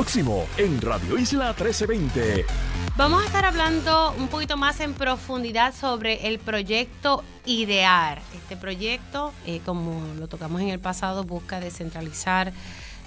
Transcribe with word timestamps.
Próximo 0.00 0.46
en 0.56 0.80
Radio 0.80 1.18
Isla 1.18 1.48
1320. 1.48 2.46
Vamos 2.96 3.22
a 3.22 3.26
estar 3.26 3.44
hablando 3.44 4.14
un 4.16 4.28
poquito 4.28 4.56
más 4.56 4.80
en 4.80 4.94
profundidad 4.94 5.74
sobre 5.74 6.26
el 6.26 6.38
proyecto 6.38 7.22
IDEAR. 7.44 8.22
Este 8.34 8.56
proyecto, 8.56 9.34
eh, 9.44 9.60
como 9.62 10.02
lo 10.14 10.26
tocamos 10.26 10.62
en 10.62 10.70
el 10.70 10.80
pasado, 10.80 11.24
busca 11.24 11.60
descentralizar 11.60 12.54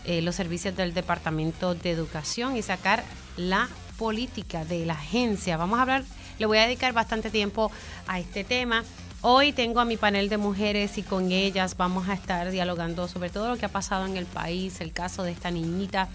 eh, 0.05 0.21
los 0.21 0.35
servicios 0.35 0.75
del 0.75 0.93
Departamento 0.93 1.73
de 1.73 1.89
Educación 1.89 2.57
y 2.57 2.61
sacar 2.61 3.03
la 3.37 3.69
política 3.97 4.63
de 4.63 4.85
la 4.85 4.93
agencia. 4.93 5.57
Vamos 5.57 5.79
a 5.79 5.81
hablar, 5.81 6.03
le 6.37 6.45
voy 6.45 6.59
a 6.59 6.65
dedicar 6.65 6.93
bastante 6.93 7.31
tiempo 7.31 7.71
a 8.05 8.19
este 8.19 8.43
tema. 8.43 8.83
Hoy 9.25 9.51
tengo 9.51 9.79
a 9.79 9.85
mi 9.85 9.97
panel 9.97 10.29
de 10.29 10.37
mujeres 10.37 10.97
y 10.97 11.01
con 11.01 11.31
ellas 11.31 11.75
vamos 11.75 12.07
a 12.09 12.13
estar 12.13 12.51
dialogando 12.51 13.07
sobre 13.07 13.29
todo 13.29 13.47
lo 13.47 13.57
que 13.57 13.65
ha 13.65 13.69
pasado 13.69 14.05
en 14.05 14.17
el 14.17 14.25
país, 14.25 14.79
el 14.79 14.91
caso 14.91 15.23
de 15.23 15.31
esta 15.31 15.49
niñita 15.49 16.09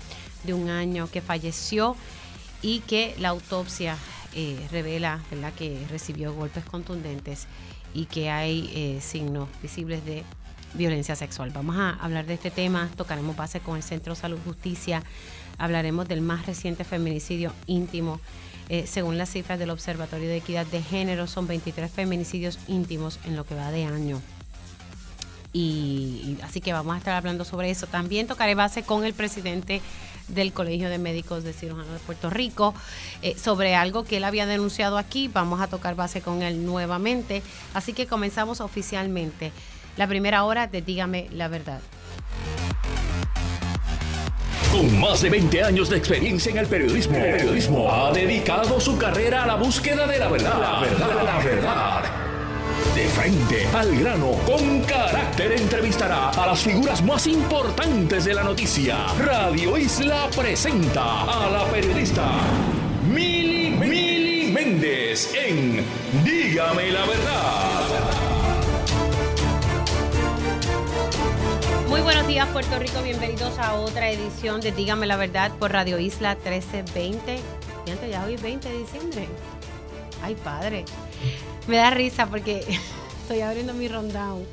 de 0.45 0.55
un 0.55 0.71
año 0.71 1.09
que 1.11 1.21
falleció 1.21 1.97
y 2.63 2.81
que 2.81 3.15
la 3.19 3.31
autopsia 3.31 3.97
eh, 4.35 4.59
revela 4.71 5.21
¿verdad? 5.31 5.53
que 5.53 5.85
recibió 5.91 6.35
golpes 6.35 6.65
contundentes 6.65 7.47
y 7.95 8.07
que 8.07 8.31
hay 8.31 8.71
eh, 8.75 9.01
signos 9.01 9.49
visibles 9.63 10.05
de 10.05 10.25
violencia 10.75 11.17
sexual. 11.17 11.51
Vamos 11.51 11.77
a 11.77 11.91
hablar 11.91 12.27
de 12.27 12.35
este 12.35 12.51
tema, 12.51 12.91
tocaremos 12.97 13.37
base 13.37 13.61
con 13.61 13.77
el 13.77 13.83
Centro 13.83 14.15
Salud 14.15 14.39
Justicia, 14.45 15.03
hablaremos 15.57 16.07
del 16.07 16.21
más 16.21 16.47
reciente 16.47 16.85
feminicidio 16.85 17.53
íntimo 17.67 18.21
eh, 18.69 18.87
según 18.87 19.17
las 19.17 19.31
cifras 19.31 19.59
del 19.59 19.71
Observatorio 19.71 20.29
de 20.29 20.37
Equidad 20.37 20.67
de 20.67 20.83
Género, 20.83 21.27
son 21.27 21.47
23 21.47 21.91
feminicidios 21.91 22.59
íntimos 22.69 23.19
en 23.25 23.35
lo 23.35 23.45
que 23.47 23.55
va 23.55 23.71
de 23.71 23.85
año. 23.85 24.21
Y, 25.55 26.37
así 26.43 26.61
que 26.61 26.75
vamos 26.75 26.95
a 26.95 26.99
estar 26.99 27.15
hablando 27.15 27.45
sobre 27.47 27.71
eso. 27.71 27.87
También 27.87 28.27
tocaré 28.27 28.55
base 28.55 28.83
con 28.83 29.05
el 29.05 29.15
presidente 29.15 29.81
del 30.29 30.53
Colegio 30.53 30.89
de 30.89 30.99
Médicos 30.99 31.45
de 31.45 31.53
Cirujanos 31.53 31.93
de 31.93 31.99
Puerto 32.01 32.31
Rico 32.31 32.75
eh, 33.23 33.37
sobre 33.37 33.75
algo 33.75 34.05
que 34.05 34.19
él 34.19 34.25
había 34.25 34.47
denunciado 34.47 34.99
aquí. 34.99 35.29
Vamos 35.29 35.61
a 35.61 35.69
tocar 35.69 35.95
base 35.95 36.21
con 36.21 36.43
él 36.43 36.65
nuevamente. 36.65 37.43
Así 37.75 37.93
que 37.93 38.07
comenzamos 38.07 38.61
oficialmente 38.61 39.53
la 39.97 40.07
primera 40.07 40.45
hora 40.45 40.67
de 40.67 40.83
Dígame 40.83 41.29
la 41.33 41.49
verdad. 41.49 41.81
Con 44.71 45.01
más 45.01 45.23
de 45.23 45.31
20 45.31 45.63
años 45.65 45.89
de 45.89 45.97
experiencia 45.97 46.51
en 46.53 46.59
el 46.59 46.67
periodismo, 46.67 47.15
periodismo 47.15 47.93
ha 47.93 48.13
dedicado 48.13 48.79
su 48.79 48.99
carrera 48.99 49.45
a 49.45 49.47
la 49.47 49.55
búsqueda 49.57 50.07
de 50.07 50.19
la 50.19 50.29
verdad. 50.29 50.61
La 50.61 50.81
verdad, 50.81 51.25
la 51.25 51.39
verdad. 51.39 52.28
De 52.99 53.07
frente 53.11 53.65
al 53.77 53.97
grano, 53.97 54.33
con 54.45 54.81
carácter 54.81 55.53
entrevistará 55.53 56.31
a 56.31 56.49
las 56.49 56.65
figuras 56.65 57.01
más 57.01 57.29
importantes 57.29 58.25
de 58.25 58.35
la 58.35 58.43
noticia. 58.43 59.07
Radio 59.21 59.79
Isla 59.79 60.29
presenta 60.35 61.23
a 61.23 61.49
la 61.49 61.65
periodista 61.67 62.29
Mili, 63.09 63.71
Mili 63.71 64.51
Méndez 64.51 65.33
en 65.33 65.85
Dígame 66.25 66.91
la 66.91 67.07
verdad. 67.07 67.89
Muy 71.89 72.01
buenos 72.01 72.27
días 72.27 72.49
Puerto 72.49 72.81
Rico, 72.81 73.01
bienvenidos 73.05 73.57
a 73.61 73.75
otra 73.75 74.11
edición 74.11 74.61
de 74.61 74.73
Dígame 74.73 75.07
la 75.07 75.17
Verdad 75.17 75.53
por 75.61 75.71
Radio 75.71 76.01
Isla 76.01 76.35
1320. 76.35 77.39
Fíjate, 77.85 78.11
ya 78.11 78.25
hoy 78.25 78.35
es 78.35 78.43
20 78.43 78.69
de 78.69 78.79
diciembre. 78.79 79.29
Ay, 80.21 80.35
padre. 80.35 80.85
Me 81.69 81.77
da 81.77 81.91
risa 81.91 82.27
porque 82.27 82.65
estoy 83.23 83.43
abriendo 83.43 83.75
mi 83.75 83.89
rundown. 83.89 84.45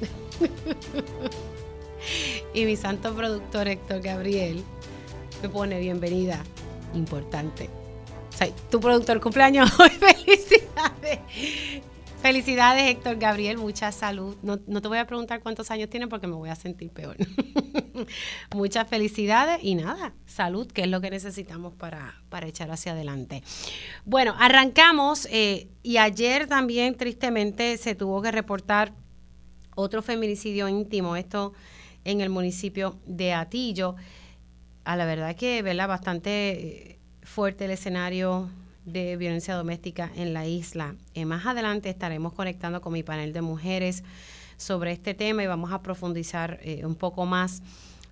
y 2.54 2.66
mi 2.66 2.76
santo 2.76 3.16
productor 3.16 3.70
Héctor 3.70 4.02
Gabriel 4.02 4.64
me 5.42 5.48
pone 5.48 5.80
bienvenida. 5.80 6.44
Importante. 6.94 7.70
O 8.34 8.38
sea, 8.38 8.50
tu 8.70 8.82
productor 8.82 9.22
cumpleaños. 9.22 9.72
Felicidades. 10.00 11.20
Felicidades, 12.26 12.90
Héctor 12.90 13.18
Gabriel, 13.18 13.60
mucha 13.60 13.92
salud. 13.92 14.36
No, 14.42 14.58
te 14.58 14.88
voy 14.88 14.98
a 14.98 15.06
preguntar 15.06 15.44
cuántos 15.44 15.70
años 15.70 15.92
tiene 15.92 16.08
porque 16.08 16.26
me 16.26 16.34
voy 16.34 16.50
a 16.50 16.56
sentir 16.56 16.90
peor. 16.90 17.18
Muchas 18.56 18.88
felicidades 18.88 19.60
y 19.62 19.76
nada, 19.76 20.12
salud, 20.26 20.66
que 20.66 20.82
es 20.82 20.88
lo 20.88 21.02
que 21.02 21.12
necesitamos 21.12 21.76
para, 21.76 22.20
para 22.30 22.48
echar 22.48 22.72
hacia 22.72 22.94
adelante. 22.94 23.44
Bueno, 24.06 24.34
arrancamos 24.40 25.28
eh, 25.30 25.68
y 25.84 25.98
ayer 25.98 26.48
también 26.48 26.96
tristemente 26.96 27.78
se 27.78 27.94
tuvo 27.94 28.24
que 28.24 28.32
reportar 28.32 28.92
otro 29.76 30.02
feminicidio 30.02 30.68
íntimo, 30.68 31.16
esto 31.18 31.54
en 32.06 32.22
el 32.22 32.32
municipio 32.32 32.98
de 33.06 33.34
Atillo. 33.34 33.98
A 34.84 34.96
la 34.96 35.06
verdad 35.06 35.36
que, 35.36 35.62
¿verdad? 35.62 35.88
Bastante 35.88 36.32
eh, 36.32 37.00
fuerte 37.22 37.66
el 37.66 37.72
escenario 37.72 38.50
de 38.86 39.18
violencia 39.18 39.56
doméstica 39.56 40.12
en 40.16 40.34
la 40.34 40.46
isla. 40.46 40.96
Eh, 41.14 41.26
más 41.26 41.46
adelante 41.46 41.90
estaremos 41.90 42.34
conectando 42.34 42.82
con 42.82 42.94
mi 42.94 43.04
panel 43.04 43.34
de 43.34 43.42
mujeres 43.42 44.04
sobre 44.58 44.92
este 44.92 45.14
tema 45.14 45.44
y 45.44 45.48
vamos 45.48 45.72
a 45.72 45.82
profundizar 45.82 46.60
eh, 46.62 46.86
un 46.86 46.96
poco 46.96 47.26
más. 47.26 47.62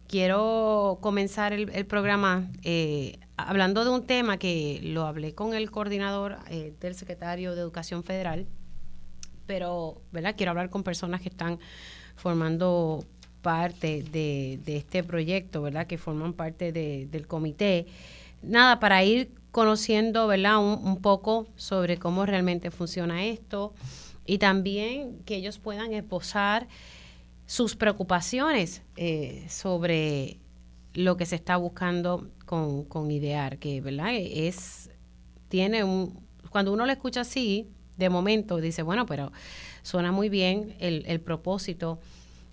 Quiero 0.07 0.97
comenzar 1.01 1.53
el, 1.53 1.85
programa 1.85 2.50
eh, 2.63 3.19
hablando 3.38 3.85
de 3.85 3.91
un 3.91 4.06
tema 4.06 4.38
que 4.38 4.79
lo 4.83 5.06
hablé 5.06 5.33
con 5.33 5.53
el 5.53 5.72
coordinador 5.72 6.38
del 6.50 6.95
secretario 6.95 7.56
de 7.56 7.62
Educación 7.62 8.03
Federal, 8.03 8.45
pero 9.47 10.01
¿verdad? 10.12 10.35
quiero 10.35 10.51
hablar 10.51 10.69
con 10.69 10.83
personas 10.83 11.22
que 11.22 11.29
están 11.29 11.57
formando 12.16 13.06
parte 13.41 14.03
de, 14.03 14.59
este 14.67 15.03
proyecto, 15.03 15.62
¿verdad? 15.62 15.88
que 15.88 15.97
forman 15.97 16.33
parte 16.33 16.72
del 16.72 17.28
comité. 17.28 17.88
Nada, 18.41 18.79
para 18.79 19.03
ir 19.03 19.31
conociendo, 19.53 20.25
¿verdad? 20.25 20.58
Un, 20.58 20.97
poco 20.97 21.47
sobre 21.56 21.97
cómo 21.97 22.25
realmente 22.25 22.72
funciona 22.72 23.24
esto 23.24 23.74
y 24.25 24.40
también 24.40 25.19
que 25.25 25.36
ellos 25.36 25.59
puedan 25.59 25.94
esposar 25.94 26.68
sus 27.46 27.75
preocupaciones 27.75 28.81
eh, 28.97 29.46
sobre 29.47 30.40
lo 30.96 31.18
que 31.18 31.28
se 31.28 31.36
está 31.36 31.56
buscando 31.56 32.31
con, 32.47 32.84
con 32.86 33.12
idear, 33.12 33.59
que 33.59 33.80
verdad 33.80 34.16
es 34.16 34.90
tiene 35.50 35.84
un 35.84 36.24
cuando 36.50 36.74
uno 36.74 36.86
lo 36.86 36.92
escucha 36.92 37.22
así, 37.22 37.68
de 37.97 38.09
momento 38.09 38.58
dice, 38.58 38.81
bueno, 38.81 39.06
pero 39.06 39.31
suena 39.84 40.12
muy 40.12 40.30
bien 40.30 40.75
el, 40.80 41.03
el 41.08 41.19
propósito 41.19 42.00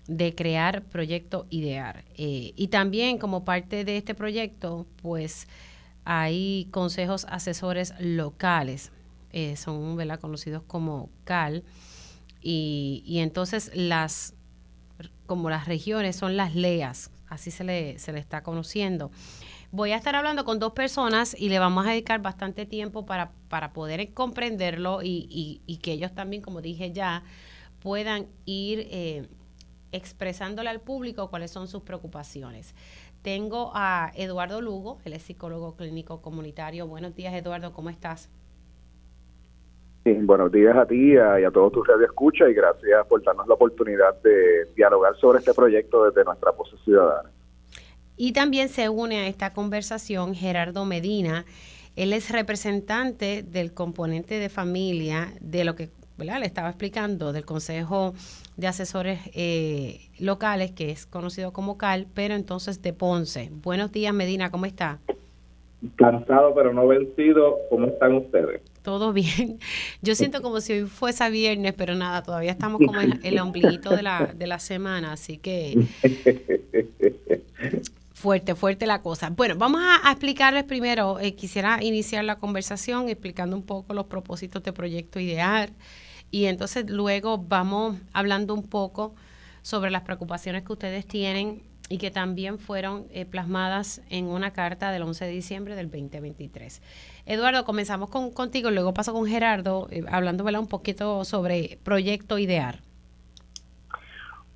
de 0.07 0.35
crear 0.35 0.83
proyecto 0.83 1.47
idear. 1.49 2.03
Eh, 2.15 2.53
y 2.55 2.67
también 2.67 3.17
como 3.17 3.43
parte 3.43 3.85
de 3.85 3.97
este 3.97 4.13
proyecto, 4.13 4.85
pues 5.01 5.47
hay 6.05 6.67
consejos 6.71 7.25
asesores 7.29 7.93
locales, 7.99 8.91
eh, 9.31 9.55
son 9.55 9.97
conocidos 10.19 10.63
como 10.63 11.09
CAL, 11.23 11.63
y, 12.41 13.19
entonces 13.19 13.71
las, 13.75 14.33
como 15.27 15.49
las 15.49 15.67
regiones 15.67 16.15
son 16.15 16.37
las 16.37 16.55
LEAS, 16.55 17.11
así 17.27 17.51
se 17.51 17.63
le, 17.63 17.99
se 17.99 18.11
le 18.11 18.19
está 18.19 18.41
conociendo. 18.41 19.11
Voy 19.71 19.91
a 19.91 19.95
estar 19.95 20.15
hablando 20.15 20.43
con 20.43 20.59
dos 20.59 20.73
personas 20.73 21.35
y 21.39 21.47
le 21.47 21.59
vamos 21.59 21.85
a 21.85 21.91
dedicar 21.91 22.21
bastante 22.21 22.65
tiempo 22.65 23.05
para, 23.05 23.31
para 23.47 23.71
poder 23.71 24.13
comprenderlo 24.13 25.01
y, 25.01 25.61
y, 25.65 25.77
que 25.77 25.93
ellos 25.93 26.13
también, 26.13 26.41
como 26.41 26.61
dije 26.61 26.91
ya, 26.91 27.23
puedan 27.79 28.27
ir 28.45 28.87
eh, 28.91 29.29
expresándole 29.93 30.69
al 30.69 30.81
público 30.81 31.29
cuáles 31.29 31.51
son 31.51 31.67
sus 31.67 31.83
preocupaciones. 31.83 32.75
Tengo 33.21 33.71
a 33.75 34.11
Eduardo 34.15 34.61
Lugo, 34.61 34.99
él 35.05 35.13
es 35.13 35.21
psicólogo 35.21 35.75
clínico 35.75 36.21
comunitario. 36.21 36.87
Buenos 36.87 37.15
días, 37.15 37.33
Eduardo, 37.35 37.71
¿cómo 37.71 37.89
estás? 37.89 38.29
Sí, 40.03 40.13
buenos 40.13 40.51
días 40.51 40.75
a 40.75 40.87
ti 40.87 41.13
y 41.13 41.17
a, 41.17 41.51
todos 41.51 41.71
tus 41.71 41.87
escucha 42.03 42.49
y 42.49 42.55
gracias 42.55 43.05
por 43.05 43.23
darnos 43.23 43.47
la 43.47 43.53
oportunidad 43.53 44.19
de 44.23 44.65
dialogar 44.75 45.15
sobre 45.17 45.37
este 45.39 45.53
proyecto 45.53 46.05
desde 46.05 46.23
nuestra 46.23 46.51
voz 46.51 46.75
ciudadana. 46.83 47.29
Y 48.17 48.33
también 48.33 48.69
se 48.69 48.89
une 48.89 49.19
a 49.19 49.27
esta 49.27 49.53
conversación 49.53 50.33
Gerardo 50.33 50.85
Medina. 50.85 51.45
Él 51.95 52.13
es 52.13 52.31
representante 52.31 53.43
del 53.43 53.73
componente 53.73 54.39
de 54.39 54.49
familia 54.49 55.33
de 55.39 55.63
lo 55.63 55.75
que 55.75 55.89
le 56.23 56.45
estaba 56.45 56.69
explicando 56.69 57.33
del 57.33 57.45
Consejo 57.45 58.13
de 58.55 58.67
Asesores 58.67 59.19
eh, 59.33 60.09
Locales, 60.19 60.71
que 60.71 60.91
es 60.91 61.05
conocido 61.05 61.51
como 61.51 61.77
CAL, 61.77 62.07
pero 62.13 62.35
entonces 62.35 62.81
de 62.81 62.93
Ponce. 62.93 63.49
Buenos 63.51 63.91
días, 63.91 64.13
Medina, 64.13 64.51
¿cómo 64.51 64.65
está? 64.65 64.99
Cansado, 65.95 66.53
pero 66.53 66.73
no 66.73 66.87
vencido. 66.87 67.57
¿Cómo 67.69 67.87
están 67.87 68.13
ustedes? 68.13 68.61
Todo 68.83 69.13
bien. 69.13 69.59
Yo 70.01 70.15
siento 70.15 70.41
como 70.41 70.61
si 70.61 70.73
hoy 70.73 70.85
fuese 70.85 71.29
viernes, 71.31 71.73
pero 71.73 71.95
nada, 71.95 72.21
todavía 72.21 72.51
estamos 72.51 72.81
como 72.85 73.01
en 73.01 73.19
el 73.23 73.39
ombliguito 73.39 73.89
de 73.95 74.03
la, 74.03 74.31
de 74.35 74.47
la 74.47 74.59
semana, 74.59 75.13
así 75.13 75.37
que 75.37 75.87
fuerte, 78.21 78.53
fuerte 78.53 78.85
la 78.85 79.01
cosa. 79.01 79.31
Bueno, 79.31 79.55
vamos 79.57 79.81
a, 79.83 80.11
explicarles 80.11 80.63
primero, 80.65 81.19
eh, 81.19 81.33
quisiera 81.33 81.83
iniciar 81.83 82.23
la 82.23 82.37
conversación 82.37 83.09
explicando 83.09 83.55
un 83.55 83.63
poco 83.63 83.95
los 83.95 84.05
propósitos 84.05 84.61
de 84.61 84.71
Proyecto 84.71 85.19
Ideal, 85.19 85.71
y 86.31 86.45
entonces 86.45 86.89
luego 86.89 87.37
vamos 87.37 87.97
hablando 88.13 88.53
un 88.53 88.63
poco 88.63 89.13
sobre 89.61 89.91
las 89.91 90.01
preocupaciones 90.01 90.63
que 90.63 90.73
ustedes 90.73 91.05
tienen 91.05 91.61
y 91.89 91.97
que 91.97 92.09
también 92.09 92.57
fueron 92.57 93.05
eh, 93.11 93.25
plasmadas 93.25 94.01
en 94.09 94.27
una 94.27 94.51
carta 94.51 94.91
del 94.91 95.03
11 95.03 95.25
de 95.25 95.31
diciembre 95.31 95.75
del 95.75 95.91
2023. 95.91 96.81
Eduardo, 97.25 97.65
comenzamos 97.65 98.09
con, 98.09 98.31
contigo, 98.31 98.71
luego 98.71 98.93
paso 98.93 99.11
con 99.11 99.27
Gerardo, 99.27 99.89
eh, 99.91 100.03
hablando 100.09 100.45
un 100.45 100.67
poquito 100.67 101.25
sobre 101.25 101.79
Proyecto 101.83 102.39
Idear. 102.39 102.79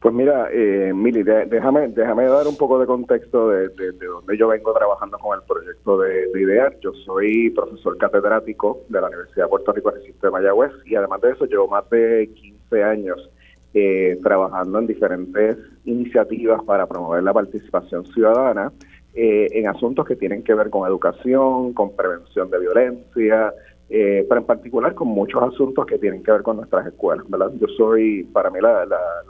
Pues 0.06 0.14
mira, 0.14 0.50
eh, 0.52 0.94
Mili, 0.94 1.24
déjame, 1.24 1.88
déjame 1.88 2.26
dar 2.26 2.48
un 2.48 2.56
poco 2.56 2.78
de 2.78 2.86
contexto 2.86 3.50
de, 3.50 3.70
de, 3.70 4.06
donde 4.06 4.38
yo 4.38 4.50
vengo 4.50 4.72
trabajando 4.72 5.18
con 5.18 5.36
el 5.36 5.44
proyecto 5.48 5.98
de, 5.98 6.30
IDEAR. 6.32 6.80
Yo 6.80 6.94
soy 6.94 7.50
profesor 7.50 7.98
catedrático 7.98 8.82
de 8.88 9.02
la 9.02 9.08
Universidad 9.08 9.46
de 9.46 9.50
Puerto 9.50 9.74
Rico 9.74 9.92
en 9.96 10.04
el 10.04 10.14
de 10.22 10.30
Mayagüez 10.30 10.74
y 10.86 10.94
además 10.94 11.22
de 11.22 11.32
eso 11.32 11.46
llevo 11.46 11.68
más 11.70 11.90
de 11.90 12.30
15 12.36 12.84
años 12.84 13.32
eh, 13.74 14.20
trabajando 14.22 14.78
en 14.78 14.86
diferentes 14.86 15.58
iniciativas 15.86 16.62
para 16.66 16.86
promover 16.86 17.24
la 17.24 17.34
participación 17.34 18.06
ciudadana 18.06 18.72
eh, 19.16 19.48
en 19.54 19.68
asuntos 19.68 20.06
que 20.06 20.16
tienen 20.16 20.44
que 20.44 20.54
ver 20.54 20.70
con 20.70 20.88
educación, 20.88 21.74
con 21.74 21.96
prevención 21.96 22.52
de 22.52 22.60
violencia, 22.60 23.56
eh, 23.90 24.26
pero 24.28 24.42
en 24.42 24.48
particular 24.48 24.96
con 24.96 25.10
muchos 25.10 25.42
asuntos 25.44 25.86
que 25.86 26.00
tienen 26.00 26.24
que 26.24 26.32
ver 26.32 26.42
con 26.42 26.58
nuestras 26.58 26.88
escuelas. 26.88 27.30
¿verdad? 27.30 27.52
Yo 27.60 27.68
soy, 27.78 28.24
para 28.24 28.50
mí 28.50 28.60
la, 28.60 28.88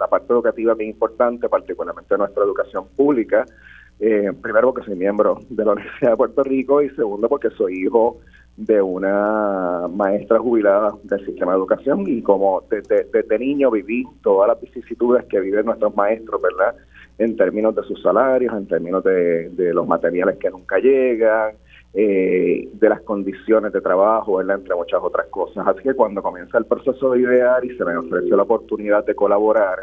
parte 0.10 0.32
educativa 0.32 0.72
es 0.72 0.78
muy 0.78 0.88
importante, 0.88 1.50
particularmente 1.50 2.18
nuestra 2.18 2.44
educación 2.44 2.86
pública. 2.96 3.46
Eh, 4.00 4.32
primero 4.42 4.74
porque 4.74 4.86
soy 4.86 4.96
miembro 4.96 5.40
de 5.50 5.64
la 5.64 5.72
Universidad 5.72 6.12
de 6.12 6.18
Puerto 6.18 6.44
Rico 6.44 6.82
y 6.82 6.90
segundo 6.92 7.30
porque 7.30 7.50
soy 7.52 7.84
hijo 7.84 8.18
de 8.58 8.82
una 8.82 9.88
maestra 9.90 10.40
jubilada 10.40 10.94
del 11.04 11.26
sistema 11.26 11.54
de 11.54 11.58
educación 11.58 12.04
y 12.08 12.22
como 12.22 12.62
desde, 12.70 13.06
desde 13.12 13.40
niño 13.40 13.72
viví 13.72 14.06
todas 14.22 14.50
las 14.50 14.62
vicisitudes 14.62 15.26
que 15.26 15.40
viven 15.40 15.66
nuestros 15.66 15.96
maestros, 15.96 16.42
¿verdad? 16.42 16.76
En 17.18 17.36
términos 17.38 17.76
de 17.76 17.84
sus 17.84 18.02
salarios, 18.02 18.54
en 18.54 18.68
términos 18.68 19.04
de 19.04 19.72
los 19.74 19.88
materiales 19.88 20.38
que 20.38 20.50
nunca 20.50 20.78
llegan, 20.80 21.56
eh, 21.98 22.68
de 22.74 22.90
las 22.90 23.02
condiciones 23.04 23.72
de 23.72 23.80
trabajo, 23.80 24.42
entre 24.42 24.76
muchas 24.76 25.00
otras 25.02 25.28
cosas. 25.28 25.66
Así 25.66 25.82
que 25.82 25.94
cuando 25.94 26.22
comienza 26.22 26.58
el 26.58 26.66
proceso 26.66 27.12
de 27.12 27.22
idear 27.22 27.64
y 27.64 27.76
se 27.78 27.86
me 27.86 27.96
ofreció 27.96 28.36
la 28.36 28.44
oportunidad 28.44 29.06
de 29.06 29.16
colaborar 29.16 29.80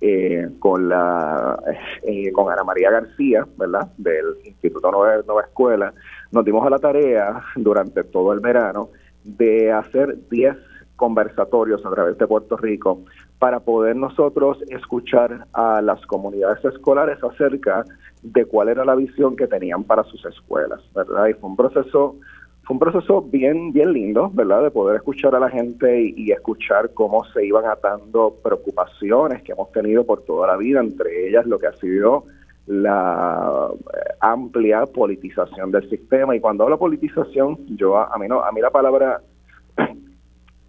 eh, 0.00 0.48
con 0.58 0.88
la 0.88 1.62
eh, 2.02 2.32
con 2.32 2.50
Ana 2.50 2.64
María 2.64 2.90
García, 2.90 3.46
¿verdad? 3.58 3.92
Del 3.98 4.36
Instituto 4.44 4.90
Nueva, 4.90 5.22
Nueva 5.26 5.42
Escuela, 5.42 5.92
nos 6.32 6.46
dimos 6.46 6.66
a 6.66 6.70
la 6.70 6.78
tarea 6.78 7.42
durante 7.56 8.04
todo 8.04 8.32
el 8.32 8.40
verano 8.40 8.88
de 9.22 9.70
hacer 9.70 10.16
10 10.30 10.56
conversatorios 11.00 11.84
a 11.86 11.90
través 11.90 12.18
de 12.18 12.26
Puerto 12.26 12.58
Rico 12.58 13.00
para 13.38 13.60
poder 13.60 13.96
nosotros 13.96 14.58
escuchar 14.68 15.46
a 15.54 15.80
las 15.80 16.04
comunidades 16.04 16.62
escolares 16.62 17.16
acerca 17.24 17.86
de 18.22 18.44
cuál 18.44 18.68
era 18.68 18.84
la 18.84 18.94
visión 18.94 19.34
que 19.34 19.46
tenían 19.46 19.82
para 19.84 20.04
sus 20.04 20.22
escuelas, 20.26 20.80
¿verdad? 20.94 21.28
Y 21.28 21.32
fue 21.32 21.48
un 21.48 21.56
proceso 21.56 22.16
fue 22.64 22.74
un 22.74 22.80
proceso 22.80 23.22
bien 23.22 23.72
bien 23.72 23.94
lindo, 23.94 24.30
¿verdad? 24.34 24.62
De 24.64 24.70
poder 24.70 24.96
escuchar 24.96 25.34
a 25.34 25.40
la 25.40 25.48
gente 25.48 26.12
y, 26.14 26.30
escuchar 26.32 26.92
cómo 26.92 27.24
se 27.32 27.46
iban 27.46 27.64
atando 27.64 28.36
preocupaciones 28.44 29.42
que 29.42 29.52
hemos 29.52 29.72
tenido 29.72 30.04
por 30.04 30.22
toda 30.24 30.48
la 30.48 30.58
vida, 30.58 30.80
entre 30.80 31.28
ellas 31.28 31.46
lo 31.46 31.58
que 31.58 31.68
ha 31.68 31.76
sido 31.76 32.24
la 32.66 33.70
eh, 33.72 34.12
amplia 34.20 34.84
politización 34.84 35.72
del 35.72 35.88
sistema 35.88 36.36
y 36.36 36.40
cuando 36.40 36.64
hablo 36.64 36.78
politización, 36.78 37.56
yo 37.74 37.96
a, 37.96 38.18
mí 38.18 38.28
no 38.28 38.44
a 38.44 38.52
mí 38.52 38.60
la 38.60 38.70
palabra 38.70 39.22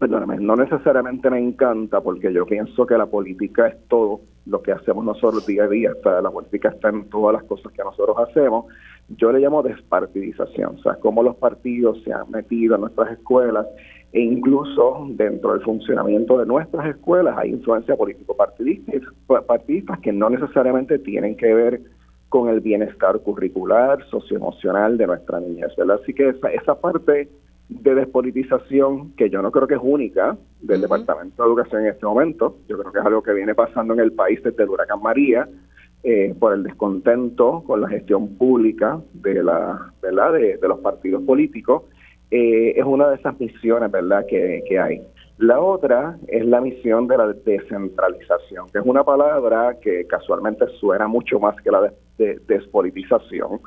perdóname, 0.01 0.37
no 0.39 0.55
necesariamente 0.55 1.29
me 1.29 1.37
encanta 1.37 2.01
porque 2.01 2.33
yo 2.33 2.43
pienso 2.47 2.87
que 2.87 2.97
la 2.97 3.05
política 3.05 3.67
es 3.67 3.87
todo 3.87 4.21
lo 4.47 4.59
que 4.63 4.71
hacemos 4.71 5.05
nosotros 5.05 5.45
día 5.45 5.65
a 5.65 5.67
día, 5.67 5.91
la 6.03 6.31
política 6.31 6.69
está 6.69 6.89
en 6.89 7.07
todas 7.07 7.35
las 7.35 7.43
cosas 7.43 7.71
que 7.71 7.83
nosotros 7.83 8.17
hacemos. 8.27 8.65
Yo 9.09 9.31
le 9.31 9.39
llamo 9.39 9.61
despartidización, 9.61 10.77
o 10.79 10.81
sea, 10.81 10.95
cómo 10.95 11.21
los 11.21 11.35
partidos 11.35 12.01
se 12.03 12.11
han 12.11 12.31
metido 12.31 12.73
en 12.73 12.81
nuestras 12.81 13.11
escuelas 13.11 13.67
e 14.11 14.21
incluso 14.21 15.05
dentro 15.09 15.53
del 15.53 15.61
funcionamiento 15.61 16.39
de 16.39 16.47
nuestras 16.47 16.87
escuelas 16.87 17.37
hay 17.37 17.51
influencia 17.51 17.95
político-partidistas 17.95 19.03
partidistas 19.45 19.99
que 19.99 20.11
no 20.11 20.31
necesariamente 20.31 20.97
tienen 20.97 21.37
que 21.37 21.53
ver 21.53 21.79
con 22.29 22.49
el 22.49 22.59
bienestar 22.59 23.19
curricular, 23.19 24.03
socioemocional 24.09 24.97
de 24.97 25.05
nuestra 25.05 25.39
niñez, 25.39 25.75
¿verdad? 25.77 25.99
Así 26.01 26.11
que 26.11 26.29
esa, 26.29 26.51
esa 26.51 26.73
parte 26.73 27.29
de 27.79 27.95
despolitización 27.95 29.13
que 29.15 29.29
yo 29.29 29.41
no 29.41 29.51
creo 29.51 29.67
que 29.67 29.75
es 29.75 29.81
única 29.81 30.37
del 30.61 30.81
Departamento 30.81 31.41
de 31.41 31.49
Educación 31.49 31.81
en 31.83 31.87
este 31.87 32.05
momento. 32.05 32.57
Yo 32.67 32.77
creo 32.77 32.91
que 32.91 32.99
es 32.99 33.05
algo 33.05 33.23
que 33.23 33.33
viene 33.33 33.55
pasando 33.55 33.93
en 33.93 34.01
el 34.01 34.11
país 34.11 34.41
desde 34.43 34.63
el 34.63 34.69
huracán 34.69 35.01
María 35.01 35.47
eh, 36.03 36.35
por 36.37 36.53
el 36.53 36.63
descontento 36.63 37.63
con 37.65 37.81
la 37.81 37.87
gestión 37.87 38.35
pública 38.35 38.99
de 39.13 39.43
la 39.43 39.91
verdad 40.01 40.33
de, 40.33 40.59
los 40.61 40.79
partidos 40.79 41.23
políticos. 41.23 41.83
Eh, 42.29 42.73
es 42.75 42.85
una 42.85 43.09
de 43.09 43.15
esas 43.15 43.39
misiones 43.39 43.89
verdad 43.89 44.25
que, 44.27 44.63
que 44.67 44.79
hay. 44.79 45.01
La 45.37 45.59
otra 45.59 46.17
es 46.27 46.45
la 46.45 46.61
misión 46.61 47.07
de 47.07 47.17
la 47.17 47.33
descentralización, 47.33 48.69
que 48.69 48.79
es 48.79 48.85
una 48.85 49.03
palabra 49.03 49.77
que 49.81 50.05
casualmente 50.05 50.67
suena 50.79 51.07
mucho 51.07 51.39
más 51.39 51.55
que 51.61 51.71
la 51.71 51.91
de 52.17 52.39
despolitización 52.47 53.59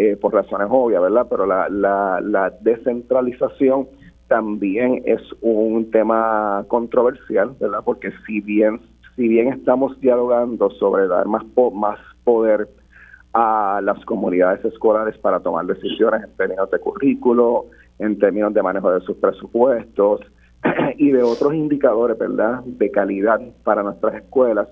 eh, 0.00 0.16
por 0.16 0.32
razones 0.32 0.68
obvias, 0.70 1.02
¿verdad? 1.02 1.26
Pero 1.28 1.46
la, 1.46 1.68
la, 1.68 2.20
la 2.20 2.50
descentralización 2.60 3.88
también 4.28 5.02
es 5.04 5.20
un 5.40 5.90
tema 5.90 6.64
controversial, 6.68 7.56
¿verdad? 7.60 7.80
Porque 7.84 8.12
si 8.26 8.40
bien 8.40 8.80
si 9.16 9.28
bien 9.28 9.48
estamos 9.48 10.00
dialogando 10.00 10.70
sobre 10.70 11.06
dar 11.06 11.26
más 11.26 11.44
más 11.74 11.98
poder 12.24 12.68
a 13.32 13.80
las 13.82 14.02
comunidades 14.04 14.64
escolares 14.64 15.18
para 15.18 15.40
tomar 15.40 15.66
decisiones 15.66 16.22
en 16.24 16.36
términos 16.36 16.70
de 16.70 16.78
currículo, 16.78 17.66
en 17.98 18.18
términos 18.18 18.54
de 18.54 18.62
manejo 18.62 18.90
de 18.90 19.00
sus 19.00 19.16
presupuestos 19.18 20.20
y 20.96 21.10
de 21.10 21.22
otros 21.22 21.54
indicadores, 21.54 22.18
¿verdad?, 22.18 22.62
de 22.64 22.90
calidad 22.90 23.40
para 23.62 23.82
nuestras 23.82 24.14
escuelas, 24.14 24.68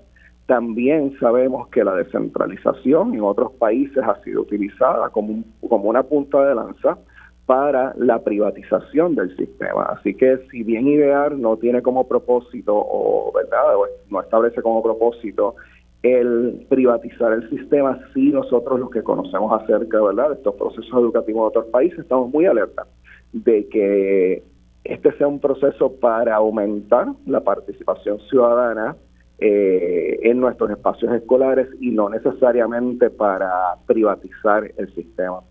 también 0.49 1.15
sabemos 1.19 1.67
que 1.67 1.83
la 1.83 1.93
descentralización 1.93 3.13
en 3.13 3.21
otros 3.21 3.51
países 3.59 4.03
ha 4.03 4.19
sido 4.23 4.41
utilizada 4.41 5.09
como, 5.09 5.43
como 5.69 5.87
una 5.91 6.01
punta 6.01 6.43
de 6.43 6.55
lanza 6.55 6.97
para 7.45 7.93
la 7.95 8.23
privatización 8.23 9.13
del 9.13 9.37
sistema. 9.37 9.83
Así 9.83 10.15
que 10.15 10.39
si 10.49 10.63
bien 10.63 10.87
IDEAR 10.87 11.37
no 11.37 11.57
tiene 11.57 11.83
como 11.83 12.07
propósito, 12.07 12.73
o 12.75 13.31
verdad, 13.31 13.75
no 14.09 14.21
establece 14.21 14.63
como 14.63 14.81
propósito 14.81 15.53
el 16.01 16.65
privatizar 16.67 17.31
el 17.31 17.47
sistema, 17.51 17.99
sí 18.15 18.31
nosotros 18.31 18.79
los 18.79 18.89
que 18.89 19.03
conocemos 19.03 19.61
acerca 19.61 20.01
¿verdad? 20.01 20.29
de 20.29 20.35
estos 20.35 20.55
procesos 20.55 20.91
educativos 20.93 21.43
de 21.43 21.59
otros 21.59 21.65
países 21.71 21.99
estamos 21.99 22.33
muy 22.33 22.47
alerta 22.47 22.87
de 23.33 23.67
que 23.67 24.41
este 24.83 25.11
sea 25.11 25.27
un 25.27 25.39
proceso 25.39 25.91
para 25.99 26.37
aumentar 26.37 27.09
la 27.27 27.41
participación 27.41 28.17
ciudadana 28.31 28.95
eh, 29.41 30.19
en 30.23 30.39
nuestros 30.39 30.69
espacios 30.71 31.13
escolares 31.13 31.67
y 31.79 31.91
no 31.91 32.09
necesariamente 32.09 33.09
para 33.09 33.75
privatizar 33.85 34.71
el 34.77 34.93
sistema. 34.93 35.41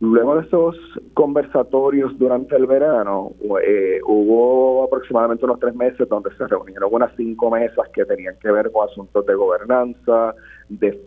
Luego 0.00 0.36
de 0.36 0.46
esos 0.46 0.76
conversatorios 1.12 2.18
durante 2.18 2.56
el 2.56 2.64
verano, 2.66 3.32
eh, 3.62 4.00
hubo 4.06 4.84
aproximadamente 4.84 5.44
unos 5.44 5.60
tres 5.60 5.74
meses 5.74 6.08
donde 6.08 6.34
se 6.36 6.46
reunieron 6.46 6.88
unas 6.90 7.14
cinco 7.16 7.50
mesas 7.50 7.86
que 7.92 8.06
tenían 8.06 8.34
que 8.40 8.50
ver 8.50 8.72
con 8.72 8.88
asuntos 8.88 9.26
de 9.26 9.34
gobernanza, 9.34 10.34
de, 10.70 10.98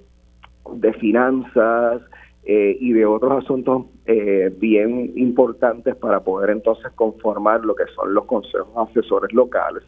finanzas 1.00 2.04
eh, 2.44 2.78
y 2.80 2.94
de 2.94 3.06
otros 3.08 3.44
asuntos 3.44 3.86
eh, 4.06 4.54
bien 4.60 5.12
importantes 5.16 5.96
para 5.96 6.20
poder 6.20 6.52
entonces 6.52 6.92
conformar 6.94 7.66
lo 7.66 7.74
que 7.74 7.86
son 7.96 8.14
los 8.14 8.26
consejos 8.26 8.90
asesores 8.90 9.34
locales. 9.34 9.84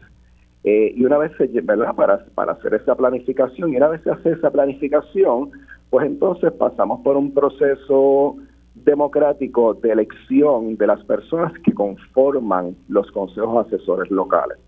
Eh, 0.66 0.92
y 0.96 1.04
una 1.04 1.16
vez 1.16 1.30
se, 1.38 1.46
¿verdad? 1.60 1.94
Para, 1.94 2.24
para 2.34 2.52
hacer 2.54 2.74
esa 2.74 2.96
planificación, 2.96 3.72
y 3.72 3.76
una 3.76 3.86
vez 3.86 4.02
se 4.02 4.10
hace 4.10 4.32
esa 4.32 4.50
planificación, 4.50 5.52
pues 5.90 6.06
entonces 6.06 6.52
pasamos 6.54 7.02
por 7.02 7.16
un 7.16 7.32
proceso 7.32 8.34
democrático 8.74 9.74
de 9.74 9.92
elección 9.92 10.76
de 10.76 10.88
las 10.88 11.04
personas 11.04 11.52
que 11.64 11.72
conforman 11.72 12.74
los 12.88 13.08
consejos 13.12 13.64
asesores 13.64 14.10
locales. 14.10 14.58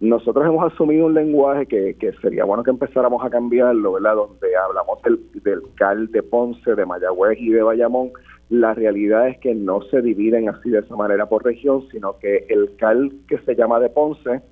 Nosotros 0.00 0.44
hemos 0.44 0.72
asumido 0.72 1.06
un 1.06 1.14
lenguaje 1.14 1.66
que, 1.66 1.94
que 1.94 2.12
sería 2.14 2.44
bueno 2.44 2.64
que 2.64 2.72
empezáramos 2.72 3.24
a 3.24 3.30
cambiarlo, 3.30 3.92
¿verdad? 3.92 4.16
Donde 4.16 4.48
hablamos 4.56 5.00
del, 5.02 5.20
del 5.44 5.62
CAL 5.76 6.10
de 6.10 6.24
Ponce, 6.24 6.74
de 6.74 6.84
Mayagüez 6.84 7.38
y 7.38 7.50
de 7.50 7.62
Bayamón. 7.62 8.10
La 8.50 8.74
realidad 8.74 9.28
es 9.28 9.38
que 9.38 9.54
no 9.54 9.80
se 9.82 10.02
dividen 10.02 10.48
así 10.48 10.70
de 10.70 10.80
esa 10.80 10.96
manera 10.96 11.26
por 11.26 11.44
región, 11.44 11.86
sino 11.92 12.18
que 12.18 12.46
el 12.48 12.74
CAL 12.76 13.12
que 13.28 13.38
se 13.38 13.54
llama 13.54 13.78
de 13.78 13.90
Ponce 13.90 14.42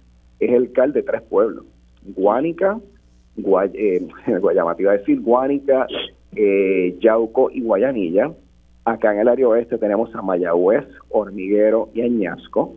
es 0.45 0.53
el 0.53 0.73
CAL 0.73 0.93
de 0.93 1.03
tres 1.03 1.23
pueblos, 1.23 1.65
Guánica, 2.03 2.79
Guay, 3.37 3.71
eh, 3.75 4.07
Guayama, 4.41 4.77
iba 4.79 4.93
a 4.93 4.99
decir 4.99 5.21
Guánica, 5.21 5.87
eh, 6.35 6.97
Yauco 7.01 7.51
y 7.51 7.63
Guayanilla. 7.63 8.33
Acá 8.85 9.15
en 9.15 9.21
el 9.21 9.29
área 9.29 9.49
oeste 9.49 9.79
tenemos 9.79 10.15
a 10.15 10.23
Mayagüez, 10.23 10.87
Hormiguero 11.09 11.89
y 11.95 12.03
Añasco. 12.03 12.75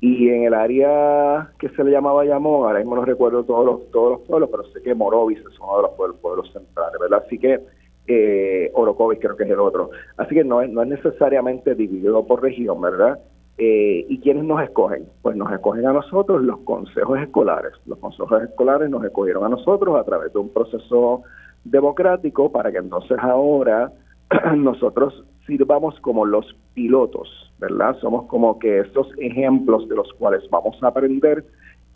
Y 0.00 0.30
en 0.30 0.44
el 0.44 0.54
área 0.54 1.52
que 1.58 1.68
se 1.68 1.84
le 1.84 1.92
llama 1.92 2.12
Bayamón, 2.12 2.66
ahora 2.66 2.80
mismo 2.80 2.96
no 2.96 3.04
recuerdo 3.04 3.44
todos 3.44 3.64
los, 3.64 3.90
todos 3.92 4.12
los 4.12 4.20
pueblos, 4.22 4.48
pero 4.50 4.64
sé 4.72 4.82
que 4.82 4.94
Morovis 4.94 5.38
es 5.38 5.60
uno 5.60 5.76
de 5.76 5.82
los 5.82 5.92
pueblos, 5.92 6.18
pueblos 6.20 6.52
centrales, 6.52 6.98
¿verdad? 6.98 7.22
Así 7.24 7.38
que 7.38 7.60
eh, 8.08 8.70
Orocovis 8.74 9.20
creo 9.20 9.36
que 9.36 9.44
es 9.44 9.50
el 9.50 9.60
otro. 9.60 9.90
Así 10.16 10.34
que 10.34 10.44
no 10.44 10.60
es, 10.60 10.70
no 10.70 10.82
es 10.82 10.88
necesariamente 10.88 11.74
dividido 11.74 12.26
por 12.26 12.42
región, 12.42 12.80
¿verdad? 12.80 13.20
Eh, 13.58 14.06
¿Y 14.08 14.18
quiénes 14.20 14.44
nos 14.44 14.62
escogen? 14.62 15.06
Pues 15.20 15.36
nos 15.36 15.52
escogen 15.52 15.86
a 15.86 15.92
nosotros 15.92 16.42
los 16.42 16.58
consejos 16.60 17.20
escolares. 17.20 17.72
Los 17.86 17.98
consejos 17.98 18.42
escolares 18.42 18.88
nos 18.90 19.04
escogieron 19.04 19.44
a 19.44 19.48
nosotros 19.48 19.98
a 19.98 20.04
través 20.04 20.32
de 20.32 20.38
un 20.38 20.48
proceso 20.48 21.22
democrático 21.64 22.50
para 22.50 22.72
que 22.72 22.78
entonces 22.78 23.18
ahora 23.20 23.92
nosotros 24.56 25.24
sirvamos 25.46 25.98
como 26.00 26.24
los 26.24 26.56
pilotos, 26.74 27.52
¿verdad? 27.58 27.96
Somos 28.00 28.26
como 28.26 28.58
que 28.58 28.80
estos 28.80 29.08
ejemplos 29.18 29.88
de 29.88 29.96
los 29.96 30.12
cuales 30.14 30.42
vamos 30.50 30.82
a 30.82 30.88
aprender 30.88 31.44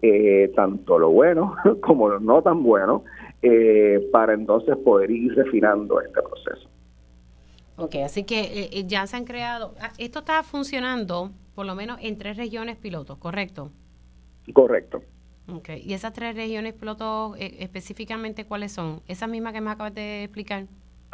eh, 0.02 0.52
tanto 0.54 0.98
lo 0.98 1.10
bueno 1.10 1.56
como 1.80 2.08
lo 2.08 2.20
no 2.20 2.42
tan 2.42 2.62
bueno, 2.62 3.04
eh, 3.42 4.06
para 4.12 4.34
entonces 4.34 4.76
poder 4.78 5.10
ir 5.10 5.34
refinando 5.34 6.00
este 6.00 6.20
proceso. 6.22 6.68
Ok, 7.78 7.96
así 8.04 8.24
que 8.24 8.68
eh, 8.72 8.84
ya 8.86 9.06
se 9.06 9.16
han 9.16 9.24
creado, 9.24 9.74
ah, 9.80 9.90
esto 9.98 10.20
está 10.20 10.42
funcionando 10.42 11.30
por 11.56 11.66
lo 11.66 11.74
menos 11.74 11.98
en 12.02 12.18
tres 12.18 12.36
regiones 12.36 12.76
pilotos, 12.76 13.16
¿correcto? 13.16 13.72
Correcto. 14.52 15.02
Ok, 15.48 15.70
y 15.82 15.94
esas 15.94 16.12
tres 16.12 16.36
regiones 16.36 16.74
pilotos 16.74 17.36
específicamente 17.38 18.44
cuáles 18.44 18.72
son? 18.72 19.00
¿Esas 19.08 19.28
mismas 19.28 19.54
que 19.54 19.60
me 19.62 19.70
acabas 19.70 19.94
de 19.94 20.24
explicar? 20.24 20.66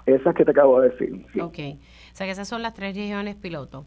Esas 0.04 0.34
que 0.34 0.44
te 0.44 0.50
acabo 0.50 0.80
de 0.80 0.88
decir. 0.88 1.26
Sí. 1.32 1.40
Ok, 1.40 1.58
o 2.12 2.16
sea 2.16 2.26
que 2.26 2.32
esas 2.32 2.48
son 2.48 2.60
las 2.60 2.74
tres 2.74 2.96
regiones 2.96 3.36
pilotos. 3.36 3.86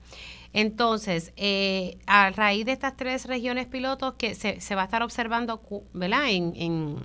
Entonces, 0.54 1.34
eh, 1.36 1.98
a 2.08 2.30
raíz 2.30 2.66
de 2.66 2.72
estas 2.72 2.96
tres 2.96 3.26
regiones 3.26 3.66
pilotos 3.66 4.14
que 4.14 4.34
se, 4.34 4.62
se 4.62 4.76
va 4.76 4.84
a 4.84 4.86
estar 4.86 5.04
observando, 5.04 5.62
¿verdad? 5.94 6.30
En, 6.30 6.54
en, 6.56 6.96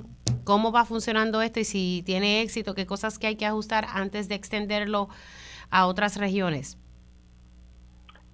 cómo 0.45 0.71
va 0.71 0.85
funcionando 0.85 1.42
esto 1.42 1.59
y 1.59 1.64
si 1.64 2.02
tiene 2.07 2.42
éxito, 2.42 2.75
qué 2.75 2.87
cosas 2.87 3.19
que 3.19 3.26
hay 3.26 3.37
que 3.37 3.47
ajustar 3.47 3.87
antes 3.92 4.28
de 4.28 4.37
extenderlo 4.37 5.09
a 5.71 5.87
otras 5.87 6.16
regiones. 6.19 6.78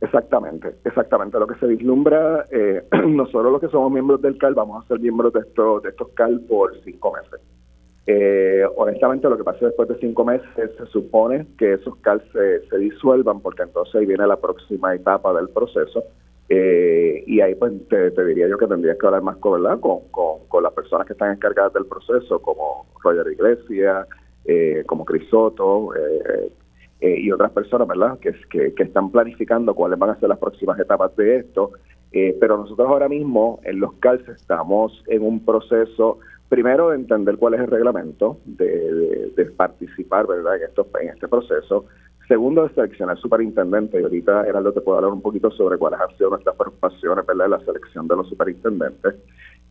Exactamente, 0.00 0.76
exactamente. 0.84 1.38
Lo 1.38 1.46
que 1.46 1.58
se 1.58 1.66
vislumbra, 1.66 2.44
eh, 2.50 2.84
nosotros 3.06 3.50
los 3.50 3.60
que 3.60 3.68
somos 3.68 3.90
miembros 3.90 4.20
del 4.20 4.36
CAL 4.38 4.54
vamos 4.54 4.84
a 4.84 4.88
ser 4.88 5.00
miembros 5.00 5.32
de, 5.32 5.40
estos 5.40 5.82
de 5.82 5.90
estos 5.90 6.08
CAL 6.10 6.40
por 6.40 6.78
cinco 6.82 7.12
meses. 7.12 7.40
Eh, 8.06 8.64
honestamente, 8.76 9.28
lo 9.28 9.36
que 9.36 9.42
pasa 9.42 9.66
después 9.66 9.88
de 9.88 9.98
cinco 9.98 10.24
meses 10.24 10.46
se 10.54 10.86
supone 10.86 11.46
que 11.58 11.72
esos 11.72 11.96
CAL 11.96 12.22
se, 12.32 12.78
disuelvan 12.78 13.40
porque 13.40 13.62
entonces 13.62 13.94
ahí 13.96 14.06
viene 14.06 14.26
la 14.26 14.36
próxima 14.36 14.94
etapa 14.94 15.32
del 15.32 15.48
proceso. 15.48 16.04
Eh, 16.48 17.24
y 17.26 17.40
ahí 17.40 17.56
pues 17.56 17.72
te, 17.88 18.24
diría 18.24 18.46
yo 18.46 18.56
que 18.56 18.68
tendrías 18.68 18.96
que 18.98 19.06
hablar 19.06 19.22
más 19.22 19.36
con, 19.38 19.60
Con, 19.80 20.00
con, 20.46 20.62
las 20.62 20.72
personas 20.74 21.06
que 21.06 21.14
están 21.14 21.32
encargadas 21.32 21.72
del 21.72 21.86
proceso, 21.86 22.40
como 22.40 22.86
Roger 23.02 23.26
Iglesias, 23.32 24.06
eh, 24.44 24.84
como 24.86 25.04
Crisoto 25.04 25.90
eh, 27.06 27.20
y 27.20 27.30
otras 27.30 27.52
personas, 27.52 27.88
¿verdad? 27.88 28.18
Que, 28.18 28.34
que, 28.50 28.82
están 28.82 29.10
planificando 29.10 29.75
cuáles 29.75 29.98
van 29.98 30.10
a 30.10 30.20
ser 30.20 30.28
las 30.28 30.38
próximas 30.38 30.78
etapas 30.78 31.14
de 31.16 31.38
esto. 31.38 31.72
pero 32.40 32.56
nosotros 32.56 32.88
ahora 32.88 33.08
mismo 33.08 33.60
en 33.64 33.80
los 33.80 33.92
CALS 33.94 34.26
estamos 34.28 35.04
en 35.06 35.22
un 35.22 35.44
proceso 35.44 36.18
primero 36.48 36.92
entender 36.92 37.36
cuál 37.36 37.54
es 37.54 37.60
el 37.60 37.66
reglamento 37.68 38.38
de, 38.44 39.52
participar 39.56 40.26
verdad 40.26 40.56
en 40.56 40.62
esto 40.64 40.86
en 41.00 41.08
este 41.08 41.28
proceso. 41.28 41.86
Segundo 42.28 42.66
de 42.66 42.75
seleccionar 42.75 43.16
superintendente 43.18 44.00
y 44.00 44.02
ahorita 44.02 44.46
Heraldo 44.46 44.72
te 44.72 44.80
puedo 44.80 44.98
hablar 44.98 45.12
un 45.12 45.22
poquito 45.22 45.50
sobre 45.52 45.78
cuáles 45.78 46.00
han 46.00 46.16
sido 46.16 46.30
nuestras 46.30 46.56
preocupaciones 46.56 47.25
verdad 47.25 47.46
en 47.46 47.50
la 47.52 47.60
selección 47.60 48.08
de 48.08 48.16
los 48.16 48.28
superintendentes. 48.28 49.14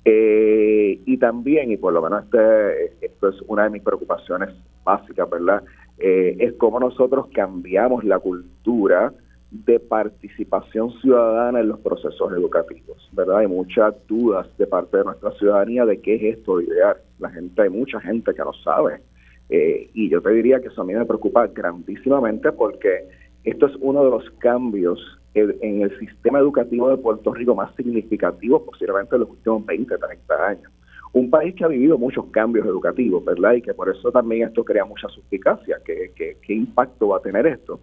Eh, 0.06 1.00
y 1.06 1.18
también 1.18 1.72
y 1.72 1.78
por 1.78 1.94
lo 1.94 2.02
menos 2.02 2.24
este 2.24 3.06
esto 3.06 3.30
es 3.30 3.36
una 3.48 3.64
de 3.64 3.72
mis 3.72 3.82
preocupaciones 3.82 4.50
básicas 4.84 5.28
verdad 5.28 5.64
eh, 5.98 6.36
es 6.40 6.54
cómo 6.54 6.80
nosotros 6.80 7.28
cambiamos 7.34 8.04
la 8.04 8.20
cultura 8.20 9.14
de 9.52 9.80
participación 9.80 10.92
ciudadana 11.02 11.62
en 11.62 11.70
los 11.70 11.80
procesos 11.80 12.32
educativos, 12.34 13.10
¿verdad? 13.14 13.38
Hay 13.38 13.48
muchas 13.48 13.94
dudas 14.08 14.48
de 14.58 14.68
parte 14.68 14.98
de 14.98 15.06
nuestra 15.06 15.32
ciudadanía 15.34 15.86
de 15.86 16.02
qué 16.02 16.16
es 16.16 16.38
esto 16.38 16.58
de 16.58 16.66
idear. 16.66 16.98
La 17.20 17.30
gente, 17.30 17.62
hay 17.62 17.70
mucha 17.70 18.02
gente 18.02 18.34
que 18.34 18.42
no 18.42 18.54
sabe. 18.54 19.02
Eh, 19.50 19.90
y 19.94 20.10
yo 20.10 20.22
te 20.22 20.32
diría 20.32 20.60
que 20.60 20.68
eso 20.68 20.82
a 20.82 20.86
mí 20.86 20.94
me 20.94 21.06
preocupa 21.06 21.48
grandísimamente 21.48 22.52
porque 22.52 23.08
esto 23.44 23.68
es 23.68 23.74
uno 23.80 24.04
de 24.04 24.10
los 24.10 24.30
cambios 24.40 25.00
en 25.36 25.82
el 25.82 26.00
sistema 26.00 26.40
educativo 26.40 26.90
de 26.90 26.98
Puerto 26.98 27.34
Rico 27.34 27.56
más 27.56 27.74
significativos 27.76 28.64
posiblemente 28.64 29.16
en 29.16 29.22
los 29.22 29.30
últimos 29.30 29.66
20, 29.66 29.98
30 29.98 30.48
años. 30.48 30.72
Un 31.16 31.30
país 31.30 31.56
que 31.56 31.64
ha 31.64 31.70
vivido 31.70 31.98
muchos 31.98 32.26
cambios 32.26 32.66
educativos, 32.66 33.24
¿verdad? 33.24 33.54
Y 33.54 33.62
que 33.62 33.74
por 33.74 33.88
eso 33.88 34.12
también 34.12 34.50
esto 34.50 34.66
crea 34.66 34.84
mucha 34.84 35.08
suspicacia. 35.08 35.78
¿Qué, 35.86 36.12
qué, 36.14 36.54
impacto 36.54 37.08
va 37.08 37.18
a 37.20 37.22
tener 37.22 37.48
esto? 37.48 37.80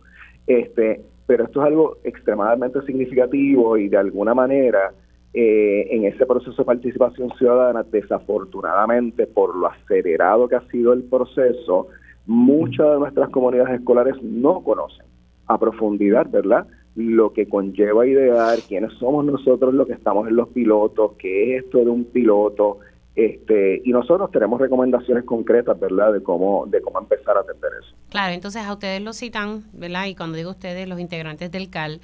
Este, 0.46 1.00
pero 1.24 1.44
esto 1.44 1.62
es 1.62 1.66
algo 1.66 1.96
extremadamente 2.04 2.82
significativo 2.82 3.78
y 3.78 3.88
de 3.88 3.96
alguna 3.96 4.34
manera 4.34 4.92
eh, 5.32 5.88
en 5.90 6.04
ese 6.04 6.26
proceso 6.26 6.54
de 6.58 6.66
participación 6.66 7.30
ciudadana, 7.38 7.82
desafortunadamente 7.84 9.26
por 9.26 9.56
lo 9.56 9.66
acelerado 9.66 10.46
que 10.46 10.56
ha 10.56 10.68
sido 10.68 10.92
el 10.92 11.04
proceso, 11.04 11.86
muchas 12.26 12.86
de 12.92 12.98
nuestras 12.98 13.30
comunidades 13.30 13.80
escolares 13.80 14.22
no 14.22 14.62
conocen 14.62 15.06
a 15.46 15.58
profundidad, 15.58 16.28
¿verdad? 16.30 16.66
Lo 16.96 17.32
que 17.32 17.48
conlleva 17.48 18.06
idear 18.06 18.58
quiénes 18.68 18.92
somos 18.98 19.24
nosotros 19.24 19.72
los 19.72 19.86
que 19.86 19.94
estamos 19.94 20.28
en 20.28 20.36
los 20.36 20.50
pilotos, 20.50 21.12
qué 21.18 21.56
es 21.56 21.64
esto 21.64 21.78
de 21.78 21.88
un 21.88 22.04
piloto, 22.04 22.80
este, 23.14 23.82
y 23.84 23.90
nosotros 23.90 24.30
tenemos 24.30 24.60
recomendaciones 24.60 25.24
concretas, 25.24 25.78
¿verdad?, 25.78 26.12
de 26.12 26.22
cómo, 26.22 26.66
de 26.66 26.80
cómo 26.80 26.98
empezar 26.98 27.36
a 27.36 27.40
atender 27.40 27.70
eso. 27.82 27.94
Claro, 28.08 28.32
entonces 28.32 28.62
a 28.62 28.72
ustedes 28.72 29.02
lo 29.02 29.12
citan, 29.12 29.64
¿verdad? 29.72 30.06
Y 30.06 30.14
cuando 30.14 30.36
digo 30.36 30.50
ustedes, 30.50 30.88
los 30.88 30.98
integrantes 30.98 31.50
del 31.50 31.68
CAL, 31.70 32.00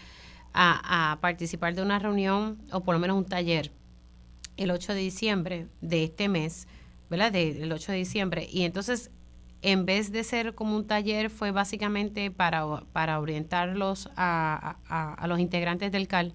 a, 0.53 1.13
a 1.13 1.21
participar 1.21 1.75
de 1.75 1.83
una 1.83 1.99
reunión 1.99 2.59
o 2.73 2.81
por 2.81 2.95
lo 2.95 3.01
menos 3.01 3.17
un 3.17 3.25
taller 3.25 3.71
el 4.59 4.71
8 4.71 4.93
de 4.93 5.01
diciembre 5.01 5.67
de 5.81 6.05
este 6.05 6.29
mes, 6.29 6.69
¿verdad? 7.09 7.33
Del 7.33 7.73
8 7.73 7.93
de 7.93 7.99
diciembre. 7.99 8.47
Y 8.51 8.65
entonces, 8.65 9.11
en 9.63 9.87
vez 9.87 10.13
de 10.13 10.25
ser 10.25 10.55
como 10.55 10.77
un 10.77 10.87
taller, 10.87 11.31
fue 11.31 11.53
básicamente 11.53 12.31
para, 12.31 12.65
para 12.93 13.21
orientarlos 13.21 14.11
a, 14.17 14.77
a, 14.89 15.27
los 15.29 15.39
integrantes 15.39 15.91
del 15.91 16.07
CAL. 16.09 16.33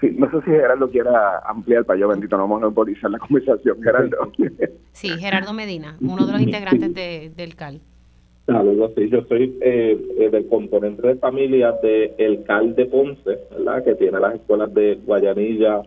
Sí, 0.00 0.14
no 0.16 0.30
sé 0.30 0.38
si 0.44 0.50
Gerardo 0.50 0.88
quiera 0.90 1.40
ampliar 1.40 1.84
para 1.84 1.98
yo, 1.98 2.08
bendito, 2.08 2.36
no 2.36 2.44
vamos 2.44 2.58
a 2.58 2.60
monopolizar 2.60 3.10
la 3.10 3.18
conversación, 3.18 3.82
Gerardo. 3.82 4.32
Sí, 4.92 5.08
Gerardo 5.08 5.52
Medina, 5.52 5.96
uno 6.00 6.24
de 6.24 6.32
los 6.32 6.40
integrantes 6.40 6.94
de, 6.94 7.32
del 7.36 7.56
CAL. 7.56 7.80
Claro, 8.46 8.92
sí, 8.96 9.10
yo 9.10 9.22
soy 9.28 9.58
eh, 9.60 10.00
eh, 10.20 10.30
del 10.30 10.48
componente 10.48 11.06
de 11.06 11.16
familia 11.16 11.72
del 11.82 12.12
el 12.16 12.44
CAL 12.44 12.74
de 12.74 12.86
Ponce, 12.86 13.38
¿verdad? 13.50 13.84
Que 13.84 13.94
tiene 13.96 14.18
las 14.18 14.36
escuelas 14.36 14.72
de 14.72 14.94
Guayanilla, 15.04 15.82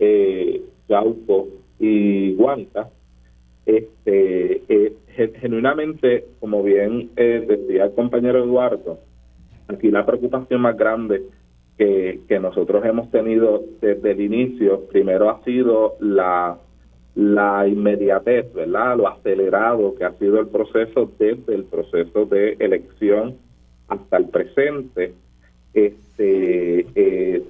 eh, 0.00 0.62
Yauco 0.88 1.48
y 1.78 2.34
Guanta. 2.34 2.88
Este, 3.66 4.62
eh, 4.68 4.96
genuinamente, 5.40 6.26
como 6.40 6.64
bien 6.64 7.10
decía 7.14 7.84
el 7.84 7.94
compañero 7.94 8.42
Eduardo, 8.42 8.98
aquí 9.68 9.90
la 9.90 10.04
preocupación 10.04 10.62
más 10.62 10.76
grande 10.76 11.22
que, 11.78 12.38
nosotros 12.40 12.84
hemos 12.84 13.10
tenido 13.10 13.62
desde 13.80 14.12
el 14.12 14.20
inicio, 14.20 14.86
primero 14.86 15.30
ha 15.30 15.42
sido 15.44 15.94
la, 16.00 16.58
la 17.14 17.66
inmediatez, 17.66 18.52
¿verdad? 18.52 18.96
Lo 18.96 19.08
acelerado 19.08 19.94
que 19.94 20.04
ha 20.04 20.12
sido 20.12 20.40
el 20.40 20.48
proceso 20.48 21.10
desde 21.18 21.54
el 21.54 21.64
proceso 21.64 22.26
de 22.26 22.56
elección 22.58 23.36
hasta 23.88 24.16
el 24.16 24.28
presente. 24.28 25.14
Este, 25.74 26.86
eh, 26.94 27.42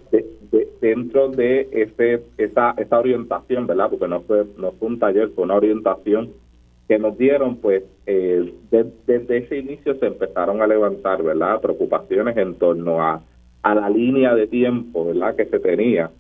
dentro 0.80 1.28
de 1.28 1.68
ese, 1.72 2.22
esa, 2.38 2.74
esa 2.76 2.98
orientación, 2.98 3.66
¿verdad? 3.66 3.90
Porque 3.90 4.08
no 4.08 4.20
fue, 4.22 4.44
no 4.58 4.72
fue 4.72 4.88
un 4.88 4.98
taller, 4.98 5.30
fue 5.30 5.44
una 5.44 5.54
orientación 5.54 6.30
que 6.88 6.98
nos 6.98 7.16
dieron, 7.16 7.56
pues 7.56 7.84
eh, 8.06 8.52
desde 8.70 9.38
ese 9.38 9.58
inicio 9.58 9.94
se 9.94 10.06
empezaron 10.06 10.60
a 10.60 10.66
levantar, 10.66 11.22
¿verdad? 11.22 11.60
Preocupaciones 11.60 12.36
en 12.36 12.54
torno 12.56 13.00
a 13.00 13.22
a 13.62 13.75
la 13.75 13.88
línea 13.88 14.35
de 14.35 14.47
tiempo 14.47 15.07
verdad 15.07 15.37
que 15.37 15.47
se 15.47 15.59
tenía 15.61 16.11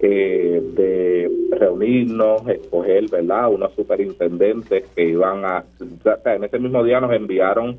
de 0.00 1.30
reunirnos, 1.52 2.48
escoger 2.48 3.08
verdad 3.08 3.52
unos 3.52 3.72
superintendentes 3.74 4.84
que 4.96 5.04
iban 5.04 5.44
a, 5.44 5.64
en 6.24 6.44
ese 6.44 6.58
mismo 6.58 6.82
día 6.82 7.00
nos 7.00 7.12
enviaron 7.12 7.78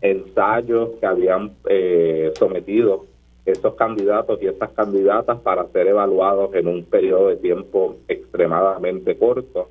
ensayos 0.00 0.90
que 1.00 1.06
habían 1.06 1.52
eh, 1.68 2.32
sometido 2.38 3.06
esos 3.44 3.74
candidatos 3.74 4.40
y 4.40 4.46
estas 4.46 4.70
candidatas 4.70 5.40
para 5.40 5.66
ser 5.68 5.88
evaluados 5.88 6.54
en 6.54 6.68
un 6.68 6.84
periodo 6.84 7.28
de 7.28 7.36
tiempo 7.36 7.96
extremadamente 8.08 9.16
corto, 9.16 9.68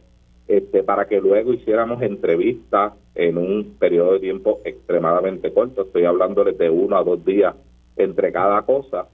este, 0.47 0.83
para 0.83 1.05
que 1.05 1.21
luego 1.21 1.53
hiciéramos 1.53 2.01
entrevistas 2.01 2.93
en 3.15 3.37
un 3.37 3.75
periodo 3.79 4.13
de 4.13 4.19
tiempo 4.19 4.59
extremadamente 4.65 5.53
corto. 5.53 5.83
Estoy 5.83 6.05
hablándoles 6.05 6.57
de 6.57 6.69
uno 6.69 6.97
a 6.97 7.03
dos 7.03 7.23
días 7.23 7.55
entre 7.97 8.31
cada 8.31 8.61
cosa, 8.63 9.07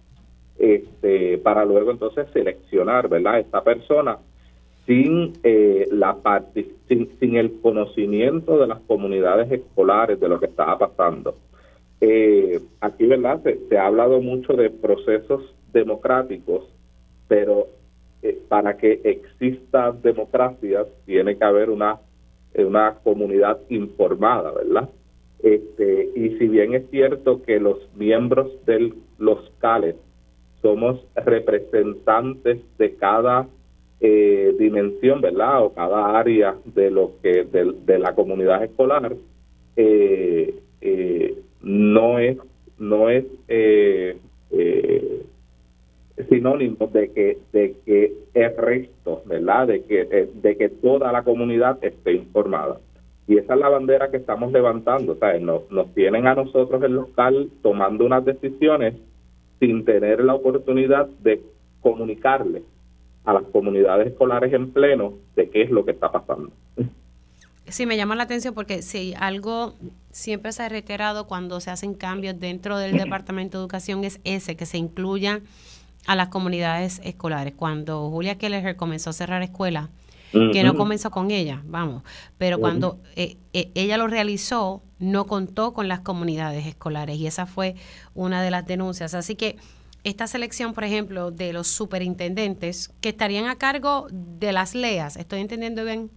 este, 0.58 1.38
para 1.38 1.66
luego 1.66 1.92
entonces 1.92 2.28
seleccionar, 2.34 3.08
¿verdad? 3.08 3.40
Esta 3.40 3.64
persona 3.64 4.18
sin, 4.86 5.34
eh, 5.44 5.88
la 5.92 6.18
sin, 6.88 7.10
sin, 7.20 7.36
el 7.38 7.62
conocimiento 7.62 8.58
de 8.58 8.68
las 8.68 8.80
comunidades 8.82 9.52
escolares 9.52 10.20
de 10.20 10.28
lo 10.28 10.40
que 10.40 10.48
estaba 10.48 10.78
pasando. 10.80 11.36
Eh, 12.02 12.60
aquí, 12.82 13.06
¿verdad? 13.06 13.42
Se, 13.44 13.78
ha 13.78 13.86
hablado 13.86 14.20
mucho 14.20 14.54
de 14.54 14.70
procesos 14.70 15.54
democráticos, 15.72 16.66
pero 17.28 17.68
eh, 18.24 18.42
para 18.48 18.78
que 18.78 19.00
exista 19.04 19.92
democracia 19.92 20.86
tiene 21.06 21.38
que 21.38 21.46
haber 21.46 21.70
una, 21.70 22.00
una 22.56 22.96
comunidad 23.04 23.60
informada, 23.70 24.52
¿verdad? 24.52 24.90
Este, 25.42 26.10
y 26.16 26.38
si 26.38 26.48
bien 26.48 26.74
es 26.74 26.90
cierto 26.90 27.42
que 27.44 27.60
los 27.60 27.78
miembros 27.96 28.52
de 28.66 28.94
los 29.18 29.52
CALES 29.60 29.96
somos 30.62 31.06
representantes 31.16 32.60
de 32.78 32.96
cada 32.96 33.48
eh, 34.02 34.54
dimensión, 34.58 35.22
¿verdad? 35.22 35.64
O 35.64 35.74
cada 35.74 36.18
área 36.18 36.56
de 36.66 36.92
lo 36.92 37.14
que 37.22 37.46
de, 37.46 38.00
la 38.00 38.16
comunidad 38.16 38.64
escolar, 38.64 39.16
eh, 39.76 40.56
eh, 40.82 41.38
no 41.62 42.20
es 42.20 42.38
no 42.78 43.10
es 43.10 43.26
sinónimo 46.30 46.88
de 46.88 47.12
que 47.12 47.38
de 47.52 47.76
que 47.86 48.14
el 48.34 48.58
resto, 48.58 49.22
¿verdad? 49.26 49.68
De 49.68 49.84
que 49.84 50.06
de 50.34 50.58
que 50.58 50.70
toda 50.70 51.12
la 51.12 51.24
comunidad 51.24 51.78
esté 51.82 52.14
informada. 52.14 52.80
Y 53.30 53.38
esa 53.38 53.54
es 53.54 53.60
la 53.60 53.70
bandera 53.70 54.10
que 54.10 54.18
estamos 54.18 54.52
levantando, 54.52 55.16
¿sabes? 55.20 55.40
Nos, 55.40 55.70
nos 55.70 55.94
tienen 55.94 56.26
a 56.26 56.34
nosotros 56.34 56.82
el 56.82 56.94
local 56.94 57.52
tomando 57.62 58.04
unas 58.04 58.26
decisiones 58.26 58.96
sin 59.60 59.86
tener 59.86 60.24
la 60.24 60.34
oportunidad 60.34 61.06
de 61.22 61.40
comunicarle 61.80 62.64
a 63.26 63.34
las 63.34 63.44
comunidades 63.44 64.08
escolares 64.08 64.52
en 64.52 64.72
pleno 64.72 65.14
de 65.36 65.48
qué 65.52 65.62
es 65.62 65.70
lo 65.70 65.86
que 65.86 65.92
está 65.92 66.12
pasando. 66.12 66.52
Sí, 67.68 67.86
me 67.86 67.98
llama 67.98 68.16
la 68.16 68.24
atención 68.24 68.56
porque 68.56 68.82
si 68.82 69.14
algo 69.20 69.76
siempre 70.12 70.52
se 70.52 70.64
ha 70.64 70.70
reiterado 70.70 71.28
cuando 71.28 71.60
se 71.60 71.70
hacen 71.70 71.94
cambios 71.94 72.40
dentro 72.40 72.80
del 72.80 72.98
Departamento 72.98 73.60
de 73.60 73.62
Educación 73.62 74.04
es 74.06 74.20
ese, 74.24 74.58
que 74.58 74.66
se 74.66 74.80
incluya 74.80 75.42
a 76.08 76.16
las 76.16 76.30
comunidades 76.30 77.00
escolares. 77.04 77.54
Cuando 77.56 78.10
Julia 78.10 78.40
Keller 78.40 78.76
comenzó 78.76 79.12
a 79.12 79.14
cerrar 79.14 79.44
escuelas, 79.44 79.90
que 80.32 80.64
no 80.64 80.76
comenzó 80.76 81.12
con 81.12 81.32
ella, 81.32 81.64
vamos, 81.66 82.04
pero 82.38 82.60
cuando 82.60 83.00
eh, 83.16 83.38
eh, 83.54 83.72
ella 83.76 83.98
lo 83.98 84.08
realizó, 84.08 84.84
no 85.00 85.26
contó 85.26 85.74
con 85.74 85.88
las 85.88 86.02
comunidades 86.02 86.66
escolares 86.68 87.18
y 87.18 87.28
esa 87.28 87.46
fue 87.46 87.76
una 88.14 88.42
de 88.42 88.52
las 88.52 88.66
denuncias. 88.66 89.14
Así 89.14 89.36
que 89.36 89.56
esta 90.04 90.28
selección, 90.28 90.74
por 90.74 90.84
ejemplo, 90.84 91.32
de 91.32 91.54
los 91.54 91.68
superintendentes 91.68 92.94
que 93.02 93.10
estarían 93.10 93.46
a 93.46 93.56
cargo 93.56 94.08
de 94.12 94.54
las 94.54 94.76
LEAS, 94.76 95.18
¿estoy 95.18 95.40
entendiendo 95.40 95.84
bien? 95.84 96.10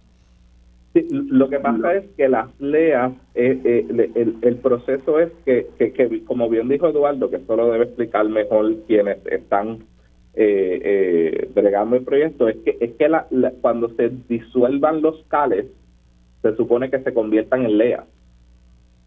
Sí, 0.93 1.07
lo 1.09 1.49
que 1.49 1.59
pasa 1.59 1.95
es 1.95 2.05
que 2.15 2.29
las 2.29 2.47
LEAS, 2.59 3.13
eh, 3.33 3.85
el, 3.89 4.37
el, 4.41 4.55
proceso 4.57 5.19
es 5.19 5.31
que, 5.43 5.67
que, 5.79 5.91
que, 5.91 6.23
como 6.23 6.49
bien 6.49 6.69
dijo 6.69 6.87
Eduardo, 6.87 7.31
que 7.31 7.37
esto 7.37 7.55
lo 7.55 7.71
debe 7.71 7.85
explicar 7.85 8.29
mejor 8.29 8.75
quienes 8.85 9.17
están 9.25 9.79
eh, 10.35 10.81
eh, 10.83 11.49
bregando 11.53 11.95
el 11.95 12.03
proyecto 12.03 12.47
es 12.47 12.57
que 12.57 12.77
es 12.79 12.93
que 12.93 13.07
la, 13.07 13.27
cuando 13.61 13.89
se 13.95 14.09
disuelvan 14.27 15.01
los 15.01 15.23
CALES 15.27 15.67
se 16.41 16.55
supone 16.55 16.89
que 16.89 16.99
se 16.99 17.13
conviertan 17.13 17.65
en 17.65 17.77
LEA 17.77 18.05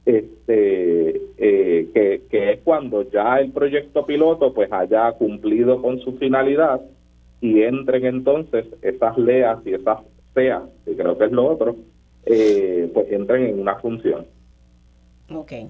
este 0.04 1.16
eh, 1.38 1.88
que, 1.92 2.22
que 2.30 2.52
es 2.52 2.60
cuando 2.62 3.10
ya 3.10 3.40
el 3.40 3.50
proyecto 3.50 4.06
piloto 4.06 4.54
pues 4.54 4.70
haya 4.72 5.10
cumplido 5.12 5.82
con 5.82 5.98
su 6.00 6.16
finalidad 6.16 6.80
y 7.40 7.62
entren 7.62 8.06
entonces 8.06 8.66
esas 8.82 9.18
LEAs 9.18 9.66
y 9.66 9.74
esas 9.74 9.98
CEA 10.32 10.62
que 10.84 10.96
creo 10.96 11.18
que 11.18 11.24
es 11.24 11.32
lo 11.32 11.46
otro 11.46 11.76
eh, 12.24 12.88
pues 12.94 13.10
entren 13.10 13.46
en 13.46 13.60
una 13.60 13.76
función. 13.76 14.26
Okay 15.28 15.68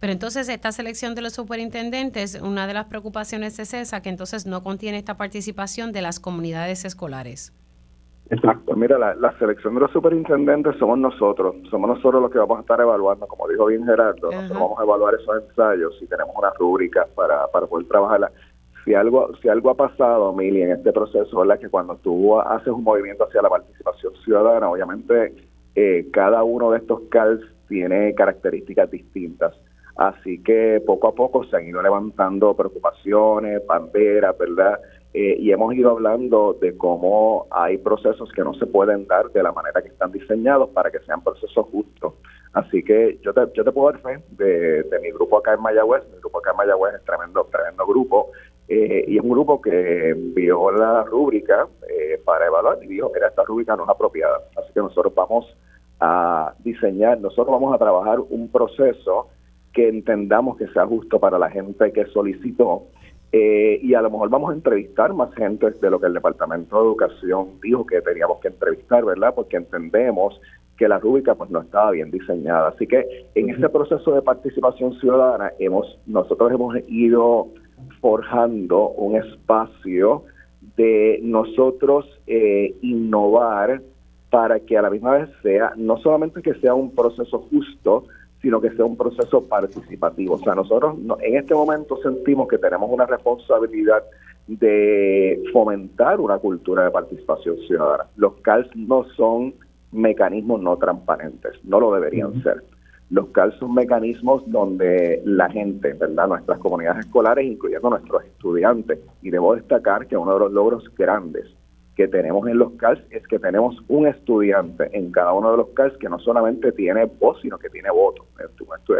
pero 0.00 0.12
entonces 0.12 0.48
esta 0.48 0.72
selección 0.72 1.14
de 1.14 1.22
los 1.22 1.32
superintendentes, 1.32 2.40
una 2.40 2.66
de 2.66 2.74
las 2.74 2.86
preocupaciones 2.86 3.58
es 3.58 3.74
esa, 3.74 4.02
que 4.02 4.08
entonces 4.08 4.46
no 4.46 4.62
contiene 4.62 4.98
esta 4.98 5.16
participación 5.16 5.92
de 5.92 6.02
las 6.02 6.20
comunidades 6.20 6.84
escolares. 6.84 7.52
Exacto, 8.28 8.74
mira, 8.74 8.98
la, 8.98 9.38
selección 9.38 9.74
de 9.74 9.80
los 9.82 9.92
superintendentes 9.92 10.74
somos 10.78 10.98
nosotros, 10.98 11.54
somos 11.70 11.88
nosotros 11.88 12.22
los 12.22 12.30
que 12.32 12.38
vamos 12.38 12.58
a 12.58 12.60
estar 12.62 12.80
evaluando, 12.80 13.24
como 13.28 13.46
dijo 13.46 13.66
bien 13.66 13.84
Gerardo, 13.84 14.32
nosotros 14.32 14.58
vamos 14.58 14.80
a 14.80 14.82
evaluar 14.82 15.14
esos 15.14 15.42
ensayos 15.42 15.96
y 16.02 16.06
tenemos 16.06 16.34
una 16.36 16.50
rúbrica 16.58 17.06
para, 17.14 17.46
para 17.46 17.66
poder 17.66 17.86
trabajarla. 17.86 18.32
Si 18.84 18.94
algo, 18.94 19.30
si 19.40 19.48
algo 19.48 19.70
ha 19.70 19.74
pasado, 19.74 20.32
Mili, 20.32 20.62
en 20.62 20.72
este 20.72 20.92
proceso, 20.92 21.52
es 21.52 21.60
que 21.60 21.68
cuando 21.68 21.96
tú 21.96 22.40
haces 22.40 22.68
un 22.68 22.82
movimiento 22.82 23.24
hacia 23.24 23.42
la 23.42 23.48
participación 23.48 24.12
ciudadana, 24.24 24.70
obviamente 24.70 25.34
eh, 25.76 26.08
cada 26.12 26.42
uno 26.42 26.72
de 26.72 26.78
estos 26.78 27.02
CALs 27.10 27.44
tiene 27.68 28.14
características 28.14 28.90
distintas. 28.90 29.54
Así 29.96 30.42
que 30.42 30.82
poco 30.84 31.08
a 31.08 31.14
poco 31.14 31.44
se 31.44 31.56
han 31.56 31.66
ido 31.66 31.82
levantando 31.82 32.54
preocupaciones, 32.54 33.64
banderas, 33.66 34.36
¿verdad? 34.36 34.78
Eh, 35.14 35.36
y 35.38 35.50
hemos 35.50 35.74
ido 35.74 35.92
hablando 35.92 36.58
de 36.60 36.76
cómo 36.76 37.46
hay 37.50 37.78
procesos 37.78 38.30
que 38.32 38.42
no 38.42 38.52
se 38.54 38.66
pueden 38.66 39.06
dar 39.06 39.30
de 39.30 39.42
la 39.42 39.52
manera 39.52 39.80
que 39.80 39.88
están 39.88 40.12
diseñados 40.12 40.68
para 40.70 40.90
que 40.90 40.98
sean 41.00 41.24
procesos 41.24 41.66
justos. 41.72 42.12
Así 42.52 42.82
que 42.82 43.18
yo 43.22 43.32
te, 43.32 43.40
yo 43.54 43.64
te 43.64 43.72
puedo 43.72 43.92
dar 43.92 44.00
fe 44.02 44.22
de, 44.32 44.84
mi 45.00 45.10
grupo 45.12 45.38
acá 45.38 45.54
en 45.54 45.62
Mayagüez. 45.62 46.02
Mi 46.12 46.18
grupo 46.18 46.38
acá 46.38 46.50
en 46.50 46.58
Mayagüez 46.58 46.94
es 46.96 47.04
tremendo, 47.04 47.48
tremendo 47.50 47.86
grupo. 47.86 48.32
Eh, 48.68 49.04
y 49.08 49.16
es 49.16 49.22
un 49.22 49.30
grupo 49.30 49.62
que 49.62 50.10
envió 50.10 50.70
la 50.72 51.04
rúbrica 51.04 51.66
eh, 51.88 52.20
para 52.22 52.46
evaluar 52.46 52.78
y 52.82 52.86
dijo, 52.88 53.10
mira, 53.14 53.28
esta 53.28 53.44
rúbrica 53.44 53.76
no 53.76 53.84
es 53.84 53.88
apropiada. 53.88 54.42
Así 54.56 54.70
que 54.74 54.80
nosotros 54.80 55.14
vamos 55.14 55.56
a 56.00 56.52
diseñar, 56.58 57.18
nosotros 57.20 57.48
vamos 57.48 57.74
a 57.74 57.78
trabajar 57.78 58.20
un 58.20 58.50
proceso 58.50 59.28
que 59.76 59.90
entendamos 59.90 60.56
que 60.56 60.68
sea 60.68 60.86
justo 60.86 61.20
para 61.20 61.38
la 61.38 61.50
gente 61.50 61.92
que 61.92 62.06
solicitó. 62.06 62.84
Eh, 63.30 63.78
y 63.82 63.92
a 63.92 64.00
lo 64.00 64.10
mejor 64.10 64.30
vamos 64.30 64.50
a 64.50 64.54
entrevistar 64.54 65.12
más 65.12 65.34
gente 65.34 65.70
de 65.70 65.90
lo 65.90 66.00
que 66.00 66.06
el 66.06 66.14
Departamento 66.14 66.76
de 66.76 66.82
Educación 66.86 67.48
dijo 67.62 67.84
que 67.84 68.00
teníamos 68.00 68.40
que 68.40 68.48
entrevistar, 68.48 69.04
¿verdad? 69.04 69.34
Porque 69.34 69.58
entendemos 69.58 70.40
que 70.78 70.88
la 70.88 70.98
rúbrica 70.98 71.34
pues 71.34 71.50
no 71.50 71.60
estaba 71.60 71.90
bien 71.90 72.10
diseñada. 72.10 72.68
Así 72.68 72.86
que 72.86 73.26
en 73.34 73.50
ese 73.50 73.68
proceso 73.68 74.14
de 74.14 74.22
participación 74.22 74.98
ciudadana 74.98 75.52
hemos 75.58 75.98
nosotros 76.06 76.50
hemos 76.50 76.74
ido 76.88 77.48
forjando 78.00 78.88
un 78.92 79.16
espacio 79.16 80.22
de 80.78 81.20
nosotros 81.22 82.06
eh, 82.26 82.74
innovar 82.80 83.82
para 84.30 84.58
que 84.60 84.78
a 84.78 84.82
la 84.82 84.88
misma 84.88 85.18
vez 85.18 85.28
sea 85.42 85.74
no 85.76 85.98
solamente 85.98 86.40
que 86.40 86.54
sea 86.54 86.72
un 86.72 86.94
proceso 86.94 87.40
justo, 87.50 88.06
sino 88.46 88.60
que 88.60 88.70
sea 88.70 88.84
un 88.84 88.96
proceso 88.96 89.42
participativo. 89.42 90.34
O 90.34 90.38
sea, 90.38 90.54
nosotros 90.54 90.94
en 91.20 91.36
este 91.36 91.52
momento 91.52 92.00
sentimos 92.00 92.46
que 92.46 92.58
tenemos 92.58 92.88
una 92.88 93.04
responsabilidad 93.04 94.04
de 94.46 95.42
fomentar 95.52 96.20
una 96.20 96.38
cultura 96.38 96.84
de 96.84 96.92
participación 96.92 97.56
ciudadana. 97.66 98.04
Los 98.14 98.34
CALS 98.42 98.68
no 98.76 99.02
son 99.16 99.52
mecanismos 99.90 100.62
no 100.62 100.76
transparentes, 100.76 101.54
no 101.64 101.80
lo 101.80 101.92
deberían 101.92 102.40
ser. 102.44 102.62
Los 103.10 103.30
CALS 103.30 103.56
son 103.56 103.74
mecanismos 103.74 104.44
donde 104.46 105.22
la 105.24 105.50
gente, 105.50 105.94
¿verdad? 105.94 106.28
Nuestras 106.28 106.60
comunidades 106.60 107.06
escolares, 107.06 107.44
incluyendo 107.44 107.90
nuestros 107.90 108.22
estudiantes, 108.26 109.00
y 109.22 109.30
debo 109.30 109.56
destacar 109.56 110.06
que 110.06 110.16
uno 110.16 110.34
de 110.34 110.38
los 110.38 110.52
logros 110.52 110.84
grandes 110.96 111.48
que 111.96 112.06
tenemos 112.06 112.46
en 112.46 112.58
los 112.58 112.72
CALS 112.74 113.00
es 113.10 113.26
que 113.26 113.38
tenemos 113.38 113.74
un 113.88 114.06
estudiante 114.06 114.90
en 114.92 115.10
cada 115.10 115.32
uno 115.32 115.50
de 115.50 115.56
los 115.56 115.68
CALS 115.68 115.96
que 115.96 116.10
no 116.10 116.18
solamente 116.18 116.70
tiene 116.72 117.06
voz, 117.06 117.40
sino 117.40 117.58
que 117.58 117.70
tiene 117.70 117.90
voto. 117.90 118.24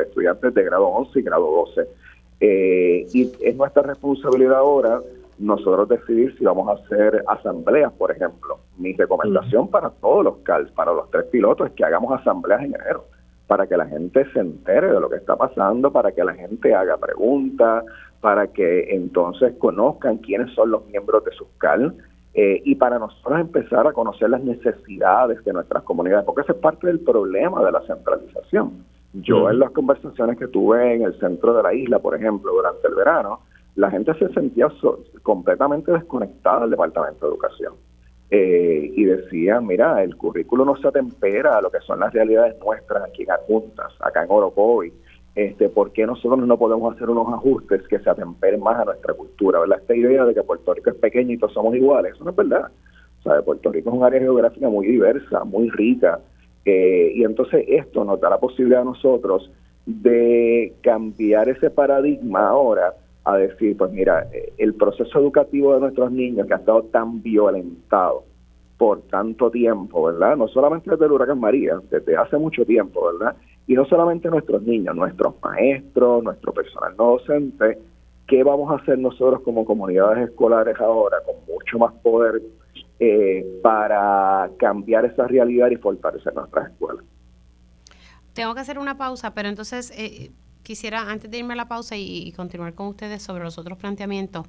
Estudiantes 0.01 0.55
de 0.55 0.65
grado 0.65 0.87
11 0.87 1.19
y 1.19 1.23
grado 1.23 1.45
12. 1.77 1.89
Eh, 2.41 3.07
y 3.13 3.31
es 3.43 3.57
nuestra 3.57 3.83
responsabilidad 3.83 4.57
ahora 4.57 5.01
nosotros 5.39 5.89
decidir 5.91 6.35
si 6.39 6.45
vamos 6.45 6.69
a 6.69 6.83
hacer 6.83 7.23
asambleas, 7.29 7.93
por 7.93 8.11
ejemplo. 8.11 8.59
Mi 8.79 8.95
recomendación 8.95 9.69
para 9.69 9.91
todos 9.91 10.25
los 10.25 10.37
CALS, 10.39 10.71
para 10.71 10.95
los 10.95 11.11
tres 11.11 11.25
pilotos, 11.27 11.69
es 11.69 11.73
que 11.75 11.85
hagamos 11.85 12.19
asambleas 12.19 12.63
en 12.63 12.75
enero, 12.75 13.05
para 13.47 13.67
que 13.67 13.77
la 13.77 13.87
gente 13.87 14.25
se 14.33 14.41
entere 14.41 14.91
de 14.91 15.01
lo 15.01 15.11
que 15.11 15.17
está 15.17 15.37
pasando, 15.37 15.93
para 15.93 16.13
que 16.13 16.25
la 16.25 16.33
gente 16.33 16.75
haga 16.75 16.97
preguntas, 16.97 17.85
para 18.23 18.47
que 18.47 18.95
entonces 18.95 19.53
conozcan 19.59 20.17
quiénes 20.19 20.55
son 20.55 20.71
los 20.71 20.87
miembros 20.87 21.23
de 21.25 21.33
sus 21.33 21.49
CALS 21.59 21.93
eh, 22.39 22.61
y 22.67 22.75
para 22.75 22.99
nosotros 22.99 23.41
empezar 23.41 23.87
a 23.87 23.95
conocer 23.95 24.29
las 24.29 24.43
necesidades 24.43 25.43
de 25.43 25.55
nuestras 25.55 25.83
comunidades, 25.85 26.27
porque 26.27 26.43
ese 26.43 26.53
es 26.53 26.59
parte 26.59 26.87
del 26.87 27.01
problema 27.01 27.65
de 27.65 27.73
la 27.73 27.81
centralización. 27.87 28.85
Yo 29.15 29.49
en 29.49 29.59
las 29.59 29.71
conversaciones 29.71 30.39
que 30.39 30.47
tuve 30.47 30.97
en 30.97 31.03
el 31.03 31.19
centro 31.19 31.55
de 31.55 31.63
la 31.63 31.73
isla, 31.73 31.99
por 31.99 32.15
ejemplo, 32.15 32.53
durante 32.53 32.89
el 32.89 32.95
verano, 32.95 33.41
la 33.77 33.91
gente 33.91 34.13
se 34.19 34.29
sentía 34.35 34.69
completamente 35.23 35.91
desconectada 35.91 36.61
del 36.61 36.73
Departamento 36.73 37.25
de 37.25 37.33
Educación. 37.33 37.73
Eh, 38.31 38.93
y 38.95 39.05
decían, 39.05 39.67
mira, 39.67 40.03
el 40.03 40.15
currículo 40.17 40.67
no 40.67 40.77
se 40.77 40.89
atempera 40.89 41.57
a 41.57 41.63
lo 41.63 41.71
que 41.71 41.81
son 41.81 42.01
las 42.01 42.13
realidades 42.13 42.57
nuestras 42.63 43.05
aquí 43.05 43.23
en 43.23 43.31
Adjuntas, 43.31 43.95
acá 44.01 44.25
en 44.25 44.31
Orocovi, 44.31 44.93
este, 45.37 45.69
¿por 45.69 45.93
qué 45.93 46.07
nosotros 46.07 46.47
no 46.47 46.59
podemos 46.59 46.95
hacer 46.95 47.11
unos 47.11 47.29
ajustes 47.33 47.87
que 47.89 47.99
se 47.99 48.11
atemperen 48.11 48.61
más 48.61 48.81
a 48.81 48.87
nuestra 48.87 49.15
cultura? 49.15 49.61
¿verdad? 49.61 49.79
Esta 49.81 49.95
idea 49.95 50.25
de 50.25 50.35
que 50.35 50.43
Puerto 50.43 50.75
Rico 50.75 50.91
es 50.91 50.97
pequeño 50.97 51.35
y 51.35 51.39
todos 51.39 51.53
somos 51.53 51.77
iguales, 51.77 52.15
eso 52.15 52.25
no 52.25 52.31
es 52.31 52.37
verdad. 52.37 52.71
Puerto 53.45 53.71
Rico 53.71 53.91
es 53.91 53.97
un 53.97 54.05
área 54.05 54.21
geográfica 54.21 54.69
muy 54.69 54.87
diversa, 54.87 55.45
muy 55.45 55.69
rica, 55.71 56.21
eh, 56.65 57.13
y 57.15 57.25
entonces 57.25 57.65
esto 57.69 58.05
nos 58.05 58.21
da 58.21 58.31
la 58.31 58.39
posibilidad 58.39 58.83
a 58.83 58.85
nosotros 58.85 59.51
de 59.85 60.73
cambiar 60.81 61.49
ese 61.49 61.71
paradigma 61.71 62.49
ahora 62.49 62.95
a 63.25 63.37
decir, 63.37 63.77
pues 63.77 63.91
mira, 63.93 64.29
eh, 64.33 64.53
el 64.59 64.75
proceso 64.75 65.19
educativo 65.19 65.75
de 65.75 65.81
nuestros 65.81 66.13
niños 66.13 66.47
que 66.47 66.55
ha 66.55 66.59
estado 66.59 66.85
tan 66.85 67.23
violentado 67.23 68.25
por 68.79 69.03
tanto 69.03 69.51
tiempo, 69.51 70.05
¿verdad? 70.05 70.37
No 70.37 70.49
solamente 70.49 70.91
desde 70.91 71.07
el 71.07 71.13
huracán 71.13 71.41
María, 71.41 71.81
desde 71.91 72.17
hace 72.17 72.37
mucho 72.37 72.65
tiempo, 72.65 73.13
¿verdad? 73.13 73.37
Y 73.67 73.75
no 73.75 73.85
solamente 73.87 74.29
nuestros 74.29 74.63
niños, 74.63 74.95
nuestros 74.95 75.35
maestros, 75.43 76.23
nuestro 76.23 76.53
personal 76.53 76.95
no 76.97 77.19
docente, 77.19 77.79
¿qué 78.27 78.43
vamos 78.43 78.71
a 78.71 78.83
hacer 78.83 78.99
nosotros 78.99 79.43
como 79.43 79.65
comunidades 79.65 80.29
escolares 80.29 80.79
ahora 80.81 81.19
con 81.25 81.35
mucho 81.53 81.79
más 81.79 81.93
poder 81.95 82.43
eh, 83.01 83.45
para 83.63 84.49
cambiar 84.59 85.05
esa 85.05 85.27
realidad 85.27 85.71
y 85.71 85.77
fortalecer 85.77 86.35
nuestras 86.35 86.71
escuelas? 86.71 87.05
Tengo 88.33 88.55
que 88.55 88.61
hacer 88.61 88.79
una 88.79 88.99
pausa, 88.99 89.35
pero 89.35 89.49
entonces 89.49 89.93
eh, 89.97 90.31
quisiera, 90.63 91.11
antes 91.11 91.31
de 91.31 91.39
irme 91.39 91.55
a 91.55 91.57
la 91.57 91.69
pausa 91.69 91.97
y, 91.97 92.33
continuar 92.33 92.75
con 92.75 92.89
ustedes 92.89 93.23
sobre 93.23 93.45
los 93.45 93.57
otros 93.57 93.79
planteamientos, 93.79 94.47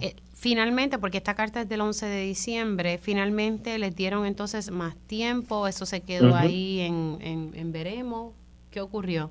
eh, 0.00 0.16
finalmente, 0.32 0.98
porque 0.98 1.18
esta 1.18 1.34
carta 1.34 1.60
es 1.60 1.68
del 1.68 1.82
11 1.82 2.06
de 2.06 2.22
diciembre, 2.22 2.98
finalmente 2.98 3.78
les 3.78 3.94
dieron 3.94 4.26
entonces 4.26 4.70
más 4.70 4.96
tiempo, 4.96 5.68
eso 5.68 5.86
se 5.86 6.00
quedó 6.00 6.34
ahí 6.34 6.80
en, 6.80 7.52
en, 7.54 7.72
veremos. 7.72 8.32
¿Qué 8.72 8.80
ocurrió? 8.80 9.30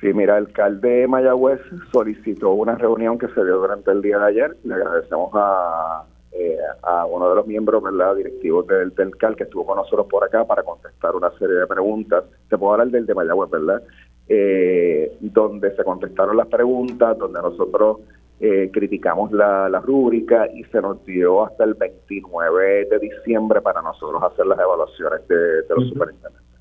Sí, 0.00 0.12
mira, 0.12 0.38
el 0.38 0.46
alcalde 0.46 1.06
Mayagüez 1.06 1.60
solicitó 1.92 2.52
una 2.52 2.74
reunión 2.74 3.18
que 3.18 3.28
se 3.28 3.44
dio 3.44 3.58
durante 3.58 3.90
el 3.90 4.02
día 4.02 4.18
de 4.18 4.26
ayer. 4.26 4.56
Le 4.64 4.74
agradecemos 4.74 5.30
a, 5.34 6.04
eh, 6.32 6.56
a 6.82 7.06
uno 7.06 7.28
de 7.28 7.36
los 7.36 7.46
miembros 7.46 7.82
¿verdad? 7.82 8.16
directivos 8.16 8.66
del, 8.66 8.94
del 8.94 9.16
CAL 9.16 9.36
que 9.36 9.44
estuvo 9.44 9.66
con 9.66 9.76
nosotros 9.76 10.06
por 10.10 10.24
acá 10.24 10.44
para 10.44 10.62
contestar 10.62 11.14
una 11.14 11.30
serie 11.38 11.56
de 11.56 11.66
preguntas. 11.66 12.24
Te 12.48 12.58
puedo 12.58 12.72
hablar 12.72 12.88
del 12.88 13.06
de 13.06 13.14
Mayagüez, 13.14 13.50
¿verdad? 13.50 13.82
Eh, 14.28 15.16
donde 15.20 15.74
se 15.76 15.84
contestaron 15.84 16.36
las 16.36 16.46
preguntas, 16.46 17.18
donde 17.18 17.42
nosotros 17.42 17.98
eh, 18.38 18.70
criticamos 18.72 19.32
la, 19.32 19.68
rúbrica 19.80 20.46
y 20.54 20.64
se 20.64 20.80
nos 20.80 21.04
dio 21.04 21.44
hasta 21.44 21.64
el 21.64 21.74
29 21.74 22.86
de 22.86 22.98
diciembre 23.00 23.60
para 23.60 23.82
nosotros 23.82 24.22
hacer 24.22 24.46
las 24.46 24.58
evaluaciones 24.58 25.28
de, 25.28 25.62
los 25.68 25.88
superintendentes. 25.88 26.58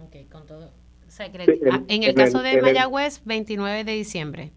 Ok, 0.00 0.30
con 0.30 0.46
todo. 0.46 0.70
Ah, 1.20 1.80
en, 1.88 2.02
el 2.02 2.14
caso 2.14 2.42
de 2.42 2.60
Mayagüez, 2.62 3.24
29 3.24 3.84
de 3.84 3.92
diciembre. 3.92 4.52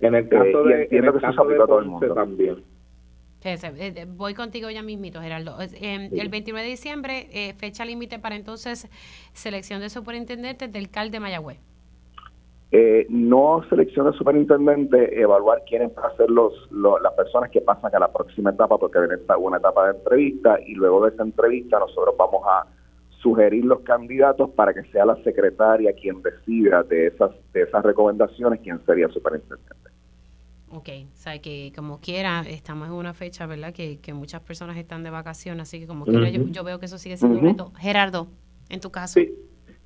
En 0.00 0.14
el 0.14 0.28
caso 0.28 0.64
de, 0.64 0.88
en 0.90 1.04
el 1.04 1.20
caso 1.20 1.44
de 1.44 1.56
todo 1.56 1.78
el 1.78 1.86
mundo. 1.86 2.14
también. 2.14 2.62
Eh, 3.44 4.06
voy 4.08 4.34
contigo 4.34 4.70
ya 4.70 4.82
mismito, 4.82 5.20
Geraldo. 5.20 5.56
Em, 5.80 6.10
el 6.12 6.28
29 6.28 6.64
de 6.64 6.70
diciembre, 6.70 7.28
eh, 7.32 7.54
fecha 7.54 7.84
límite 7.84 8.18
para 8.18 8.36
entonces 8.36 8.88
selección 9.32 9.80
de 9.80 9.90
superintendente 9.90 10.68
del 10.68 10.90
CAL 10.90 11.10
de 11.10 11.20
Mayagüez. 11.20 11.58
Eh, 12.70 13.06
no 13.10 13.62
selección 13.68 14.10
de 14.10 14.16
superintendente, 14.16 15.20
evaluar 15.20 15.62
quiénes 15.68 15.94
van 15.94 16.06
a 16.06 16.16
ser 16.16 16.30
los, 16.30 16.54
las 16.70 17.12
personas 17.14 17.50
que 17.50 17.60
pasan 17.60 17.94
a 17.94 17.98
la 17.98 18.12
próxima 18.12 18.50
etapa, 18.50 18.78
porque 18.78 18.98
viene 18.98 19.16
una 19.38 19.58
etapa 19.58 19.88
de 19.88 19.98
entrevista 19.98 20.58
y 20.64 20.74
luego 20.74 21.04
de 21.04 21.12
esa 21.12 21.22
entrevista 21.22 21.78
nosotros 21.78 22.14
vamos 22.16 22.42
a 22.46 22.64
sugerir 23.22 23.64
los 23.64 23.80
candidatos 23.80 24.50
para 24.50 24.74
que 24.74 24.82
sea 24.90 25.06
la 25.06 25.16
secretaria 25.22 25.92
quien 25.92 26.20
decida 26.22 26.82
de 26.82 27.06
esas, 27.06 27.30
de 27.52 27.62
esas 27.62 27.84
recomendaciones 27.84 28.60
quién 28.60 28.84
sería 28.84 29.08
superintendente. 29.08 29.90
Ok, 30.70 30.88
o 31.04 31.16
sea 31.16 31.38
que 31.38 31.70
como 31.76 32.00
quiera, 32.00 32.42
estamos 32.48 32.88
en 32.88 32.94
una 32.94 33.12
fecha, 33.12 33.46
¿verdad? 33.46 33.72
Que, 33.74 33.98
que 33.98 34.14
muchas 34.14 34.40
personas 34.40 34.76
están 34.78 35.02
de 35.02 35.10
vacaciones, 35.10 35.62
así 35.62 35.80
que 35.80 35.86
como 35.86 36.06
quiera, 36.06 36.28
yo, 36.30 36.64
veo 36.64 36.78
que 36.78 36.86
eso 36.86 36.98
sigue 36.98 37.16
siendo 37.16 37.38
un 37.38 37.44
reto. 37.44 37.72
Gerardo, 37.78 38.26
en 38.70 38.80
tu 38.80 38.90
caso. 38.90 39.20
Sí, 39.20 39.34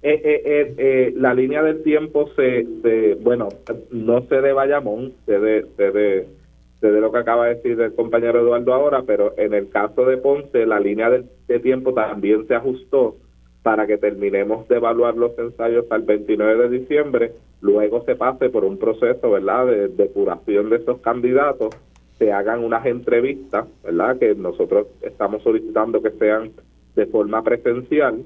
eh, 0.02 0.20
eh, 0.24 0.74
eh, 0.78 1.12
la 1.16 1.34
línea 1.34 1.62
del 1.62 1.82
tiempo 1.82 2.30
se, 2.36 3.16
bueno, 3.20 3.48
no 3.90 4.22
sé 4.28 4.40
de 4.40 4.52
Bayamón, 4.52 5.12
sé 5.26 5.40
de, 5.40 5.66
de, 5.76 6.26
de, 6.80 7.00
lo 7.00 7.10
que 7.10 7.18
acaba 7.18 7.46
de 7.48 7.56
decir 7.56 7.80
el 7.80 7.92
compañero 7.92 8.40
Eduardo 8.40 8.72
ahora, 8.72 9.02
pero 9.02 9.34
en 9.36 9.54
el 9.54 9.68
caso 9.68 10.04
de 10.04 10.18
Ponce, 10.18 10.66
la 10.66 10.78
línea 10.78 11.10
del, 11.10 11.26
de 11.48 11.58
tiempo 11.58 11.92
también 11.92 12.46
se 12.46 12.54
ajustó 12.54 13.16
para 13.66 13.88
que 13.88 13.98
terminemos 13.98 14.68
de 14.68 14.76
evaluar 14.76 15.16
los 15.16 15.36
ensayos 15.36 15.86
al 15.90 16.02
29 16.02 16.68
de 16.68 16.78
diciembre, 16.78 17.32
luego 17.60 18.04
se 18.04 18.14
pase 18.14 18.48
por 18.48 18.64
un 18.64 18.78
proceso, 18.78 19.28
¿verdad?, 19.28 19.66
de 19.66 19.88
depuración 19.88 20.70
de 20.70 20.76
esos 20.76 21.00
candidatos, 21.00 21.74
se 22.16 22.30
hagan 22.30 22.62
unas 22.62 22.86
entrevistas, 22.86 23.66
¿verdad?, 23.82 24.20
que 24.20 24.36
nosotros 24.36 24.86
estamos 25.02 25.42
solicitando 25.42 26.00
que 26.00 26.12
sean 26.12 26.52
de 26.94 27.06
forma 27.06 27.42
presencial, 27.42 28.22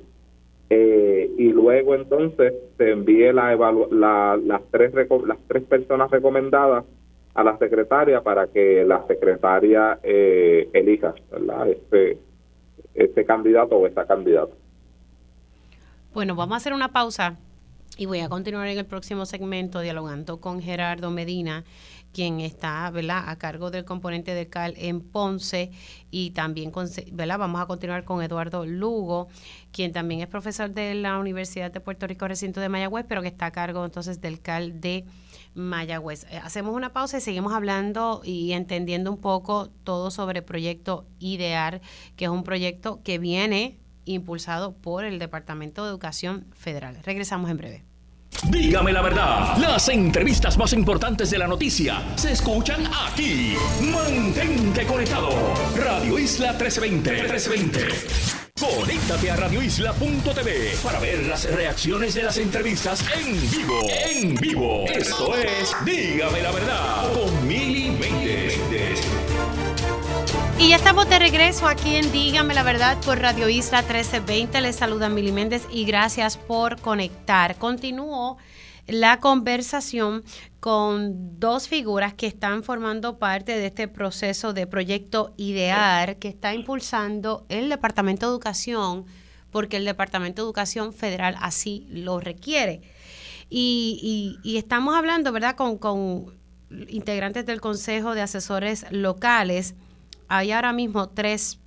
eh, 0.69 1.31
y 1.39 1.49
luego 1.55 1.95
entonces 1.95 2.53
se 2.77 2.91
envíe 2.91 3.33
la, 3.33 3.57
la, 3.93 4.39
las 4.45 4.61
tres 4.71 4.93
las 4.93 5.39
tres 5.49 5.63
personas 5.63 6.11
recomendadas 6.11 6.85
a 7.33 7.43
la 7.43 7.57
secretaria 7.57 8.21
para 8.21 8.49
que 8.49 8.85
la 8.85 9.07
secretaria 9.07 10.01
eh, 10.03 10.69
elija 10.75 11.15
¿verdad? 11.33 11.71
este 11.71 12.19
este 12.95 13.25
candidato 13.25 13.77
o 13.77 13.87
esta 13.87 14.05
candidata. 14.05 14.60
Bueno, 16.13 16.35
vamos 16.35 16.55
a 16.55 16.57
hacer 16.57 16.73
una 16.73 16.93
pausa 16.93 17.37
y 17.97 18.07
voy 18.07 18.19
a 18.19 18.29
continuar 18.29 18.67
en 18.67 18.79
el 18.79 18.85
próximo 18.85 19.27
segmento 19.27 19.79
dialogando 19.79 20.41
con 20.41 20.61
Gerardo 20.61 21.13
Medina, 21.13 21.63
quien 22.13 22.41
está 22.41 22.91
¿verdad? 22.91 23.29
a 23.29 23.39
cargo 23.39 23.71
del 23.71 23.85
componente 23.85 24.35
de 24.35 24.49
CAL 24.49 24.75
en 24.77 25.03
Ponce 25.03 25.71
y 26.11 26.33
también 26.33 26.73
¿verdad? 27.13 27.39
vamos 27.39 27.61
a 27.61 27.67
continuar 27.67 28.03
con 28.03 28.25
Eduardo 28.25 28.67
Lugo, 28.67 29.29
quien 29.71 29.93
también 29.93 30.21
es 30.21 30.27
profesor 30.27 30.71
de 30.73 30.97
la 30.97 31.17
Universidad 31.17 31.71
de 31.71 31.79
Puerto 31.79 32.09
Rico, 32.09 32.27
recinto 32.27 32.59
de 32.59 32.69
Mayagüez, 32.69 33.07
pero 33.09 33.23
que 33.23 33.29
está 33.29 33.47
a 33.47 33.53
cargo 33.53 33.85
entonces 33.85 34.21
del 34.21 34.41
CAL 34.41 34.81
de 34.81 35.05
Mayagüez. 35.55 36.25
Eh, 36.33 36.39
hacemos 36.39 36.75
una 36.75 36.93
pausa 36.93 37.19
y 37.19 37.21
seguimos 37.21 37.53
hablando 37.53 38.21
y 38.25 38.51
entendiendo 38.51 39.13
un 39.13 39.21
poco 39.21 39.69
todo 39.85 40.11
sobre 40.11 40.41
el 40.41 40.45
proyecto 40.45 41.07
IDEAR, 41.21 41.81
que 42.17 42.25
es 42.25 42.31
un 42.33 42.43
proyecto 42.43 43.01
que 43.05 43.21
viene 43.21 43.80
impulsado 44.05 44.73
por 44.73 45.05
el 45.05 45.19
Departamento 45.19 45.85
de 45.85 45.91
Educación 45.91 46.47
Federal. 46.53 46.99
Regresamos 47.05 47.51
en 47.51 47.57
breve. 47.57 47.85
Dígame 48.49 48.93
la 48.93 49.03
verdad, 49.03 49.57
las 49.59 49.89
entrevistas 49.89 50.57
más 50.57 50.73
importantes 50.73 51.31
de 51.31 51.39
la 51.39 51.47
noticia 51.47 52.03
se 52.17 52.33
escuchan 52.33 52.85
aquí. 52.87 53.55
Mantente 53.93 54.87
conectado. 54.87 55.31
Radio 55.77 56.19
Isla 56.19 56.53
1320. 56.53 57.11
1320. 57.11 58.41
Conéctate 58.61 59.31
a 59.31 59.37
radioisla.tv 59.37 60.77
para 60.83 61.01
ver 61.01 61.27
las 61.27 61.51
reacciones 61.51 62.15
de 62.15 62.23
las 62.25 62.37
entrevistas 62.37 63.03
en 63.15 63.51
vivo. 63.51 63.81
En 63.89 64.35
vivo. 64.35 64.85
Esto 64.87 65.35
es 65.37 65.75
Dígame 65.85 66.43
la 66.43 66.53
verdad 66.53 67.13
y 70.61 70.69
ya 70.69 70.77
estamos 70.77 71.09
de 71.09 71.19
regreso 71.19 71.67
aquí 71.67 71.97
en 71.97 72.13
Dígame 72.13 72.53
la 72.53 72.63
Verdad 72.63 72.99
por 73.07 73.19
Radio 73.19 73.49
Isla 73.49 73.81
1320. 73.81 74.61
Les 74.61 74.77
saluda 74.77 75.09
Mili 75.09 75.33
Méndez 75.33 75.67
y 75.73 75.87
gracias 75.87 76.37
por 76.37 76.79
conectar. 76.83 77.57
Continúo 77.57 78.37
la 78.87 79.21
conversación 79.21 80.23
con 80.61 81.41
dos 81.41 81.67
figuras 81.67 82.13
que 82.13 82.27
están 82.27 82.63
formando 82.63 83.19
parte 83.19 83.57
de 83.57 83.67
este 83.67 83.89
proceso 83.89 84.53
de 84.53 84.67
proyecto 84.67 85.33
IDEAR 85.39 86.19
que 86.19 86.29
está 86.29 86.53
impulsando 86.53 87.47
el 87.49 87.71
Departamento 87.71 88.27
de 88.27 88.33
Educación 88.33 89.07
porque 89.51 89.79
el 89.79 89.87
Departamento 89.87 90.43
de 90.43 90.47
Educación 90.47 90.93
Federal 90.93 91.37
así 91.41 91.87
lo 91.91 92.21
requiere. 92.21 92.83
Y, 93.49 94.39
estamos 94.45 94.95
hablando, 94.95 95.33
¿verdad?, 95.33 95.57
con, 95.57 95.79
con 95.79 96.39
integrantes 96.89 97.47
del 97.47 97.63
Consejo 97.63 98.15
de 98.15 98.21
Asesores 98.21 98.85
Locales 98.91 99.75
hay 100.31 100.53
ahora 100.53 100.73
mismo 100.73 101.09
tres 101.09 101.59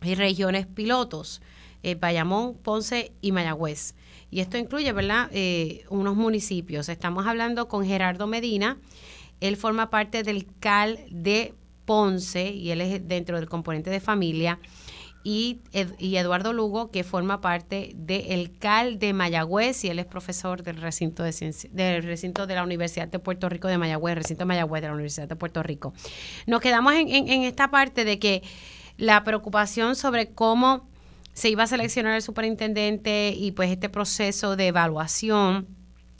regiones 0.00 0.66
pilotos, 0.66 1.42
eh, 1.82 1.96
Bayamón, 1.96 2.54
Ponce 2.54 3.12
y 3.20 3.32
Mayagüez. 3.32 3.96
Y 4.30 4.40
esto 4.40 4.56
incluye, 4.58 4.92
¿verdad?, 4.92 5.28
eh, 5.32 5.84
unos 5.90 6.14
municipios. 6.14 6.88
Estamos 6.88 7.26
hablando 7.26 7.66
con 7.66 7.84
Gerardo 7.84 8.28
Medina. 8.28 8.78
Él 9.40 9.56
forma 9.56 9.90
parte 9.90 10.22
del 10.22 10.46
CAL 10.60 11.00
de 11.10 11.52
Ponce 11.84 12.50
y 12.50 12.70
él 12.70 12.80
es 12.80 13.06
dentro 13.08 13.38
del 13.40 13.48
componente 13.48 13.90
de 13.90 13.98
familia. 13.98 14.60
Y, 15.28 15.58
Eduardo 15.72 16.52
Lugo, 16.52 16.92
que 16.92 17.02
forma 17.02 17.40
parte 17.40 17.90
del 17.96 18.56
CAL 18.60 19.00
de 19.00 19.12
Mayagüez 19.12 19.82
y 19.82 19.88
él 19.88 19.98
es 19.98 20.06
profesor 20.06 20.62
del 20.62 20.76
recinto 20.76 21.24
de, 21.24 21.52
del 21.72 22.04
recinto 22.04 22.46
de 22.46 22.54
la 22.54 22.62
Universidad 22.62 23.08
de 23.08 23.18
Puerto 23.18 23.48
Rico 23.48 23.66
de 23.66 23.76
Mayagüez, 23.76 24.14
recinto 24.14 24.42
de 24.42 24.46
Mayagüez 24.46 24.82
de 24.82 24.86
la 24.86 24.94
Universidad 24.94 25.26
de 25.26 25.34
Puerto 25.34 25.64
Rico. 25.64 25.92
Nos 26.46 26.60
quedamos 26.60 26.94
en, 26.94 27.08
en 27.08 27.42
esta 27.42 27.72
parte 27.72 28.04
de 28.04 28.20
que 28.20 28.44
la 28.98 29.24
preocupación 29.24 29.96
sobre 29.96 30.30
cómo 30.30 30.88
se 31.32 31.48
iba 31.48 31.64
a 31.64 31.66
seleccionar 31.66 32.14
el 32.14 32.22
superintendente 32.22 33.34
y 33.36 33.50
pues 33.50 33.72
este 33.72 33.88
proceso 33.88 34.54
de 34.54 34.68
evaluación 34.68 35.66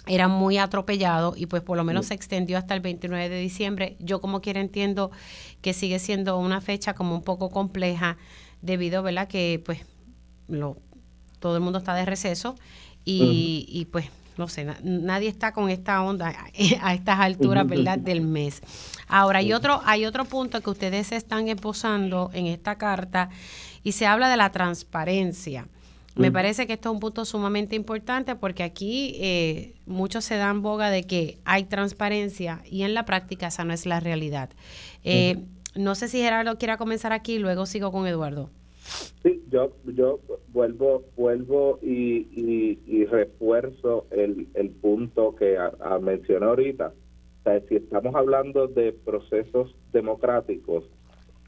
era 0.08 0.26
muy 0.26 0.58
atropellado 0.58 1.34
y 1.36 1.46
pues 1.46 1.62
por 1.62 1.76
lo 1.76 1.84
menos 1.84 2.06
se 2.06 2.14
extendió 2.14 2.58
hasta 2.58 2.74
el 2.74 2.80
29 2.80 3.28
de 3.28 3.38
diciembre. 3.38 3.96
Yo 4.00 4.20
como 4.20 4.40
quiera 4.40 4.60
entiendo 4.60 5.12
que 5.62 5.72
sigue 5.72 6.00
siendo 6.00 6.38
una 6.38 6.60
fecha 6.60 6.94
como 6.94 7.14
un 7.14 7.22
poco 7.22 7.50
compleja 7.50 8.16
debido, 8.62 9.02
¿verdad? 9.02 9.28
Que 9.28 9.62
pues 9.64 9.80
lo, 10.48 10.76
todo 11.38 11.56
el 11.56 11.62
mundo 11.62 11.78
está 11.78 11.94
de 11.94 12.04
receso 12.04 12.56
y, 13.04 13.66
y 13.68 13.86
pues 13.86 14.10
no 14.36 14.48
sé, 14.48 14.66
nadie 14.82 15.28
está 15.28 15.52
con 15.52 15.70
esta 15.70 16.02
onda 16.02 16.28
a 16.82 16.92
estas 16.94 17.20
alturas, 17.20 17.66
¿verdad?, 17.66 17.98
del 17.98 18.20
mes. 18.20 18.62
Ahora, 19.08 19.38
hay 19.38 19.52
otro, 19.52 19.80
hay 19.84 20.04
otro 20.04 20.24
punto 20.24 20.60
que 20.60 20.70
ustedes 20.70 21.12
están 21.12 21.48
esposando 21.48 22.30
en 22.34 22.46
esta 22.46 22.76
carta 22.76 23.30
y 23.82 23.92
se 23.92 24.06
habla 24.06 24.28
de 24.28 24.36
la 24.36 24.50
transparencia. 24.50 25.68
Me 26.16 26.32
parece 26.32 26.66
que 26.66 26.72
esto 26.72 26.88
es 26.88 26.94
un 26.94 27.00
punto 27.00 27.26
sumamente 27.26 27.76
importante 27.76 28.36
porque 28.36 28.62
aquí 28.62 29.16
eh, 29.16 29.74
muchos 29.84 30.24
se 30.24 30.36
dan 30.36 30.62
boga 30.62 30.88
de 30.88 31.02
que 31.02 31.38
hay 31.44 31.64
transparencia 31.64 32.62
y 32.64 32.84
en 32.84 32.94
la 32.94 33.04
práctica 33.04 33.48
esa 33.48 33.64
no 33.64 33.74
es 33.74 33.84
la 33.84 34.00
realidad. 34.00 34.48
Eh, 35.04 35.44
no 35.76 35.94
sé 35.94 36.08
si 36.08 36.18
Gerardo 36.18 36.58
quiera 36.58 36.76
comenzar 36.76 37.12
aquí 37.12 37.34
y 37.34 37.38
luego 37.38 37.66
sigo 37.66 37.92
con 37.92 38.06
Eduardo. 38.06 38.50
Sí, 39.22 39.42
yo, 39.50 39.72
yo 39.84 40.20
vuelvo 40.48 41.04
vuelvo 41.16 41.78
y, 41.82 42.26
y, 42.86 43.04
refuerzo 43.06 44.06
el, 44.10 44.48
el 44.54 44.70
punto 44.70 45.34
que 45.34 45.58
a, 45.58 45.98
mencioné 46.00 46.46
ahorita. 46.46 46.92
Si 47.68 47.76
estamos 47.76 48.14
hablando 48.14 48.66
de 48.66 48.92
procesos 48.92 49.74
democráticos, 49.92 50.84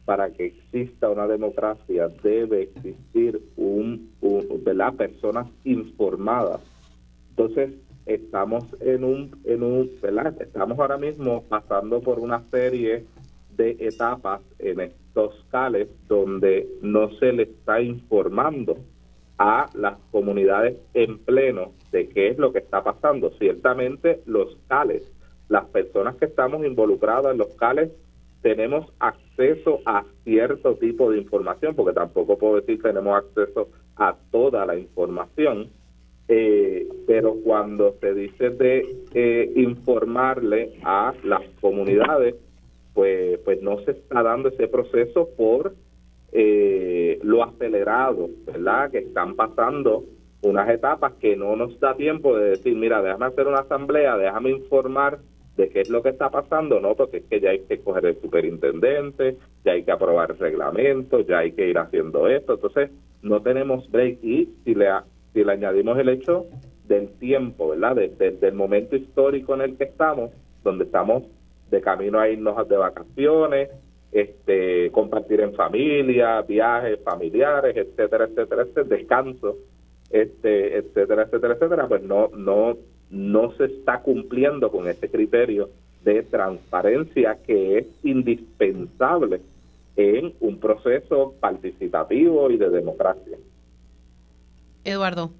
para 0.04 0.30
que 0.30 0.46
exista 0.46 1.10
una 1.10 1.26
democracia 1.26 2.08
debe 2.22 2.62
existir 2.62 3.42
un, 3.56 4.10
un 4.20 4.64
¿verdad? 4.64 4.94
personas 4.94 5.48
informadas. 5.64 6.60
Entonces, 7.30 7.74
estamos 8.06 8.64
en 8.80 9.04
un, 9.04 9.38
en 9.44 9.62
un. 9.62 9.90
Estamos 10.40 10.78
ahora 10.78 10.96
mismo 10.96 11.42
pasando 11.48 12.00
por 12.00 12.20
una 12.20 12.42
serie 12.50 13.04
de 13.58 13.76
etapas 13.80 14.40
en 14.58 14.80
estos 14.80 15.44
CALES 15.50 15.88
donde 16.06 16.66
no 16.80 17.10
se 17.18 17.32
le 17.32 17.42
está 17.42 17.82
informando 17.82 18.78
a 19.36 19.68
las 19.74 19.98
comunidades 20.10 20.78
en 20.94 21.18
pleno 21.18 21.72
de 21.92 22.08
qué 22.08 22.28
es 22.28 22.38
lo 22.38 22.52
que 22.52 22.60
está 22.60 22.82
pasando. 22.82 23.30
Ciertamente 23.38 24.22
los 24.24 24.56
CALES, 24.68 25.02
las 25.48 25.66
personas 25.66 26.16
que 26.16 26.24
estamos 26.24 26.64
involucradas 26.64 27.32
en 27.32 27.38
los 27.38 27.54
CALES, 27.56 27.90
tenemos 28.42 28.86
acceso 29.00 29.80
a 29.84 30.04
cierto 30.24 30.76
tipo 30.76 31.10
de 31.10 31.18
información, 31.18 31.74
porque 31.74 31.92
tampoco 31.92 32.38
puedo 32.38 32.56
decir 32.56 32.76
que 32.76 32.88
tenemos 32.88 33.16
acceso 33.16 33.68
a 33.96 34.16
toda 34.30 34.64
la 34.64 34.76
información, 34.76 35.70
eh, 36.28 36.86
pero 37.06 37.34
cuando 37.42 37.96
se 38.00 38.14
dice 38.14 38.50
de 38.50 38.86
eh, 39.14 39.52
informarle 39.56 40.78
a 40.84 41.12
las 41.24 41.42
comunidades, 41.60 42.36
pues, 42.98 43.38
pues 43.44 43.62
no 43.62 43.78
se 43.84 43.92
está 43.92 44.24
dando 44.24 44.48
ese 44.48 44.66
proceso 44.66 45.28
por 45.36 45.72
eh, 46.32 47.20
lo 47.22 47.44
acelerado, 47.44 48.28
¿verdad? 48.44 48.90
Que 48.90 48.98
están 48.98 49.36
pasando 49.36 50.02
unas 50.42 50.68
etapas 50.68 51.12
que 51.20 51.36
no 51.36 51.54
nos 51.54 51.78
da 51.78 51.94
tiempo 51.94 52.36
de 52.36 52.50
decir, 52.50 52.74
mira, 52.74 53.00
déjame 53.00 53.26
hacer 53.26 53.46
una 53.46 53.60
asamblea, 53.60 54.16
déjame 54.16 54.50
informar 54.50 55.20
de 55.56 55.68
qué 55.68 55.82
es 55.82 55.90
lo 55.90 56.02
que 56.02 56.08
está 56.08 56.28
pasando, 56.30 56.80
no, 56.80 56.96
porque 56.96 57.18
es 57.18 57.24
que 57.26 57.38
ya 57.40 57.50
hay 57.50 57.60
que 57.60 57.78
coger 57.78 58.04
el 58.04 58.20
superintendente, 58.20 59.36
ya 59.64 59.74
hay 59.74 59.84
que 59.84 59.92
aprobar 59.92 60.32
el 60.32 60.38
reglamento, 60.38 61.20
ya 61.20 61.38
hay 61.38 61.52
que 61.52 61.68
ir 61.68 61.78
haciendo 61.78 62.26
esto, 62.26 62.54
entonces 62.54 62.90
no 63.22 63.42
tenemos 63.42 63.88
break 63.92 64.24
y 64.24 64.48
si 64.64 64.74
le, 64.74 64.88
si 65.34 65.44
le 65.44 65.52
añadimos 65.52 65.96
el 66.00 66.08
hecho 66.08 66.46
del 66.88 67.10
tiempo, 67.20 67.68
¿verdad? 67.68 67.94
Desde 67.94 68.48
el 68.48 68.54
momento 68.54 68.96
histórico 68.96 69.54
en 69.54 69.60
el 69.60 69.76
que 69.76 69.84
estamos, 69.84 70.32
donde 70.64 70.82
estamos 70.82 71.22
de 71.70 71.80
camino 71.80 72.18
a 72.18 72.28
irnos 72.28 72.68
de 72.68 72.76
vacaciones, 72.76 73.70
este, 74.12 74.90
compartir 74.90 75.40
en 75.40 75.54
familia, 75.54 76.42
viajes 76.42 77.00
familiares, 77.02 77.76
etcétera, 77.76 78.24
etcétera, 78.24 78.62
etcétera, 78.62 78.96
descanso, 78.96 79.56
este, 80.10 80.78
etcétera, 80.78 81.24
etcétera, 81.24 81.54
etcétera, 81.54 81.88
pues 81.88 82.02
no, 82.02 82.28
no, 82.28 82.76
no 83.10 83.52
se 83.52 83.66
está 83.66 84.00
cumpliendo 84.00 84.70
con 84.70 84.88
este 84.88 85.10
criterio 85.10 85.68
de 86.04 86.22
transparencia 86.22 87.38
que 87.46 87.78
es 87.78 87.86
indispensable 88.02 89.40
en 89.96 90.32
un 90.40 90.58
proceso 90.58 91.34
participativo 91.40 92.50
y 92.50 92.56
de 92.56 92.70
democracia. 92.70 93.36
Eduardo. 94.84 95.30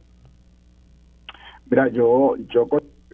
Mira, 1.70 1.88
yo, 1.88 2.34
yo 2.48 2.66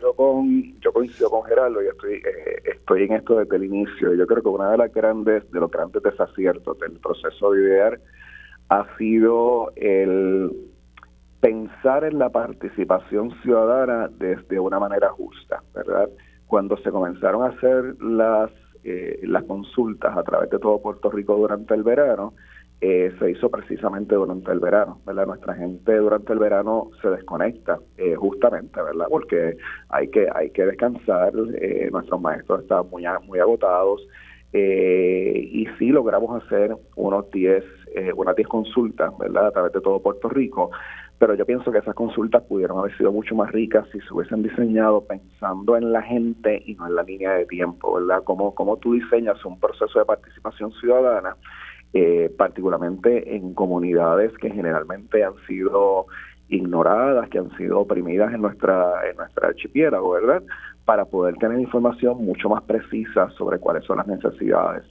yo 0.04 0.14
con 0.14 0.78
yo 0.80 0.92
coincido 0.92 1.30
con 1.30 1.44
Gerardo 1.44 1.82
y 1.82 1.86
estoy 1.86 2.14
eh, 2.14 2.62
estoy 2.64 3.04
en 3.04 3.14
esto 3.14 3.38
desde 3.38 3.56
el 3.56 3.64
inicio. 3.64 4.14
Yo 4.14 4.26
creo 4.26 4.42
que 4.42 4.48
una 4.48 4.70
de 4.70 4.78
las 4.78 4.92
grandes 4.92 5.50
de 5.50 5.60
los 5.60 5.70
grandes 5.70 6.02
desaciertos 6.02 6.78
del 6.78 6.92
proceso 7.00 7.52
de 7.52 7.62
idear 7.62 8.00
ha 8.68 8.86
sido 8.98 9.72
el 9.76 10.52
pensar 11.40 12.04
en 12.04 12.18
la 12.18 12.30
participación 12.30 13.30
ciudadana 13.42 14.08
desde 14.08 14.58
una 14.58 14.78
manera 14.78 15.10
justa 15.10 15.62
verdad 15.74 16.08
cuando 16.46 16.76
se 16.78 16.90
comenzaron 16.90 17.42
a 17.42 17.48
hacer 17.48 18.02
las 18.02 18.50
eh, 18.82 19.20
las 19.24 19.44
consultas 19.44 20.16
a 20.16 20.22
través 20.22 20.50
de 20.50 20.58
todo 20.58 20.80
Puerto 20.80 21.10
Rico 21.10 21.36
durante 21.36 21.74
el 21.74 21.82
verano 21.82 22.34
eh, 22.80 23.14
se 23.18 23.30
hizo 23.30 23.50
precisamente 23.50 24.14
durante 24.14 24.50
el 24.52 24.60
verano, 24.60 25.00
¿verdad? 25.06 25.26
Nuestra 25.26 25.54
gente 25.54 25.96
durante 25.96 26.32
el 26.32 26.38
verano 26.38 26.90
se 27.00 27.08
desconecta 27.08 27.78
eh, 27.96 28.14
justamente, 28.14 28.82
¿verdad? 28.82 29.06
Porque 29.08 29.56
hay 29.88 30.08
que 30.08 30.28
hay 30.34 30.50
que 30.50 30.66
descansar, 30.66 31.32
eh, 31.60 31.88
nuestros 31.90 32.20
maestros 32.20 32.62
están 32.62 32.90
muy, 32.90 33.04
muy 33.26 33.38
agotados 33.38 34.06
y 34.52 35.66
sí 35.80 35.88
logramos 35.88 36.40
hacer 36.44 36.76
unos 36.94 37.28
10, 37.32 37.64
unas 38.14 38.36
10 38.36 38.46
consultas, 38.46 39.12
¿verdad? 39.18 39.48
A 39.48 39.50
través 39.50 39.72
de 39.72 39.80
todo 39.80 40.00
Puerto 40.00 40.28
Rico, 40.28 40.70
pero 41.18 41.34
yo 41.34 41.44
pienso 41.44 41.72
que 41.72 41.78
esas 41.78 41.94
consultas 41.94 42.42
pudieron 42.42 42.78
haber 42.78 42.96
sido 42.96 43.10
mucho 43.10 43.34
más 43.34 43.50
ricas 43.50 43.86
si 43.90 43.98
se 44.00 44.14
hubiesen 44.14 44.44
diseñado 44.44 45.00
pensando 45.06 45.76
en 45.76 45.90
la 45.90 46.02
gente 46.02 46.62
y 46.66 46.74
no 46.74 46.86
en 46.86 46.94
la 46.94 47.02
línea 47.02 47.32
de 47.32 47.46
tiempo, 47.46 47.94
¿verdad? 47.94 48.22
Como, 48.22 48.54
como 48.54 48.76
tú 48.76 48.92
diseñas 48.92 49.44
un 49.44 49.58
proceso 49.58 49.98
de 49.98 50.04
participación 50.04 50.70
ciudadana 50.72 51.36
eh, 51.94 52.28
particularmente 52.36 53.36
en 53.36 53.54
comunidades 53.54 54.36
que 54.38 54.50
generalmente 54.50 55.22
han 55.22 55.34
sido 55.46 56.06
ignoradas, 56.48 57.28
que 57.28 57.38
han 57.38 57.56
sido 57.56 57.80
oprimidas 57.80 58.34
en 58.34 58.42
nuestra 58.42 59.08
en 59.08 59.16
nuestra 59.16 59.48
archipiélago, 59.48 60.10
¿verdad? 60.10 60.42
Para 60.84 61.04
poder 61.04 61.36
tener 61.36 61.58
información 61.60 62.24
mucho 62.24 62.48
más 62.48 62.62
precisa 62.64 63.30
sobre 63.38 63.58
cuáles 63.58 63.84
son 63.84 63.98
las 63.98 64.08
necesidades. 64.08 64.84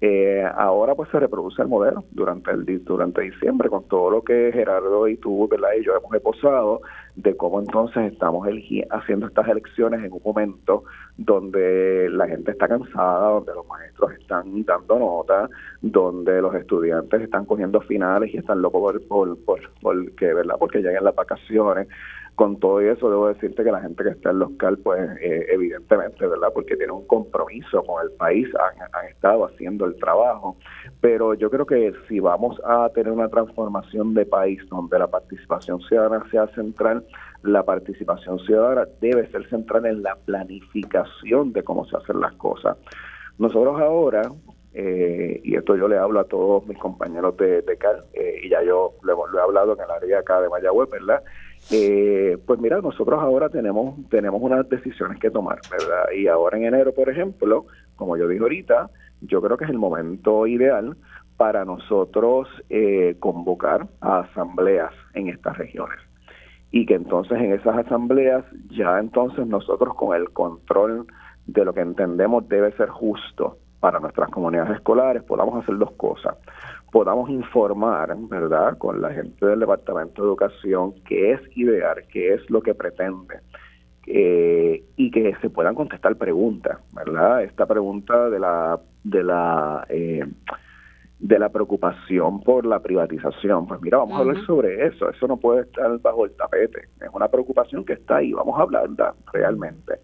Eh, 0.00 0.44
ahora 0.56 0.94
pues 0.94 1.10
se 1.10 1.18
reproduce 1.18 1.60
el 1.60 1.66
modelo 1.66 2.04
durante 2.12 2.52
el 2.52 2.84
durante 2.84 3.22
diciembre 3.22 3.68
con 3.68 3.82
todo 3.88 4.10
lo 4.10 4.22
que 4.22 4.52
Gerardo 4.52 5.08
y 5.08 5.16
tú 5.16 5.48
¿verdad? 5.48 5.70
y 5.76 5.84
yo 5.84 5.96
hemos 5.96 6.14
esposado 6.14 6.82
de 7.16 7.36
cómo 7.36 7.58
entonces 7.58 8.12
estamos 8.12 8.46
haciendo 8.90 9.26
estas 9.26 9.48
elecciones 9.48 10.04
en 10.04 10.12
un 10.12 10.20
momento 10.24 10.84
donde 11.16 12.08
la 12.10 12.28
gente 12.28 12.52
está 12.52 12.68
cansada, 12.68 13.30
donde 13.30 13.52
los 13.54 13.66
maestros 13.66 14.12
están 14.12 14.64
dando 14.64 15.00
nota, 15.00 15.48
donde 15.82 16.40
los 16.42 16.54
estudiantes 16.54 17.22
están 17.22 17.44
cogiendo 17.44 17.80
finales 17.80 18.32
y 18.32 18.36
están 18.36 18.62
locos 18.62 19.02
por, 19.08 19.36
por, 19.44 19.68
por, 19.80 20.12
que, 20.12 20.32
¿verdad? 20.32 20.54
porque 20.60 20.78
lleguen 20.78 21.02
las 21.02 21.16
vacaciones 21.16 21.88
con 22.38 22.60
todo 22.60 22.80
eso 22.80 23.10
debo 23.10 23.26
decirte 23.26 23.64
que 23.64 23.72
la 23.72 23.80
gente 23.80 24.04
que 24.04 24.10
está 24.10 24.30
en 24.30 24.38
local, 24.38 24.78
pues 24.78 25.00
eh, 25.20 25.46
evidentemente, 25.50 26.24
¿verdad? 26.24 26.52
Porque 26.54 26.76
tiene 26.76 26.92
un 26.92 27.04
compromiso 27.04 27.82
con 27.82 28.00
el 28.00 28.12
país, 28.12 28.46
han, 28.54 29.08
estado 29.08 29.46
haciendo 29.46 29.86
el 29.86 29.96
trabajo, 29.96 30.56
pero 31.00 31.34
yo 31.34 31.50
creo 31.50 31.66
que 31.66 31.92
si 32.06 32.20
vamos 32.20 32.56
a 32.64 32.88
tener 32.90 33.12
una 33.12 33.28
transformación 33.28 34.14
de 34.14 34.24
país 34.24 34.60
donde 34.70 35.00
la 35.00 35.08
participación 35.08 35.80
ciudadana 35.80 36.24
sea 36.30 36.46
central, 36.54 37.04
la 37.42 37.64
participación 37.64 38.38
ciudadana 38.38 38.86
debe 39.00 39.26
ser 39.32 39.48
central 39.48 39.86
en 39.86 40.04
la 40.04 40.14
planificación 40.14 41.52
de 41.52 41.64
cómo 41.64 41.86
se 41.86 41.96
hacen 41.96 42.20
las 42.20 42.34
cosas. 42.34 42.76
Nosotros 43.38 43.80
ahora, 43.80 44.30
eh, 44.74 45.40
y 45.42 45.56
esto 45.56 45.74
yo 45.74 45.88
le 45.88 45.98
hablo 45.98 46.20
a 46.20 46.24
todos 46.24 46.64
mis 46.68 46.78
compañeros 46.78 47.36
de, 47.36 47.62
de 47.62 47.76
CAL, 47.78 48.04
eh, 48.12 48.42
y 48.44 48.48
ya 48.48 48.62
yo 48.62 48.92
lo, 49.02 49.26
he 49.36 49.40
hablado 49.40 49.74
en 49.74 49.80
el 49.80 49.90
área 49.90 50.20
acá 50.20 50.40
de 50.40 50.48
Mayagüez, 50.48 50.88
¿verdad? 50.88 51.20
Eh, 51.70 52.38
pues 52.46 52.58
mira, 52.60 52.80
nosotros 52.80 53.20
ahora 53.20 53.48
tenemos 53.48 53.96
tenemos 54.08 54.40
unas 54.40 54.68
decisiones 54.68 55.18
que 55.18 55.30
tomar, 55.30 55.58
¿verdad? 55.70 56.04
Y 56.16 56.26
ahora 56.26 56.56
en 56.56 56.64
enero, 56.64 56.94
por 56.94 57.10
ejemplo, 57.10 57.66
como 57.96 58.16
yo 58.16 58.26
dije 58.26 58.42
ahorita, 58.42 58.90
yo 59.20 59.42
creo 59.42 59.56
que 59.56 59.64
es 59.64 59.70
el 59.70 59.78
momento 59.78 60.46
ideal 60.46 60.96
para 61.36 61.64
nosotros 61.64 62.48
eh, 62.68 63.16
convocar 63.20 63.86
a 64.00 64.20
asambleas 64.20 64.92
en 65.14 65.28
estas 65.28 65.56
regiones 65.56 65.98
y 66.70 66.84
que 66.84 66.94
entonces 66.94 67.38
en 67.38 67.52
esas 67.52 67.78
asambleas 67.78 68.44
ya 68.70 68.98
entonces 68.98 69.46
nosotros 69.46 69.94
con 69.94 70.16
el 70.16 70.30
control 70.30 71.06
de 71.46 71.64
lo 71.64 71.72
que 71.72 71.80
entendemos 71.80 72.46
debe 72.48 72.72
ser 72.72 72.88
justo 72.88 73.56
para 73.80 74.00
nuestras 74.00 74.30
comunidades 74.30 74.76
escolares 74.76 75.22
podamos 75.22 75.62
hacer 75.62 75.78
dos 75.78 75.92
cosas 75.92 76.36
podamos 76.90 77.30
informar, 77.30 78.16
¿verdad?, 78.28 78.78
con 78.78 79.00
la 79.00 79.12
gente 79.12 79.44
del 79.44 79.60
Departamento 79.60 80.22
de 80.22 80.28
Educación 80.28 80.94
qué 81.06 81.32
es 81.32 81.40
idear, 81.56 82.04
qué 82.08 82.34
es 82.34 82.50
lo 82.50 82.60
que 82.62 82.74
pretende. 82.74 83.40
Eh, 84.10 84.84
y 84.96 85.10
que 85.10 85.36
se 85.42 85.50
puedan 85.50 85.74
contestar 85.74 86.16
preguntas, 86.16 86.78
¿verdad? 86.94 87.42
Esta 87.42 87.66
pregunta 87.66 88.30
de 88.30 88.38
la 88.38 88.80
de 89.04 89.22
la 89.22 89.86
eh, 89.90 90.24
de 91.18 91.38
la 91.38 91.48
preocupación 91.48 92.40
por 92.40 92.64
la 92.64 92.80
privatización. 92.80 93.66
Pues 93.66 93.80
mira, 93.80 93.98
vamos 93.98 94.16
a 94.16 94.20
hablar 94.20 94.46
sobre 94.46 94.86
eso. 94.86 95.10
Eso 95.10 95.26
no 95.26 95.36
puede 95.36 95.62
estar 95.62 95.98
bajo 96.00 96.24
el 96.24 96.32
tapete. 96.32 96.88
Es 97.00 97.08
una 97.12 97.28
preocupación 97.28 97.84
que 97.84 97.94
está 97.94 98.16
ahí. 98.16 98.32
Vamos 98.32 98.58
a 98.58 98.62
hablar 98.62 98.88
realmente. 99.32 99.94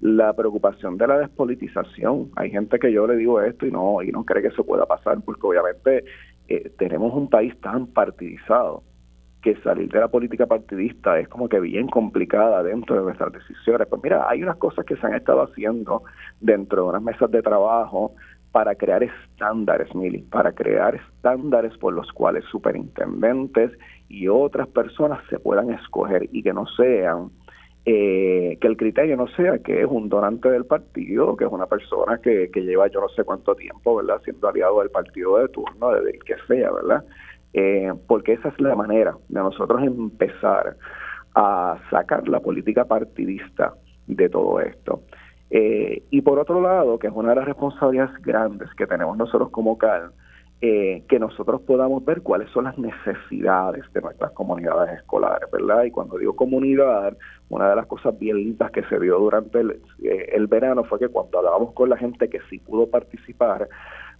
La 0.00 0.32
preocupación 0.32 0.96
de 0.96 1.06
la 1.08 1.18
despolitización. 1.18 2.30
Hay 2.36 2.50
gente 2.50 2.78
que 2.78 2.92
yo 2.92 3.06
le 3.06 3.16
digo 3.16 3.40
esto 3.40 3.66
y 3.66 3.70
no 3.70 4.02
y 4.02 4.10
no 4.10 4.24
cree 4.24 4.42
que 4.42 4.48
eso 4.48 4.64
pueda 4.64 4.86
pasar 4.86 5.18
porque 5.24 5.46
obviamente 5.46 6.04
eh, 6.50 6.72
tenemos 6.76 7.14
un 7.14 7.30
país 7.30 7.58
tan 7.60 7.86
partidizado 7.86 8.82
que 9.40 9.54
salir 9.62 9.88
de 9.90 10.00
la 10.00 10.08
política 10.08 10.46
partidista 10.46 11.18
es 11.18 11.28
como 11.28 11.48
que 11.48 11.60
bien 11.60 11.86
complicada 11.86 12.62
dentro 12.62 12.96
de 12.96 13.02
nuestras 13.02 13.32
decisiones. 13.32 13.86
Pues 13.88 14.02
mira, 14.02 14.28
hay 14.28 14.42
unas 14.42 14.56
cosas 14.56 14.84
que 14.84 14.96
se 14.96 15.06
han 15.06 15.14
estado 15.14 15.42
haciendo 15.42 16.02
dentro 16.40 16.82
de 16.82 16.88
unas 16.90 17.02
mesas 17.02 17.30
de 17.30 17.40
trabajo 17.40 18.14
para 18.50 18.74
crear 18.74 19.04
estándares, 19.04 19.94
Mili, 19.94 20.22
para 20.22 20.52
crear 20.52 20.96
estándares 20.96 21.76
por 21.78 21.94
los 21.94 22.10
cuales 22.12 22.44
superintendentes 22.50 23.70
y 24.08 24.26
otras 24.26 24.66
personas 24.66 25.20
se 25.30 25.38
puedan 25.38 25.70
escoger 25.70 26.28
y 26.32 26.42
que 26.42 26.52
no 26.52 26.66
sean, 26.66 27.30
eh, 27.86 28.58
que 28.60 28.66
el 28.66 28.76
criterio 28.76 29.16
no 29.16 29.26
sea 29.28 29.58
que 29.58 29.80
es 29.80 29.86
un 29.88 30.08
donante 30.08 30.50
del 30.50 30.66
partido, 30.66 31.36
que 31.36 31.44
es 31.44 31.50
una 31.50 31.66
persona 31.66 32.18
que, 32.18 32.50
lleva 32.54 32.88
yo 32.88 33.00
no 33.00 33.08
sé 33.08 33.24
cuánto 33.24 33.54
tiempo, 33.54 33.96
¿verdad?, 33.96 34.20
siendo 34.22 34.48
aliado 34.48 34.80
del 34.80 34.90
partido 34.90 35.38
de 35.38 35.48
turno, 35.48 35.92
de 35.92 36.18
que 36.18 36.34
sea, 36.46 36.70
¿verdad? 36.70 37.04
Eh, 37.52 37.92
porque 38.06 38.34
esa 38.34 38.48
es 38.48 38.60
la 38.60 38.76
manera 38.76 39.16
de 39.28 39.40
nosotros 39.40 39.82
empezar 39.82 40.76
a 41.34 41.78
sacar 41.90 42.28
la 42.28 42.40
política 42.40 42.84
partidista 42.84 43.74
de 44.06 44.28
todo 44.28 44.60
esto. 44.60 45.02
Eh, 45.50 46.04
y 46.10 46.20
por 46.22 46.38
otro 46.38 46.60
lado, 46.60 46.98
que 46.98 47.08
es 47.08 47.12
una 47.14 47.30
de 47.30 47.36
las 47.36 47.44
responsabilidades 47.46 48.20
grandes 48.22 48.68
que 48.74 48.86
tenemos 48.86 49.16
nosotros 49.16 49.50
como 49.50 49.78
CAL, 49.78 50.12
eh, 50.62 51.04
que 51.08 51.18
nosotros 51.18 51.62
podamos 51.62 52.04
ver 52.04 52.22
cuáles 52.22 52.50
son 52.50 52.64
las 52.64 52.76
necesidades 52.78 53.84
de 53.92 54.00
nuestras 54.02 54.32
comunidades 54.32 54.98
escolares, 54.98 55.50
¿verdad? 55.50 55.84
Y 55.84 55.90
cuando 55.90 56.18
digo 56.18 56.36
comunidad, 56.36 57.16
una 57.48 57.70
de 57.70 57.76
las 57.76 57.86
cosas 57.86 58.18
bien 58.18 58.36
lindas 58.36 58.70
que 58.70 58.82
se 58.84 58.98
vio 58.98 59.18
durante 59.18 59.60
el, 59.60 59.70
eh, 60.02 60.30
el 60.32 60.46
verano 60.46 60.84
fue 60.84 60.98
que 60.98 61.08
cuando 61.08 61.38
hablábamos 61.38 61.72
con 61.72 61.88
la 61.88 61.96
gente 61.96 62.28
que 62.28 62.40
sí 62.50 62.58
pudo 62.58 62.88
participar, 62.88 63.68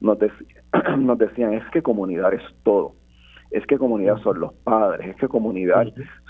nos, 0.00 0.18
nos 0.98 1.18
decían, 1.18 1.52
es 1.54 1.64
que 1.72 1.82
comunidad 1.82 2.32
es 2.32 2.42
todo 2.62 2.94
es 3.50 3.66
que 3.66 3.78
comunidad 3.78 4.18
son 4.18 4.40
los 4.40 4.52
padres, 4.54 5.08
es 5.08 5.16
que 5.16 5.28
comunidad 5.28 5.88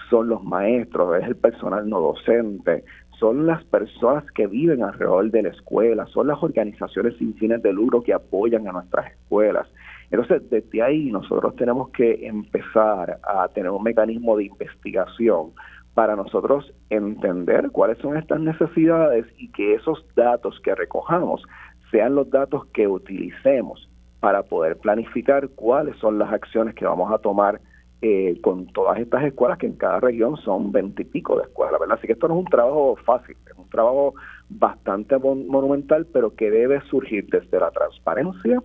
son 0.08 0.28
los 0.28 0.42
maestros, 0.42 1.20
es 1.20 1.28
el 1.28 1.36
personal 1.36 1.88
no 1.88 2.00
docente, 2.00 2.84
son 3.18 3.46
las 3.46 3.62
personas 3.64 4.24
que 4.32 4.46
viven 4.46 4.82
alrededor 4.82 5.30
de 5.30 5.42
la 5.42 5.50
escuela, 5.50 6.06
son 6.06 6.28
las 6.28 6.42
organizaciones 6.42 7.16
sin 7.18 7.34
fines 7.34 7.62
de 7.62 7.72
lucro 7.72 8.02
que 8.02 8.14
apoyan 8.14 8.66
a 8.66 8.72
nuestras 8.72 9.12
escuelas. 9.12 9.68
Entonces, 10.10 10.48
desde 10.50 10.82
ahí 10.82 11.10
nosotros 11.10 11.54
tenemos 11.56 11.90
que 11.90 12.26
empezar 12.26 13.18
a 13.22 13.48
tener 13.48 13.70
un 13.70 13.82
mecanismo 13.82 14.36
de 14.36 14.44
investigación 14.44 15.52
para 15.94 16.16
nosotros 16.16 16.72
entender 16.88 17.70
cuáles 17.70 17.98
son 17.98 18.16
estas 18.16 18.40
necesidades 18.40 19.26
y 19.38 19.50
que 19.52 19.74
esos 19.74 20.04
datos 20.14 20.60
que 20.60 20.74
recojamos 20.74 21.42
sean 21.90 22.14
los 22.14 22.30
datos 22.30 22.66
que 22.66 22.86
utilicemos 22.86 23.88
para 24.20 24.42
poder 24.42 24.76
planificar 24.76 25.48
cuáles 25.50 25.96
son 25.96 26.18
las 26.18 26.32
acciones 26.32 26.74
que 26.74 26.84
vamos 26.84 27.12
a 27.12 27.18
tomar 27.18 27.60
eh, 28.02 28.38
con 28.42 28.66
todas 28.68 28.98
estas 28.98 29.24
escuelas, 29.24 29.58
que 29.58 29.66
en 29.66 29.76
cada 29.76 30.00
región 30.00 30.36
son 30.38 30.72
veintipico 30.72 31.36
de 31.36 31.42
escuelas, 31.42 31.78
¿verdad? 31.80 31.98
Así 31.98 32.06
que 32.06 32.14
esto 32.14 32.28
no 32.28 32.34
es 32.34 32.40
un 32.40 32.50
trabajo 32.50 32.96
fácil, 33.04 33.36
es 33.50 33.58
un 33.58 33.68
trabajo 33.68 34.14
bastante 34.48 35.18
monumental, 35.18 36.06
pero 36.12 36.34
que 36.34 36.50
debe 36.50 36.80
surgir 36.88 37.26
desde 37.30 37.60
la 37.60 37.70
transparencia 37.70 38.62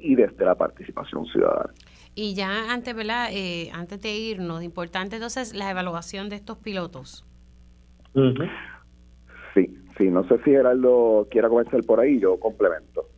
y 0.00 0.14
desde 0.14 0.44
la 0.44 0.54
participación 0.54 1.26
ciudadana. 1.26 1.72
Y 2.14 2.34
ya 2.34 2.72
antes, 2.72 2.94
¿verdad? 2.94 3.28
Eh, 3.32 3.70
antes 3.72 4.00
de 4.00 4.16
irnos, 4.16 4.62
importante 4.62 5.16
entonces 5.16 5.54
la 5.54 5.70
evaluación 5.70 6.28
de 6.28 6.36
estos 6.36 6.58
pilotos. 6.58 7.24
Sí, 9.54 9.76
sí, 9.98 10.04
no 10.10 10.26
sé 10.28 10.38
si 10.44 10.50
Gerardo 10.50 11.26
quiera 11.30 11.48
comenzar 11.48 11.82
por 11.84 12.00
ahí, 12.00 12.20
yo 12.20 12.38
complemento. 12.38 13.08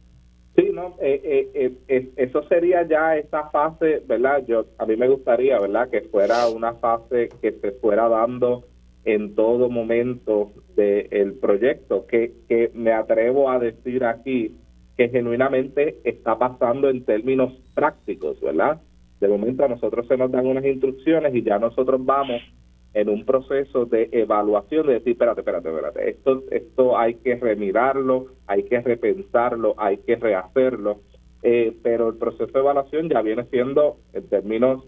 Sí, 0.57 0.70
no, 0.72 0.96
eh, 1.02 1.50
eh, 1.55 1.72
eh, 1.87 2.11
eso 2.16 2.42
sería 2.44 2.87
ya 2.88 3.14
esta 3.16 3.50
fase, 3.50 4.02
¿verdad? 4.07 4.42
Yo 4.46 4.64
a 4.79 4.87
mí 4.87 4.96
me 4.96 5.07
gustaría, 5.07 5.61
¿verdad? 5.61 5.90
Que 5.90 6.00
fuera 6.00 6.48
una 6.48 6.72
fase 6.74 7.29
que 7.42 7.52
se 7.52 7.72
fuera 7.72 8.09
dando 8.09 8.64
en 9.05 9.35
todo 9.35 9.68
momento 9.68 10.52
del 10.74 11.35
proyecto, 11.35 12.07
que, 12.07 12.33
que 12.48 12.70
me 12.72 12.92
atrevo 12.92 13.50
a 13.50 13.59
decir 13.59 14.05
aquí 14.05 14.57
que 14.96 15.09
genuinamente 15.11 15.98
está 16.04 16.38
pasando 16.38 16.88
en 16.88 17.04
términos 17.04 17.52
prácticos, 17.74 18.40
¿verdad? 18.40 18.80
De 19.20 19.28
momento 19.28 19.64
a 19.64 19.68
nosotros 19.68 20.06
se 20.09 20.16
nos 20.16 20.30
dan 20.30 20.46
unas 20.46 20.64
instrucciones 20.64 21.35
y 21.35 21.42
ya 21.42 21.59
nosotros 21.59 22.04
vamos 22.04 22.40
en 22.94 23.11
un 23.11 23.26
proceso 23.26 23.85
de 23.85 24.09
evaluación 24.12 24.87
de 24.87 24.94
decir, 24.94 25.12
espérate, 25.12 25.42
espérate, 25.42 25.68
espérate, 25.68 26.11
esto, 26.11 26.42
esto 26.50 26.98
hay 26.98 27.16
que 27.16 27.37
remirarlo, 27.37 28.28
hay 28.46 28.62
que 28.62 28.80
repensarlo, 28.80 29.74
hay 29.76 29.98
que 29.98 30.16
rehacerlo, 30.16 31.00
eh, 31.42 31.76
pero 31.82 32.09
el 32.09 32.16
proceso 32.16 32.50
de 32.50 32.61
evaluación 32.61 33.11
ya 33.11 33.20
viene 33.20 33.44
siendo 33.50 33.98
en 34.14 34.26
términos, 34.28 34.85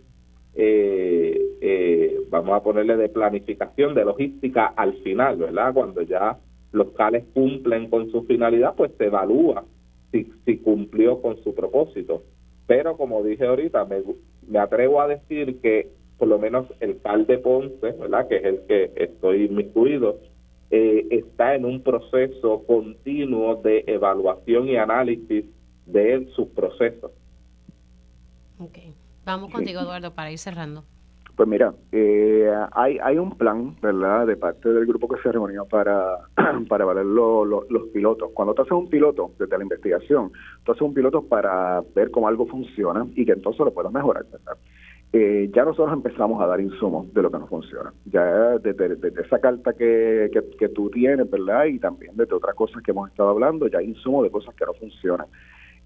eh, 0.55 1.39
eh, 1.61 2.19
vamos 2.31 2.57
a 2.57 2.63
ponerle 2.63 2.97
de 2.97 3.11
planificación, 3.11 3.95
de 3.95 4.07
logística 4.07 4.67
al 4.69 4.95
final, 5.03 5.37
¿verdad? 5.37 5.75
Cuando 5.75 6.01
ya 6.01 6.39
los 6.73 6.93
CALES 6.93 7.25
cumplen 7.35 7.91
con 7.91 8.11
su 8.11 8.23
finalidad, 8.23 8.75
pues 8.75 8.91
se 8.97 9.07
evalúa 9.07 9.65
si, 10.13 10.33
si 10.45 10.59
cumplió 10.59 11.21
con 11.21 11.43
su 11.43 11.55
propósito. 11.55 12.23
Pero 12.67 12.97
como 12.97 13.23
dije 13.23 13.47
ahorita, 13.47 13.85
me, 13.85 14.03
me 14.47 14.59
atrevo 14.59 15.01
a 15.01 15.09
decir 15.09 15.61
que 15.61 15.91
por 16.19 16.29
lo 16.29 16.39
menos 16.39 16.67
el 16.81 17.01
CAL 17.01 17.27
de 17.27 17.39
Ponce, 17.39 17.93
¿verdad? 17.93 18.29
que 18.29 18.37
es 18.37 18.45
el 18.45 18.61
que 18.67 18.93
estoy 18.97 19.45
inmiscuido, 19.45 20.19
eh, 20.71 21.07
está 21.11 21.55
en 21.55 21.65
un 21.65 21.83
proceso 21.83 22.65
continuo 22.67 23.57
de 23.63 23.85
evaluación 23.87 24.69
y 24.69 24.77
análisis 24.77 25.47
de 25.87 26.29
sus 26.35 26.49
procesos. 26.49 27.13
Ok, 28.59 28.79
vamos 29.25 29.53
contigo 29.53 29.81
Eduardo 29.81 30.13
para 30.15 30.33
ir 30.33 30.39
cerrando. 30.39 30.85
Pues 31.39 31.49
mira, 31.49 31.73
eh, 31.93 32.53
hay, 32.73 32.99
hay 33.01 33.17
un 33.17 33.31
plan, 33.31 33.77
¿verdad?, 33.81 34.27
de 34.27 34.37
parte 34.37 34.71
del 34.71 34.85
grupo 34.87 35.07
que 35.07 35.23
se 35.23 35.31
reunió 35.31 35.67
para, 35.67 36.19
para 36.69 36.83
evaluar 36.83 37.65
los 37.71 37.83
pilotos. 37.95 38.31
Cuando 38.35 38.55
tú 38.55 38.63
haces 38.63 38.73
un 38.73 38.91
piloto 38.91 39.31
desde 39.39 39.57
la 39.57 39.63
investigación, 39.63 40.33
tú 40.65 40.73
haces 40.73 40.83
un 40.83 40.93
piloto 40.93 41.23
para 41.23 41.81
ver 41.95 42.11
cómo 42.11 42.27
algo 42.27 42.45
funciona 42.47 43.07
y 43.15 43.25
que 43.25 43.35
entonces 43.35 43.61
lo 43.61 43.73
puedas 43.73 43.93
mejorar, 43.93 44.25
¿verdad? 44.25 44.59
eh, 45.13 45.49
ya 45.55 45.65
nosotros 45.65 45.93
empezamos 45.93 46.43
a 46.43 46.47
dar 46.47 46.61
insumos 46.61 47.13
de 47.15 47.23
lo 47.23 47.31
que 47.31 47.39
no 47.39 47.47
funciona. 47.47 47.93
Ya 48.07 48.59
desde, 48.59 48.99
esa 49.23 49.39
carta 49.39 49.73
que, 49.73 50.31
que, 50.59 50.69
tú 50.71 50.91
tienes, 50.91 51.31
¿verdad? 51.31 51.67
Y 51.67 51.79
también 51.79 52.17
desde 52.17 52.35
otras 52.35 52.57
cosas 52.57 52.83
que 52.83 52.91
hemos 52.91 53.09
estado 53.11 53.31
hablando, 53.31 53.69
ya 53.69 53.79
hay 53.79 53.87
insumos 53.91 54.25
de 54.25 54.31
cosas 54.31 54.55
que 54.55 54.67
no 54.67 54.75
funcionan. 54.75 55.29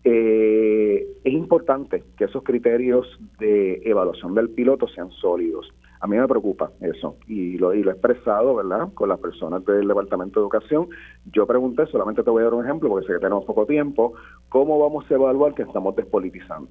Eh, 0.04 1.06
es 1.22 1.32
importante 1.32 2.02
que 2.16 2.24
esos 2.24 2.42
criterios 2.42 3.06
de 3.38 3.82
evaluación 3.84 4.34
del 4.34 4.50
piloto 4.50 4.88
sean 4.88 5.10
sólidos. 5.10 5.72
A 6.00 6.08
mí 6.08 6.16
me 6.16 6.26
preocupa 6.26 6.72
eso 6.80 7.16
y 7.28 7.58
lo, 7.58 7.72
y 7.72 7.84
lo 7.84 7.90
he 7.90 7.94
expresado, 7.94 8.56
¿verdad?, 8.56 8.88
con 8.94 9.08
las 9.08 9.20
personas 9.20 9.64
del 9.64 9.86
Departamento 9.86 10.40
de 10.40 10.44
Educación. 10.44 10.88
Yo 11.32 11.46
pregunté, 11.46 11.86
solamente 11.86 12.24
te 12.24 12.30
voy 12.30 12.40
a 12.40 12.46
dar 12.46 12.54
un 12.54 12.64
ejemplo 12.64 12.88
porque 12.88 13.06
sé 13.06 13.12
que 13.12 13.20
tenemos 13.20 13.44
poco 13.44 13.66
tiempo, 13.66 14.14
¿cómo 14.48 14.80
vamos 14.80 15.08
a 15.08 15.14
evaluar 15.14 15.54
que 15.54 15.62
estamos 15.62 15.94
despolitizando? 15.94 16.70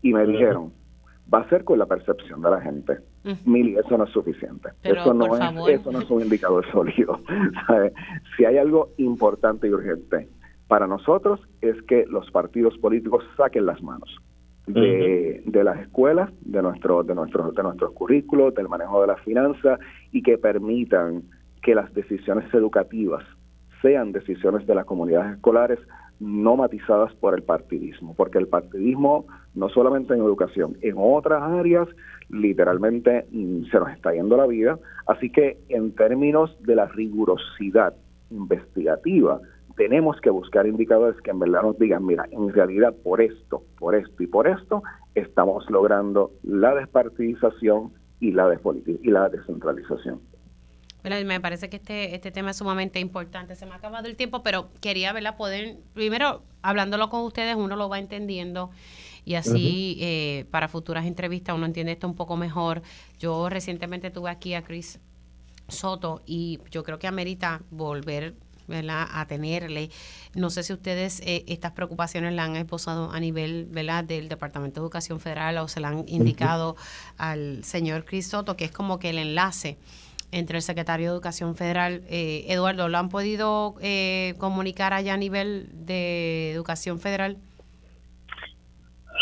Y 0.00 0.14
me 0.14 0.26
dijeron, 0.26 0.72
va 1.32 1.40
a 1.40 1.48
ser 1.50 1.64
con 1.64 1.78
la 1.78 1.86
percepción 1.86 2.40
de 2.40 2.50
la 2.50 2.60
gente. 2.62 2.98
Mili, 3.44 3.76
eso 3.76 3.98
no 3.98 4.04
es 4.04 4.10
suficiente. 4.10 4.70
eso, 4.82 5.12
no 5.12 5.36
es, 5.36 5.80
eso 5.80 5.92
no 5.92 6.00
es 6.00 6.10
un 6.10 6.22
indicador 6.22 6.64
sólido. 6.72 7.20
Si 8.36 8.46
hay 8.46 8.56
algo 8.56 8.88
importante 8.96 9.68
y 9.68 9.70
urgente 9.70 10.28
para 10.72 10.86
nosotros 10.86 11.38
es 11.60 11.82
que 11.82 12.06
los 12.06 12.30
partidos 12.30 12.78
políticos 12.78 13.22
saquen 13.36 13.66
las 13.66 13.82
manos 13.82 14.08
de, 14.66 15.42
de 15.44 15.64
las 15.64 15.78
escuelas, 15.80 16.30
de, 16.40 16.62
nuestro, 16.62 17.02
de, 17.02 17.14
nuestros, 17.14 17.54
de 17.54 17.62
nuestros 17.62 17.92
currículos, 17.92 18.54
del 18.54 18.70
manejo 18.70 19.02
de 19.02 19.08
las 19.08 19.20
finanzas 19.20 19.78
y 20.12 20.22
que 20.22 20.38
permitan 20.38 21.24
que 21.60 21.74
las 21.74 21.92
decisiones 21.92 22.46
educativas 22.54 23.22
sean 23.82 24.12
decisiones 24.12 24.66
de 24.66 24.74
las 24.74 24.86
comunidades 24.86 25.34
escolares 25.34 25.78
no 26.20 26.56
matizadas 26.56 27.12
por 27.16 27.34
el 27.34 27.42
partidismo, 27.42 28.14
porque 28.14 28.38
el 28.38 28.48
partidismo 28.48 29.26
no 29.54 29.68
solamente 29.68 30.14
en 30.14 30.20
educación, 30.20 30.78
en 30.80 30.94
otras 30.96 31.42
áreas 31.42 31.86
literalmente 32.30 33.26
mm, 33.30 33.64
se 33.64 33.78
nos 33.78 33.90
está 33.90 34.14
yendo 34.14 34.38
la 34.38 34.46
vida, 34.46 34.78
así 35.06 35.28
que 35.28 35.58
en 35.68 35.94
términos 35.94 36.56
de 36.62 36.76
la 36.76 36.86
rigurosidad 36.86 37.92
investigativa, 38.30 39.38
tenemos 39.76 40.20
que 40.20 40.30
buscar 40.30 40.66
indicadores 40.66 41.20
que 41.22 41.30
en 41.30 41.38
verdad 41.38 41.62
nos 41.62 41.78
digan, 41.78 42.04
mira, 42.04 42.26
en 42.30 42.52
realidad 42.52 42.94
por 43.02 43.20
esto, 43.20 43.62
por 43.78 43.94
esto 43.94 44.22
y 44.22 44.26
por 44.26 44.46
esto 44.46 44.82
estamos 45.14 45.68
logrando 45.70 46.32
la 46.42 46.74
despartidización 46.74 47.92
y 48.20 48.32
la, 48.32 48.58
y 49.02 49.10
la 49.10 49.28
descentralización 49.28 50.20
me 51.02 51.40
parece 51.40 51.68
que 51.68 51.76
este, 51.76 52.14
este 52.14 52.30
tema 52.30 52.50
es 52.50 52.56
sumamente 52.56 53.00
importante. 53.00 53.56
Se 53.56 53.66
me 53.66 53.72
ha 53.72 53.76
acabado 53.76 54.06
el 54.06 54.16
tiempo, 54.16 54.42
pero 54.42 54.70
quería 54.80 55.12
verla 55.12 55.36
poder, 55.36 55.76
primero, 55.94 56.42
hablándolo 56.62 57.08
con 57.08 57.22
ustedes, 57.22 57.56
uno 57.56 57.76
lo 57.76 57.88
va 57.88 57.98
entendiendo 57.98 58.70
y 59.24 59.34
así 59.34 59.98
eh, 60.00 60.46
para 60.50 60.66
futuras 60.66 61.06
entrevistas 61.06 61.54
uno 61.54 61.66
entiende 61.66 61.92
esto 61.92 62.06
un 62.06 62.14
poco 62.14 62.36
mejor. 62.36 62.82
Yo 63.18 63.48
recientemente 63.48 64.10
tuve 64.10 64.30
aquí 64.30 64.54
a 64.54 64.62
Chris 64.62 65.00
Soto 65.68 66.22
y 66.26 66.60
yo 66.70 66.84
creo 66.84 66.98
que 66.98 67.08
amerita 67.08 67.62
volver 67.70 68.34
¿verdad? 68.66 69.06
a 69.10 69.26
tenerle. 69.26 69.90
No 70.34 70.50
sé 70.50 70.62
si 70.62 70.72
ustedes 70.72 71.20
eh, 71.20 71.44
estas 71.46 71.72
preocupaciones 71.72 72.32
la 72.34 72.44
han 72.44 72.56
esposado 72.56 73.10
a 73.10 73.20
nivel 73.20 73.66
¿verdad? 73.70 74.04
del 74.04 74.28
Departamento 74.28 74.80
de 74.80 74.84
Educación 74.84 75.20
Federal 75.20 75.58
o 75.58 75.68
se 75.68 75.80
la 75.80 75.88
han 75.88 76.04
indicado 76.08 76.76
al 77.18 77.64
señor 77.64 78.04
Chris 78.04 78.28
Soto, 78.28 78.56
que 78.56 78.64
es 78.64 78.72
como 78.72 78.98
que 78.98 79.10
el 79.10 79.18
enlace 79.18 79.78
entre 80.32 80.56
el 80.56 80.62
secretario 80.62 81.10
de 81.10 81.14
Educación 81.14 81.54
Federal. 81.54 82.02
Eh, 82.08 82.46
Eduardo, 82.48 82.88
¿lo 82.88 82.98
han 82.98 83.10
podido 83.10 83.74
eh, 83.80 84.34
comunicar 84.38 84.94
allá 84.94 85.14
a 85.14 85.18
nivel 85.18 85.68
de 85.72 86.52
Educación 86.52 86.98
Federal? 86.98 87.36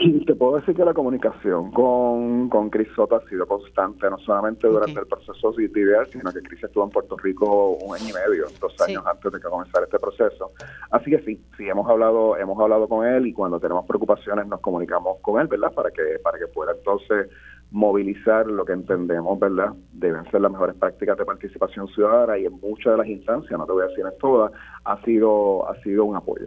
Te 0.26 0.34
puedo 0.34 0.56
decir 0.56 0.74
que 0.74 0.84
la 0.84 0.94
comunicación 0.94 1.70
con, 1.72 2.48
con 2.48 2.70
Cris 2.70 2.88
Soto 2.94 3.16
ha 3.16 3.28
sido 3.28 3.46
constante, 3.46 4.08
no 4.08 4.18
solamente 4.18 4.66
durante 4.66 4.98
el 4.98 5.06
proceso 5.06 5.52
de 5.52 5.64
IDEAR, 5.64 6.08
sino 6.08 6.32
que 6.32 6.40
Cris 6.40 6.64
estuvo 6.64 6.84
en 6.84 6.90
Puerto 6.90 7.16
Rico 7.18 7.72
un 7.72 7.94
año 7.94 8.08
y 8.08 8.12
medio, 8.12 8.46
dos 8.60 8.80
años 8.80 9.04
antes 9.06 9.30
de 9.32 9.40
que 9.40 9.48
comenzara 9.48 9.84
este 9.84 9.98
proceso. 9.98 10.52
Así 10.90 11.10
que 11.10 11.18
sí, 11.20 11.40
sí 11.56 11.68
hemos 11.68 11.88
hablado, 11.88 12.36
hemos 12.36 12.58
hablado 12.58 12.88
con 12.88 13.06
él 13.06 13.26
y 13.26 13.32
cuando 13.32 13.60
tenemos 13.60 13.84
preocupaciones 13.86 14.46
nos 14.46 14.60
comunicamos 14.60 15.18
con 15.20 15.40
él, 15.40 15.48
¿verdad? 15.48 15.72
Para 15.72 15.90
que, 15.90 16.18
para 16.22 16.38
que 16.38 16.46
pueda 16.46 16.72
entonces 16.72 17.28
movilizar 17.70 18.46
lo 18.46 18.64
que 18.64 18.72
entendemos, 18.72 19.38
¿verdad? 19.38 19.74
Deben 19.92 20.24
ser 20.30 20.40
las 20.40 20.50
mejores 20.50 20.76
prácticas 20.76 21.16
de 21.18 21.24
participación 21.24 21.86
ciudadana 21.88 22.38
y 22.38 22.46
en 22.46 22.58
muchas 22.60 22.92
de 22.92 22.98
las 22.98 23.06
instancias, 23.06 23.58
no 23.58 23.66
te 23.66 23.72
voy 23.72 23.82
a 23.82 23.86
decir 23.88 24.04
en 24.04 24.18
todas, 24.18 24.50
ha 24.84 25.00
sido, 25.04 25.68
ha 25.68 25.80
sido 25.82 26.04
un 26.04 26.16
apoyo. 26.16 26.46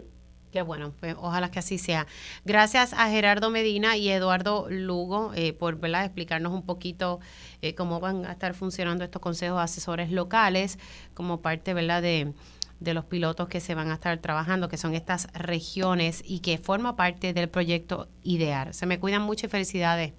Qué 0.54 0.62
bueno, 0.62 0.92
pues 1.00 1.16
ojalá 1.18 1.50
que 1.50 1.58
así 1.58 1.78
sea. 1.78 2.06
Gracias 2.44 2.92
a 2.92 3.08
Gerardo 3.08 3.50
Medina 3.50 3.96
y 3.96 4.08
Eduardo 4.08 4.68
Lugo 4.70 5.32
eh, 5.34 5.52
por 5.52 5.80
¿verdad? 5.80 6.04
explicarnos 6.04 6.52
un 6.52 6.64
poquito 6.64 7.18
eh, 7.60 7.74
cómo 7.74 7.98
van 7.98 8.24
a 8.24 8.30
estar 8.30 8.54
funcionando 8.54 9.02
estos 9.02 9.20
consejos 9.20 9.60
asesores 9.60 10.12
locales 10.12 10.78
como 11.12 11.42
parte 11.42 11.74
¿verdad? 11.74 12.02
De, 12.02 12.32
de 12.78 12.94
los 12.94 13.04
pilotos 13.04 13.48
que 13.48 13.58
se 13.58 13.74
van 13.74 13.90
a 13.90 13.94
estar 13.94 14.16
trabajando, 14.18 14.68
que 14.68 14.76
son 14.76 14.94
estas 14.94 15.26
regiones 15.32 16.22
y 16.24 16.38
que 16.38 16.56
forma 16.56 16.94
parte 16.94 17.32
del 17.32 17.48
proyecto 17.48 18.06
IDEAR. 18.22 18.74
Se 18.74 18.86
me 18.86 19.00
cuidan 19.00 19.22
mucho 19.22 19.46
y 19.46 19.48
felicidades. 19.48 20.12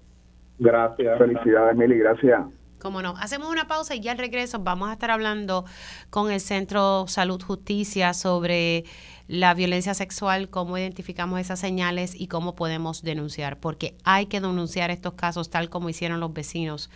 Gracias. 0.58 1.16
Felicidades, 1.16 1.74
Mili, 1.78 1.96
gracias. 1.96 2.42
Cómo 2.78 3.00
no. 3.00 3.14
Hacemos 3.16 3.50
una 3.50 3.66
pausa 3.66 3.94
y 3.94 4.00
ya 4.00 4.12
al 4.12 4.18
regreso 4.18 4.58
vamos 4.58 4.90
a 4.90 4.92
estar 4.92 5.10
hablando 5.10 5.64
con 6.10 6.30
el 6.30 6.40
Centro 6.40 7.06
Salud 7.08 7.42
Justicia 7.42 8.12
sobre 8.12 8.84
la 9.28 9.54
violencia 9.54 9.94
sexual, 9.94 10.48
cómo 10.50 10.78
identificamos 10.78 11.40
esas 11.40 11.58
señales 11.58 12.14
y 12.14 12.28
cómo 12.28 12.54
podemos 12.54 13.02
denunciar, 13.02 13.58
porque 13.58 13.96
hay 14.04 14.26
que 14.26 14.40
denunciar 14.40 14.90
estos 14.90 15.14
casos 15.14 15.50
tal 15.50 15.68
como 15.68 15.88
hicieron 15.88 16.20
los 16.20 16.32
vecinos 16.32 16.90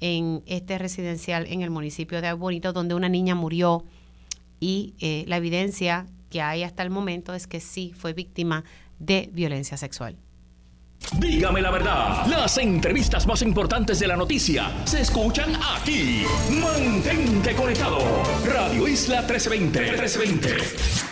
en 0.00 0.42
este 0.46 0.78
residencial 0.78 1.46
en 1.48 1.62
el 1.62 1.70
municipio 1.70 2.20
de 2.20 2.32
Bonito, 2.32 2.72
donde 2.72 2.94
una 2.94 3.08
niña 3.08 3.34
murió 3.34 3.84
y 4.60 4.94
eh, 5.00 5.24
la 5.26 5.36
evidencia 5.36 6.06
que 6.30 6.40
hay 6.40 6.62
hasta 6.62 6.82
el 6.82 6.90
momento 6.90 7.34
es 7.34 7.46
que 7.46 7.60
sí 7.60 7.92
fue 7.96 8.12
víctima 8.12 8.64
de 8.98 9.28
violencia 9.32 9.76
sexual. 9.76 10.16
Dígame 11.18 11.60
la 11.60 11.70
verdad, 11.70 12.26
las 12.26 12.58
entrevistas 12.58 13.26
más 13.26 13.42
importantes 13.42 13.98
de 13.98 14.06
la 14.06 14.16
noticia 14.16 14.70
se 14.84 15.00
escuchan 15.00 15.56
aquí. 15.74 16.24
Mantente 16.50 17.54
conectado. 17.54 17.98
Radio 18.46 18.86
Isla 18.86 19.22
1320. 19.22 19.80
1320. 19.80 21.11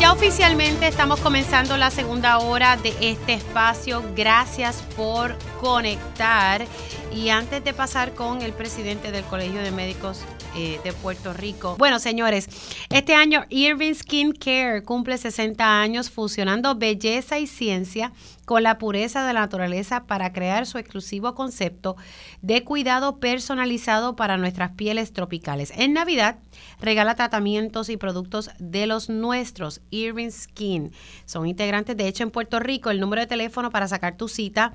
ya 0.00 0.12
oficialmente 0.12 0.86
estamos 0.86 1.18
comenzando 1.20 1.76
la 1.76 1.90
segunda 1.90 2.38
hora 2.38 2.76
de 2.76 2.94
este 3.00 3.34
espacio. 3.34 4.04
Gracias 4.14 4.82
por 4.96 5.36
conectar. 5.60 6.64
Y 7.12 7.30
antes 7.30 7.64
de 7.64 7.72
pasar 7.72 8.14
con 8.14 8.42
el 8.42 8.52
presidente 8.52 9.10
del 9.10 9.24
Colegio 9.24 9.60
de 9.60 9.72
Médicos 9.72 10.24
eh, 10.56 10.80
de 10.84 10.92
Puerto 10.92 11.32
Rico. 11.32 11.76
Bueno, 11.78 11.98
señores, 11.98 12.48
este 12.90 13.14
año 13.14 13.44
Irving 13.48 13.94
Skin 13.94 14.32
Care 14.32 14.82
cumple 14.82 15.18
60 15.18 15.80
años 15.80 16.10
fusionando 16.10 16.74
belleza 16.76 17.38
y 17.38 17.46
ciencia 17.46 18.12
con 18.44 18.62
la 18.62 18.78
pureza 18.78 19.26
de 19.26 19.32
la 19.32 19.40
naturaleza 19.40 20.06
para 20.06 20.32
crear 20.32 20.66
su 20.66 20.78
exclusivo 20.78 21.34
concepto 21.34 21.96
de 22.40 22.64
cuidado 22.64 23.18
personalizado 23.18 24.16
para 24.16 24.36
nuestras 24.36 24.70
pieles 24.70 25.12
tropicales. 25.12 25.72
En 25.76 25.92
Navidad 25.92 26.38
regala 26.80 27.14
tratamientos 27.14 27.88
y 27.88 27.96
productos 27.96 28.50
de 28.58 28.86
los 28.86 29.08
nuestros, 29.08 29.80
Irving 29.90 30.30
Skin. 30.30 30.92
Son 31.24 31.46
integrantes, 31.46 31.96
de 31.96 32.08
hecho, 32.08 32.22
en 32.22 32.30
Puerto 32.30 32.60
Rico. 32.60 32.90
El 32.90 33.00
número 33.00 33.22
de 33.22 33.26
teléfono 33.26 33.70
para 33.70 33.88
sacar 33.88 34.16
tu 34.16 34.28
cita 34.28 34.72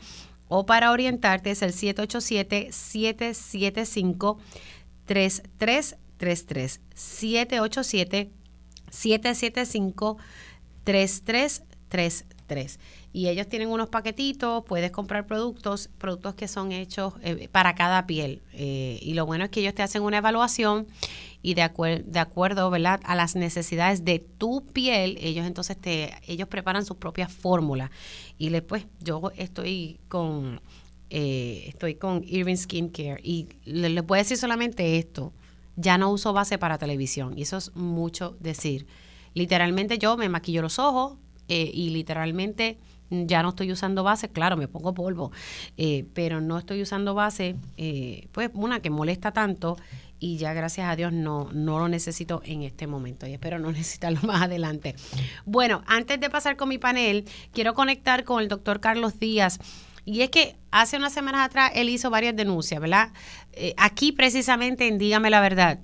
o 0.48 0.66
para 0.66 0.92
orientarte 0.92 1.52
es 1.52 1.62
el 1.62 1.74
787-775. 1.74 4.38
3333 5.06 6.80
787 6.94 8.32
775 8.90 10.18
3333 10.84 12.80
y 13.14 13.30
ellos 13.30 13.48
tienen 13.48 13.70
unos 13.70 13.90
paquetitos, 13.90 14.64
puedes 14.66 14.90
comprar 14.92 15.28
productos, 15.28 15.90
productos 16.00 16.34
que 16.34 16.48
son 16.48 16.72
hechos 16.72 17.14
eh, 17.22 17.48
para 17.52 17.76
cada 17.76 18.08
piel. 18.08 18.42
Eh, 18.54 18.98
y 19.02 19.14
lo 19.14 19.28
bueno 19.28 19.46
es 19.46 19.52
que 19.52 19.60
ellos 19.60 19.76
te 19.76 19.84
hacen 19.84 20.02
una 20.02 20.18
evaluación 20.18 20.88
y 21.44 21.54
de, 21.54 21.70
de 22.06 22.20
acuerdo 22.20 22.70
¿verdad? 22.72 23.00
a 23.04 23.16
las 23.16 23.36
necesidades 23.36 24.04
de 24.04 24.18
tu 24.20 24.66
piel, 24.66 25.20
ellos 25.22 25.46
entonces 25.46 25.78
te, 25.80 26.14
ellos 26.26 26.48
preparan 26.48 26.86
sus 26.86 26.98
propias 26.98 27.32
fórmulas. 27.32 27.92
Y 28.40 28.50
después 28.50 28.88
yo 29.00 29.32
estoy 29.38 30.00
con 30.08 30.60
eh, 31.16 31.66
estoy 31.68 31.94
con 31.94 32.24
Irving 32.26 32.56
Skincare 32.56 33.20
y 33.22 33.48
les, 33.66 34.04
voy 34.04 34.18
a 34.18 34.22
decir 34.24 34.36
solamente 34.36 34.98
esto, 34.98 35.32
ya 35.76 36.00
no 36.00 36.10
uso 36.10 36.34
base 36.34 36.58
para 36.58 36.80
televisión 36.80 37.38
y 37.38 37.44
eso 37.44 37.58
es 37.58 37.76
mucho 37.76 38.36
decir. 38.40 38.88
Literalmente 39.36 40.00
yo 40.00 40.18
me 40.18 40.28
maquillo 40.28 40.64
los 40.64 40.80
ojos 40.80 41.20
eh, 41.50 41.70
y 41.72 41.92
literalmente 41.92 42.80
ya 43.26 43.44
no 43.44 43.50
estoy 43.50 43.72
usando 43.72 44.04
base, 44.04 44.30
claro, 44.30 44.58
me 44.58 44.68
pongo 44.68 44.94
polvo, 44.94 45.32
eh, 45.78 46.06
pero 46.14 46.42
no 46.42 46.58
estoy 46.58 46.82
usando 46.82 47.14
base, 47.14 47.56
pues 48.32 48.50
una 48.54 48.80
que 48.82 48.90
molesta 48.90 49.32
tanto 49.32 49.78
y 50.24 50.38
ya 50.38 50.54
gracias 50.54 50.88
a 50.88 50.96
Dios 50.96 51.12
no, 51.12 51.50
no 51.52 51.80
lo 51.80 51.90
necesito 51.90 52.42
en 52.46 52.64
este 52.64 52.88
momento 52.88 53.28
y 53.28 53.34
espero 53.34 53.60
no 53.60 53.72
necesitarlo 53.74 54.22
más 54.22 54.42
adelante. 54.42 54.96
Bueno, 55.44 55.84
antes 55.86 56.18
de 56.18 56.30
pasar 56.30 56.56
con 56.56 56.70
mi 56.70 56.78
panel, 56.78 57.26
quiero 57.52 57.74
conectar 57.74 58.24
con 58.24 58.42
el 58.42 58.48
doctor 58.48 58.80
Carlos 58.80 59.20
Díaz. 59.20 59.60
Y 60.06 60.22
es 60.22 60.30
que 60.30 60.56
hace 60.72 60.96
unas 60.96 61.14
semanas 61.14 61.46
atrás 61.46 61.72
él 61.76 61.90
hizo 61.90 62.10
varias 62.10 62.36
denuncias, 62.38 62.80
¿verdad? 62.80 63.12
Eh, 63.52 63.74
aquí 63.78 64.14
precisamente 64.14 64.88
en 64.88 64.98
Dígame 64.98 65.30
la 65.30 65.42
Verdad. 65.42 65.80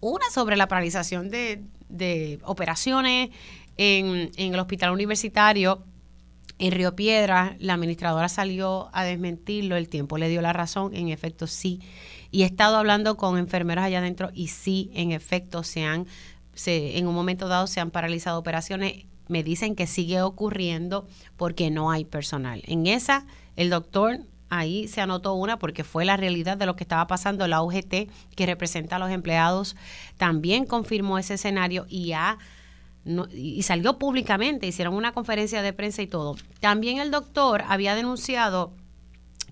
Una 0.00 0.30
sobre 0.30 0.56
la 0.56 0.66
paralización 0.66 1.28
de, 1.28 2.38
operaciones 2.44 3.30
en, 3.76 4.30
en 4.36 4.54
el 4.54 4.60
hospital 4.60 4.92
universitario 4.92 5.84
en 6.58 6.72
Río 6.72 6.96
Piedra, 6.96 7.56
la 7.58 7.74
administradora 7.74 8.28
salió 8.28 8.88
a 8.92 9.04
desmentirlo, 9.04 9.76
el 9.76 9.88
tiempo 9.88 10.18
le 10.18 10.28
dio 10.28 10.42
la 10.42 10.52
razón, 10.52 10.94
en 10.94 11.08
efecto 11.08 11.46
sí. 11.46 11.80
Y 12.30 12.42
he 12.42 12.46
estado 12.46 12.76
hablando 12.76 13.16
con 13.16 13.38
enfermeros 13.38 13.84
allá 13.84 13.98
adentro 13.98 14.30
y 14.34 14.48
sí, 14.48 14.90
en 14.94 15.12
efecto, 15.12 15.62
se 15.62 15.84
han, 15.84 16.06
se, 16.54 16.98
en 16.98 17.06
un 17.06 17.14
momento 17.14 17.48
dado 17.48 17.66
se 17.66 17.80
han 17.80 17.90
paralizado 17.90 18.38
operaciones 18.38 19.06
me 19.28 19.42
dicen 19.42 19.76
que 19.76 19.86
sigue 19.86 20.22
ocurriendo 20.22 21.06
porque 21.36 21.70
no 21.70 21.90
hay 21.90 22.04
personal. 22.04 22.62
En 22.66 22.86
esa, 22.86 23.26
el 23.56 23.70
doctor 23.70 24.20
ahí 24.48 24.88
se 24.88 25.00
anotó 25.00 25.34
una 25.34 25.58
porque 25.58 25.84
fue 25.84 26.04
la 26.04 26.16
realidad 26.16 26.56
de 26.56 26.66
lo 26.66 26.74
que 26.74 26.84
estaba 26.84 27.06
pasando. 27.06 27.46
La 27.46 27.62
UGT, 27.62 28.10
que 28.34 28.46
representa 28.46 28.96
a 28.96 28.98
los 28.98 29.10
empleados, 29.10 29.76
también 30.16 30.64
confirmó 30.64 31.18
ese 31.18 31.34
escenario 31.34 31.86
y 31.88 32.12
y 33.32 33.62
salió 33.62 33.98
públicamente, 33.98 34.66
hicieron 34.66 34.94
una 34.94 35.12
conferencia 35.12 35.62
de 35.62 35.72
prensa 35.72 36.02
y 36.02 36.06
todo. 36.06 36.36
También 36.60 36.98
el 36.98 37.10
doctor 37.10 37.64
había 37.66 37.94
denunciado 37.94 38.74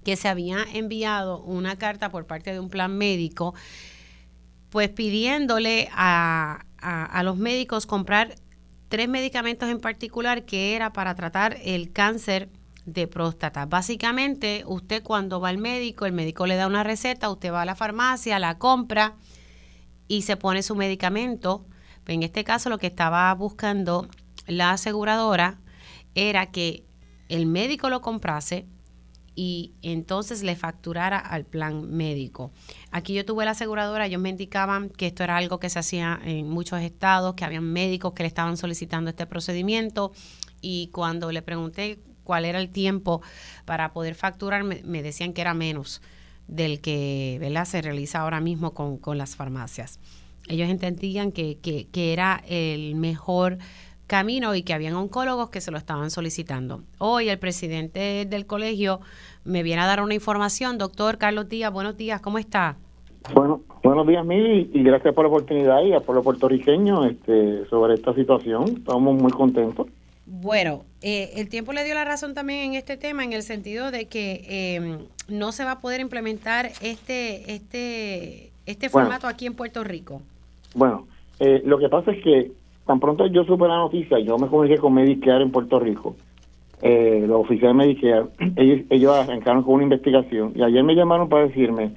que 0.04 0.16
se 0.16 0.28
había 0.28 0.64
enviado 0.72 1.42
una 1.42 1.76
carta 1.76 2.10
por 2.10 2.26
parte 2.26 2.52
de 2.52 2.60
un 2.60 2.68
plan 2.68 2.96
médico, 2.96 3.54
pues 4.70 4.90
pidiéndole 4.90 5.88
a, 5.92 6.64
a 6.78 7.22
los 7.22 7.36
médicos 7.36 7.86
comprar 7.86 8.36
tres 8.88 9.08
medicamentos 9.08 9.68
en 9.68 9.80
particular 9.80 10.44
que 10.44 10.76
era 10.76 10.92
para 10.92 11.14
tratar 11.14 11.56
el 11.64 11.92
cáncer 11.92 12.48
de 12.84 13.08
próstata. 13.08 13.66
Básicamente, 13.66 14.62
usted 14.66 15.02
cuando 15.02 15.40
va 15.40 15.48
al 15.48 15.58
médico, 15.58 16.06
el 16.06 16.12
médico 16.12 16.46
le 16.46 16.54
da 16.56 16.68
una 16.68 16.84
receta, 16.84 17.30
usted 17.30 17.52
va 17.52 17.62
a 17.62 17.66
la 17.66 17.74
farmacia, 17.74 18.38
la 18.38 18.58
compra 18.58 19.16
y 20.08 20.22
se 20.22 20.36
pone 20.36 20.62
su 20.62 20.76
medicamento. 20.76 21.66
En 22.06 22.22
este 22.22 22.44
caso, 22.44 22.70
lo 22.70 22.78
que 22.78 22.86
estaba 22.86 23.32
buscando 23.34 24.08
la 24.46 24.72
aseguradora 24.72 25.58
era 26.14 26.46
que 26.46 26.84
el 27.28 27.46
médico 27.46 27.90
lo 27.90 28.00
comprase 28.00 28.66
y 29.34 29.74
entonces 29.82 30.42
le 30.42 30.56
facturara 30.56 31.18
al 31.18 31.44
plan 31.44 31.90
médico. 31.90 32.50
Aquí 32.90 33.12
yo 33.12 33.24
tuve 33.24 33.44
la 33.44 33.50
aseguradora, 33.50 34.06
ellos 34.06 34.20
me 34.20 34.30
indicaban 34.30 34.88
que 34.88 35.08
esto 35.08 35.22
era 35.22 35.36
algo 35.36 35.60
que 35.60 35.68
se 35.68 35.78
hacía 35.78 36.18
en 36.24 36.48
muchos 36.48 36.80
estados, 36.80 37.34
que 37.34 37.44
habían 37.44 37.64
médicos 37.64 38.14
que 38.14 38.22
le 38.22 38.28
estaban 38.28 38.56
solicitando 38.56 39.10
este 39.10 39.26
procedimiento 39.26 40.12
y 40.62 40.88
cuando 40.88 41.30
le 41.32 41.42
pregunté 41.42 42.00
cuál 42.24 42.46
era 42.46 42.58
el 42.58 42.70
tiempo 42.70 43.20
para 43.66 43.92
poder 43.92 44.14
facturar, 44.14 44.64
me, 44.64 45.02
decían 45.02 45.34
que 45.34 45.42
era 45.42 45.52
menos 45.52 46.00
del 46.48 46.80
que 46.80 47.36
¿verdad? 47.38 47.66
se 47.66 47.82
realiza 47.82 48.20
ahora 48.20 48.40
mismo 48.40 48.72
con, 48.72 48.96
con 48.96 49.18
las 49.18 49.36
farmacias. 49.36 50.00
Ellos 50.48 50.68
entendían 50.68 51.32
que, 51.32 51.58
que, 51.58 51.86
que 51.88 52.12
era 52.12 52.42
el 52.48 52.94
mejor 52.94 53.58
camino 54.06 54.54
y 54.54 54.62
que 54.62 54.72
habían 54.72 54.94
oncólogos 54.94 55.50
que 55.50 55.60
se 55.60 55.70
lo 55.70 55.78
estaban 55.78 56.10
solicitando. 56.10 56.82
Hoy 56.98 57.28
el 57.28 57.38
presidente 57.38 58.26
del 58.28 58.46
colegio 58.46 59.00
me 59.44 59.62
viene 59.62 59.82
a 59.82 59.86
dar 59.86 60.02
una 60.02 60.14
información. 60.14 60.78
Doctor 60.78 61.18
Carlos 61.18 61.48
Díaz, 61.48 61.72
buenos 61.72 61.96
días, 61.96 62.20
¿cómo 62.20 62.38
está? 62.38 62.76
Bueno, 63.34 63.62
buenos 63.82 64.06
días, 64.06 64.24
Mili, 64.24 64.70
y 64.72 64.82
gracias 64.84 65.12
por 65.12 65.24
la 65.24 65.28
oportunidad 65.30 65.82
y 65.82 65.92
a 65.92 66.00
por 66.00 66.14
los 66.14 66.22
puertorriqueños 66.22 67.06
este, 67.06 67.66
sobre 67.68 67.94
esta 67.94 68.14
situación. 68.14 68.76
Estamos 68.78 69.20
muy 69.20 69.32
contentos. 69.32 69.88
Bueno, 70.26 70.84
eh, 71.02 71.32
el 71.36 71.48
tiempo 71.48 71.72
le 71.72 71.84
dio 71.84 71.94
la 71.94 72.04
razón 72.04 72.34
también 72.34 72.70
en 72.70 72.74
este 72.74 72.96
tema, 72.96 73.24
en 73.24 73.32
el 73.32 73.42
sentido 73.42 73.90
de 73.90 74.06
que 74.06 74.76
em, 74.76 74.98
no 75.28 75.52
se 75.52 75.64
va 75.64 75.72
a 75.72 75.80
poder 75.80 76.00
implementar 76.00 76.66
este, 76.82 77.52
este, 77.52 78.50
este 78.66 78.88
formato 78.88 79.26
aquí 79.26 79.46
en 79.46 79.54
Puerto 79.54 79.82
Rico. 79.82 80.22
Bueno, 80.76 81.06
eh, 81.40 81.62
lo 81.64 81.78
que 81.78 81.88
pasa 81.88 82.12
es 82.12 82.22
que 82.22 82.52
tan 82.86 83.00
pronto 83.00 83.26
yo 83.26 83.44
supe 83.44 83.66
la 83.66 83.78
noticia, 83.78 84.18
yo 84.20 84.38
me 84.38 84.46
comuniqué 84.46 84.78
con 84.78 84.92
Medicare 84.92 85.42
en 85.42 85.50
Puerto 85.50 85.80
Rico, 85.80 86.16
eh, 86.82 87.24
los 87.26 87.40
oficiales 87.40 87.76
de 87.76 87.86
Medicare, 87.86 88.26
ellos, 88.56 88.86
ellos 88.90 89.12
arrancaron 89.12 89.62
con 89.62 89.74
una 89.74 89.84
investigación 89.84 90.52
y 90.54 90.62
ayer 90.62 90.84
me 90.84 90.94
llamaron 90.94 91.30
para 91.30 91.46
decirme 91.46 91.92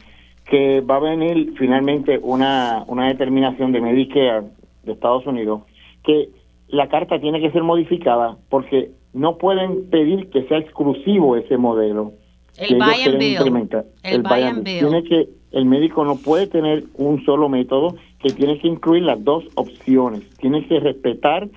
que 0.45 0.79
va 0.79 0.95
a 0.95 0.99
venir 0.99 1.53
finalmente 1.57 2.19
una, 2.23 2.85
una 2.87 3.07
determinación 3.07 3.73
de 3.73 3.81
Medicare 3.81 4.47
de 4.83 4.93
Estados 4.93 5.27
Unidos 5.27 5.61
que 6.03 6.29
la 6.69 6.87
carta 6.87 7.19
tiene 7.19 7.41
que 7.41 7.51
ser 7.51 7.63
modificada 7.63 8.37
porque 8.49 8.91
no 9.13 9.37
pueden 9.37 9.89
pedir 9.89 10.29
que 10.29 10.43
sea 10.47 10.59
exclusivo 10.59 11.35
ese 11.35 11.57
modelo. 11.57 12.13
El 12.57 12.77
buy 12.77 13.03
and 13.05 13.17
bill. 13.17 13.81
El, 14.03 14.21
buy 14.21 14.43
and 14.43 14.63
bill. 14.63 14.79
Tiene 14.79 15.03
que, 15.03 15.29
el 15.51 15.65
médico 15.65 16.03
no 16.05 16.15
puede 16.15 16.47
tener 16.47 16.85
un 16.95 17.23
solo 17.25 17.49
método 17.49 17.95
que 18.19 18.31
tiene 18.31 18.59
que 18.59 18.67
incluir 18.67 19.03
las 19.03 19.23
dos 19.23 19.45
opciones. 19.55 20.29
Tiene 20.37 20.67
que 20.67 20.79
respetar, 20.79 21.47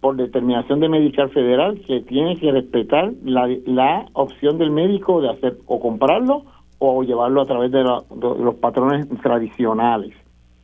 por 0.00 0.16
determinación 0.16 0.80
de 0.80 0.88
Medical 0.88 1.30
Federal, 1.30 1.80
que 1.86 2.00
tiene 2.00 2.36
que 2.36 2.50
respetar 2.50 3.12
la, 3.24 3.48
la 3.66 4.06
opción 4.14 4.58
del 4.58 4.72
médico 4.72 5.20
de 5.20 5.30
hacer 5.30 5.58
o 5.66 5.80
comprarlo 5.80 6.44
o 6.84 7.04
llevarlo 7.04 7.42
a 7.42 7.46
través 7.46 7.70
de, 7.70 7.84
los 7.84 8.54
patrones 8.56 9.06
tradicionales. 9.22 10.12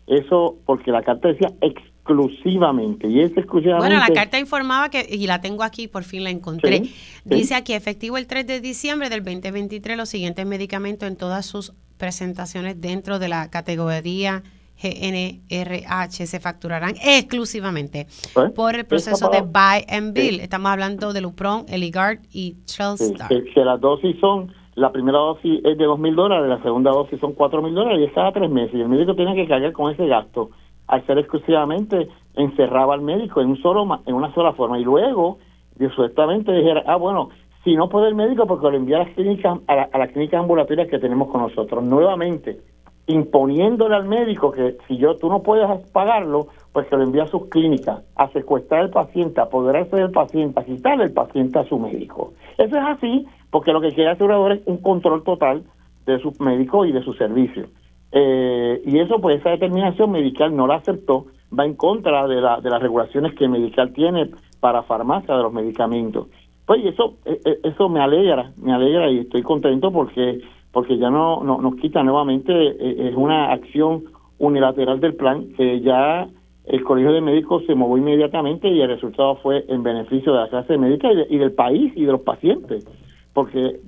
Eso 0.09 0.57
porque 0.67 0.91
la 0.91 1.03
carta 1.03 1.29
decía 1.29 1.53
exclusivamente 1.61 3.07
y 3.07 3.21
es 3.21 3.37
exclusivamente 3.37 3.95
bueno 3.95 4.09
la 4.09 4.15
carta 4.15 4.41
informaba 4.41 4.89
que 4.89 5.07
y 5.09 5.27
la 5.27 5.43
tengo 5.43 5.63
aquí 5.63 5.89
por 5.89 6.05
fin 6.05 6.25
la 6.25 6.31
encontré 6.31 6.85
dice 7.27 7.55
aquí 7.55 7.75
efectivo 7.75 8.17
el 8.17 8.27
3 8.27 8.47
de 8.47 8.61
diciembre 8.63 9.11
del 9.11 9.23
2023 9.23 9.95
los 9.95 10.09
siguientes 10.09 10.47
medicamentos 10.47 11.07
en 11.07 11.17
todas 11.17 11.45
sus 11.45 11.75
presentaciones 11.99 12.81
dentro 12.81 13.19
de 13.19 13.29
la 13.29 13.51
categoría 13.51 14.43
GNRH 14.83 16.27
se 16.27 16.41
facturarán 16.41 16.95
exclusivamente 17.05 18.07
pues, 18.35 18.53
por 18.53 18.75
el 18.75 18.87
proceso 18.87 19.29
de 19.31 19.43
buy 19.43 19.85
and 19.89 20.15
bill. 20.15 20.41
Estamos 20.41 20.71
hablando 20.71 21.13
de 21.13 21.21
Lupron, 21.21 21.65
Eligard 21.69 22.21
y 22.33 22.57
Trelstar. 22.65 23.29
que, 23.29 23.45
que, 23.45 23.65
las 23.65 23.81
dosis 23.81 24.19
son, 24.21 24.53
la 24.75 24.93
primera 24.93 25.19
dosis 25.19 25.61
es 25.65 25.77
de 25.77 25.85
dos 25.85 25.99
mil 25.99 26.15
dólares, 26.15 26.49
la 26.49 26.63
segunda 26.63 26.91
dosis 26.91 27.19
son 27.21 27.33
cuatro 27.33 27.61
mil 27.63 27.75
dólares 27.75 28.01
y 28.01 28.05
es 28.05 28.13
cada 28.13 28.33
tres 28.33 28.51
meses. 28.51 28.75
Y 28.75 28.81
el 28.81 28.89
médico 28.89 29.15
tiene 29.15 29.35
que 29.35 29.49
cargar 29.49 29.73
con 29.73 29.93
ese 29.93 30.07
gasto. 30.07 30.51
Al 30.87 31.05
ser 31.07 31.19
exclusivamente 31.19 32.09
encerraba 32.35 32.95
al 32.95 33.03
médico 33.03 33.41
en 33.41 33.49
un 33.49 33.61
solo 33.61 34.01
en 34.07 34.15
una 34.15 34.33
sola 34.35 34.53
forma 34.53 34.79
y 34.79 34.85
luego 34.85 35.39
supuestamente 35.79 36.53
dijera, 36.53 36.83
ah 36.87 36.97
bueno, 36.97 37.31
si 37.65 37.77
no 37.77 37.89
puede 37.89 38.09
el 38.09 38.15
médico 38.15 38.47
porque 38.47 38.71
lo 38.71 38.77
envía 38.77 38.97
a 38.97 39.05
las 39.05 39.15
clínicas 39.15 39.59
a, 39.69 39.89
a 39.93 39.99
las 39.99 40.11
clínicas 40.11 40.41
ambulatorias 40.41 40.89
que 40.89 40.99
tenemos 40.99 41.29
con 41.29 41.43
nosotros. 41.43 41.85
Nuevamente, 41.85 42.61
imponiéndole 43.09 43.97
al 43.97 44.07
médico 44.07 44.53
que 44.53 44.77
si 44.87 44.97
yo 44.97 45.17
tú 45.17 45.29
no 45.29 45.43
puedes 45.43 45.67
pagarlo, 45.91 46.49
pues 46.73 46.87
que 46.87 46.97
lo 46.97 47.03
envía 47.03 47.25
a 47.25 47.29
sus 47.29 47.47
clínicas, 47.49 48.03
a 48.15 48.29
secuestrar 48.29 48.83
al 48.83 48.91
paciente, 48.91 49.41
a 49.41 49.45
apoderarse 49.45 49.97
del 49.97 50.11
paciente, 50.11 50.61
a 50.61 50.65
quitarle 50.65 51.05
el 51.05 51.13
paciente 51.13 51.59
a 51.59 51.65
su 51.65 51.79
médico. 51.79 52.35
Eso 52.57 52.77
es 52.77 52.85
así 52.85 53.27
porque 53.51 53.73
lo 53.73 53.81
que 53.81 53.89
quiere 53.89 54.05
el 54.05 54.11
asegurador 54.11 54.53
es 54.53 54.61
un 54.67 54.77
control 54.79 55.25
total 55.25 55.65
de 56.07 56.19
su 56.21 56.33
médico 56.39 56.85
y 56.85 56.93
de 56.93 57.03
su 57.03 57.15
servicio. 57.15 57.67
Eh, 58.13 58.83
y 58.87 58.99
eso, 58.99 59.21
pues 59.21 59.41
esa 59.41 59.51
determinación 59.51 60.11
medical 60.11 60.55
no 60.55 60.67
la 60.67 60.77
aceptó, 60.77 61.27
va 61.57 61.65
en 61.65 61.75
contra 61.75 62.27
de, 62.27 62.41
la, 62.41 62.61
de 62.61 62.71
las 62.71 62.81
regulaciones 62.81 63.35
que 63.35 63.49
Medical 63.49 63.93
tiene 63.93 64.31
para 64.61 64.83
farmacia 64.83 65.37
de 65.37 65.43
los 65.43 65.53
medicamentos. 65.53 66.29
Pues 66.67 66.85
eso, 66.85 67.17
e, 67.25 67.41
e, 67.45 67.61
eso 67.65 67.89
me 67.89 68.01
alegra, 68.01 68.53
me 68.63 68.73
alegra 68.73 69.11
y 69.11 69.21
estoy 69.21 69.43
contento 69.43 69.91
porque 69.91 70.41
porque 70.73 70.99
ya 70.99 71.11
no, 71.11 71.43
no 71.43 71.59
nos 71.61 71.77
quita 71.77 72.03
nuevamente, 72.03 72.53
eh, 72.53 73.09
es 73.09 73.17
una 73.17 73.53
acción 73.53 74.05
unilateral 74.39 75.01
del 75.01 75.15
plan 75.15 75.53
que 75.57 75.81
ya 75.81 76.29
el 76.67 76.85
Colegio 76.85 77.13
de 77.13 77.21
Médicos 77.21 77.65
se 77.67 77.75
movió 77.75 77.97
inmediatamente 77.97 78.69
y 78.69 78.81
el 78.81 78.89
resultado 78.89 79.37
fue 79.37 79.65
en 79.69 79.83
beneficio 79.83 80.33
de 80.33 80.41
la 80.41 80.49
clase 80.49 80.77
médica 80.77 81.09
y, 81.13 81.35
y 81.35 81.39
del 81.39 81.53
país 81.53 81.93
y 81.97 82.05
de 82.05 82.13
los 82.13 82.21
pacientes, 82.21 82.87
porque 83.33 83.81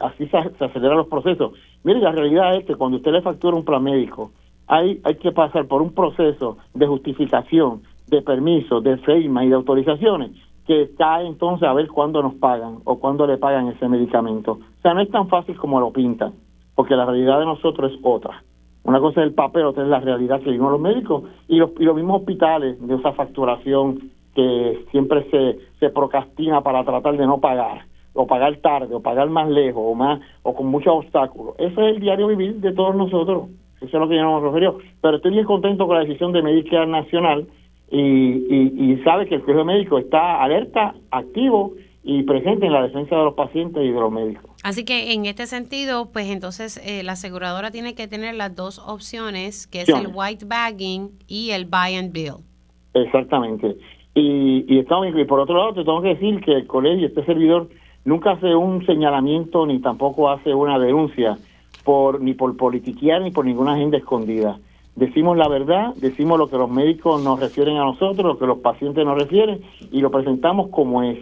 así 0.00 0.26
se, 0.28 0.36
aceleran 0.36 0.98
los 0.98 1.08
procesos. 1.08 1.52
Mire, 1.82 2.00
la 2.00 2.12
realidad 2.12 2.56
es 2.56 2.64
que 2.64 2.76
cuando 2.76 2.98
usted 2.98 3.12
le 3.12 3.22
factura 3.22 3.56
un 3.56 3.64
plan 3.64 3.82
médico, 3.82 4.30
hay, 4.68 5.00
hay 5.04 5.16
que 5.16 5.32
pasar 5.32 5.66
por 5.66 5.82
un 5.82 5.92
proceso 5.92 6.58
de 6.74 6.86
justificación, 6.86 7.82
de 8.06 8.22
permiso, 8.22 8.80
de 8.80 8.98
firma 8.98 9.44
y 9.44 9.48
de 9.48 9.54
autorizaciones 9.56 10.30
que 10.66 10.90
cae 10.98 11.26
entonces 11.26 11.68
a 11.68 11.72
ver 11.72 11.86
cuándo 11.88 12.22
nos 12.22 12.34
pagan 12.34 12.78
o 12.84 12.98
cuándo 12.98 13.26
le 13.26 13.38
pagan 13.38 13.68
ese 13.68 13.88
medicamento. 13.88 14.58
No 14.94 15.00
es 15.00 15.10
tan 15.10 15.28
fácil 15.28 15.56
como 15.56 15.80
lo 15.80 15.92
pintan, 15.92 16.32
porque 16.74 16.96
la 16.96 17.04
realidad 17.04 17.38
de 17.40 17.46
nosotros 17.46 17.92
es 17.92 17.98
otra. 18.02 18.42
Una 18.84 19.00
cosa 19.00 19.20
es 19.20 19.26
el 19.26 19.34
papel, 19.34 19.64
otra 19.64 19.82
es 19.82 19.88
la 19.88 19.98
realidad 19.98 20.38
que 20.38 20.50
vivimos 20.50 20.70
los 20.70 20.80
médicos 20.80 21.24
y 21.48 21.56
los, 21.56 21.70
y 21.78 21.84
los 21.84 21.96
mismos 21.96 22.20
hospitales 22.20 22.80
de 22.86 22.94
esa 22.94 23.12
facturación 23.12 24.10
que 24.36 24.84
siempre 24.90 25.26
se, 25.80 25.90
procrastina 25.90 26.60
para 26.60 26.84
tratar 26.84 27.16
de 27.16 27.26
no 27.26 27.40
pagar 27.40 27.86
o 28.12 28.26
pagar 28.26 28.56
tarde 28.58 28.94
o 28.94 29.00
pagar 29.00 29.28
más 29.28 29.48
lejos 29.48 29.82
o 29.84 29.94
más 29.94 30.20
o 30.42 30.54
con 30.54 30.66
muchos 30.66 30.94
obstáculos. 30.94 31.54
Ese 31.58 31.72
es 31.72 31.96
el 31.96 32.00
diario 32.00 32.28
vivir 32.28 32.56
de 32.56 32.72
todos 32.72 32.94
nosotros. 32.94 33.48
Eso 33.80 33.86
es 33.86 33.92
lo 33.92 34.08
que 34.08 34.16
yo 34.16 34.22
nos 34.22 34.42
refirió. 34.42 34.78
Pero 35.00 35.16
estoy 35.16 35.32
bien 35.32 35.46
contento 35.46 35.86
con 35.86 35.96
la 35.96 36.04
decisión 36.04 36.32
de 36.32 36.42
Medicare 36.42 36.86
Nacional 36.86 37.46
y, 37.90 37.98
y, 37.98 39.00
sabe 39.04 39.26
que 39.26 39.36
el 39.36 39.42
Colegio 39.42 39.64
Médico 39.64 39.98
está 39.98 40.42
alerta, 40.42 40.94
activo 41.10 41.72
y 42.02 42.22
presente 42.24 42.66
en 42.66 42.72
la 42.72 42.82
defensa 42.82 43.16
de 43.16 43.24
los 43.24 43.34
pacientes 43.34 43.82
y 43.82 43.90
de 43.90 44.00
los 44.00 44.12
médicos. 44.12 44.50
Así 44.66 44.84
que 44.84 45.12
en 45.12 45.26
este 45.26 45.46
sentido, 45.46 46.10
pues 46.12 46.26
entonces 46.28 46.80
eh, 46.84 47.04
la 47.04 47.12
aseguradora 47.12 47.70
tiene 47.70 47.94
que 47.94 48.08
tener 48.08 48.34
las 48.34 48.56
dos 48.56 48.80
opciones, 48.84 49.68
que 49.68 49.82
es 49.82 49.88
el 49.88 50.08
white 50.12 50.44
bagging 50.44 51.10
y 51.28 51.50
el 51.52 51.66
buy 51.66 51.94
and 51.94 52.12
bill. 52.12 52.42
Exactamente. 52.92 53.76
Y, 54.14 54.64
y, 54.66 54.80
estamos, 54.80 55.06
y 55.16 55.24
por 55.24 55.38
otro 55.38 55.56
lado, 55.56 55.74
te 55.74 55.84
tengo 55.84 56.02
que 56.02 56.16
decir 56.16 56.40
que 56.40 56.52
el 56.52 56.66
colegio, 56.66 57.06
este 57.06 57.24
servidor, 57.24 57.68
nunca 58.04 58.32
hace 58.32 58.56
un 58.56 58.84
señalamiento 58.84 59.66
ni 59.66 59.78
tampoco 59.78 60.30
hace 60.30 60.52
una 60.52 60.80
denuncia 60.80 61.38
por 61.84 62.20
ni 62.20 62.34
por 62.34 62.56
politiquear 62.56 63.22
ni 63.22 63.30
por 63.30 63.44
ninguna 63.44 63.74
agenda 63.74 63.98
escondida 63.98 64.58
decimos 64.96 65.36
la 65.36 65.46
verdad, 65.46 65.94
decimos 65.96 66.38
lo 66.38 66.48
que 66.48 66.56
los 66.56 66.70
médicos 66.70 67.22
nos 67.22 67.38
refieren 67.38 67.76
a 67.76 67.84
nosotros, 67.84 68.24
lo 68.26 68.38
que 68.38 68.46
los 68.46 68.58
pacientes 68.58 69.04
nos 69.04 69.16
refieren 69.16 69.60
y 69.92 70.00
lo 70.00 70.10
presentamos 70.10 70.70
como 70.70 71.02
es, 71.02 71.18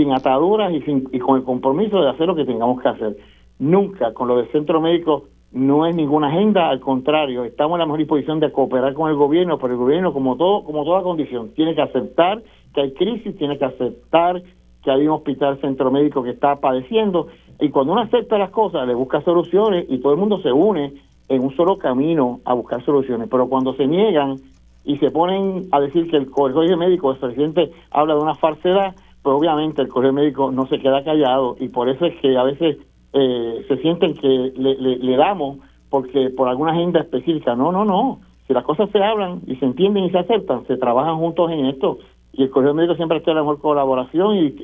sin 0.00 0.12
ataduras 0.12 0.72
y, 0.72 0.80
sin, 0.82 1.08
y 1.12 1.18
con 1.18 1.36
el 1.36 1.44
compromiso 1.44 2.00
de 2.00 2.08
hacer 2.08 2.26
lo 2.26 2.34
que 2.34 2.46
tengamos 2.46 2.80
que 2.80 2.88
hacer. 2.88 3.16
Nunca 3.58 4.14
con 4.14 4.28
lo 4.28 4.38
del 4.38 4.50
centro 4.50 4.80
médico 4.80 5.24
no 5.52 5.84
es 5.84 5.94
ninguna 5.94 6.28
agenda, 6.28 6.70
al 6.70 6.80
contrario, 6.80 7.44
estamos 7.44 7.74
en 7.74 7.80
la 7.80 7.86
mejor 7.86 7.98
disposición 7.98 8.40
de 8.40 8.50
cooperar 8.50 8.94
con 8.94 9.10
el 9.10 9.16
gobierno, 9.16 9.58
pero 9.58 9.74
el 9.74 9.78
gobierno 9.78 10.12
como 10.14 10.36
todo, 10.36 10.64
como 10.64 10.84
toda 10.84 11.02
condición, 11.02 11.50
tiene 11.54 11.74
que 11.74 11.82
aceptar 11.82 12.42
que 12.72 12.80
hay 12.80 12.92
crisis, 12.92 13.36
tiene 13.36 13.58
que 13.58 13.64
aceptar 13.66 14.42
que 14.82 14.90
hay 14.90 15.06
un 15.06 15.14
hospital 15.14 15.60
centro 15.60 15.90
médico 15.90 16.22
que 16.22 16.30
está 16.30 16.56
padeciendo 16.56 17.26
y 17.60 17.68
cuando 17.68 17.92
uno 17.92 18.02
acepta 18.02 18.38
las 18.38 18.50
cosas, 18.50 18.86
le 18.86 18.94
busca 18.94 19.20
soluciones 19.22 19.84
y 19.90 19.98
todo 19.98 20.14
el 20.14 20.18
mundo 20.18 20.40
se 20.40 20.50
une 20.50 20.94
en 21.28 21.42
un 21.42 21.54
solo 21.56 21.76
camino 21.76 22.40
a 22.46 22.54
buscar 22.54 22.82
soluciones, 22.84 23.28
pero 23.30 23.48
cuando 23.48 23.74
se 23.74 23.86
niegan 23.86 24.36
y 24.84 24.96
se 24.96 25.10
ponen 25.10 25.68
a 25.72 25.80
decir 25.80 26.10
que 26.10 26.16
el 26.16 26.30
colegio 26.30 26.78
médico, 26.78 27.10
el 27.10 27.18
presidente 27.18 27.70
habla 27.90 28.14
de 28.14 28.20
una 28.20 28.34
falsedad, 28.36 28.94
pues 29.22 29.36
obviamente 29.36 29.82
el 29.82 29.88
colegio 29.88 30.12
médico 30.12 30.50
no 30.50 30.66
se 30.66 30.78
queda 30.78 31.04
callado 31.04 31.56
y 31.60 31.68
por 31.68 31.88
eso 31.88 32.06
es 32.06 32.18
que 32.20 32.36
a 32.36 32.42
veces 32.42 32.78
eh, 33.12 33.64
se 33.68 33.76
sienten 33.78 34.14
que 34.14 34.52
le, 34.56 35.16
damos 35.16 35.58
porque 35.88 36.30
por 36.30 36.48
alguna 36.48 36.72
agenda 36.72 37.00
específica. 37.00 37.54
No, 37.54 37.72
no, 37.72 37.84
no. 37.84 38.20
Si 38.46 38.54
las 38.54 38.64
cosas 38.64 38.88
se 38.90 39.02
hablan 39.02 39.42
y 39.46 39.56
se 39.56 39.64
entienden 39.64 40.04
y 40.04 40.10
se 40.10 40.18
aceptan, 40.18 40.66
se 40.66 40.76
trabajan 40.76 41.18
juntos 41.18 41.50
en 41.50 41.66
esto 41.66 41.98
y 42.32 42.44
el 42.44 42.50
colegio 42.50 42.74
médico 42.74 42.94
siempre 42.94 43.22
en 43.24 43.34
la 43.34 43.42
mejor 43.42 43.60
colaboración 43.60 44.36
y, 44.36 44.54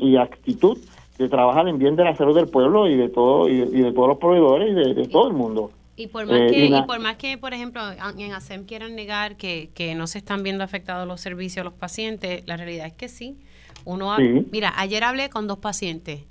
y 0.00 0.16
actitud 0.16 0.78
de 1.18 1.28
trabajar 1.28 1.66
en 1.68 1.78
bien 1.78 1.96
de 1.96 2.04
la 2.04 2.14
salud 2.14 2.34
del 2.34 2.48
pueblo 2.48 2.86
y 2.88 2.96
de 2.96 3.08
todo 3.08 3.48
y 3.48 3.58
de, 3.58 3.92
todos 3.92 4.08
los 4.08 4.18
proveedores 4.18 4.70
y 4.70 4.94
de, 4.94 5.08
todo 5.08 5.28
el 5.28 5.34
mundo. 5.34 5.70
Y 5.96 6.08
por, 6.08 6.26
más 6.26 6.50
que, 6.50 6.66
y 6.66 6.82
por 6.82 7.00
más 7.00 7.16
que, 7.16 7.38
por 7.38 7.54
ejemplo, 7.54 7.80
en 8.18 8.32
ASEM 8.32 8.66
quieran 8.66 8.94
negar 8.94 9.36
que, 9.36 9.70
que 9.74 9.94
no 9.94 10.06
se 10.06 10.18
están 10.18 10.42
viendo 10.42 10.62
afectados 10.62 11.08
los 11.08 11.22
servicios 11.22 11.62
a 11.62 11.64
los 11.64 11.72
pacientes, 11.72 12.42
la 12.46 12.56
realidad 12.56 12.86
es 12.86 12.92
que 12.92 13.08
sí. 13.08 13.38
Uno, 13.86 14.14
Mira, 14.50 14.74
ayer 14.76 15.04
hablé 15.04 15.30
con 15.30 15.46
dos 15.46 15.58
pacientes, 15.58 16.22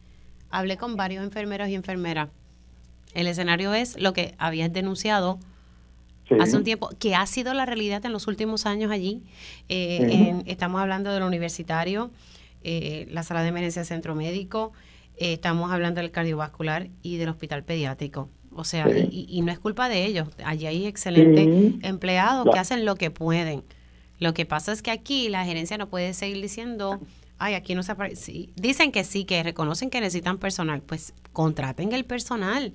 hablé 0.52 0.78
con 0.78 0.98
varios 0.98 1.24
enfermeros 1.24 1.70
y 1.70 1.76
enfermeras. 1.76 2.30
El 3.14 3.28
escenario 3.28 3.74
es 3.74 4.00
lo 4.00 4.14
que 4.14 4.36
habías 4.38 4.72
denunciado 4.72 5.40
hace 6.40 6.58
un 6.58 6.64
tiempo, 6.64 6.90
que 7.00 7.16
ha 7.16 7.26
sido 7.26 7.54
la 7.54 7.66
realidad 7.66 8.06
en 8.06 8.12
los 8.12 8.28
últimos 8.28 8.66
años 8.66 8.92
allí. 8.92 9.24
Eh, 9.70 10.44
estamos 10.48 10.82
hablando 10.82 11.14
de 11.14 11.20
lo 11.20 11.28
universitario, 11.28 12.12
eh, 12.64 13.08
la 13.10 13.24
sala 13.24 13.42
de 13.42 13.50
emergencia 13.50 13.86
centro 13.86 14.16
médico, 14.16 14.74
eh, 15.18 15.34
estamos 15.34 15.72
hablando 15.72 16.02
del 16.02 16.12
cardiovascular 16.12 16.90
y 17.04 17.18
del 17.18 17.30
hospital 17.30 17.64
pediátrico. 17.64 18.28
O 18.56 18.64
sea, 18.64 18.88
y, 18.90 19.42
no 19.42 19.52
es 19.52 19.60
culpa 19.60 19.90
de 19.90 20.06
ellos. 20.06 20.30
Allí 20.46 20.66
hay 20.66 20.88
excelentes 20.88 21.76
empleados 21.84 22.48
que 22.52 22.60
hacen 22.60 22.86
lo 22.86 22.96
que 22.96 23.12
pueden. 23.12 23.64
Lo 24.20 24.34
que 24.34 24.46
pasa 24.46 24.72
es 24.72 24.82
que 24.82 24.92
aquí 24.92 25.30
la 25.30 25.44
gerencia 25.44 25.78
no 25.78 25.88
puede 25.88 26.14
seguir 26.14 26.42
diciendo, 26.42 27.00
ay, 27.38 27.54
aquí 27.54 27.76
no 27.76 27.84
se 27.84 27.92
aparece. 27.92 28.50
dicen 28.56 28.92
que 28.92 29.04
sí, 29.04 29.26
que 29.26 29.44
reconocen 29.44 29.90
que 29.90 30.00
necesitan 30.00 30.38
personal. 30.38 30.82
Pues 30.82 31.14
contraten 31.34 31.92
el 31.92 32.06
personal. 32.06 32.74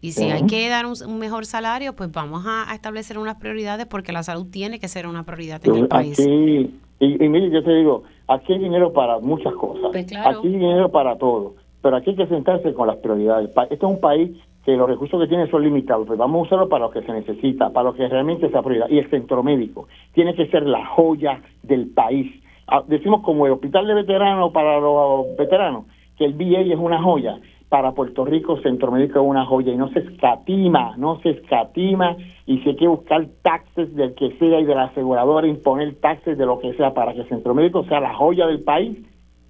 Y 0.00 0.12
si 0.12 0.24
hay 0.24 0.46
que 0.46 0.68
dar 0.68 0.86
un, 0.86 1.18
mejor 1.18 1.46
salario, 1.46 1.94
pues 1.94 2.10
vamos 2.10 2.44
a, 2.46 2.72
establecer 2.74 3.18
unas 3.18 3.36
prioridades 3.36 3.86
porque 3.86 4.12
la 4.12 4.22
salud 4.22 4.46
tiene 4.50 4.80
que 4.80 4.88
ser 4.88 5.06
una 5.06 5.24
prioridad 5.24 5.60
en 5.64 5.76
el 5.76 5.88
país. 5.88 6.18
y, 6.18 6.70
y 7.00 7.28
mire, 7.28 7.50
yo 7.50 7.62
te 7.62 7.72
digo, 7.72 8.04
aquí 8.28 8.52
hay 8.52 8.58
dinero 8.58 8.92
para 8.92 9.18
muchas 9.18 9.54
cosas. 9.54 9.90
Pues 9.90 10.04
aquí 10.04 10.46
hay 10.46 10.52
dinero 10.52 10.90
para 10.90 11.16
todo. 11.16 11.54
Pero 11.82 11.96
aquí 11.96 12.10
hay 12.10 12.16
que 12.16 12.26
sentarse 12.26 12.72
con 12.74 12.86
las 12.86 12.96
prioridades. 12.98 13.50
Este 13.70 13.74
es 13.74 13.82
un 13.82 14.00
país 14.00 14.30
que 14.64 14.76
los 14.76 14.88
recursos 14.88 15.20
que 15.20 15.26
tiene 15.26 15.48
son 15.48 15.62
limitados, 15.62 16.06
pues 16.06 16.18
vamos 16.18 16.40
a 16.40 16.42
usarlo 16.42 16.68
para 16.68 16.86
lo 16.86 16.90
que 16.90 17.02
se 17.02 17.12
necesita, 17.12 17.70
para 17.70 17.90
lo 17.90 17.94
que 17.94 18.06
realmente 18.08 18.48
sea 18.50 18.62
prioridad. 18.62 18.88
Y 18.88 18.98
el 18.98 19.10
centro 19.10 19.42
médico 19.42 19.88
tiene 20.12 20.34
que 20.34 20.46
ser 20.46 20.66
la 20.66 20.86
joya 20.86 21.40
del 21.62 21.88
país. 21.88 22.32
Ah, 22.68 22.82
decimos 22.86 23.22
como 23.22 23.46
el 23.46 23.52
hospital 23.52 23.86
de 23.86 23.94
veteranos 23.94 24.52
para 24.52 24.78
los 24.78 25.36
veteranos, 25.36 25.86
que 26.16 26.24
el 26.24 26.34
VA 26.34 26.60
es 26.60 26.78
una 26.78 27.02
joya. 27.02 27.38
Para 27.68 27.92
Puerto 27.92 28.26
Rico, 28.26 28.58
Centro 28.60 28.92
Médico 28.92 29.20
es 29.20 29.26
una 29.26 29.46
joya 29.46 29.72
y 29.72 29.78
no 29.78 29.88
se 29.88 30.00
escatima, 30.00 30.94
no 30.98 31.18
se 31.20 31.30
escatima 31.30 32.16
y 32.44 32.58
si 32.58 32.68
hay 32.68 32.76
que 32.76 32.86
buscar 32.86 33.26
taxes 33.40 33.96
del 33.96 34.14
que 34.14 34.30
sea 34.32 34.60
y 34.60 34.64
de 34.64 34.74
la 34.74 34.84
aseguradora, 34.84 35.46
imponer 35.46 35.94
taxes 35.94 36.36
de 36.36 36.44
lo 36.44 36.58
que 36.58 36.74
sea 36.74 36.92
para 36.92 37.14
que 37.14 37.24
Centro 37.24 37.54
Médico 37.54 37.82
sea 37.84 38.00
la 38.00 38.12
joya 38.12 38.46
del 38.46 38.60
país, 38.60 38.98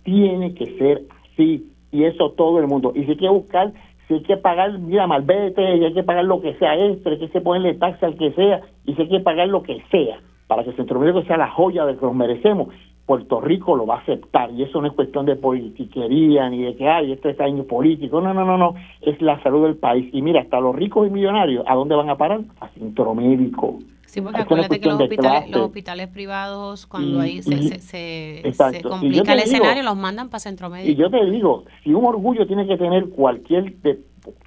tiene 0.04 0.54
que 0.54 0.78
ser 0.78 1.02
así 1.32 1.66
y 1.90 2.04
eso 2.04 2.30
todo 2.30 2.58
el 2.58 2.66
mundo. 2.66 2.92
Y 2.94 3.04
si 3.04 3.10
hay 3.10 3.16
que 3.16 3.28
buscar 3.28 3.72
si 4.12 4.18
hay 4.18 4.22
que 4.24 4.36
pagar, 4.36 4.78
mira, 4.78 5.06
malvete, 5.06 5.76
y 5.76 5.84
hay 5.84 5.94
que 5.94 6.02
pagar 6.02 6.24
lo 6.24 6.40
que 6.40 6.54
sea 6.54 6.76
extra, 6.76 7.12
hay 7.12 7.28
que 7.28 7.40
ponerle 7.40 7.74
taxa 7.74 8.06
al 8.06 8.16
que 8.16 8.32
sea, 8.32 8.60
y 8.84 8.94
si 8.94 9.02
hay 9.02 9.08
que 9.08 9.20
pagar 9.20 9.48
lo 9.48 9.62
que 9.62 9.82
sea, 9.90 10.20
para 10.46 10.62
que 10.64 10.70
el 10.70 10.76
Centro 10.76 11.00
Médico 11.00 11.22
sea 11.22 11.38
la 11.38 11.48
joya 11.48 11.86
de 11.86 11.96
que 11.96 12.04
nos 12.04 12.14
merecemos, 12.14 12.68
Puerto 13.06 13.40
Rico 13.40 13.74
lo 13.74 13.86
va 13.86 13.96
a 13.96 14.00
aceptar, 14.00 14.50
y 14.52 14.62
eso 14.62 14.80
no 14.80 14.88
es 14.88 14.92
cuestión 14.92 15.24
de 15.24 15.36
politiquería, 15.36 16.50
ni 16.50 16.62
de 16.62 16.76
que 16.76 16.88
hay 16.88 17.12
este 17.12 17.30
es 17.30 17.40
año 17.40 17.64
político, 17.64 18.20
no, 18.20 18.34
no, 18.34 18.44
no, 18.44 18.58
no, 18.58 18.74
es 19.00 19.20
la 19.22 19.42
salud 19.42 19.64
del 19.64 19.76
país, 19.76 20.10
y 20.12 20.20
mira, 20.20 20.42
hasta 20.42 20.60
los 20.60 20.76
ricos 20.76 21.08
y 21.08 21.10
millonarios, 21.10 21.64
¿a 21.66 21.74
dónde 21.74 21.94
van 21.94 22.10
a 22.10 22.16
parar? 22.16 22.40
A 22.60 22.68
Centro 22.68 23.14
Médico. 23.14 23.78
Sí, 24.12 24.20
porque 24.20 24.42
acuérdate 24.42 24.78
que 24.78 24.90
los 24.90 25.00
hospitales, 25.00 25.50
los 25.50 25.62
hospitales, 25.62 26.08
privados, 26.08 26.84
cuando 26.86 27.18
ahí 27.18 27.40
se, 27.40 27.78
se, 27.80 28.82
complica 28.82 29.32
el 29.32 29.38
escenario, 29.38 29.82
los 29.82 29.96
mandan 29.96 30.28
para 30.28 30.38
centro 30.38 30.68
médico. 30.68 30.90
Y 30.90 30.96
yo 30.96 31.08
te 31.08 31.24
digo, 31.30 31.64
si 31.82 31.94
un 31.94 32.04
orgullo 32.04 32.46
tiene 32.46 32.66
que 32.66 32.76
tener 32.76 33.08
cualquier 33.08 33.72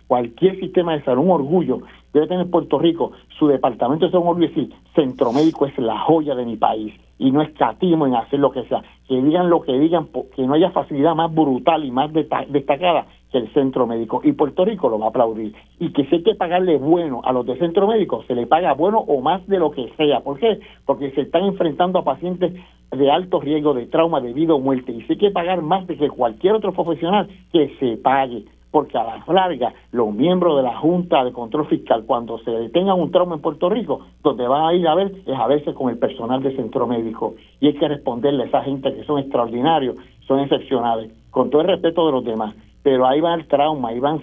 cualquier 0.06 0.60
sistema 0.60 0.94
de 0.94 1.04
salud, 1.04 1.24
un 1.24 1.32
orgullo, 1.32 1.82
debe 2.14 2.28
tener 2.28 2.48
Puerto 2.48 2.78
Rico, 2.78 3.14
su 3.40 3.48
departamento 3.48 4.06
es 4.06 4.14
un 4.14 4.28
orgullo 4.28 4.50
decir, 4.50 4.72
centro 4.94 5.34
médico 5.34 5.66
es 5.66 5.76
la 5.80 5.98
joya 5.98 6.36
de 6.36 6.46
mi 6.46 6.58
país 6.58 6.94
y 7.18 7.32
no 7.32 7.42
escatimo 7.42 8.08
en 8.08 8.16
hacer 8.16 8.40
lo 8.40 8.52
que 8.52 8.64
sea, 8.66 8.84
que 9.08 9.22
digan 9.22 9.50
lo 9.50 9.62
que 9.62 9.78
digan, 9.78 10.08
que 10.36 10.46
no 10.46 10.54
haya 10.54 10.72
facilidad 10.72 11.16
más 11.16 11.34
brutal 11.34 11.86
y 11.86 11.92
más 11.92 12.12
destacada 12.14 13.06
el 13.36 13.52
centro 13.54 13.86
médico. 13.86 14.22
Y 14.24 14.32
Puerto 14.32 14.66
Rico 14.66 14.90
lo 14.90 15.00
va 15.00 15.08
a 15.08 15.10
aplaudir. 15.10 15.54
Y 15.80 15.92
que 15.92 16.06
si 16.06 16.24
que 16.24 16.36
pagarle 16.36 16.78
bueno 16.78 17.22
a 17.24 17.32
los 17.32 17.46
de 17.46 17.58
centro 17.58 17.88
médico, 17.88 18.24
se 18.28 18.36
le 18.36 18.48
paga 18.48 18.74
bueno 18.74 19.00
o 19.00 19.22
más 19.22 19.46
de 19.48 19.60
lo 19.60 19.72
que 19.72 19.92
sea. 19.98 20.22
¿Por 20.22 20.40
qué? 20.40 20.60
Porque 20.86 21.12
se 21.12 21.22
están 21.22 21.44
enfrentando 21.44 22.00
a 22.00 22.04
pacientes 22.04 22.54
de 22.92 23.12
alto 23.12 23.40
riesgo 23.42 23.74
de 23.74 23.88
trauma, 23.88 24.22
de 24.22 24.34
vida 24.34 24.54
o 24.54 24.60
muerte. 24.60 24.92
Y 24.92 25.02
si 25.04 25.14
hay 25.14 25.20
que 25.20 25.32
pagar 25.32 25.62
más 25.62 25.86
de 25.88 25.98
que 25.98 26.10
cualquier 26.10 26.54
otro 26.54 26.74
profesional, 26.74 27.28
que 27.52 27.76
se 27.80 27.98
pague. 27.98 28.46
Porque 28.76 28.98
a 28.98 29.06
la 29.06 29.24
larga, 29.34 29.74
los 29.94 30.14
miembros 30.14 30.58
de 30.58 30.64
la 30.64 30.76
Junta 30.76 31.24
de 31.24 31.32
Control 31.32 31.66
Fiscal, 31.68 32.04
cuando 32.06 32.40
se 32.40 32.52
detengan 32.52 33.00
un 33.00 33.10
trauma 33.10 33.36
en 33.36 33.42
Puerto 33.42 33.70
Rico, 33.70 34.02
donde 34.22 34.46
van 34.50 34.66
a 34.66 34.74
ir 34.74 34.86
a 34.86 34.94
ver 34.96 35.14
es 35.26 35.34
a 35.34 35.48
veces 35.48 35.74
con 35.74 35.90
el 35.90 35.98
personal 35.98 36.44
de 36.44 36.54
centro 36.58 36.86
médico. 36.86 37.36
Y 37.62 37.68
hay 37.68 37.76
que 37.76 37.88
responderle 37.88 38.44
a 38.44 38.48
esa 38.48 38.64
gente 38.64 38.94
que 38.94 39.06
son 39.06 39.20
extraordinarios, 39.20 39.96
son 40.28 40.42
excepcionales, 40.42 41.10
con 41.32 41.50
todo 41.50 41.62
el 41.62 41.70
respeto 41.70 42.06
de 42.06 42.12
los 42.12 42.26
demás 42.26 42.54
pero 42.84 43.08
ahí 43.08 43.22
va 43.22 43.34
el 43.34 43.48
trauma, 43.48 43.90
ahí 43.90 44.00
van 44.00 44.22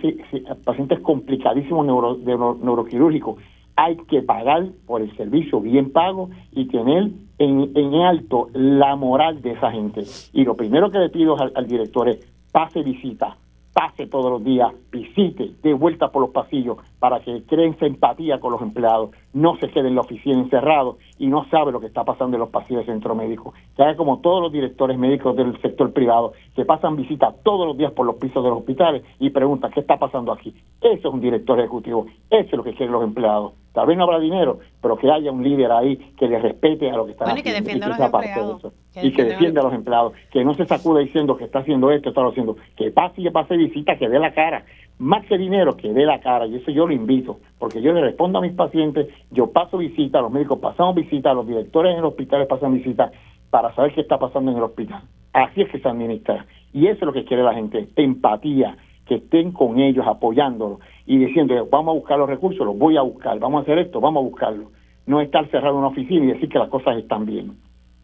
pacientes 0.64 1.00
complicadísimos 1.00 1.86
neuroquirúrgicos. 1.86 3.40
Hay 3.74 3.96
que 4.08 4.20
pagar 4.20 4.66
por 4.86 5.00
el 5.00 5.16
servicio 5.16 5.60
bien 5.60 5.90
pago 5.92 6.28
y 6.52 6.66
tener 6.66 7.08
en, 7.38 7.72
en 7.74 7.94
alto 7.94 8.50
la 8.52 8.96
moral 8.96 9.40
de 9.40 9.52
esa 9.52 9.72
gente. 9.72 10.02
Y 10.34 10.44
lo 10.44 10.56
primero 10.56 10.90
que 10.90 10.98
le 10.98 11.08
pido 11.08 11.36
al 11.40 11.66
director 11.66 12.10
es 12.10 12.20
pase 12.52 12.82
visita, 12.82 13.36
pase 13.72 14.06
todos 14.06 14.30
los 14.30 14.44
días, 14.44 14.72
visite, 14.90 15.52
de 15.62 15.74
vuelta 15.74 16.10
por 16.10 16.22
los 16.22 16.30
pasillos 16.30 16.78
para 16.98 17.20
que 17.20 17.42
creen 17.44 17.76
empatía 17.80 18.38
con 18.38 18.52
los 18.52 18.62
empleados, 18.62 19.10
no 19.32 19.56
se 19.56 19.68
quede 19.70 19.88
en 19.88 19.94
la 19.94 20.02
oficina 20.02 20.38
encerrado 20.38 20.98
y 21.18 21.26
no 21.26 21.44
sabe 21.50 21.72
lo 21.72 21.80
que 21.80 21.86
está 21.86 22.04
pasando 22.04 22.36
en 22.36 22.40
los 22.40 22.50
pasillos 22.50 22.86
del 22.86 22.94
centro 22.94 23.14
médico. 23.14 23.54
Que 23.76 23.82
haga 23.82 23.96
como 23.96 24.20
todos 24.20 24.42
los 24.42 24.52
directores 24.52 24.98
médicos 24.98 25.36
del 25.36 25.60
sector 25.60 25.92
privado, 25.92 26.32
que 26.54 26.64
pasan 26.64 26.96
visita 26.96 27.34
todos 27.42 27.66
los 27.66 27.76
días 27.76 27.92
por 27.92 28.06
los 28.06 28.16
pisos 28.16 28.42
de 28.42 28.50
los 28.50 28.58
hospitales 28.58 29.02
y 29.18 29.30
preguntan 29.30 29.70
qué 29.72 29.80
está 29.80 29.98
pasando 29.98 30.32
aquí. 30.32 30.54
Eso 30.80 31.08
es 31.08 31.14
un 31.14 31.20
director 31.20 31.58
ejecutivo, 31.58 32.06
eso 32.30 32.48
es 32.50 32.52
lo 32.52 32.64
que 32.64 32.74
quieren 32.74 32.92
los 32.92 33.04
empleados. 33.04 33.52
Tal 33.72 33.86
vez 33.86 33.96
no 33.96 34.04
habrá 34.04 34.18
dinero, 34.18 34.58
pero 34.82 34.96
que 34.96 35.10
haya 35.10 35.32
un 35.32 35.42
líder 35.42 35.72
ahí 35.72 35.96
que 36.18 36.28
le 36.28 36.38
respete 36.38 36.90
a 36.90 36.96
lo 36.96 37.06
que 37.06 37.12
está 37.12 37.24
haciendo. 37.24 37.40
Y 37.40 37.42
que 37.42 37.52
defienda 37.52 37.86
a 37.86 37.88
los 37.88 38.00
empleados. 38.00 38.72
y 39.02 39.12
que 39.12 39.24
defienda 39.24 39.60
a 39.60 39.64
los 39.64 39.74
empleados. 39.74 40.12
Que 40.30 40.44
no 40.44 40.54
se 40.54 40.66
sacude 40.66 41.04
diciendo 41.04 41.36
que 41.36 41.44
está 41.44 41.60
haciendo 41.60 41.90
esto, 41.90 42.10
está 42.10 42.20
haciendo. 42.26 42.56
Que 42.76 42.90
pase 42.90 43.22
y 43.22 43.24
que 43.24 43.30
pase 43.30 43.56
visita, 43.56 43.96
que 43.96 44.08
dé 44.08 44.18
la 44.18 44.34
cara. 44.34 44.64
Más 44.98 45.24
que 45.26 45.38
dinero, 45.38 45.76
que 45.76 45.92
dé 45.92 46.04
la 46.04 46.20
cara. 46.20 46.46
Y 46.46 46.56
eso 46.56 46.70
yo 46.70 46.86
lo 46.86 46.92
invito. 46.92 47.38
Porque 47.58 47.80
yo 47.80 47.94
le 47.94 48.02
respondo 48.02 48.38
a 48.38 48.42
mis 48.42 48.52
pacientes, 48.52 49.08
yo 49.30 49.50
paso 49.50 49.78
visita, 49.78 50.20
los 50.20 50.30
médicos 50.30 50.58
pasamos 50.58 50.94
visita, 50.94 51.32
los 51.32 51.46
directores 51.46 51.92
en 51.92 51.98
el 51.98 52.04
hospital 52.04 52.46
pasan 52.46 52.74
visita 52.74 53.10
para 53.48 53.74
saber 53.74 53.94
qué 53.94 54.02
está 54.02 54.18
pasando 54.18 54.50
en 54.50 54.58
el 54.58 54.62
hospital. 54.64 55.02
Así 55.32 55.62
es 55.62 55.70
que 55.70 55.78
se 55.78 55.88
administra. 55.88 56.44
Y 56.74 56.88
eso 56.88 57.00
es 57.00 57.06
lo 57.06 57.12
que 57.12 57.24
quiere 57.24 57.42
la 57.42 57.54
gente. 57.54 57.88
Empatía 57.96 58.76
que 59.12 59.24
estén 59.24 59.52
con 59.52 59.78
ellos 59.78 60.06
apoyándolos 60.06 60.78
y 61.04 61.18
diciendo, 61.18 61.54
vamos 61.70 61.92
a 61.92 61.98
buscar 61.98 62.18
los 62.18 62.28
recursos, 62.28 62.64
los 62.64 62.78
voy 62.78 62.96
a 62.96 63.02
buscar, 63.02 63.38
vamos 63.38 63.60
a 63.60 63.62
hacer 63.62 63.78
esto, 63.78 64.00
vamos 64.00 64.22
a 64.22 64.24
buscarlo. 64.24 64.70
No 65.04 65.20
estar 65.20 65.50
cerrado 65.50 65.74
en 65.74 65.78
una 65.80 65.88
oficina 65.88 66.24
y 66.24 66.28
decir 66.28 66.48
que 66.48 66.58
las 66.58 66.70
cosas 66.70 66.96
están 66.96 67.26
bien. 67.26 67.58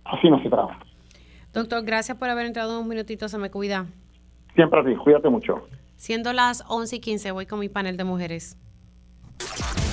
Así 0.04 0.28
no 0.28 0.42
se 0.42 0.50
trabaja. 0.50 0.80
Doctor, 1.54 1.82
gracias 1.84 2.18
por 2.18 2.28
haber 2.28 2.46
entrado 2.46 2.80
un 2.80 2.88
minutito, 2.88 3.28
se 3.28 3.38
me 3.38 3.50
cuida. 3.50 3.86
Siempre 4.54 4.80
así, 4.80 4.94
cuídate 4.96 5.30
mucho. 5.30 5.62
Siendo 5.96 6.32
las 6.32 6.64
11 6.68 6.96
y 6.96 7.00
15, 7.00 7.32
voy 7.32 7.46
con 7.46 7.60
mi 7.60 7.68
panel 7.68 7.96
de 7.96 8.04
mujeres. 8.04 8.58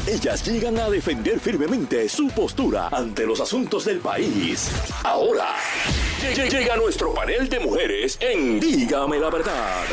Ellas 0.07 0.45
llegan 0.45 0.78
a 0.78 0.89
defender 0.89 1.39
firmemente 1.39 2.09
su 2.09 2.28
postura 2.28 2.89
ante 2.89 3.26
los 3.26 3.39
asuntos 3.39 3.86
del 3.86 3.99
país. 3.99 4.70
Ahora, 5.03 5.55
llega 6.34 6.76
nuestro 6.76 7.13
panel 7.13 7.47
de 7.49 7.59
mujeres 7.59 8.18
en 8.22 8.59
Dígame 8.59 9.18
la 9.18 9.30
verdad. 9.30 9.86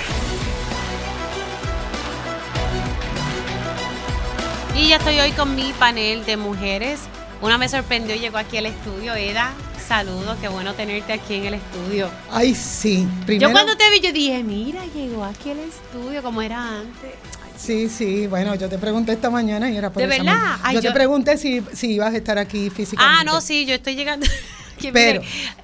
Y 4.75 4.89
ya 4.89 4.97
estoy 4.97 5.21
hoy 5.21 5.33
con 5.33 5.55
mi 5.55 5.73
panel 5.75 6.25
de 6.25 6.39
mujeres. 6.39 7.01
Una 7.43 7.59
me 7.59 7.69
sorprendió, 7.69 8.17
llegó 8.17 8.39
aquí 8.39 8.57
al 8.57 8.67
estudio, 8.67 9.15
Eda. 9.15 9.53
Saludos, 9.87 10.39
qué 10.41 10.49
bueno 10.49 10.73
tenerte 10.75 11.13
aquí 11.13 11.35
en 11.35 11.47
el 11.47 11.55
estudio. 11.55 12.11
Ay, 12.31 12.55
sí. 12.55 13.07
Yo 13.39 13.53
cuando 13.53 13.77
te 13.77 13.91
vi, 13.91 14.01
yo 14.01 14.13
dije, 14.13 14.43
mira, 14.43 14.83
llegó 14.95 15.25
aquí 15.25 15.51
al 15.51 15.59
estudio 15.59 16.23
como 16.23 16.41
era 16.41 16.79
antes. 16.79 17.13
Sí, 17.59 17.91
sí, 17.91 18.27
bueno, 18.27 18.55
yo 18.55 18.69
te 18.69 18.79
pregunté 18.79 19.13
esta 19.13 19.29
mañana 19.29 19.71
y 19.71 19.77
era 19.77 19.91
por 19.91 20.03
¿De 20.03 20.09
verdad? 20.09 20.57
yo, 20.73 20.81
te 20.81 20.91
pregunté 20.91 21.37
si, 21.37 21.63
si 21.75 21.93
ibas 21.93 22.15
a 22.15 22.17
estar 22.17 22.39
aquí 22.39 22.71
físicamente. 22.71 23.21
Ah, 23.21 23.25
no, 23.25 23.41
sí, 23.43 23.67
yo 23.67 23.75
estoy 23.75 23.95
llegando. 23.95 24.27
Pero, 24.93 25.21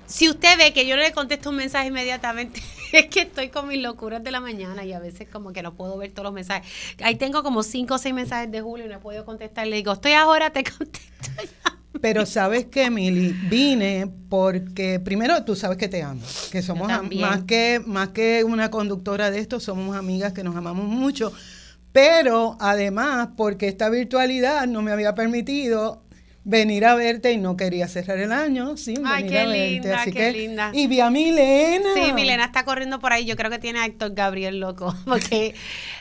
si 0.07 0.29
usted 0.29 0.59
ve 0.59 0.73
que 0.73 0.87
yo 0.87 0.97
le 0.97 1.13
contesto 1.13 1.51
un 1.51 1.57
mensaje 1.57 1.89
inmediatamente, 1.89 2.63
es 2.93 3.07
que 3.07 3.21
estoy 3.23 3.49
con 3.49 3.69
mis 3.69 3.83
locuras 3.83 4.23
de 4.23 4.31
la 4.31 4.41
mañana 4.41 4.85
y 4.85 4.93
a 4.93 4.99
veces 4.99 5.29
como 5.29 5.53
que 5.53 5.63
no 5.63 5.75
puedo 5.75 5.97
ver 5.99 6.13
todos 6.13 6.25
los 6.25 6.33
mensajes. 6.33 6.71
Ahí 7.03 7.17
tengo 7.17 7.43
como 7.43 7.63
cinco 7.63 7.95
o 7.95 7.99
seis 7.99 8.15
mensajes 8.15 8.51
de 8.51 8.61
Julio 8.61 8.87
y 8.87 8.89
no 8.89 8.97
he 8.97 8.99
podido 8.99 9.25
contestar. 9.25 9.67
Le 9.67 9.77
digo, 9.77 9.93
estoy 9.93 10.13
ahora, 10.13 10.51
te 10.51 10.65
contesto. 10.79 11.31
Pero 12.01 12.27
sabes 12.27 12.67
que, 12.67 12.85
Emily, 12.85 13.35
vine 13.49 14.09
porque 14.29 15.01
primero 15.01 15.45
tú 15.45 15.57
sabes 15.57 15.79
que 15.79 15.89
te 15.89 16.03
amo, 16.03 16.23
que 16.53 16.63
somos 16.63 16.89
más 16.89 17.43
que 17.45 17.83
más 17.85 18.11
que 18.11 18.45
una 18.45 18.71
conductora 18.71 19.31
de 19.31 19.41
esto, 19.41 19.59
somos 19.59 19.97
amigas 19.97 20.33
que 20.33 20.45
nos 20.45 20.55
amamos 20.55 20.87
mucho. 20.87 21.33
Pero 21.91 22.57
además, 22.61 23.31
porque 23.37 23.67
esta 23.67 23.89
virtualidad 23.89 24.67
no 24.67 24.83
me 24.83 24.93
había 24.93 25.15
permitido 25.15 26.03
venir 26.49 26.87
a 26.87 26.95
verte 26.95 27.31
y 27.33 27.37
no 27.37 27.59
quería 27.59 27.89
cerrar 27.89 28.19
el 28.19 28.33
año 28.33 28.79
sin 28.79 29.07
Ay, 29.07 29.25
venir 29.25 29.31
qué 29.33 29.39
a 29.39 29.47
verte. 29.47 29.71
linda, 29.71 30.01
Así 30.01 30.13
qué 30.13 30.19
que, 30.19 30.33
linda. 30.33 30.71
Y 30.73 30.87
vi 30.87 31.01
a 31.01 31.11
Milena. 31.11 31.91
Sí, 31.95 32.13
Milena 32.15 32.45
está 32.47 32.65
corriendo 32.65 32.99
por 32.99 33.13
ahí. 33.13 33.27
Yo 33.27 33.37
creo 33.37 33.51
que 33.51 33.59
tiene 33.59 33.81
a 33.81 33.85
Héctor 33.85 34.15
Gabriel 34.15 34.59
loco, 34.59 34.95
porque 35.05 35.55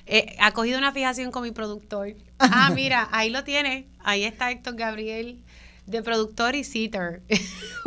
eh, 0.05 0.37
ha 0.39 0.51
cogido 0.53 0.77
una 0.77 0.93
fijación 0.93 1.31
con 1.31 1.43
mi 1.43 1.51
productor. 1.51 2.15
Ah, 2.39 2.71
mira, 2.73 3.09
ahí 3.11 3.29
lo 3.29 3.43
tiene. 3.43 3.87
Ahí 3.99 4.23
está 4.23 4.49
Héctor 4.49 4.75
Gabriel 4.77 5.43
de 5.87 6.03
productor 6.03 6.55
y 6.55 6.63
sitter. 6.63 7.21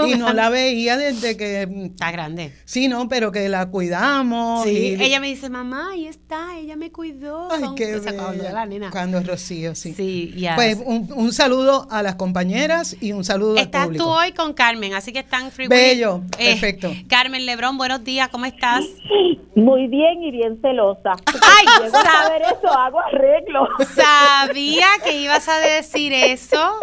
Y 0.06 0.14
no 0.16 0.32
la 0.32 0.48
veía 0.48 0.96
desde 0.96 1.36
que... 1.36 1.68
Está 1.84 2.10
grande. 2.10 2.54
Sí, 2.64 2.88
no, 2.88 3.06
pero 3.06 3.30
que 3.32 3.50
la 3.50 3.66
cuidamos. 3.68 4.64
Sí, 4.64 4.96
y- 4.98 5.02
ella 5.02 5.20
me 5.20 5.26
dice, 5.26 5.50
mamá, 5.50 5.90
ahí 5.92 6.06
está, 6.06 6.56
ella 6.56 6.74
me 6.74 6.90
cuidó. 6.90 7.52
Ay, 7.52 7.60
Con- 7.60 7.74
qué 7.74 7.96
o 7.96 8.02
sea, 8.02 8.14
cuando 8.16 8.44
la 8.44 8.64
nena. 8.64 8.90
Cuando 8.90 9.20
Rocío, 9.22 9.74
sí. 9.74 9.92
Sí, 9.92 10.32
ya. 10.38 10.54
Pues 10.54 10.78
un, 10.82 11.12
un 11.14 11.34
saludo 11.34 11.86
a 11.90 12.02
las 12.02 12.14
compañeras 12.14 12.96
y 12.98 13.12
un 13.12 13.24
saludo 13.24 13.56
Estás 13.56 13.82
al 13.82 13.86
público. 13.88 14.04
tú 14.06 14.10
hoy 14.10 14.32
con 14.32 14.54
Carmen, 14.54 14.94
así 14.94 15.12
que 15.12 15.18
están 15.18 15.50
free 15.50 15.68
Bello, 15.68 16.22
Eh, 16.38 16.52
perfecto. 16.52 16.90
Carmen 17.06 17.44
Lebrón, 17.44 17.76
buenos 17.76 18.02
días, 18.02 18.30
¿cómo 18.30 18.46
estás? 18.46 18.82
Muy 19.54 19.86
bien 19.88 20.22
y 20.22 20.30
bien 20.30 20.58
celosa. 20.62 21.12
Ay, 21.26 21.66
Llego 21.84 21.98
a 21.98 22.02
saber 22.02 22.42
eso, 22.42 22.72
hago 22.72 23.00
arreglo. 23.00 23.68
Sabía 23.94 24.86
que 25.04 25.20
ibas 25.20 25.46
a 25.46 25.58
decir 25.58 26.14
eso. 26.14 26.78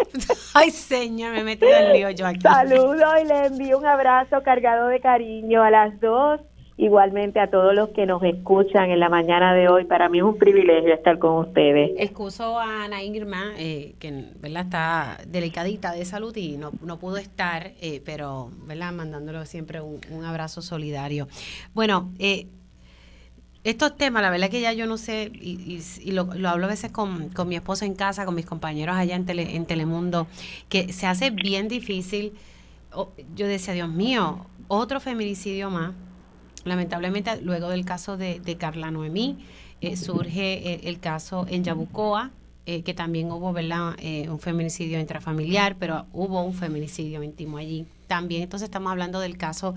Ay, 0.54 0.70
señor, 0.70 1.07
me 1.10 1.40
he 1.40 1.44
metido 1.44 1.72
en 1.72 1.92
lío 1.92 2.10
yo 2.10 2.26
aquí. 2.26 2.40
Saludo 2.40 3.04
y 3.22 3.26
le 3.26 3.46
envío 3.46 3.78
un 3.78 3.86
abrazo 3.86 4.42
cargado 4.42 4.88
de 4.88 5.00
cariño 5.00 5.62
a 5.62 5.70
las 5.70 6.00
dos. 6.00 6.40
Igualmente 6.80 7.40
a 7.40 7.50
todos 7.50 7.74
los 7.74 7.88
que 7.88 8.06
nos 8.06 8.22
escuchan 8.22 8.90
en 8.90 9.00
la 9.00 9.08
mañana 9.08 9.52
de 9.52 9.68
hoy. 9.68 9.84
Para 9.84 10.08
mí 10.08 10.18
es 10.18 10.24
un 10.24 10.38
privilegio 10.38 10.94
estar 10.94 11.18
con 11.18 11.38
ustedes. 11.48 11.90
Excuso 11.98 12.56
a 12.56 12.84
Ana 12.84 13.02
Irma, 13.02 13.52
eh, 13.58 13.96
que 13.98 14.26
¿verdad? 14.38 14.62
está 14.62 15.18
delicadita 15.26 15.90
de 15.90 16.04
salud 16.04 16.36
y 16.36 16.56
no, 16.56 16.70
no 16.80 17.00
pudo 17.00 17.16
estar, 17.16 17.72
eh, 17.80 18.00
pero 18.04 18.50
¿verdad? 18.64 18.92
mandándole 18.92 19.44
siempre 19.46 19.80
un, 19.80 20.00
un 20.12 20.24
abrazo 20.24 20.62
solidario. 20.62 21.26
Bueno, 21.74 22.12
eh, 22.20 22.46
estos 23.70 23.96
temas, 23.96 24.22
la 24.22 24.30
verdad 24.30 24.50
que 24.50 24.60
ya 24.60 24.72
yo 24.72 24.86
no 24.86 24.96
sé, 24.96 25.30
y, 25.34 25.80
lo, 26.12 26.24
lo 26.34 26.48
hablo 26.48 26.66
a 26.66 26.68
veces 26.68 26.90
con, 26.92 27.28
con 27.30 27.48
mi 27.48 27.56
esposo 27.56 27.84
en 27.84 27.94
casa, 27.94 28.24
con 28.24 28.34
mis 28.34 28.46
compañeros 28.46 28.96
allá 28.96 29.14
en, 29.16 29.26
Tele- 29.26 29.56
en 29.56 29.66
Telemundo, 29.66 30.26
que 30.68 30.92
se 30.92 31.06
hace 31.06 31.30
bien 31.30 31.68
difícil. 31.68 32.32
Yo 33.36 33.46
decía, 33.46 33.74
Dios 33.74 33.88
mío, 33.88 34.46
otro 34.68 35.00
feminicidio 35.00 35.70
más. 35.70 35.92
Lamentablemente, 36.64 37.40
luego 37.42 37.68
del 37.68 37.84
caso 37.84 38.16
de, 38.16 38.40
de 38.40 38.56
Carla 38.56 38.90
Noemí, 38.90 39.38
eh, 39.80 39.96
surge 39.96 40.74
el, 40.74 40.86
el 40.88 40.98
caso 41.00 41.46
en 41.48 41.62
Yabucoa, 41.64 42.30
eh, 42.66 42.82
que 42.82 42.94
también 42.94 43.30
hubo 43.30 43.52
¿verdad? 43.52 43.94
Eh, 43.98 44.28
un 44.28 44.40
feminicidio 44.40 44.98
intrafamiliar, 44.98 45.76
pero 45.76 46.06
hubo 46.12 46.42
un 46.42 46.54
feminicidio 46.54 47.22
íntimo 47.22 47.56
allí 47.58 47.86
también. 48.06 48.42
Entonces 48.42 48.66
estamos 48.66 48.90
hablando 48.90 49.20
del 49.20 49.36
caso 49.36 49.74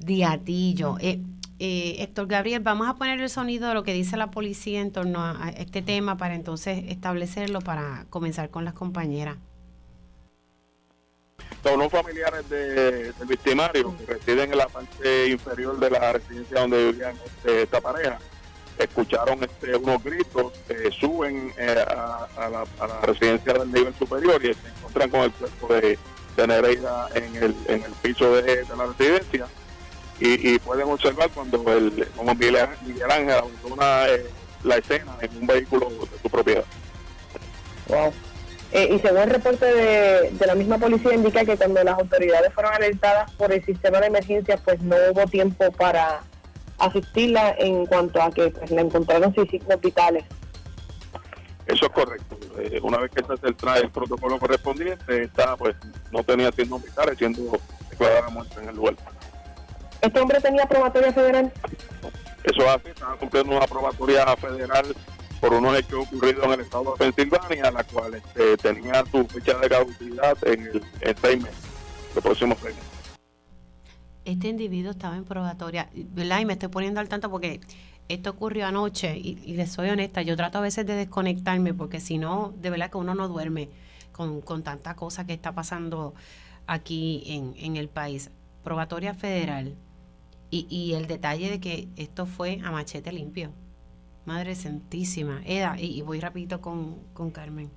de 0.00 0.24
Atillo. 0.24 0.96
Eh, 1.00 1.20
eh, 1.58 1.96
Héctor 2.00 2.26
Gabriel, 2.26 2.60
vamos 2.60 2.88
a 2.88 2.94
poner 2.94 3.20
el 3.20 3.28
sonido 3.30 3.68
de 3.68 3.74
lo 3.74 3.82
que 3.84 3.92
dice 3.92 4.16
la 4.16 4.30
policía 4.30 4.80
en 4.80 4.90
torno 4.92 5.22
a, 5.24 5.50
este 5.56 5.82
tema 5.82 6.16
para 6.16 6.34
entonces 6.34 6.84
establecerlo 6.88 7.60
para 7.60 8.06
comenzar 8.10 8.50
con 8.50 8.64
las 8.64 8.74
compañeras. 8.74 9.36
Son 11.62 11.74
unos 11.74 11.90
familiares 11.90 12.48
de- 12.50 13.12
del 13.12 13.26
victimario 13.28 13.96
que 13.98 14.06
residen 14.14 14.52
en 14.52 14.58
la 14.58 14.66
parte 14.68 15.28
inferior 15.28 15.78
de 15.78 15.90
la 15.90 16.12
residencia 16.12 16.60
donde 16.60 16.92
vivían 16.92 17.14
este, 17.24 17.62
esta 17.62 17.80
pareja. 17.80 18.18
Escucharon 18.78 19.42
este, 19.44 19.76
unos 19.76 20.02
gritos, 20.02 20.52
eh, 20.68 20.90
suben 20.98 21.52
eh, 21.56 21.84
a, 21.88 22.26
a 22.36 22.48
la, 22.50 22.64
a 22.80 22.86
la 22.86 23.00
residencia 23.02 23.52
del 23.54 23.72
nivel 23.72 23.94
superior 23.94 24.44
y 24.44 24.52
se 24.52 24.68
encuentran 24.68 25.10
con 25.10 25.20
el 25.22 25.30
cuerpo 25.32 25.74
de, 25.74 25.98
de 26.36 26.46
Nereida 26.46 27.08
en 27.14 27.36
el, 27.36 27.54
en 27.68 27.82
el 27.84 27.92
piso 28.02 28.34
de 28.34 28.64
la 28.76 28.86
residencia. 28.86 29.46
Y, 30.20 30.54
y 30.54 30.58
pueden 30.58 30.88
observar 30.88 31.28
cuando 31.30 31.56
el 31.72 32.08
como 32.16 32.34
Miguel, 32.34 32.68
Miguel 32.86 33.10
Ángel 33.10 33.30
abandona 33.30 34.08
eh, 34.08 34.26
la 34.62 34.76
escena 34.76 35.16
en 35.20 35.36
un 35.36 35.46
vehículo 35.46 35.90
de 35.90 36.18
su 36.22 36.30
propiedad. 36.30 36.64
Wow. 37.88 38.12
Eh, 38.72 38.94
y 38.94 38.98
según 39.00 39.18
el 39.18 39.30
reporte 39.30 39.66
de, 39.66 40.30
de 40.30 40.46
la 40.46 40.54
misma 40.54 40.78
policía 40.78 41.14
indica 41.14 41.44
que 41.44 41.56
cuando 41.56 41.84
las 41.84 41.98
autoridades 41.98 42.52
fueron 42.54 42.72
alertadas 42.74 43.30
por 43.32 43.52
el 43.52 43.64
sistema 43.64 44.00
de 44.00 44.06
emergencia, 44.06 44.56
pues 44.64 44.80
no 44.80 44.96
hubo 45.10 45.26
tiempo 45.26 45.70
para 45.72 46.22
asistirla 46.78 47.54
en 47.58 47.86
cuanto 47.86 48.20
a 48.20 48.30
que 48.30 48.48
pues, 48.50 48.70
la 48.70 48.80
encontraron 48.80 49.32
sin 49.34 49.48
signos 49.48 49.80
vitales. 49.80 50.24
Eso 51.66 51.86
es 51.86 51.92
correcto. 51.92 52.36
Eh, 52.58 52.80
una 52.82 52.98
vez 52.98 53.10
que 53.10 53.24
se 53.24 53.32
hace 53.32 53.46
el 53.46 53.90
protocolo 53.90 54.38
correspondiente, 54.38 55.22
esta 55.22 55.56
pues 55.56 55.76
no 56.10 56.22
tenía 56.24 56.50
signos 56.52 56.82
vitales 56.82 57.16
siendo 57.16 57.58
declarada 57.90 58.28
muerta 58.28 58.60
en 58.60 58.68
el 58.68 58.76
lugar. 58.76 58.96
¿Este 60.04 60.20
hombre 60.20 60.38
tenía 60.38 60.66
probatoria 60.66 61.12
federal? 61.12 61.50
Eso 62.44 62.60
es 62.62 62.68
así, 62.68 62.88
estaba 62.88 63.16
cumpliendo 63.16 63.56
una 63.56 63.66
probatoria 63.66 64.36
federal 64.36 64.94
por 65.40 65.54
unos 65.54 65.78
hechos 65.78 66.06
ocurridos 66.06 66.44
en 66.44 66.52
el 66.52 66.60
estado 66.60 66.94
de 66.98 67.10
Pensilvania, 67.12 67.70
la 67.70 67.84
cual 67.84 68.14
este, 68.14 68.56
tenía 68.58 69.02
su 69.10 69.26
fecha 69.26 69.56
de 69.58 69.68
caducidad 69.68 70.36
en, 70.46 70.62
el, 70.62 70.82
en 71.00 71.16
seis 71.16 71.42
meses, 71.42 71.64
los 72.14 72.22
próximos 72.22 72.58
seis 72.60 72.74
meses. 72.74 72.90
Este 74.26 74.48
individuo 74.48 74.90
estaba 74.90 75.16
en 75.16 75.24
probatoria, 75.24 75.88
¿verdad? 75.94 76.40
Y 76.40 76.44
me 76.44 76.52
estoy 76.52 76.68
poniendo 76.68 77.00
al 77.00 77.08
tanto 77.08 77.30
porque 77.30 77.60
esto 78.08 78.28
ocurrió 78.28 78.66
anoche 78.66 79.16
y, 79.16 79.38
y 79.42 79.54
les 79.54 79.72
soy 79.72 79.88
honesta, 79.88 80.20
yo 80.20 80.36
trato 80.36 80.58
a 80.58 80.60
veces 80.60 80.84
de 80.86 80.96
desconectarme 80.96 81.72
porque 81.72 82.00
si 82.00 82.18
no, 82.18 82.52
de 82.58 82.68
verdad 82.68 82.90
que 82.90 82.98
uno 82.98 83.14
no 83.14 83.26
duerme 83.28 83.70
con, 84.12 84.42
con 84.42 84.62
tanta 84.62 84.96
cosa 84.96 85.26
que 85.26 85.32
está 85.32 85.52
pasando 85.52 86.14
aquí 86.66 87.22
en, 87.26 87.54
en 87.56 87.76
el 87.76 87.88
país. 87.88 88.30
Probatoria 88.62 89.14
federal 89.14 89.74
y, 90.54 90.66
y 90.70 90.94
el 90.94 91.06
detalle 91.06 91.50
de 91.50 91.58
que 91.58 91.88
esto 91.96 92.26
fue 92.26 92.60
a 92.62 92.70
machete 92.70 93.10
limpio. 93.12 93.50
Madre 94.24 94.54
Santísima. 94.54 95.42
Eda, 95.44 95.76
y, 95.78 95.98
y 95.98 96.02
voy 96.02 96.20
rapidito 96.20 96.60
con, 96.60 96.96
con 97.12 97.30
Carmen. 97.30 97.70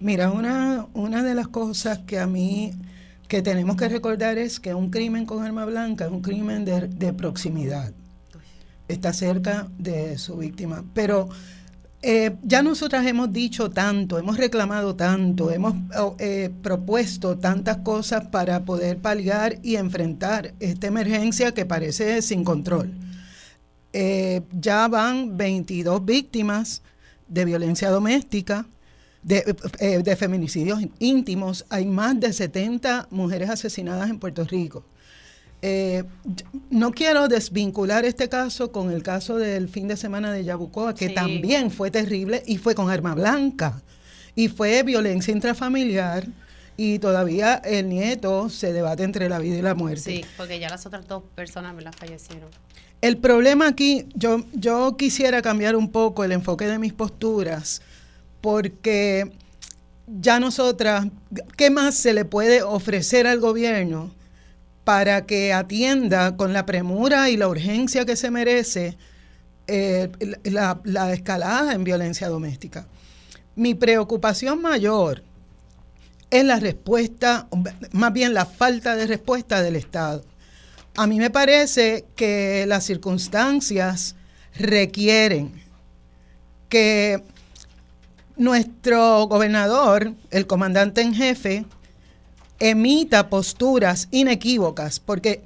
Mira, 0.00 0.30
una, 0.30 0.86
una 0.92 1.22
de 1.22 1.34
las 1.34 1.48
cosas 1.48 2.00
que 2.00 2.18
a 2.18 2.26
mí 2.26 2.72
que 3.28 3.42
tenemos 3.42 3.76
que 3.76 3.88
recordar 3.88 4.38
es 4.38 4.60
que 4.60 4.74
un 4.74 4.90
crimen 4.90 5.24
con 5.24 5.44
arma 5.44 5.64
blanca 5.64 6.06
es 6.06 6.10
un 6.10 6.20
crimen 6.20 6.64
de, 6.64 6.88
de 6.88 7.12
proximidad. 7.12 7.92
Está 8.88 9.12
cerca 9.12 9.68
de 9.78 10.18
su 10.18 10.36
víctima. 10.36 10.84
Pero 10.94 11.28
eh, 12.08 12.36
ya 12.44 12.62
nosotras 12.62 13.04
hemos 13.04 13.32
dicho 13.32 13.68
tanto, 13.72 14.16
hemos 14.16 14.36
reclamado 14.36 14.94
tanto, 14.94 15.50
hemos 15.50 15.74
eh, 16.20 16.50
propuesto 16.62 17.36
tantas 17.36 17.78
cosas 17.78 18.28
para 18.28 18.64
poder 18.64 18.98
paliar 18.98 19.58
y 19.64 19.74
enfrentar 19.74 20.54
esta 20.60 20.86
emergencia 20.86 21.52
que 21.52 21.66
parece 21.66 22.22
sin 22.22 22.44
control. 22.44 22.92
Eh, 23.92 24.42
ya 24.52 24.86
van 24.86 25.36
22 25.36 26.04
víctimas 26.04 26.82
de 27.26 27.44
violencia 27.44 27.90
doméstica, 27.90 28.66
de, 29.24 30.16
feminicidios 30.16 30.78
íntimos. 31.00 31.66
Hay 31.70 31.86
más 31.86 32.20
de 32.20 32.32
70 32.32 33.08
mujeres 33.10 33.50
asesinadas 33.50 34.10
en 34.10 34.20
Puerto 34.20 34.44
Rico. 34.44 34.84
Eh, 35.68 36.04
no 36.70 36.92
quiero 36.92 37.26
desvincular 37.26 38.04
este 38.04 38.28
caso 38.28 38.70
con 38.70 38.92
el 38.92 39.02
caso 39.02 39.36
del 39.36 39.68
fin 39.68 39.88
de 39.88 39.96
semana 39.96 40.30
de 40.30 40.44
Yabucoa, 40.44 40.94
que 40.94 41.08
sí. 41.08 41.14
también 41.14 41.72
fue 41.72 41.90
terrible 41.90 42.44
y 42.46 42.56
fue 42.58 42.76
con 42.76 42.88
arma 42.88 43.16
blanca. 43.16 43.82
Y 44.36 44.46
fue 44.46 44.84
violencia 44.84 45.32
intrafamiliar 45.32 46.28
y 46.76 47.00
todavía 47.00 47.56
el 47.64 47.88
nieto 47.88 48.48
se 48.48 48.72
debate 48.72 49.02
entre 49.02 49.28
la 49.28 49.40
vida 49.40 49.56
y 49.56 49.62
la 49.62 49.74
muerte. 49.74 50.02
Sí, 50.02 50.24
porque 50.36 50.60
ya 50.60 50.68
las 50.68 50.86
otras 50.86 51.08
dos 51.08 51.24
personas 51.34 51.74
¿verdad? 51.74 51.92
fallecieron. 51.98 52.48
El 53.00 53.16
problema 53.16 53.66
aquí, 53.66 54.06
yo, 54.14 54.44
yo 54.52 54.96
quisiera 54.96 55.42
cambiar 55.42 55.74
un 55.74 55.90
poco 55.90 56.22
el 56.22 56.30
enfoque 56.30 56.68
de 56.68 56.78
mis 56.78 56.92
posturas, 56.92 57.82
porque 58.40 59.32
ya 60.06 60.38
nosotras, 60.38 61.08
¿qué 61.56 61.70
más 61.70 61.96
se 61.96 62.14
le 62.14 62.24
puede 62.24 62.62
ofrecer 62.62 63.26
al 63.26 63.40
gobierno 63.40 64.12
para 64.86 65.26
que 65.26 65.52
atienda 65.52 66.36
con 66.36 66.52
la 66.52 66.64
premura 66.64 67.28
y 67.28 67.36
la 67.36 67.48
urgencia 67.48 68.06
que 68.06 68.14
se 68.14 68.30
merece 68.30 68.96
eh, 69.66 70.08
la, 70.44 70.80
la 70.84 71.12
escalada 71.12 71.72
en 71.72 71.82
violencia 71.82 72.28
doméstica? 72.28 72.86
Mi 73.56 73.74
preocupación 73.74 74.62
mayor 74.62 75.24
es 76.30 76.44
la 76.44 76.60
respuesta, 76.60 77.48
más 77.90 78.12
bien 78.12 78.32
la 78.32 78.46
falta 78.46 78.94
de 78.94 79.08
respuesta 79.08 79.60
del 79.60 79.74
Estado. 79.74 80.24
A 80.94 81.08
mí 81.08 81.18
me 81.18 81.30
parece 81.30 82.04
que 82.14 82.64
las 82.68 82.84
circunstancias 82.84 84.14
requieren 84.56 85.52
que 86.68 87.24
nuestro 88.36 89.26
gobernador, 89.26 90.12
el 90.30 90.46
comandante 90.46 91.00
en 91.00 91.12
jefe, 91.12 91.64
emita 92.58 93.28
posturas 93.28 94.08
inequívocas, 94.10 95.00
porque 95.00 95.42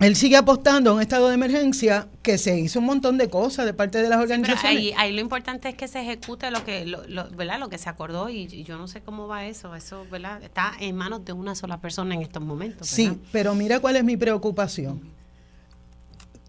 él 0.00 0.16
sigue 0.16 0.36
apostando 0.36 0.90
a 0.90 0.94
un 0.94 1.00
estado 1.00 1.28
de 1.28 1.34
emergencia 1.34 2.08
que 2.22 2.36
se 2.36 2.58
hizo 2.58 2.80
un 2.80 2.86
montón 2.86 3.16
de 3.16 3.30
cosas 3.30 3.64
de 3.64 3.74
parte 3.74 4.02
de 4.02 4.08
las 4.08 4.18
organizaciones. 4.18 4.64
ahí, 4.64 4.92
ahí, 4.96 5.12
lo 5.12 5.20
importante 5.20 5.68
es 5.68 5.76
que 5.76 5.86
se 5.86 6.00
ejecute 6.00 6.50
lo 6.50 6.64
que 6.64 6.84
lo, 6.84 7.04
¿verdad? 7.30 7.60
lo 7.60 7.68
que 7.68 7.78
se 7.78 7.88
acordó 7.88 8.28
y, 8.28 8.46
yo 8.64 8.76
no 8.76 8.88
sé 8.88 9.02
cómo 9.02 9.28
va 9.28 9.46
eso, 9.46 9.74
eso 9.76 10.04
¿verdad? 10.10 10.42
está 10.42 10.72
en 10.80 10.96
manos 10.96 11.24
de 11.24 11.32
una 11.32 11.54
sola 11.54 11.80
persona 11.80 12.14
en 12.14 12.22
estos 12.22 12.42
momentos. 12.42 12.88
Sí, 12.88 13.18
pero 13.30 13.54
mira 13.54 13.78
cuál 13.78 13.96
es 13.96 14.04
mi 14.04 14.16
preocupación. 14.16 15.00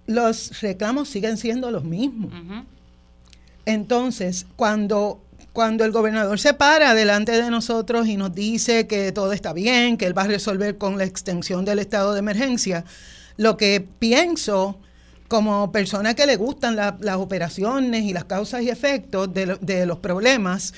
Los 0.08 0.62
reclamos 0.62 1.08
siguen 1.08 1.38
siendo 1.38 1.72
los 1.72 1.84
mismos. 1.84 2.32
Entonces, 3.66 4.46
cuando 4.56 5.20
cuando 5.56 5.86
el 5.86 5.93
gobernador 5.93 6.38
se 6.38 6.53
para 6.53 6.93
delante 6.93 7.32
de 7.32 7.49
nosotros 7.49 8.08
y 8.08 8.18
nos 8.18 8.36
dice 8.36 8.88
que 8.88 9.14
todo 9.14 9.32
está 9.32 9.53
bien, 9.53 9.95
que 9.95 10.06
él 10.06 10.16
va 10.16 10.24
a 10.24 10.28
resolver 10.28 10.78
con 10.78 10.97
la 10.97 11.06
extensión 11.06 11.64
del 11.64 11.80
estado 11.80 12.12
de 12.12 12.20
emergencia, 12.20 12.84
lo 13.38 13.56
que 13.56 13.88
pienso 13.97 14.78
como 15.30 15.72
persona 15.72 16.14
que 16.14 16.26
le 16.26 16.36
gustan 16.36 16.76
las 16.76 17.16
operaciones 17.16 18.03
y 18.03 18.12
las 18.12 18.26
causas 18.26 18.64
y 18.64 18.70
efectos 18.70 19.30
de, 19.34 19.86
los 19.86 19.99
problemas, 19.99 20.74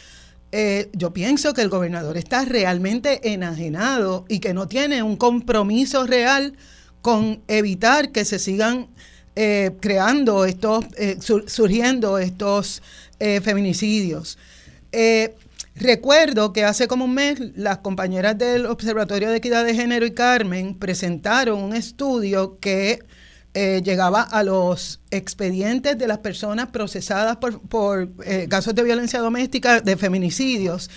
eh, 0.52 0.92
yo 0.94 1.12
pienso 1.12 1.56
que 1.56 1.64
el 1.64 1.70
gobernador 1.70 2.16
está 2.16 2.46
realmente 2.46 3.34
enajenado 3.34 4.26
y 4.30 4.38
que 4.38 4.54
no 4.54 4.68
tiene 4.68 5.02
un 5.02 5.18
compromiso 5.18 6.06
real 6.06 6.54
con 7.02 7.42
evitar 7.48 8.12
que 8.12 8.26
se 8.26 8.38
sigan 8.38 8.90
eh, 9.36 9.72
creando 9.82 10.46
estos, 10.46 10.86
eh, 10.98 11.18
surgiendo 11.48 12.20
estos 12.20 12.84
feminicidios. 13.42 14.38
Eh, 15.00 15.36
recuerdo 15.76 16.54
que 16.54 16.64
hace 16.64 16.88
como 16.88 17.06
un 17.06 17.14
mes 17.14 17.40
las 17.56 17.78
compañeras 17.78 18.36
del 18.36 18.66
Observatorio 18.66 19.30
de 19.30 19.38
Equidad 19.38 19.64
de 19.64 19.76
Género 19.76 20.08
y 20.08 20.12
Carmen 20.12 20.74
presentaron 20.74 21.60
un 21.62 21.76
estudio 21.76 22.58
que 22.60 23.04
eh, 23.54 23.84
llegaba 23.86 24.24
a 24.24 24.42
los 24.42 25.00
expedientes 25.12 26.00
de 26.00 26.08
las 26.08 26.18
personas 26.18 26.70
procesadas 26.70 27.38
por, 27.38 28.10
eh, 28.26 28.48
casos 28.50 28.74
de 28.74 28.82
violencia 28.82 29.20
doméstica, 29.20 29.82
de 29.82 29.98
feminicidios. 29.98 30.90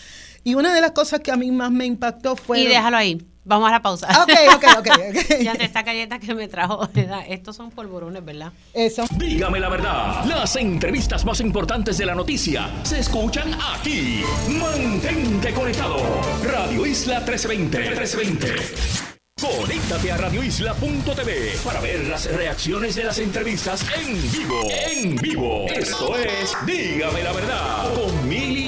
Y 0.44 0.54
una 0.54 0.72
de 0.72 0.80
las 0.80 0.92
cosas 0.92 1.20
que 1.20 1.30
a 1.30 1.36
mí 1.36 1.50
más 1.50 1.70
me 1.70 1.84
impactó 1.84 2.36
fue... 2.36 2.60
Y 2.60 2.68
déjalo 2.68 2.96
ahí. 2.96 3.20
Vamos 3.44 3.68
a 3.68 3.72
la 3.72 3.82
pausa. 3.82 4.08
Ok, 4.22 4.30
ok, 4.54 4.64
ok. 4.78 4.78
okay. 4.78 5.44
ya 5.44 5.54
te 5.54 5.64
esta 5.64 5.82
galleta 5.82 6.18
que 6.18 6.34
me 6.34 6.48
trajo, 6.48 6.88
Estos 7.28 7.56
son 7.56 7.70
polvorones, 7.70 8.24
¿verdad? 8.24 8.52
Eso. 8.74 9.04
Dígame 9.16 9.60
la 9.60 9.68
verdad. 9.68 10.24
Las 10.26 10.56
entrevistas 10.56 11.24
más 11.24 11.40
importantes 11.40 11.96
de 11.98 12.06
la 12.06 12.14
noticia 12.14 12.70
se 12.82 12.98
escuchan 12.98 13.56
aquí. 13.74 14.22
Mantente 14.48 15.52
conectado. 15.52 15.96
Radio 16.44 16.84
Isla 16.84 17.20
1320. 17.20 17.78
1320. 17.78 19.10
Conéctate 19.40 20.12
a 20.12 20.18
radioisla.tv 20.18 21.58
para 21.64 21.80
ver 21.80 22.06
las 22.08 22.30
reacciones 22.30 22.94
de 22.94 23.04
las 23.04 23.18
entrevistas 23.18 23.86
en 23.98 24.30
vivo. 24.30 24.68
En 24.70 25.16
vivo. 25.16 25.66
Esto 25.66 26.14
es 26.18 26.54
Dígame 26.66 27.22
la 27.22 27.32
verdad 27.32 27.94
con 27.94 28.28
Mili 28.28 28.59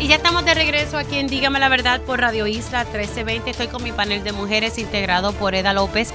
Y 0.00 0.08
ya 0.08 0.16
estamos 0.16 0.46
de 0.46 0.54
regreso 0.54 0.96
aquí 0.96 1.16
en 1.16 1.26
Dígame 1.26 1.60
la 1.60 1.68
Verdad 1.68 2.00
por 2.00 2.20
Radio 2.20 2.46
Isla 2.46 2.84
1320. 2.84 3.50
Estoy 3.50 3.68
con 3.68 3.82
mi 3.82 3.92
panel 3.92 4.24
de 4.24 4.32
mujeres 4.32 4.78
integrado 4.78 5.34
por 5.34 5.54
Eda 5.54 5.74
López 5.74 6.14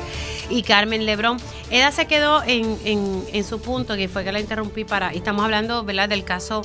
y 0.49 0.63
Carmen 0.63 1.05
Lebrón. 1.05 1.37
Eda 1.69 1.91
se 1.91 2.07
quedó 2.07 2.41
en, 2.47 2.79
en, 2.83 3.43
su 3.43 3.61
punto, 3.61 3.95
que 3.95 4.07
fue 4.07 4.23
que 4.23 4.31
la 4.31 4.39
interrumpí 4.39 4.85
para. 4.85 5.13
Y 5.13 5.17
estamos 5.17 5.45
hablando, 5.45 5.83
¿verdad?, 5.83 6.09
del 6.09 6.23
caso 6.23 6.63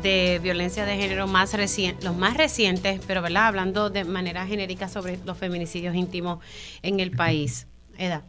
de 0.00 0.40
violencia 0.42 0.86
de 0.86 0.96
género 0.96 1.26
más 1.26 1.52
reciente, 1.52 2.02
los 2.06 2.16
más 2.16 2.38
recientes, 2.38 2.98
pero 3.06 3.20
¿verdad? 3.20 3.48
hablando 3.48 3.90
de 3.90 4.04
manera 4.04 4.46
genérica 4.46 4.88
sobre 4.88 5.18
los 5.26 5.36
feminicidios 5.36 5.94
íntimos 5.94 6.42
en 6.80 7.00
el 7.00 7.10
país. 7.10 7.66
Eda. 7.98 8.22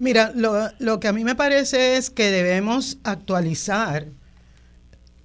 Mira, 0.00 0.32
lo, 0.34 0.68
lo 0.80 0.98
que 0.98 1.06
a 1.06 1.12
mí 1.12 1.22
me 1.22 1.36
parece 1.36 1.96
es 1.96 2.10
que 2.10 2.32
debemos 2.32 2.98
actualizar 3.04 4.08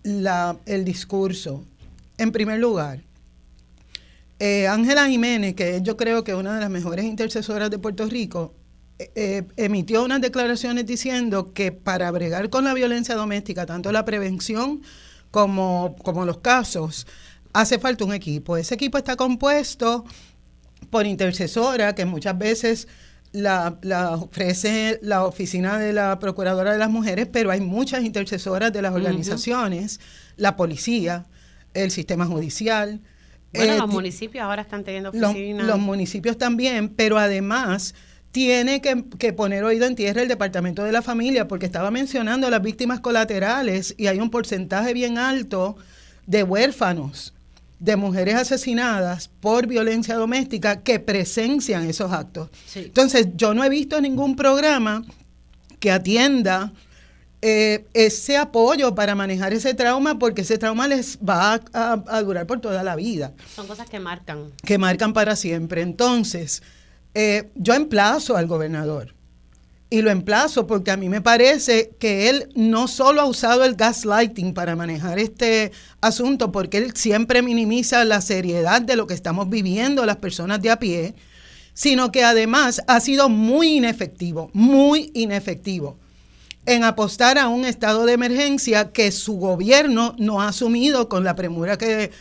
la, 0.03 0.55
el 0.67 0.85
discurso 0.85 1.65
en 2.17 2.31
primer 2.31 2.59
lugar, 2.59 3.01
eh, 4.39 4.67
Ángela 4.67 5.07
Jiménez, 5.07 5.55
que 5.55 5.81
yo 5.81 5.97
creo 5.97 6.23
que 6.23 6.31
es 6.31 6.37
una 6.37 6.55
de 6.55 6.61
las 6.61 6.69
mejores 6.69 7.05
intercesoras 7.05 7.71
de 7.71 7.79
Puerto 7.79 8.05
Rico, 8.05 8.53
eh, 8.99 9.11
eh, 9.15 9.43
emitió 9.57 10.03
unas 10.03 10.21
declaraciones 10.21 10.85
diciendo 10.85 11.53
que 11.53 11.71
para 11.71 12.09
bregar 12.11 12.49
con 12.49 12.63
la 12.63 12.73
violencia 12.73 13.15
doméstica, 13.15 13.65
tanto 13.65 13.91
la 13.91 14.05
prevención 14.05 14.81
como, 15.31 15.95
como 16.03 16.25
los 16.25 16.37
casos, 16.39 17.07
hace 17.53 17.79
falta 17.79 18.05
un 18.05 18.13
equipo. 18.13 18.57
Ese 18.57 18.75
equipo 18.75 18.97
está 18.97 19.15
compuesto 19.15 20.05
por 20.91 21.05
intercesora, 21.05 21.95
que 21.95 22.05
muchas 22.05 22.37
veces 22.37 22.87
la, 23.31 23.77
la, 23.81 24.11
ofrece 24.15 24.99
la 25.01 25.25
oficina 25.25 25.77
de 25.79 25.93
la 25.93 26.19
Procuradora 26.19 26.71
de 26.71 26.77
las 26.77 26.89
Mujeres, 26.89 27.27
pero 27.31 27.49
hay 27.51 27.61
muchas 27.61 28.03
intercesoras 28.03 28.71
de 28.71 28.81
las 28.81 28.93
organizaciones, 28.93 29.99
la 30.37 30.55
policía, 30.55 31.25
el 31.83 31.91
sistema 31.91 32.25
judicial. 32.25 32.99
Bueno, 33.53 33.77
los 33.77 33.89
eh, 33.89 33.93
municipios 33.93 34.43
ahora 34.43 34.61
están 34.61 34.83
teniendo 34.83 35.09
oficinas. 35.09 35.65
Los, 35.65 35.79
municipios 35.79 36.37
también, 36.37 36.89
pero 36.89 37.17
además 37.17 37.95
tiene 38.31 38.81
que, 38.81 39.33
poner 39.33 39.63
oído 39.63 39.85
en 39.85 39.95
tierra 39.95 40.21
el 40.21 40.27
Departamento 40.27 40.83
de 40.83 40.91
la 40.91 41.01
Familia, 41.01 41.47
porque 41.47 41.65
estaba 41.65 41.91
mencionando 41.91 42.49
las 42.49 42.61
víctimas 42.61 42.99
colaterales 42.99 43.95
y 43.97 44.07
hay 44.07 44.19
un 44.19 44.29
porcentaje 44.29 44.93
bien 44.93 45.17
alto 45.17 45.77
de 46.25 46.43
huérfanos, 46.43 47.33
de 47.79 47.95
mujeres 47.95 48.35
asesinadas 48.35 49.29
por 49.39 49.67
violencia 49.67 50.15
doméstica 50.15 50.81
que 50.81 50.99
presencian 50.99 51.89
esos 51.89 52.11
actos. 52.11 52.49
Entonces, 52.75 53.29
yo 53.35 53.53
no 53.53 53.63
he 53.63 53.69
visto 53.69 53.99
ningún 54.01 54.35
programa 54.35 55.03
que 55.79 55.91
atienda 55.91 56.73
eh, 57.41 57.85
ese 57.93 58.35
apoyo 58.35 58.95
para 58.95 59.13
manejar 59.13 59.53
ese 59.53 59.75
trauma, 59.75 60.17
porque 60.17 60.41
ese 60.41 60.57
trauma 60.57 60.87
les 60.87 61.19
va 61.19 61.61
a, 61.71 62.21
durar 62.23 62.47
por 62.47 62.59
toda 62.59 62.81
la 62.83 62.95
vida. 62.95 63.33
Son 63.55 63.67
cosas 63.67 63.87
que 63.89 63.99
marcan. 63.99 64.51
Que 64.65 64.79
marcan 64.79 65.13
para 65.13 65.35
siempre. 65.35 65.81
Entonces, 65.81 66.63
eh, 67.13 67.49
yo 67.55 67.75
emplazo 67.75 68.37
al 68.37 68.47
gobernador. 68.47 69.13
Y 69.89 70.01
lo 70.01 70.09
emplazo 70.09 70.67
porque 70.67 70.91
a 70.91 70.97
mí 70.97 71.07
me 71.07 71.21
parece 71.21 71.91
que 71.99 72.27
él 72.27 72.49
no 72.55 72.89
solo 72.89 73.21
ha 73.21 73.25
usado 73.25 73.63
el 73.63 73.75
gaslighting 73.75 74.53
para 74.53 74.75
manejar 74.75 75.17
este 75.17 75.71
asunto, 76.01 76.51
porque 76.51 76.79
él 76.79 76.93
siempre 76.95 77.41
minimiza 77.41 78.03
la 78.03 78.19
seriedad 78.19 78.81
de 78.81 78.97
lo 78.97 79.07
que 79.07 79.13
estamos 79.13 79.47
viviendo 79.49 80.05
las 80.05 80.17
personas 80.17 80.61
de 80.61 80.71
a 80.71 80.79
pie, 80.79 81.13
sino 81.73 82.11
que 82.11 82.25
además 82.25 82.81
ha 82.87 82.99
sido 82.99 83.29
muy 83.29 83.77
inefectivo, 83.77 84.49
muy 84.53 85.11
inefectivo 85.13 85.97
en 86.67 86.83
apostar 86.83 87.37
a 87.37 87.47
un 87.47 87.63
estado 87.63 88.05
de 88.05 88.11
emergencia 88.11 88.91
que 88.91 89.13
su 89.13 89.37
gobierno 89.37 90.13
no 90.19 90.41
ha 90.41 90.49
asumido 90.49 91.07
con 91.07 91.23
la 91.23 91.33
premura 91.33 91.77
que, 91.77 92.11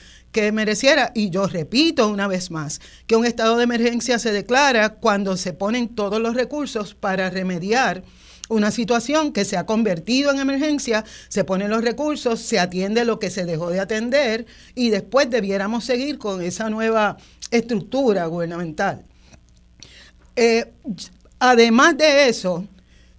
mereciera. 0.53 1.13
Y 1.15 1.31
yo 1.31 1.47
repito 1.47 2.09
una 2.09 2.29
vez 2.29 2.51
más, 2.51 2.81
que 3.07 3.17
un 3.17 3.25
estado 3.25 3.57
de 3.57 3.65
emergencia 3.65 4.19
se 4.19 4.33
declara 4.33 4.91
cuando 4.91 5.37
se 5.37 5.53
ponen 5.53 5.89
todos 5.89 6.21
los 6.21 6.35
recursos 6.35 6.95
para 6.95 7.29
remediar 7.31 8.05
una 8.49 8.71
situación 8.71 9.33
que 9.33 9.45
se 9.45 9.57
ha 9.57 9.67
convertido 9.67 10.31
en 10.31 10.39
emergencia, 10.39 11.05
se 11.29 11.43
ponen 11.43 11.71
los 11.71 11.83
recursos, 11.83 12.39
se 12.39 12.61
atiende 12.61 13.05
lo 13.05 13.19
que 13.19 13.31
se 13.31 13.47
dejó 13.47 13.71
de 13.71 13.81
atender 13.81 14.47
y 14.77 14.91
después 14.91 15.29
debiéramos 15.29 15.85
seguir 15.85 16.19
con 16.19 16.41
esa 16.41 16.71
nueva 16.71 17.17
estructura 17.51 18.27
gubernamental. 18.27 19.03
Eh, 20.37 20.71
además 21.41 21.97
de 21.97 22.29
eso, 22.29 22.69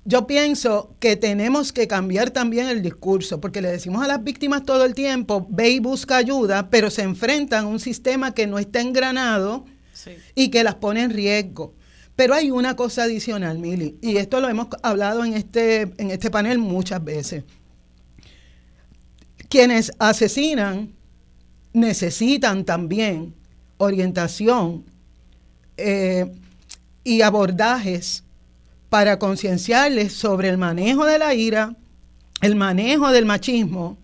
yo 0.08 0.26
pienso 0.26 0.96
que 1.02 1.18
tenemos 1.18 1.74
que 1.74 1.86
cambiar 1.86 2.32
también 2.32 2.68
el 2.68 2.82
discurso, 2.82 3.42
porque 3.42 3.62
le 3.62 3.70
decimos 3.70 4.02
a 4.02 4.08
las 4.08 4.24
víctimas 4.24 4.64
todo 4.64 4.86
el 4.86 4.96
tiempo, 4.96 5.46
ve 5.50 5.72
y 5.72 5.80
busca 5.82 6.16
ayuda, 6.16 6.70
pero 6.70 6.90
se 6.90 7.02
enfrentan 7.02 7.66
a 7.66 7.68
un 7.68 7.82
sistema 7.82 8.34
que 8.34 8.48
no 8.48 8.58
está 8.58 8.80
engranado 8.80 9.66
y 10.34 10.48
que 10.48 10.64
las 10.64 10.76
pone 10.76 11.04
en 11.04 11.10
riesgo. 11.10 11.76
Pero 12.16 12.36
hay 12.36 12.52
una 12.52 12.78
cosa 12.78 13.04
adicional, 13.04 13.60
Mili, 13.60 13.98
y 14.02 14.16
esto 14.16 14.40
lo 14.40 14.48
hemos 14.48 14.68
hablado 14.82 15.26
en 15.26 15.34
este, 15.34 15.82
en 15.98 16.10
este 16.10 16.32
panel 16.32 16.58
muchas 16.58 17.04
veces. 17.04 17.44
Quienes 19.50 19.92
asesinan 20.00 20.94
necesitan 21.74 22.64
también 22.64 23.36
orientación 23.76 24.86
eh, 25.76 26.32
y 27.04 27.22
abordajes 27.24 28.24
para 28.90 29.20
concienciarles 29.20 30.14
sobre 30.14 30.50
el 30.50 30.58
manejo 30.58 31.06
de 31.06 31.20
la 31.20 31.34
ira, 31.34 31.76
el 32.42 32.56
manejo 32.56 33.12
del 33.12 33.26
machismo, 33.26 33.98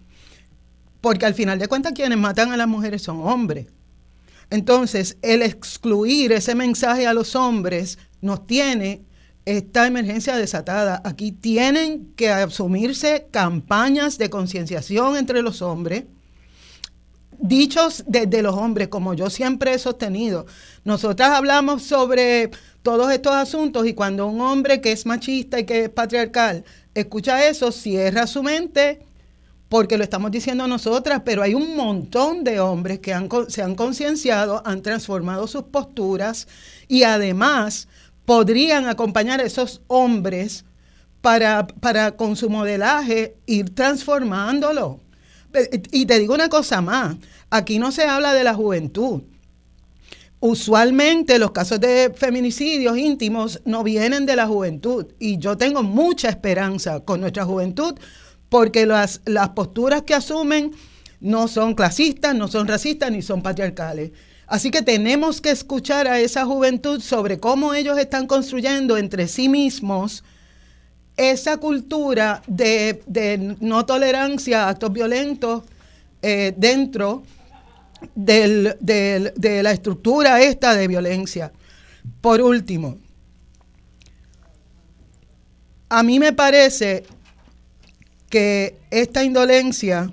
porque 1.02 1.26
al 1.26 1.34
final 1.34 1.60
de 1.60 1.68
cuentas 1.68 1.94
quienes 1.94 2.18
matan 2.18 2.52
a 2.52 2.58
las 2.58 2.68
mujeres 2.68 3.02
son 3.02 3.22
hombres. 3.22 3.68
Entonces, 4.50 5.18
el 5.22 5.42
excluir 5.42 6.32
ese 6.32 6.56
mensaje 6.56 7.08
a 7.08 7.14
los 7.14 7.36
hombres 7.36 7.98
nos 8.22 8.46
tiene 8.46 9.04
esta 9.46 9.88
emergencia 9.88 10.38
desatada. 10.38 11.02
Aquí 11.04 11.32
tienen 11.32 12.14
que 12.16 12.30
asumirse 12.30 13.28
campañas 13.32 14.18
de 14.18 14.30
concienciación 14.30 15.18
entre 15.18 15.42
los 15.42 15.62
hombres 15.62 16.06
dichos 17.44 18.06
desde 18.08 18.41
los 18.41 18.56
hombres, 18.56 18.88
como 18.88 19.14
yo 19.14 19.30
siempre 19.30 19.74
he 19.74 19.80
sostenido. 19.80 20.46
Nosotras 20.86 21.32
hablamos 21.32 21.84
sobre 21.84 22.50
todos 22.82 23.12
estos 23.12 23.34
asuntos 23.34 23.86
y 23.86 23.94
cuando 23.94 24.28
un 24.28 24.41
hombre 24.41 24.80
que 24.82 24.94
es 24.94 25.06
machista 25.06 25.60
y 25.60 25.66
que 25.66 25.84
es 25.84 25.89
patriarcal 25.89 26.64
escucha 26.96 27.46
eso, 27.48 27.72
cierra 27.72 28.28
su 28.28 28.44
mente 28.44 29.02
porque 29.68 29.98
lo 29.98 30.04
estamos 30.04 30.32
diciendo 30.32 30.68
nosotras, 30.68 31.24
pero 31.26 31.41
hay 31.41 31.54
un 31.54 31.76
montón 31.76 32.44
de 32.44 32.60
hombres 32.60 33.00
que 33.00 33.14
se 33.48 33.62
han 33.62 33.76
concienciado, 33.76 34.62
han 34.66 34.82
transformado 34.82 35.48
sus 35.48 35.64
posturas 35.64 36.48
y 36.88 37.04
además 37.04 37.88
podrían 38.26 38.88
acompañar 38.88 39.41
a 39.41 39.46
esos 39.46 39.82
hombres 39.88 40.64
para, 41.22 41.68
para 41.68 42.12
con 42.16 42.36
su 42.36 42.50
modelaje 42.50 43.36
ir 43.48 43.74
transformándolo. 43.74 45.03
Y 45.91 46.06
te 46.06 46.20
digo 46.20 46.34
una 46.34 46.49
cosa 46.49 46.82
más, 46.82 47.16
aquí 47.49 47.80
no 47.80 47.91
se 47.91 48.04
habla 48.04 48.34
de 48.34 48.43
la 48.43 48.54
juventud. 48.54 49.22
Usualmente 50.39 51.39
los 51.39 51.51
casos 51.51 51.80
de 51.80 52.12
feminicidios 52.14 52.97
íntimos 52.97 53.62
no 53.64 53.84
vienen 53.84 54.26
de 54.26 54.36
la 54.36 54.45
juventud 54.45 55.06
y 55.18 55.38
yo 55.38 55.56
tengo 55.56 55.84
mucha 55.84 56.28
esperanza 56.28 56.99
con 56.99 57.22
nuestra 57.22 57.45
juventud 57.45 57.93
porque 58.49 58.86
las, 58.86 59.22
las 59.26 59.49
posturas 59.49 60.01
que 60.01 60.14
asumen 60.14 60.72
no 61.22 61.47
son 61.47 61.76
clasistas, 61.76 62.36
no 62.36 62.49
son 62.49 62.68
racistas 62.68 63.10
ni 63.10 63.22
son 63.22 63.41
patriarcales. 63.41 64.12
Así 64.45 64.70
que 64.70 64.82
tenemos 64.82 65.39
que 65.39 65.51
escuchar 65.51 66.08
a 66.08 66.20
esa 66.20 66.45
juventud 66.45 66.99
sobre 66.99 67.39
cómo 67.39 67.74
ellos 67.74 67.97
están 67.97 68.28
construyendo 68.28 68.97
entre 68.97 69.30
sí 69.30 69.47
mismos 69.47 70.26
esa 71.18 71.57
cultura 71.57 72.41
de, 72.47 73.55
no 73.59 73.86
tolerancia 73.86 74.66
a 74.66 74.70
actos 74.70 74.91
violentos 74.91 75.64
eh, 76.22 76.53
dentro 76.57 77.24
de 78.16 79.61
la 79.64 79.72
estructura 79.72 80.41
esta 80.41 80.76
de 80.76 80.88
violencia. 80.88 81.51
Por 82.22 82.41
último, 82.41 82.97
a 85.89 86.03
mí 86.03 86.20
me 86.20 86.34
parece 86.34 87.03
que 88.30 88.78
esta 88.89 89.24
indolencia 89.24 90.11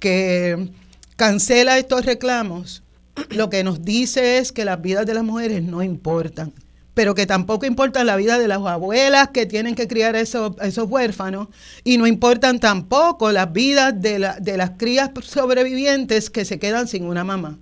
que 0.00 0.70
cancela 1.16 1.78
estos 1.78 2.04
reclamos, 2.04 2.82
lo 3.30 3.48
que 3.48 3.62
nos 3.62 3.84
dice 3.84 4.38
es 4.38 4.50
que 4.50 4.64
las 4.64 4.82
vidas 4.82 5.06
de 5.06 5.14
las 5.14 5.22
mujeres 5.22 5.62
no 5.62 5.82
importan 5.82 6.52
pero 6.94 7.14
que 7.14 7.26
tampoco 7.26 7.66
importan 7.66 8.06
la 8.06 8.16
vida 8.16 8.38
de 8.38 8.48
las 8.48 8.58
abuelas 8.58 9.28
que 9.30 9.46
tienen 9.46 9.74
que 9.74 9.88
criar 9.88 10.14
esos, 10.14 10.52
esos 10.62 10.88
huérfanos 10.88 11.48
y 11.82 11.98
no 11.98 12.06
importan 12.06 12.60
tampoco 12.60 13.32
las 13.32 13.52
vidas 13.52 14.00
de, 14.00 14.18
las 14.18 14.70
crías 14.78 15.10
sobrevivientes 15.22 16.30
que 16.30 16.44
se 16.44 16.58
quedan 16.60 16.86
sin 16.86 17.04
una 17.04 17.24
mamá. 17.24 17.58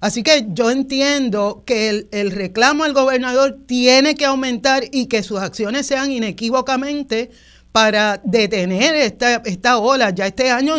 Así 0.00 0.22
que 0.22 0.46
yo 0.48 0.70
entiendo 0.70 1.62
que 1.64 2.08
el, 2.10 2.30
reclamo 2.32 2.84
al 2.84 2.92
gobernador 2.92 3.60
tiene 3.66 4.16
que 4.16 4.26
aumentar 4.26 4.84
y 4.90 5.06
que 5.06 5.22
sus 5.22 5.38
acciones 5.38 5.86
sean 5.86 6.10
inequívocamente 6.10 7.30
para 7.72 8.20
detener 8.24 8.94
esta, 8.96 9.36
esta 9.46 9.78
ola. 9.78 10.10
Ya 10.10 10.26
este 10.26 10.50
año, 10.50 10.74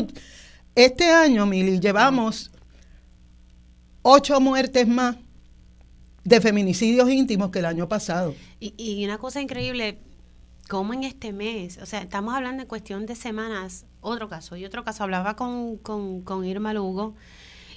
este 0.76 1.10
año, 1.10 1.46
Mili, 1.46 1.80
llevamos 1.80 2.52
ocho 4.04 4.40
muertes 4.40 4.88
más 4.88 5.16
de 6.26 6.42
feminicidios 6.42 7.10
íntimos 7.10 7.52
que 7.52 7.60
el 7.60 7.66
año 7.66 7.88
pasado. 7.88 8.36
Y, 8.60 9.06
una 9.06 9.20
cosa 9.20 9.42
increíble, 9.42 10.00
como 10.68 10.94
en 10.94 11.04
este 11.04 11.32
mes, 11.32 11.78
o 11.78 11.86
sea, 11.86 12.02
estamos 12.02 12.34
hablando 12.34 12.64
de 12.64 12.68
cuestión 12.68 13.06
de 13.06 13.16
semanas, 13.16 13.86
otro 14.02 14.28
caso 14.28 14.58
y 14.58 14.66
otro 14.66 14.84
caso. 14.84 15.04
Hablaba 15.04 15.36
con, 15.36 15.78
con, 15.78 16.46
Irma 16.46 16.74
Lugo. 16.74 17.14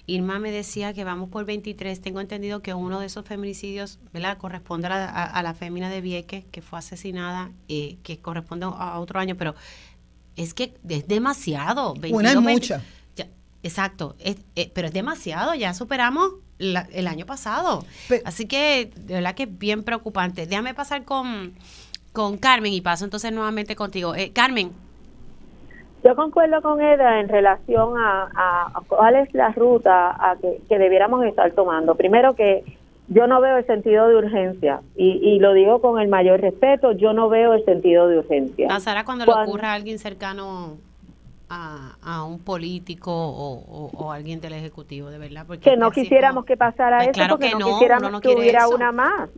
Irma 0.06 0.38
me 0.38 0.50
decía 0.50 0.94
que 0.94 1.04
vamos 1.04 1.28
por 1.28 1.44
23. 1.44 2.00
Tengo 2.00 2.20
entendido 2.20 2.62
que 2.62 2.72
uno 2.72 2.98
de 2.98 3.06
esos 3.06 3.26
feminicidios 3.26 3.98
¿verdad? 4.14 4.38
corresponde 4.38 4.88
a, 4.88 5.42
la 5.42 5.52
fémina 5.52 5.90
de 5.90 6.00
Vieques, 6.00 6.46
que 6.50 6.62
fue 6.62 6.78
asesinada, 6.78 7.52
eh, 7.68 7.98
que 8.02 8.18
corresponde 8.18 8.64
a 8.64 8.98
otro 8.98 9.20
año, 9.20 9.36
pero 9.36 9.54
es 10.36 10.54
que 10.54 10.72
es 10.88 11.06
demasiado. 11.06 11.92
una 12.10 12.30
es 12.30 12.40
mucha. 12.40 12.82
exacto, 13.62 14.16
eh, 14.20 14.70
pero 14.72 14.88
es 14.88 14.94
demasiado. 14.94 15.54
Ya 15.54 15.74
superamos 15.74 16.32
el 16.58 17.06
año 17.06 17.26
pasado. 17.26 17.84
Así 18.24 18.46
que 18.46 18.90
de 18.96 19.14
verdad 19.14 19.34
que 19.34 19.44
es 19.44 19.58
bien 19.58 19.84
preocupante. 19.84 20.46
Déjame 20.46 20.74
pasar 20.74 21.04
con, 21.04 21.54
con 22.12 22.36
Carmen 22.36 22.72
y 22.72 22.80
paso 22.80 23.04
entonces 23.04 23.32
nuevamente 23.32 23.76
contigo. 23.76 24.14
Eh, 24.14 24.32
Carmen. 24.32 24.72
Yo 26.04 26.14
concuerdo 26.14 26.62
con 26.62 26.80
Eda 26.80 27.20
en 27.20 27.28
relación 27.28 27.94
a, 27.98 28.72
cuál 28.86 29.16
es 29.16 29.34
la 29.34 29.50
ruta 29.50 30.10
a 30.10 30.36
que, 30.36 30.78
debiéramos 30.78 31.24
estar 31.24 31.50
tomando. 31.52 31.96
Primero 31.96 32.34
que 32.34 32.64
yo 33.08 33.26
no 33.26 33.40
veo 33.40 33.56
el 33.56 33.66
sentido 33.66 34.08
de 34.08 34.16
urgencia 34.16 34.80
y, 34.96 35.18
y, 35.22 35.38
lo 35.40 35.54
digo 35.54 35.80
con 35.80 36.00
el 36.00 36.08
mayor 36.08 36.40
respeto, 36.40 36.92
yo 36.92 37.14
no 37.14 37.28
veo 37.28 37.54
el 37.54 37.64
sentido 37.64 38.06
de 38.06 38.18
urgencia. 38.18 38.68
Pasará 38.68 39.04
cuando, 39.04 39.24
cuando 39.24 39.44
le 39.44 39.48
ocurra 39.48 39.72
a 39.72 39.74
alguien 39.74 39.98
cercano 39.98 40.78
a, 41.48 42.24
un 42.24 42.38
político 42.40 43.12
o, 43.12 44.12
alguien 44.12 44.40
del 44.40 44.52
Ejecutivo, 44.54 45.10
de 45.10 45.18
verdad. 45.18 45.44
Porque 45.46 45.70
que 45.70 45.76
no 45.76 45.90
quisiéramos 45.90 46.44
que 46.44 46.56
pasara 46.56 46.98
pues 46.98 47.16
eso, 47.16 47.28
porque 47.28 47.52
no, 47.52 47.66
quisiéramos 47.66 48.20
que 48.20 48.28
hubiera 48.28 48.68
una 48.68 48.92
más. 48.92 49.30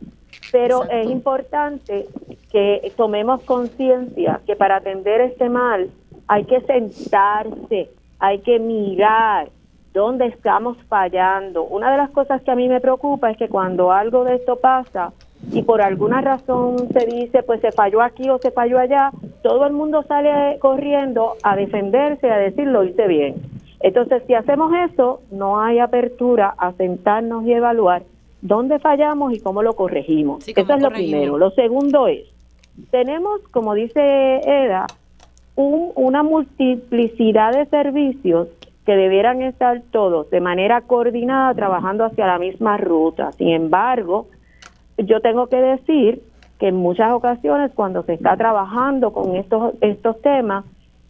Pero 0.51 0.83
es 0.89 1.09
importante 1.09 2.07
que 2.51 2.91
tomemos 2.95 3.41
conciencia 3.43 4.41
que 4.45 4.55
para 4.55 4.77
atender 4.77 5.21
este 5.21 5.49
mal 5.49 5.89
hay 6.27 6.45
que 6.45 6.61
sentarse, 6.61 7.89
hay 8.19 8.39
que 8.39 8.59
mirar 8.59 9.49
dónde 9.93 10.27
estamos 10.27 10.77
fallando. 10.87 11.63
Una 11.63 11.91
de 11.91 11.97
las 11.97 12.09
cosas 12.11 12.41
que 12.41 12.51
a 12.51 12.55
mí 12.55 12.69
me 12.69 12.79
preocupa 12.79 13.31
es 13.31 13.37
que 13.37 13.49
cuando 13.49 13.91
algo 13.91 14.23
de 14.23 14.35
esto 14.35 14.57
pasa, 14.57 15.11
y 15.51 15.63
por 15.63 15.81
alguna 15.81 16.21
razón 16.21 16.77
se 16.93 17.05
dice, 17.05 17.43
pues 17.43 17.61
se 17.61 17.71
falló 17.71 18.01
aquí 18.01 18.29
o 18.29 18.37
se 18.37 18.51
falló 18.51 18.79
allá, 18.79 19.11
todo 19.41 19.65
el 19.65 19.73
mundo 19.73 20.03
sale 20.07 20.57
corriendo 20.59 21.33
a 21.43 21.55
defenderse, 21.55 22.29
a 22.29 22.37
decir 22.37 22.67
lo 22.67 22.83
hice 22.83 23.07
bien. 23.07 23.35
Entonces, 23.81 24.23
si 24.27 24.33
hacemos 24.33 24.71
eso, 24.91 25.21
no 25.31 25.59
hay 25.59 25.79
apertura 25.79 26.53
a 26.57 26.71
sentarnos 26.73 27.43
y 27.45 27.53
evaluar 27.53 28.03
dónde 28.41 28.79
fallamos 28.79 29.33
y 29.33 29.39
cómo 29.39 29.63
lo 29.63 29.73
corregimos. 29.73 30.47
eso 30.47 30.73
es 30.73 30.81
lo 30.81 30.89
primero. 30.89 31.37
Lo 31.37 31.51
segundo 31.51 32.07
es, 32.07 32.27
tenemos, 32.91 33.41
como 33.51 33.73
dice 33.73 34.41
Eda, 34.45 34.85
un, 35.55 35.91
una 35.95 36.23
multiplicidad 36.23 37.53
de 37.53 37.65
servicios 37.65 38.47
que 38.85 38.95
debieran 38.95 39.41
estar 39.41 39.81
todos 39.91 40.29
de 40.29 40.41
manera 40.41 40.81
coordinada 40.81 41.53
trabajando 41.53 42.05
hacia 42.05 42.25
la 42.25 42.39
misma 42.39 42.77
ruta. 42.77 43.31
Sin 43.33 43.49
embargo, 43.49 44.27
yo 45.05 45.21
tengo 45.21 45.47
que 45.47 45.57
decir 45.57 46.21
que 46.59 46.67
en 46.67 46.75
muchas 46.75 47.11
ocasiones 47.11 47.71
cuando 47.73 48.03
se 48.03 48.13
está 48.13 48.37
trabajando 48.37 49.11
con 49.13 49.35
estos, 49.35 49.73
estos 49.81 50.21
temas, 50.21 50.63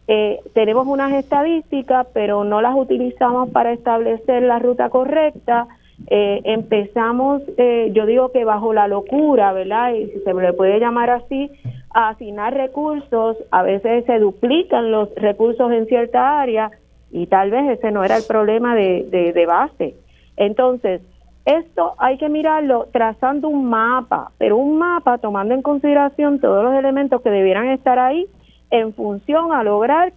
eh, 0.08 0.40
tenemos 0.54 0.86
unas 0.86 1.12
estadísticas, 1.12 2.06
pero 2.12 2.44
no 2.44 2.60
las 2.60 2.74
utilizamos 2.74 3.50
para 3.50 3.72
establecer 3.72 4.42
la 4.42 4.58
ruta 4.58 4.88
correcta. 4.88 5.68
Eh, 6.08 6.40
empezamos, 6.44 7.42
eh, 7.58 7.90
yo 7.94 8.06
digo 8.06 8.32
que 8.32 8.44
bajo 8.44 8.72
la 8.72 8.88
locura, 8.88 9.52
¿verdad? 9.52 9.92
Y 9.92 10.06
si 10.06 10.20
se 10.20 10.34
le 10.34 10.52
puede 10.52 10.80
llamar 10.80 11.10
así, 11.10 11.50
a 11.94 12.08
asignar 12.08 12.54
recursos, 12.54 13.36
a 13.50 13.62
veces 13.62 14.04
se 14.06 14.18
duplican 14.18 14.90
los 14.90 15.14
recursos 15.14 15.70
en 15.70 15.86
cierta 15.86 16.40
área 16.40 16.70
y 17.10 17.26
tal 17.26 17.50
vez 17.50 17.78
ese 17.78 17.92
no 17.92 18.02
era 18.02 18.16
el 18.16 18.24
problema 18.26 18.74
de, 18.74 19.06
de, 19.10 19.32
de 19.32 19.46
base. 19.46 19.94
Entonces, 20.36 21.02
esto 21.44 21.94
hay 21.98 22.18
que 22.18 22.28
mirarlo 22.28 22.88
trazando 22.92 23.48
un 23.48 23.68
mapa, 23.68 24.30
pero 24.38 24.56
un 24.56 24.78
mapa 24.78 25.18
tomando 25.18 25.54
en 25.54 25.62
consideración 25.62 26.38
todos 26.38 26.62
los 26.64 26.74
elementos 26.74 27.20
que 27.22 27.30
debieran 27.30 27.68
estar 27.68 27.98
ahí 27.98 28.26
en 28.70 28.94
función 28.94 29.52
a 29.52 29.62
lograr 29.64 30.12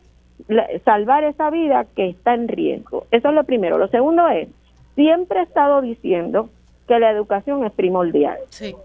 salvar 0.84 1.23
esa 1.23 1.49
vida 1.49 1.86
que 1.95 2.09
está 2.09 2.34
en 2.34 2.47
riesgo. 2.47 3.05
Eso 3.11 3.30
es 3.30 3.34
lo 3.34 3.43
primero. 3.43 3.78
Lo 3.78 3.88
segundo 3.88 4.28
es, 4.28 4.49
siempre 4.93 5.39
he 5.39 5.43
estado 5.43 5.82
diciendo 5.82 6.49
que 6.88 6.99
la 6.99 7.09
educación 7.09 7.65
es 7.65 7.71
primordial. 7.71 8.38
Sí. 8.49 8.76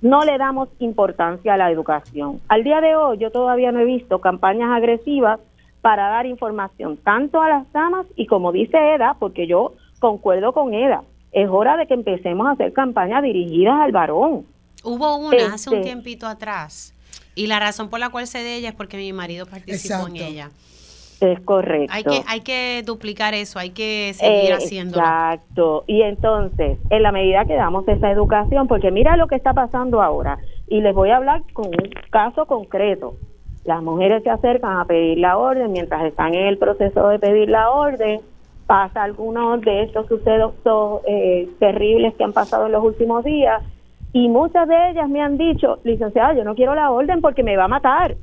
No 0.00 0.24
le 0.24 0.38
damos 0.38 0.68
importancia 0.78 1.54
a 1.54 1.56
la 1.56 1.70
educación. 1.70 2.40
Al 2.48 2.64
día 2.64 2.80
de 2.80 2.96
hoy 2.96 3.18
yo 3.18 3.30
todavía 3.30 3.70
no 3.70 3.80
he 3.80 3.84
visto 3.84 4.20
campañas 4.20 4.70
agresivas 4.70 5.40
para 5.80 6.08
dar 6.08 6.26
información 6.26 6.96
tanto 6.96 7.40
a 7.40 7.48
las 7.48 7.72
damas 7.72 8.06
y 8.16 8.26
como 8.26 8.50
dice 8.50 8.76
Eda, 8.94 9.16
porque 9.18 9.46
yo 9.46 9.74
concuerdo 10.00 10.52
con 10.52 10.74
Eda, 10.74 11.02
es 11.32 11.48
hora 11.48 11.76
de 11.76 11.86
que 11.86 11.94
empecemos 11.94 12.46
a 12.46 12.52
hacer 12.52 12.72
campañas 12.72 13.22
dirigidas 13.22 13.80
al 13.80 13.92
varón. 13.92 14.46
Hubo 14.84 15.16
una 15.16 15.54
hace 15.54 15.70
un 15.70 15.76
este, 15.76 15.88
tiempito 15.88 16.26
atrás 16.26 16.94
y 17.34 17.46
la 17.46 17.60
razón 17.60 17.88
por 17.88 18.00
la 18.00 18.10
cual 18.10 18.26
sé 18.26 18.38
de 18.38 18.56
ella 18.56 18.70
es 18.70 18.74
porque 18.74 18.96
mi 18.96 19.12
marido 19.12 19.46
participó 19.46 20.08
en 20.08 20.16
ella. 20.16 20.50
Es 21.20 21.40
correcto. 21.40 21.92
Hay 21.92 22.04
que, 22.04 22.22
hay 22.26 22.40
que 22.40 22.82
duplicar 22.84 23.34
eso, 23.34 23.58
hay 23.58 23.70
que 23.70 24.12
seguir 24.14 24.52
haciendo. 24.52 24.98
Exacto. 24.98 25.84
Y 25.86 26.02
entonces, 26.02 26.78
en 26.90 27.02
la 27.02 27.10
medida 27.10 27.44
que 27.44 27.54
damos 27.54 27.86
esa 27.88 28.10
educación, 28.10 28.68
porque 28.68 28.90
mira 28.90 29.16
lo 29.16 29.26
que 29.26 29.34
está 29.34 29.52
pasando 29.52 30.00
ahora, 30.00 30.38
y 30.68 30.80
les 30.80 30.94
voy 30.94 31.10
a 31.10 31.16
hablar 31.16 31.42
con 31.52 31.66
un 31.66 31.90
caso 32.10 32.46
concreto. 32.46 33.16
Las 33.64 33.82
mujeres 33.82 34.22
se 34.22 34.30
acercan 34.30 34.78
a 34.78 34.84
pedir 34.84 35.18
la 35.18 35.36
orden, 35.36 35.72
mientras 35.72 36.04
están 36.04 36.34
en 36.34 36.46
el 36.46 36.58
proceso 36.58 37.08
de 37.08 37.18
pedir 37.18 37.50
la 37.50 37.70
orden, 37.70 38.20
pasa 38.68 39.02
algunos 39.02 39.62
de 39.62 39.84
estos 39.84 40.06
sucesos 40.08 40.52
eh, 41.06 41.48
terribles 41.58 42.14
que 42.14 42.22
han 42.22 42.34
pasado 42.34 42.66
en 42.66 42.72
los 42.72 42.84
últimos 42.84 43.24
días 43.24 43.62
y 44.12 44.28
muchas 44.28 44.68
de 44.68 44.90
ellas 44.90 45.08
me 45.08 45.22
han 45.22 45.38
dicho, 45.38 45.78
licenciada, 45.84 46.34
yo 46.34 46.44
no 46.44 46.54
quiero 46.54 46.74
la 46.74 46.90
orden 46.90 47.22
porque 47.22 47.42
me 47.42 47.56
va 47.56 47.64
a 47.64 47.68
matar. 47.68 48.16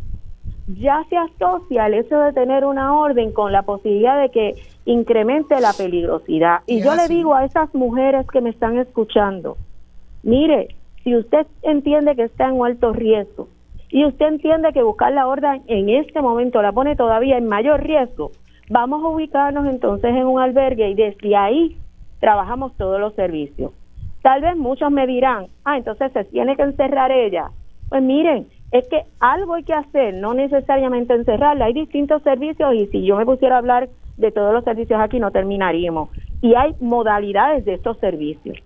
Ya 0.68 1.04
se 1.10 1.18
asocia 1.18 1.88
el 1.88 1.96
hecho 1.96 2.20
de 2.20 2.32
tener 2.34 2.64
una 2.64 2.96
orden 2.96 3.32
con 3.32 3.52
la 3.52 3.64
posibilidad 3.64 4.22
de 4.22 4.30
que 4.30 4.56
incremente 4.86 5.60
la 5.60 5.74
peligrosidad. 5.74 6.60
Y 6.68 6.84
yo 6.84 6.96
le 6.96 7.08
digo 7.08 7.34
a 7.34 7.46
esas 7.46 7.74
mujeres 7.74 8.28
que 8.28 8.42
me 8.42 8.52
están 8.52 8.78
escuchando, 8.78 9.58
mire, 10.22 10.76
si 11.04 11.16
usted 11.16 11.48
entiende 11.64 12.16
que 12.16 12.24
está 12.24 12.50
en 12.50 12.64
alto 12.64 12.94
riesgo 12.94 13.48
y 13.90 14.06
usted 14.06 14.28
entiende 14.28 14.74
que 14.74 14.84
buscar 14.84 15.12
la 15.12 15.28
orden 15.28 15.64
en 15.68 15.90
este 15.90 16.22
momento 16.22 16.62
la 16.62 16.72
pone 16.72 16.96
todavía 16.96 17.38
en 17.38 17.48
mayor 17.48 17.84
riesgo, 17.84 18.32
Vamos 18.70 19.04
a 19.04 19.08
ubicarnos 19.10 19.68
entonces 19.68 20.10
en 20.10 20.26
un 20.26 20.42
albergue 20.42 20.90
y 20.90 20.96
desde 20.96 21.36
ahí 21.36 21.78
trabajamos 22.20 22.76
todos 22.78 23.00
los 23.00 23.14
servicios. 23.14 23.72
Tal 24.24 24.42
vez 24.42 24.58
muchos 24.58 24.90
me 24.90 25.06
dirán, 25.06 25.48
ah, 25.66 25.78
entonces 25.78 26.12
se 26.12 26.24
tiene 26.26 26.56
que 26.56 26.64
encerrar 26.64 27.12
ella. 27.12 27.52
Pues 27.90 28.02
miren, 28.02 28.48
es 28.72 28.88
que 28.88 29.04
algo 29.20 29.54
hay 29.54 29.64
que 29.64 29.74
hacer, 29.74 30.16
no 30.16 30.34
necesariamente 30.34 31.14
encerrarla. 31.14 31.66
Hay 31.66 31.74
distintos 31.74 32.24
servicios 32.24 32.74
y 32.74 32.88
si 32.88 33.06
yo 33.06 33.18
me 33.18 33.26
pusiera 33.26 33.56
a 33.56 33.60
hablar 33.60 33.88
de 34.18 34.32
todos 34.32 34.52
los 34.52 34.64
servicios 34.64 35.00
aquí 35.00 35.20
no 35.20 35.30
terminaríamos. 35.30 36.10
Y 36.42 36.56
hay 36.56 36.74
modalidades 36.80 37.66
de 37.66 37.76
estos 37.76 38.00
servicios. 38.00 38.58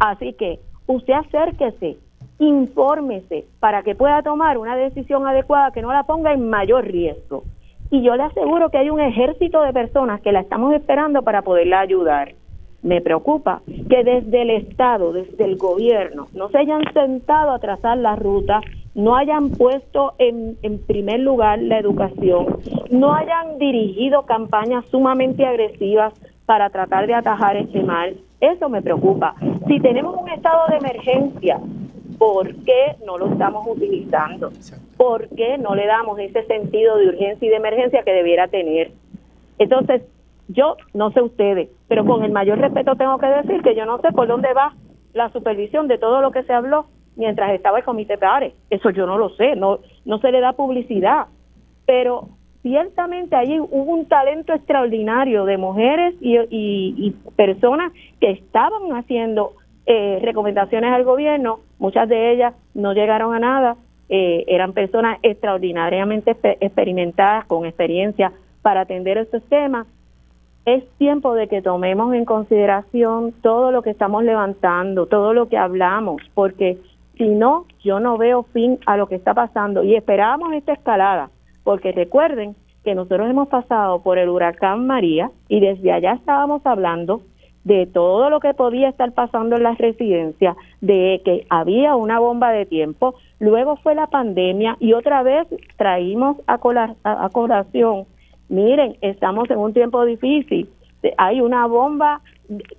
Así 0.00 0.32
que 0.32 0.58
usted 0.88 1.12
acérquese, 1.12 1.96
infórmese 2.40 3.46
para 3.60 3.84
que 3.84 3.94
pueda 3.94 4.20
tomar 4.22 4.58
una 4.58 4.74
decisión 4.74 5.28
adecuada 5.28 5.70
que 5.70 5.82
no 5.82 5.92
la 5.92 6.02
ponga 6.02 6.32
en 6.32 6.50
mayor 6.50 6.84
riesgo 6.84 7.44
y 7.90 8.02
yo 8.02 8.16
le 8.16 8.24
aseguro 8.24 8.70
que 8.70 8.78
hay 8.78 8.90
un 8.90 9.00
ejército 9.00 9.62
de 9.62 9.72
personas 9.72 10.20
que 10.20 10.32
la 10.32 10.40
estamos 10.40 10.74
esperando 10.74 11.22
para 11.22 11.42
poderla 11.42 11.80
ayudar. 11.80 12.34
Me 12.82 13.00
preocupa 13.00 13.62
que 13.66 14.04
desde 14.04 14.42
el 14.42 14.50
Estado, 14.50 15.12
desde 15.12 15.44
el 15.44 15.56
gobierno, 15.56 16.28
no 16.34 16.50
se 16.50 16.58
hayan 16.58 16.82
sentado 16.92 17.52
a 17.52 17.58
trazar 17.58 17.96
la 17.96 18.14
ruta, 18.14 18.60
no 18.94 19.16
hayan 19.16 19.50
puesto 19.50 20.14
en, 20.18 20.58
en 20.62 20.78
primer 20.78 21.20
lugar 21.20 21.60
la 21.62 21.78
educación, 21.78 22.58
no 22.90 23.14
hayan 23.14 23.58
dirigido 23.58 24.22
campañas 24.22 24.84
sumamente 24.90 25.46
agresivas 25.46 26.12
para 26.46 26.68
tratar 26.70 27.06
de 27.06 27.14
atajar 27.14 27.56
este 27.56 27.82
mal. 27.82 28.16
Eso 28.40 28.68
me 28.68 28.82
preocupa. 28.82 29.34
Si 29.66 29.80
tenemos 29.80 30.16
un 30.20 30.28
estado 30.28 30.66
de 30.68 30.76
emergencia, 30.76 31.58
¿por 32.18 32.54
qué 32.64 32.96
no 33.06 33.16
lo 33.18 33.28
estamos 33.28 33.66
utilizando? 33.66 34.50
¿Por 34.96 35.28
qué 35.30 35.58
no 35.58 35.74
le 35.74 35.86
damos 35.86 36.18
ese 36.18 36.44
sentido 36.46 36.96
de 36.96 37.08
urgencia 37.08 37.46
y 37.46 37.50
de 37.50 37.56
emergencia 37.56 38.02
que 38.02 38.12
debiera 38.12 38.48
tener? 38.48 38.92
Entonces, 39.58 40.02
yo 40.48 40.76
no 40.92 41.10
sé 41.12 41.22
ustedes, 41.22 41.70
pero 41.88 42.04
con 42.04 42.22
el 42.22 42.32
mayor 42.32 42.58
respeto 42.58 42.96
tengo 42.96 43.18
que 43.18 43.26
decir 43.26 43.62
que 43.62 43.74
yo 43.74 43.86
no 43.86 43.98
sé 43.98 44.12
por 44.12 44.28
dónde 44.28 44.52
va 44.52 44.74
la 45.12 45.30
supervisión 45.30 45.88
de 45.88 45.98
todo 45.98 46.20
lo 46.20 46.30
que 46.30 46.42
se 46.42 46.52
habló 46.52 46.86
mientras 47.16 47.52
estaba 47.52 47.78
el 47.78 47.84
comité 47.84 48.18
PARE. 48.18 48.54
Eso 48.70 48.90
yo 48.90 49.06
no 49.06 49.18
lo 49.18 49.30
sé, 49.30 49.56
no, 49.56 49.78
no 50.04 50.18
se 50.18 50.32
le 50.32 50.40
da 50.40 50.52
publicidad. 50.52 51.26
Pero 51.86 52.28
ciertamente 52.62 53.36
allí 53.36 53.58
hubo 53.60 53.92
un 53.92 54.06
talento 54.06 54.52
extraordinario 54.52 55.44
de 55.44 55.56
mujeres 55.56 56.14
y, 56.20 56.38
y 56.50 57.10
personas 57.36 57.92
que 58.20 58.32
estaban 58.32 58.92
haciendo 58.92 59.52
eh, 59.86 60.18
recomendaciones 60.22 60.92
al 60.92 61.04
gobierno, 61.04 61.60
muchas 61.78 62.08
de 62.08 62.32
ellas 62.32 62.54
no 62.72 62.94
llegaron 62.94 63.34
a 63.34 63.38
nada, 63.38 63.76
eh, 64.08 64.44
eran 64.48 64.72
personas 64.72 65.18
extraordinariamente 65.22 66.36
experimentadas, 66.60 67.46
con 67.46 67.66
experiencia 67.66 68.32
para 68.62 68.82
atender 68.82 69.18
estos 69.18 69.42
temas. 69.44 69.86
Es 70.64 70.84
tiempo 70.96 71.34
de 71.34 71.48
que 71.48 71.62
tomemos 71.62 72.14
en 72.14 72.24
consideración 72.24 73.32
todo 73.42 73.70
lo 73.70 73.82
que 73.82 73.90
estamos 73.90 74.24
levantando, 74.24 75.06
todo 75.06 75.34
lo 75.34 75.48
que 75.48 75.58
hablamos, 75.58 76.22
porque 76.34 76.78
si 77.16 77.28
no, 77.28 77.66
yo 77.82 78.00
no 78.00 78.16
veo 78.18 78.44
fin 78.44 78.78
a 78.86 78.96
lo 78.96 79.06
que 79.06 79.14
está 79.14 79.34
pasando 79.34 79.84
y 79.84 79.94
esperábamos 79.94 80.52
esta 80.54 80.72
escalada, 80.72 81.30
porque 81.62 81.92
recuerden 81.92 82.56
que 82.82 82.94
nosotros 82.94 83.28
hemos 83.28 83.48
pasado 83.48 84.02
por 84.02 84.18
el 84.18 84.28
huracán 84.28 84.86
María 84.86 85.30
y 85.48 85.60
desde 85.60 85.92
allá 85.92 86.12
estábamos 86.12 86.64
hablando 86.66 87.22
de 87.64 87.86
todo 87.86 88.30
lo 88.30 88.40
que 88.40 88.54
podía 88.54 88.88
estar 88.88 89.12
pasando 89.12 89.56
en 89.56 89.62
las 89.62 89.78
residencias, 89.78 90.56
de 90.80 91.20
que 91.24 91.46
había 91.48 91.96
una 91.96 92.18
bomba 92.18 92.50
de 92.50 92.66
tiempo, 92.66 93.14
luego 93.38 93.76
fue 93.76 93.94
la 93.94 94.06
pandemia 94.06 94.76
y 94.80 94.92
otra 94.92 95.22
vez 95.22 95.48
traímos 95.76 96.36
a, 96.46 96.58
a, 97.04 97.28
colación, 97.30 98.04
miren, 98.48 98.96
estamos 99.00 99.50
en 99.50 99.58
un 99.58 99.72
tiempo 99.72 100.04
difícil, 100.04 100.68
hay 101.16 101.40
una 101.40 101.66
bomba 101.66 102.20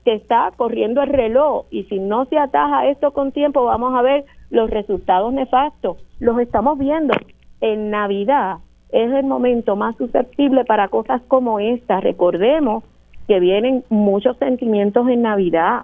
que 0.03 0.13
está 0.13 0.51
corriendo 0.55 1.01
el 1.01 1.09
reloj 1.09 1.65
y 1.71 1.83
si 1.86 1.99
no 1.99 2.25
se 2.25 2.38
ataja 2.38 2.88
esto 2.88 3.11
con 3.11 3.31
tiempo 3.31 3.65
vamos 3.65 3.95
a 3.95 4.01
ver 4.01 4.25
los 4.49 4.69
resultados 4.69 5.33
nefastos, 5.33 5.97
los 6.19 6.39
estamos 6.39 6.77
viendo 6.77 7.13
en 7.61 7.89
Navidad. 7.89 8.57
Es 8.91 9.11
el 9.11 9.25
momento 9.25 9.75
más 9.75 9.95
susceptible 9.97 10.63
para 10.63 10.88
cosas 10.88 11.21
como 11.27 11.59
esta. 11.59 11.99
Recordemos 11.99 12.83
que 13.28 13.39
vienen 13.39 13.84
muchos 13.89 14.38
sentimientos 14.38 15.07
en 15.09 15.21
Navidad 15.23 15.84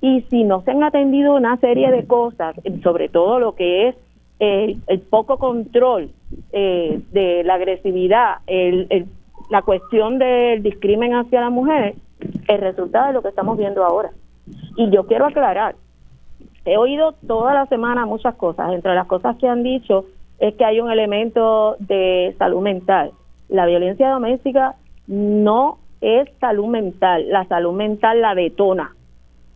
y 0.00 0.22
si 0.30 0.44
no 0.44 0.62
se 0.62 0.72
han 0.72 0.82
atendido 0.82 1.34
una 1.34 1.56
serie 1.58 1.90
de 1.90 2.06
cosas, 2.06 2.54
sobre 2.82 3.08
todo 3.08 3.38
lo 3.38 3.54
que 3.54 3.88
es 3.88 3.96
el, 4.38 5.00
poco 5.08 5.38
control 5.38 6.10
eh, 6.52 7.00
de 7.12 7.42
la 7.44 7.54
agresividad, 7.54 8.36
el, 8.46 9.06
la 9.50 9.62
cuestión 9.62 10.18
del 10.18 10.62
discrimen 10.62 11.14
hacia 11.14 11.40
la 11.40 11.50
mujer, 11.50 11.94
el 12.48 12.60
resultado 12.60 13.06
de 13.06 13.12
lo 13.14 13.22
que 13.22 13.28
estamos 13.28 13.56
viendo 13.56 13.84
ahora. 13.84 14.10
Y 14.76 14.90
yo 14.90 15.06
quiero 15.06 15.26
aclarar, 15.26 15.76
he 16.64 16.76
oído 16.76 17.12
toda 17.26 17.54
la 17.54 17.66
semana 17.66 18.06
muchas 18.06 18.34
cosas, 18.34 18.72
entre 18.72 18.94
las 18.94 19.06
cosas 19.06 19.36
que 19.36 19.48
han 19.48 19.62
dicho 19.62 20.06
es 20.38 20.54
que 20.54 20.64
hay 20.64 20.80
un 20.80 20.90
elemento 20.90 21.76
de 21.78 22.34
salud 22.38 22.60
mental. 22.60 23.12
La 23.48 23.66
violencia 23.66 24.10
doméstica 24.10 24.74
no 25.06 25.78
es 26.04 26.28
salud 26.38 26.66
mental. 26.66 27.28
La 27.28 27.46
salud 27.46 27.72
mental 27.72 28.20
la 28.20 28.34
detona. 28.34 28.94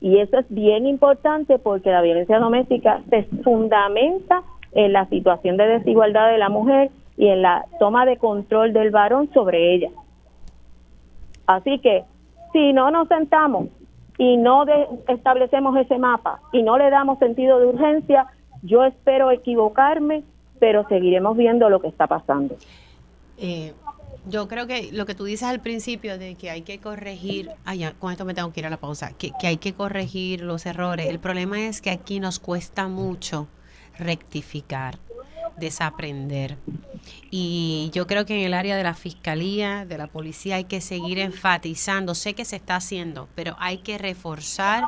Y 0.01 0.19
eso 0.19 0.39
es 0.39 0.47
bien 0.49 0.87
importante 0.87 1.59
porque 1.59 1.91
la 1.91 2.03
violencia 2.03 2.39
doméstica 2.39 3.03
se 3.11 3.25
fundamenta 3.43 4.43
en 4.73 4.93
la 4.93 5.07
situación 5.07 5.57
de 5.57 5.67
desigualdad 5.67 6.31
de 6.31 6.39
la 6.39 6.49
mujer 6.49 6.91
y 7.17 7.29
en 7.29 7.43
la 7.43 7.67
toma 7.79 8.07
de 8.07 8.17
control 8.17 8.73
del 8.73 8.91
varón 8.91 9.29
sobre 9.35 9.75
ella. 9.75 9.91
Así 11.47 11.79
que 11.81 12.05
si 12.53 12.73
no 12.73 12.91
nos 12.91 13.09
sentamos 13.09 13.69
y 14.19 14.37
no 14.37 14.65
establecemos 15.09 15.77
ese 15.77 15.99
mapa 15.99 16.41
y 16.53 16.63
no 16.63 16.79
le 16.79 16.91
damos 16.91 17.19
sentido 17.19 17.59
de 17.59 17.67
urgencia, 17.67 18.27
yo 18.63 18.85
espero 18.85 19.31
equivocarme, 19.31 20.23
pero 20.61 20.87
seguiremos 20.89 21.37
viendo 21.37 21.69
lo 21.69 21.81
que 21.81 21.89
está 21.89 22.07
pasando. 22.07 22.57
Eh, 23.39 23.73
yo 24.29 24.49
creo 24.49 24.67
que 24.67 24.91
lo 24.93 25.07
que 25.07 25.15
tú 25.15 25.25
dices 25.25 25.45
al 25.45 25.61
principio 25.61 26.19
de 26.19 26.35
que 26.35 26.51
hay 26.51 26.63
que 26.63 26.79
corregir, 26.79 27.51
ay, 27.65 27.89
con 27.99 28.13
esto 28.13 28.25
me 28.25 28.35
tengo 28.35 28.53
que 28.53 28.61
ir 28.61 28.67
a 28.67 28.71
la 28.71 28.79
pausa, 28.79 29.13
que, 29.13 29.33
que 29.41 29.47
hay 29.47 29.57
que 29.57 29.75
corregir 29.75 30.43
los 30.43 30.67
errores. 30.67 31.07
El 31.09 31.19
problema 31.19 31.67
es 31.67 31.81
que 31.81 31.91
aquí 31.91 32.21
nos 32.21 32.39
cuesta 32.39 32.89
mucho 32.89 33.49
rectificar, 33.99 34.99
desaprender. 35.57 36.57
Y 37.31 37.91
yo 37.93 38.07
creo 38.07 38.27
que 38.27 38.39
en 38.39 38.47
el 38.47 38.55
área 38.55 38.77
de 38.77 38.83
la 38.83 38.95
fiscalía, 38.95 39.85
de 39.85 39.99
la 39.99 40.07
policía, 40.07 40.57
hay 40.57 40.65
que 40.65 40.81
seguir 40.81 41.19
enfatizando. 41.19 42.15
Sé 42.15 42.35
que 42.35 42.45
se 42.45 42.57
está 42.57 42.77
haciendo, 42.77 43.29
pero 43.35 43.57
hay 43.59 43.79
que 43.79 43.99
reforzar 43.99 44.85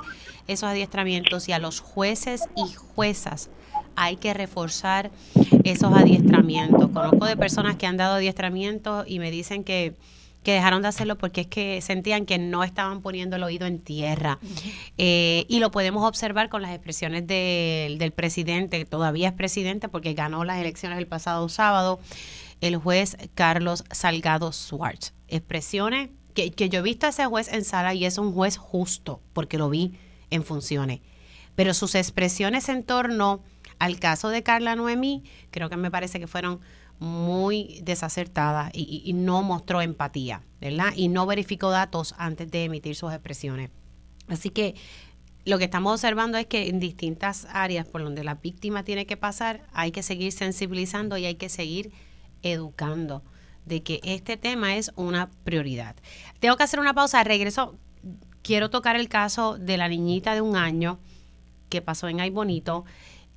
esos 0.47 0.69
adiestramientos 0.69 1.49
y 1.49 1.53
a 1.53 1.59
los 1.59 1.81
jueces 1.81 2.43
y 2.57 2.73
juezas 2.73 3.51
hay 3.97 4.17
que 4.17 4.35
reforzar 4.35 5.11
esos 5.65 5.93
adiestramientos. 5.93 6.91
Conozco 6.91 7.27
de 7.27 7.37
personas 7.37 7.77
que 7.77 7.87
han 7.87 7.97
dado 7.97 8.15
adiestramientos 8.15 9.05
y 9.07 9.19
me 9.19 9.31
dicen 9.31 9.65
que, 9.65 9.95
dejaron 10.45 10.83
de 10.83 10.89
hacerlo 10.89 11.17
porque 11.17 11.43
es 11.43 11.47
que 11.47 11.81
sentían 11.81 12.27
que 12.27 12.37
no 12.37 12.65
estaban 12.65 13.03
poniendo 13.03 13.37
el 13.37 13.45
oído 13.45 13.67
en 13.67 13.79
tierra. 13.79 14.39
Eh, 14.99 15.45
y 15.49 15.61
lo 15.61 15.71
podemos 15.71 16.05
observar 16.09 16.49
con 16.49 16.61
las 16.62 16.73
expresiones 16.73 17.27
del, 17.27 17.99
del 17.99 18.11
presidente, 18.11 18.85
todavía 18.85 19.29
es 19.29 19.35
presidente 19.35 19.89
porque 19.89 20.15
ganó 20.15 20.45
las 20.45 20.59
elecciones 20.59 20.99
el 20.99 21.07
pasado 21.07 21.49
sábado, 21.49 22.01
el 22.61 22.77
juez 22.77 23.17
Carlos 23.35 23.85
Salgado 23.93 24.51
Schwartz. 24.53 25.12
Expresiones 25.29 26.11
que, 26.35 26.51
que 26.51 26.69
yo 26.69 26.81
he 26.81 26.83
visto 26.83 27.07
a 27.07 27.11
ese 27.11 27.27
juez 27.27 27.53
en 27.53 27.65
sala 27.65 27.95
y 27.95 28.05
es 28.05 28.19
un 28.19 28.33
juez 28.33 28.57
justo 28.57 29.21
porque 29.33 29.59
lo 29.59 29.71
vi 29.71 29.95
en 30.31 30.45
funciones. 30.45 31.01
Pero 31.55 31.75
sus 31.75 31.95
expresiones 31.95 32.69
en 32.69 32.85
torno 32.85 33.41
al 33.81 33.98
caso 33.98 34.28
de 34.28 34.44
Carla 34.44 34.77
Noemí, 34.77 35.24
creo 35.51 35.69
que 35.69 35.77
me 35.77 35.90
parece 35.90 36.20
que 36.20 36.28
fueron 36.28 36.61
muy 37.01 37.81
desacertadas 37.82 38.70
y, 38.74 39.11
no 39.15 39.43
mostró 39.43 39.81
empatía, 39.81 40.43
¿verdad? 40.61 40.93
Y 40.94 41.09
no 41.09 41.24
verificó 41.24 41.70
datos 41.70 42.15
antes 42.19 42.51
de 42.51 42.65
emitir 42.65 42.94
sus 42.94 43.11
expresiones. 43.11 43.70
Así 44.28 44.51
que 44.51 44.74
lo 45.47 45.57
que 45.57 45.65
estamos 45.65 45.94
observando 45.94 46.36
es 46.36 46.47
que 46.47 46.69
en 46.69 46.78
distintas 46.78 47.47
áreas 47.51 47.86
por 47.89 48.05
donde 48.05 48.23
la 48.23 48.35
víctima 48.35 48.85
tiene 48.85 49.07
que 49.07 49.16
pasar, 49.16 49.66
hay 49.73 49.93
que 49.93 50.02
seguir 50.02 50.32
sensibilizando 50.32 51.16
y 51.16 51.24
hay 51.24 51.36
que 51.36 51.48
seguir 51.48 51.90
educando 52.43 53.23
de 53.65 53.82
que 53.82 54.01
este 54.05 54.36
tema 54.36 54.77
es 54.77 54.93
una 54.94 55.31
prioridad. 55.43 55.97
Tengo 56.39 56.59
que 56.59 56.65
hacer 56.65 56.81
una 56.81 56.93
pausa, 56.93 57.24
regreso. 57.24 57.78
Quiero 58.43 58.69
tocar 58.69 58.97
el 58.97 59.09
caso 59.09 59.57
de 59.57 59.78
la 59.78 59.89
niñita 59.89 60.35
de 60.35 60.43
un 60.43 60.57
año 60.57 60.98
que 61.70 61.81
pasó 61.81 62.09
en 62.09 62.20
Ay 62.20 62.28
Bonito. 62.28 62.85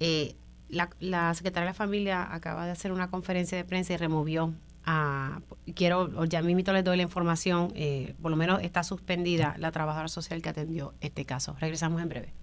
Eh, 0.06 0.36
la, 0.68 1.34
secretaria 1.34 1.66
de 1.66 1.70
la 1.70 1.74
familia 1.74 2.28
acaba 2.34 2.66
de 2.66 2.72
hacer 2.72 2.92
una 2.92 3.10
conferencia 3.10 3.58
de 3.58 3.64
prensa 3.64 3.94
y 3.94 3.98
removió 3.98 4.54
a, 4.84 5.40
quiero, 5.76 6.26
ya 6.26 6.42
mismito 6.42 6.74
les 6.74 6.84
doy 6.84 6.98
la 6.98 7.04
información, 7.04 7.72
eh, 7.74 8.14
por 8.22 8.30
lo 8.30 8.36
menos 8.36 8.62
está 8.62 8.84
suspendida 8.84 9.56
la 9.60 9.72
trabajadora 9.72 10.10
social 10.10 10.42
que 10.42 10.50
atendió 10.50 10.94
este 11.00 11.24
caso. 11.24 11.56
Regresamos 11.58 12.02
en 12.02 12.10
breve. 12.10 12.34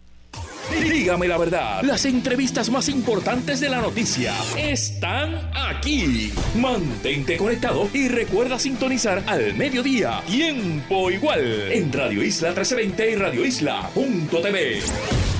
Dígame 0.70 1.28
la 1.28 1.36
verdad, 1.36 1.82
las 1.82 2.06
entrevistas 2.06 2.70
más 2.70 2.88
importantes 2.88 3.60
de 3.60 3.68
la 3.68 3.82
noticia 3.82 4.32
están 4.56 5.50
aquí. 5.54 6.32
Mantente 6.56 7.36
conectado 7.36 7.90
y 7.92 8.08
recuerda 8.08 8.58
sintonizar 8.58 9.22
al 9.26 9.54
mediodía, 9.54 10.22
tiempo 10.26 11.10
igual, 11.10 11.70
en 11.72 11.92
Radio 11.92 12.22
Isla 12.22 12.50
1320 12.50 13.10
y 13.10 13.14
Radio 13.16 13.44
Isla.tv. 13.44 15.39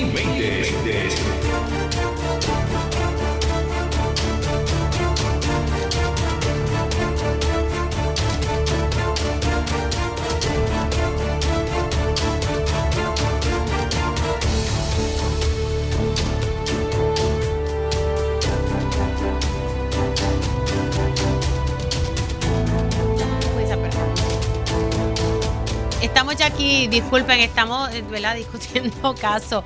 estamos 26.11 26.35
ya 26.35 26.47
aquí, 26.47 26.89
disculpen, 26.89 27.39
estamos 27.39 27.89
eh, 27.93 28.01
¿verdad? 28.01 28.35
discutiendo 28.43 29.15
casos. 29.15 29.63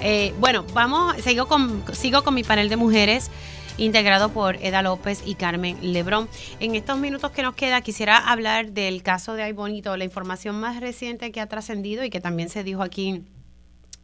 Eh, 0.00 0.34
bueno, 0.38 0.62
vamos, 0.74 1.16
sigo 1.22 1.48
con, 1.48 1.82
sigo 1.94 2.22
con 2.22 2.34
mi 2.34 2.44
panel 2.44 2.68
de 2.68 2.76
mujeres 2.76 3.30
integrado 3.78 4.28
por 4.28 4.56
Eda 4.56 4.82
López 4.82 5.22
y 5.24 5.34
Carmen 5.34 5.78
Lebrón. 5.80 6.28
En 6.60 6.74
estos 6.74 6.98
minutos 6.98 7.30
que 7.30 7.42
nos 7.42 7.54
queda, 7.54 7.80
quisiera 7.80 8.18
hablar 8.18 8.72
del 8.72 9.02
caso 9.02 9.32
de 9.32 9.44
Ay 9.44 9.52
Bonito, 9.52 9.96
la 9.96 10.04
información 10.04 10.60
más 10.60 10.78
reciente 10.78 11.32
que 11.32 11.40
ha 11.40 11.46
trascendido 11.46 12.04
y 12.04 12.10
que 12.10 12.20
también 12.20 12.50
se 12.50 12.64
dijo 12.64 12.82
aquí 12.82 13.24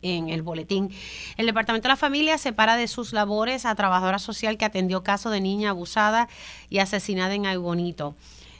en 0.00 0.30
el 0.30 0.40
boletín. 0.40 0.90
El 1.36 1.44
Departamento 1.44 1.88
de 1.88 1.92
la 1.92 1.96
Familia 1.96 2.38
separa 2.38 2.76
de 2.76 2.88
sus 2.88 3.12
labores 3.12 3.66
a 3.66 3.74
trabajadora 3.74 4.18
social 4.18 4.56
que 4.56 4.64
atendió 4.64 5.02
caso 5.02 5.28
de 5.28 5.42
niña 5.42 5.70
abusada 5.70 6.28
y 6.70 6.78
asesinada 6.78 7.34
en 7.34 7.44
Ay 7.44 7.58
Bonito. 7.58 8.16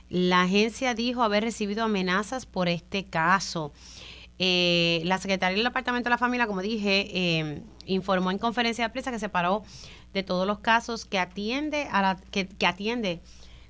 La 0.09 0.43
agencia 0.43 0.93
dijo 0.93 1.23
haber 1.23 1.43
recibido 1.43 1.83
amenazas 1.83 2.45
por 2.45 2.69
este 2.69 3.05
caso. 3.05 3.73
Eh, 4.37 5.01
la 5.05 5.17
Secretaría 5.17 5.55
del 5.55 5.63
Departamento 5.63 6.07
de 6.07 6.11
la 6.11 6.17
Familia, 6.17 6.45
como 6.45 6.61
dije, 6.61 7.39
em, 7.39 7.63
informó 7.85 8.31
en 8.31 8.37
conferencia 8.37 8.85
de 8.85 8.89
prensa 8.89 9.11
que 9.11 9.19
se 9.19 9.29
paró 9.29 9.63
de 10.13 10.23
todos 10.23 10.45
los 10.45 10.59
casos 10.59 11.05
que 11.05 11.19
atiende 11.19 11.87
a 11.91 12.01
la, 12.01 12.17
que, 12.31 12.47
atiende 12.65 13.21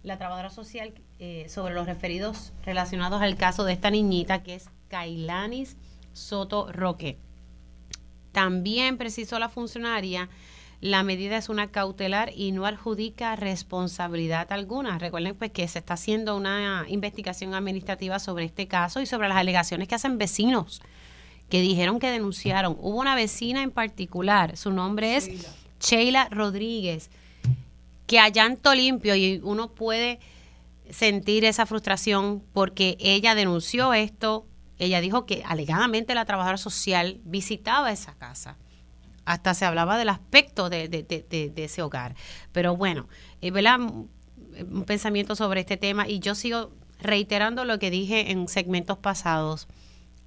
la 0.03 0.17
trabajadora 0.17 0.49
social 0.49 0.93
eh, 1.19 1.47
sobre 1.49 1.73
los 1.73 1.85
referidos 1.85 2.51
relacionados 2.63 3.21
al 3.21 3.37
caso 3.37 3.63
de 3.63 3.73
esta 3.73 3.89
niñita 3.89 4.43
que 4.43 4.55
es 4.55 4.69
Kailanis 4.89 5.77
Soto 6.13 6.71
Roque. 6.71 7.17
También 8.31 8.97
precisó 8.97 9.39
la 9.39 9.49
funcionaria 9.49 10.29
la 10.81 11.03
medida 11.03 11.37
es 11.37 11.49
una 11.49 11.71
cautelar 11.71 12.31
y 12.35 12.51
no 12.51 12.65
adjudica 12.65 13.35
responsabilidad 13.35 14.51
alguna. 14.51 14.99
Recuerden 14.99 15.35
pues 15.35 15.51
que 15.51 15.67
se 15.67 15.79
está 15.79 15.95
haciendo 15.95 16.35
una 16.35 16.85
investigación 16.87 17.53
administrativa 17.53 18.19
sobre 18.19 18.45
este 18.45 18.67
caso 18.67 19.01
y 19.01 19.05
sobre 19.05 19.29
las 19.29 19.37
alegaciones 19.37 19.87
que 19.87 19.95
hacen 19.95 20.17
vecinos 20.17 20.81
que 21.49 21.61
dijeron 21.61 21.99
que 21.99 22.09
denunciaron. 22.09 22.75
Hubo 22.79 22.99
una 22.99 23.15
vecina 23.15 23.61
en 23.61 23.71
particular, 23.71 24.57
su 24.57 24.71
nombre 24.71 25.15
es 25.15 25.29
Sheila 25.79 26.27
Rodríguez, 26.31 27.09
que 28.07 28.19
a 28.19 28.29
llanto 28.29 28.73
limpio 28.73 29.15
y 29.15 29.39
uno 29.43 29.69
puede 29.69 30.19
sentir 30.89 31.45
esa 31.45 31.65
frustración 31.65 32.43
porque 32.53 32.97
ella 32.99 33.35
denunció 33.35 33.93
esto, 33.93 34.45
ella 34.77 35.01
dijo 35.01 35.25
que 35.25 35.43
alegadamente 35.45 36.15
la 36.15 36.25
trabajadora 36.25 36.57
social 36.57 37.19
visitaba 37.23 37.91
esa 37.91 38.13
casa 38.15 38.57
hasta 39.25 39.53
se 39.53 39.65
hablaba 39.65 39.97
del 39.97 40.09
aspecto 40.09 40.69
de, 40.69 41.53
ese 41.55 41.81
hogar. 41.81 42.15
Pero 42.51 42.75
bueno, 42.75 43.07
eh, 43.41 43.51
¿verdad? 43.51 43.79
Un 43.79 44.85
pensamiento 44.85 45.35
sobre 45.35 45.61
este 45.61 45.77
tema 45.77 46.07
y 46.07 46.19
yo 46.19 46.35
sigo 46.35 46.71
reiterando 46.99 47.65
lo 47.65 47.79
que 47.79 47.89
dije 47.89 48.31
en 48.31 48.47
segmentos 48.47 48.97
pasados. 48.97 49.67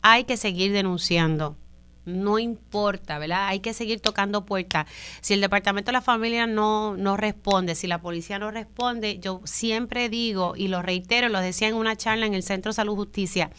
Hay 0.03 0.25
que 0.25 0.37
seguir 0.37 0.73
denunciando. 0.73 1.57
No 2.05 2.39
importa, 2.39 3.19
¿verdad? 3.19 3.49
Hay 3.49 3.61
que 3.61 3.75
seguir 3.75 4.01
tocando 4.01 4.47
puertas. 4.47 4.87
Si 5.21 5.35
el 5.35 5.43
Departamento 5.43 5.91
de 5.91 5.93
la 5.93 6.01
Familia 6.01 6.47
no, 6.47 6.97
no 6.97 7.19
responde, 7.19 7.75
si 7.75 7.87
la 7.87 8.01
policía 8.01 8.39
no 8.39 8.51
responde, 8.51 9.19
yo 9.19 9.43
siempre 9.45 10.09
digo 10.09 10.55
y 10.57 10.69
lo 10.69 10.81
reitero, 10.81 11.29
lo 11.29 11.41
decía 11.41 11.69
en 11.69 11.75
una 11.75 11.97
charla 11.97 12.25
en 12.25 12.33
el 12.33 12.43
Centro 12.43 12.71
de 12.71 12.77
Salud 12.77 12.97
Justicia, 12.97 13.51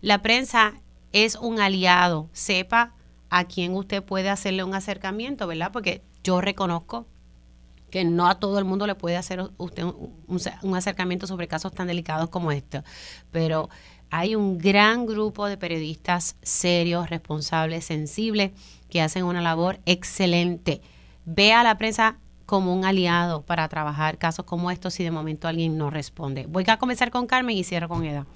la 0.00 0.20
prensa 0.20 0.74
es 1.12 1.36
un 1.36 1.60
aliado. 1.60 2.28
Sepa 2.32 2.95
a 3.30 3.44
quién 3.44 3.74
usted 3.74 4.02
puede 4.02 4.28
hacerle 4.28 4.64
un 4.64 4.74
acercamiento, 4.74 5.46
¿verdad? 5.46 5.72
Porque 5.72 6.02
yo 6.22 6.40
reconozco 6.40 7.06
que 7.90 8.04
no 8.04 8.28
a 8.28 8.38
todo 8.38 8.58
el 8.58 8.64
mundo 8.64 8.86
le 8.86 8.94
puede 8.94 9.16
hacer 9.16 9.50
usted 9.58 9.84
un, 9.84 10.76
acercamiento 10.76 11.26
sobre 11.26 11.48
casos 11.48 11.72
tan 11.72 11.86
delicados 11.86 12.28
como 12.28 12.52
este, 12.52 12.82
pero 13.30 13.68
hay 14.10 14.34
un 14.34 14.58
gran 14.58 15.06
grupo 15.06 15.46
de 15.46 15.56
periodistas 15.56 16.36
serios, 16.42 17.10
responsables, 17.10 17.84
sensibles, 17.84 18.52
que 18.88 19.02
hacen 19.02 19.24
una 19.24 19.40
labor 19.40 19.80
excelente. 19.84 20.80
Ve 21.24 21.52
a 21.52 21.62
la 21.62 21.76
prensa 21.76 22.18
como 22.44 22.72
un 22.72 22.84
aliado 22.84 23.42
para 23.42 23.68
trabajar 23.68 24.18
casos 24.18 24.44
como 24.44 24.70
estos 24.70 24.94
si 24.94 25.02
de 25.02 25.10
momento 25.10 25.48
alguien 25.48 25.76
no 25.76 25.90
responde. 25.90 26.46
Voy 26.48 26.64
a 26.68 26.78
comenzar 26.78 27.10
con 27.10 27.26
Carmen 27.26 27.56
y 27.56 27.64
cierro 27.64 27.88
con 27.88 28.04
Eda. 28.04 28.26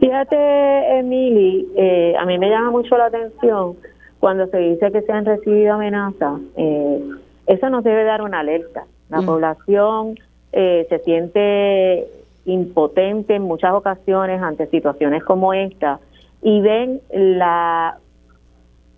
Fíjate, 0.00 0.98
Emily, 0.98 1.66
eh, 1.76 2.14
a 2.18 2.24
mí 2.26 2.38
me 2.38 2.50
llama 2.50 2.70
mucho 2.70 2.96
la 2.96 3.06
atención 3.06 3.76
cuando 4.18 4.46
se 4.46 4.58
dice 4.58 4.90
que 4.90 5.02
se 5.02 5.12
han 5.12 5.24
recibido 5.24 5.74
amenazas. 5.74 6.40
Eh, 6.56 7.00
eso 7.46 7.70
nos 7.70 7.84
debe 7.84 8.04
dar 8.04 8.22
una 8.22 8.40
alerta. 8.40 8.84
La 9.08 9.20
mm. 9.20 9.26
población 9.26 10.18
eh, 10.52 10.86
se 10.88 10.98
siente 11.00 12.06
impotente 12.44 13.34
en 13.34 13.42
muchas 13.42 13.72
ocasiones 13.74 14.40
ante 14.40 14.66
situaciones 14.68 15.24
como 15.24 15.52
esta 15.52 15.98
y 16.42 16.60
ven 16.60 17.00
la, 17.12 17.98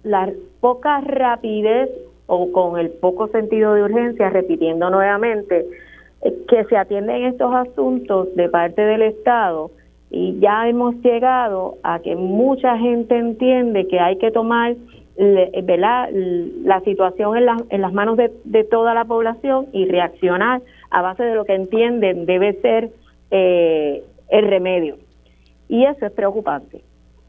la 0.02 0.31
poca 0.60 1.01
rapidez 1.01 1.90
o 2.27 2.52
con 2.52 2.78
el 2.78 2.90
poco 2.90 3.28
sentido 3.28 3.73
de 3.74 3.85
urgencia, 3.85 4.28
repitiendo 4.28 4.90
nuevamente, 4.90 5.66
que 6.48 6.65
se 6.65 6.77
atienden 6.77 7.24
estos 7.24 7.55
asuntos 7.55 8.35
de 8.35 8.48
parte 8.48 8.82
del 8.82 9.02
Estado 9.02 9.70
y 10.10 10.39
ya 10.40 10.68
hemos 10.68 10.94
llegado 11.02 11.76
a 11.82 12.01
que 12.01 12.16
mucha 12.16 12.78
gente 12.78 13.16
entiende 13.16 13.86
que 13.89 14.01
hay 14.01 14.16
que 14.16 14.30
tomar 14.30 14.74
la 15.18 16.80
situación 16.85 17.36
en, 17.36 17.48
en 17.70 17.80
las 17.80 17.93
manos 17.93 18.16
de, 18.16 18.32
de, 18.44 18.64
toda 18.64 18.94
la 18.94 19.05
población 19.05 19.66
y 19.72 19.86
reaccionar 19.86 20.62
a 20.90 21.02
base 21.02 21.24
de 21.24 21.35
lo 21.35 21.44
que 21.44 21.55
entienden 21.55 22.24
debe 22.24 22.55
ser 22.60 22.90
eh, 23.30 24.05
el 24.28 24.47
remedio. 24.47 24.97
Y 25.68 25.85
eso 25.85 26.06
es 26.06 26.12
preocupante. 26.12 26.82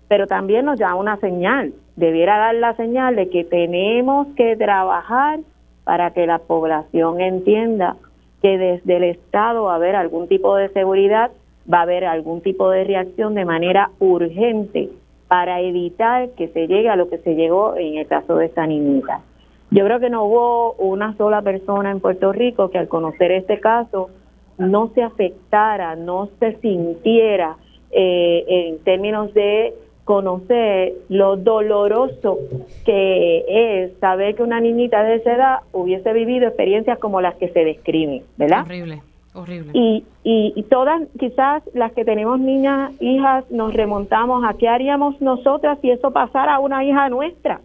Pero 0.07 0.27
también 0.27 0.65
nos 0.65 0.79
da 0.79 0.95
una 0.95 1.17
señal, 1.17 1.73
debiera 1.95 2.37
dar 2.37 2.55
la 2.55 2.75
señal 2.75 3.15
de 3.15 3.29
que 3.29 3.43
tenemos 3.43 4.27
que 4.35 4.55
trabajar 4.55 5.39
para 5.83 6.11
que 6.11 6.25
la 6.27 6.39
población 6.39 7.19
entienda 7.21 7.97
que 8.41 8.57
desde 8.57 8.97
el 8.97 9.03
Estado 9.03 9.63
va 9.63 9.73
a 9.73 9.75
haber 9.75 9.95
algún 9.95 10.27
tipo 10.27 10.55
de 10.55 10.69
seguridad 10.69 11.31
va 11.71 11.79
a 11.79 11.83
haber 11.83 12.05
algún 12.05 12.41
tipo 12.41 12.69
de 12.69 12.83
reacción 12.83 13.35
de 13.35 13.45
manera 13.45 13.91
urgente 13.99 14.89
para 15.27 15.61
evitar 15.61 16.29
que 16.31 16.47
se 16.49 16.67
llegue 16.67 16.89
a 16.89 16.95
lo 16.95 17.09
que 17.09 17.19
se 17.19 17.35
llegó 17.35 17.75
en 17.77 17.97
el 17.97 18.07
caso 18.07 18.35
de 18.37 18.47
esta 18.47 18.65
niñita. 18.65 19.21
Yo 19.69 19.85
creo 19.85 19.99
que 19.99 20.09
no 20.09 20.23
hubo 20.23 20.73
una 20.73 21.15
sola 21.15 21.43
persona 21.43 21.91
en 21.91 21.99
Puerto 21.99 22.31
Rico 22.33 22.71
que 22.71 22.79
al 22.79 22.87
conocer 22.87 23.31
este 23.31 23.59
caso 23.59 24.09
no 24.57 24.91
se 24.95 25.03
afectara, 25.03 25.95
no 25.95 26.29
se 26.39 26.57
sintiera 26.57 27.57
eh, 27.91 28.45
en 28.47 28.79
términos 28.79 29.31
de 29.35 29.75
conocer 30.05 30.93
lo 31.09 31.37
doloroso 31.37 32.39
que 32.83 33.45
es 33.47 33.91
saber 33.99 34.33
que 34.33 34.41
una 34.41 34.59
niñita 34.59 35.03
de 35.03 35.15
esa 35.15 35.35
edad 35.35 35.59
hubiese 35.71 36.11
vivido 36.13 36.47
experiencias 36.47 36.97
como 36.97 37.21
las 37.21 37.35
que 37.35 37.49
se 37.49 37.63
describen, 37.63 38.23
¿verdad? 38.37 38.63
Horrible 38.63 39.03
Horrible. 39.33 39.71
Y, 39.73 40.03
y, 40.23 40.63
todas, 40.63 41.03
quizás 41.19 41.63
las 41.73 41.93
que 41.93 42.03
tenemos 42.03 42.39
niñas, 42.39 42.91
hijas, 42.99 43.49
nos 43.51 43.73
remontamos 43.73 44.43
a 44.43 44.55
qué 44.55 44.67
haríamos 44.67 45.21
nosotras 45.21 45.77
si 45.81 45.91
eso 45.91 46.11
pasara 46.11 46.55
a 46.55 46.59
una 46.59 46.83
hija 46.83 47.09
nuestra. 47.09 47.61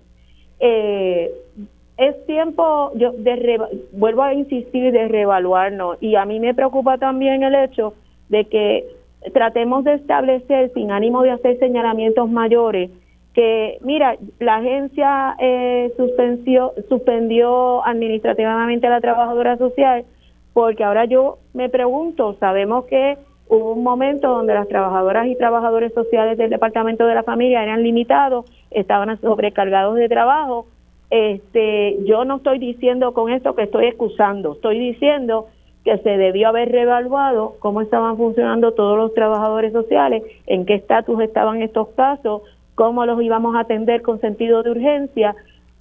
Eh, 0.60 1.32
es 1.96 2.26
tiempo, 2.26 2.92
yo 2.96 3.12
de 3.12 3.60
vuelvo 3.92 4.22
a 4.22 4.34
insistir, 4.34 4.92
de 4.92 5.08
reevaluarnos. 5.08 5.96
Y 6.02 6.16
a 6.16 6.24
mí 6.24 6.40
me 6.40 6.54
preocupa 6.54 6.98
también 6.98 7.42
el 7.42 7.54
hecho 7.54 7.94
de 8.28 8.44
que 8.46 8.84
tratemos 9.32 9.84
de 9.84 9.94
establecer, 9.94 10.72
sin 10.74 10.90
ánimo 10.90 11.22
de 11.22 11.30
hacer 11.30 11.58
señalamientos 11.58 12.28
mayores, 12.28 12.90
que, 13.32 13.78
mira, 13.80 14.16
la 14.38 14.56
agencia 14.56 15.34
eh, 15.40 15.92
suspendió, 15.96 16.72
suspendió 16.88 17.84
administrativamente 17.84 18.86
a 18.86 18.90
la 18.90 19.00
trabajadora 19.00 19.56
social, 19.56 20.04
porque 20.54 20.84
ahora 20.84 21.04
yo 21.04 21.38
me 21.52 21.68
pregunto, 21.68 22.36
sabemos 22.38 22.86
que 22.86 23.18
hubo 23.48 23.72
un 23.72 23.82
momento 23.82 24.28
donde 24.28 24.54
las 24.54 24.68
trabajadoras 24.68 25.26
y 25.26 25.36
trabajadores 25.36 25.92
sociales 25.92 26.38
del 26.38 26.48
Departamento 26.48 27.06
de 27.06 27.14
la 27.14 27.24
Familia 27.24 27.62
eran 27.62 27.82
limitados, 27.82 28.46
estaban 28.70 29.20
sobrecargados 29.20 29.96
de 29.96 30.08
trabajo. 30.08 30.66
Este, 31.10 31.98
yo 32.06 32.24
no 32.24 32.36
estoy 32.36 32.58
diciendo 32.58 33.12
con 33.12 33.30
esto 33.30 33.54
que 33.54 33.64
estoy 33.64 33.86
excusando, 33.86 34.54
estoy 34.54 34.78
diciendo 34.78 35.48
que 35.84 35.98
se 35.98 36.16
debió 36.16 36.48
haber 36.48 36.70
reevaluado 36.72 37.56
cómo 37.58 37.82
estaban 37.82 38.16
funcionando 38.16 38.72
todos 38.72 38.96
los 38.96 39.12
trabajadores 39.12 39.72
sociales, 39.72 40.22
en 40.46 40.64
qué 40.64 40.74
estatus 40.74 41.20
estaban 41.20 41.62
estos 41.62 41.88
casos, 41.88 42.42
cómo 42.74 43.04
los 43.06 43.20
íbamos 43.20 43.54
a 43.56 43.60
atender 43.60 44.02
con 44.02 44.20
sentido 44.20 44.62
de 44.62 44.70
urgencia 44.70 45.34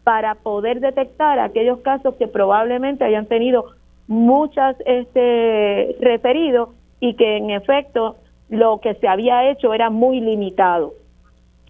para 0.03 0.35
poder 0.35 0.81
detectar 0.81 1.39
aquellos 1.39 1.79
casos 1.79 2.15
que 2.15 2.27
probablemente 2.27 3.05
hayan 3.05 3.27
tenido 3.27 3.65
muchas 4.07 4.75
este 4.85 5.95
referidos 5.99 6.69
y 6.99 7.15
que 7.15 7.37
en 7.37 7.49
efecto 7.49 8.17
lo 8.49 8.79
que 8.79 8.95
se 8.95 9.07
había 9.07 9.49
hecho 9.49 9.73
era 9.73 9.89
muy 9.89 10.19
limitado. 10.19 10.93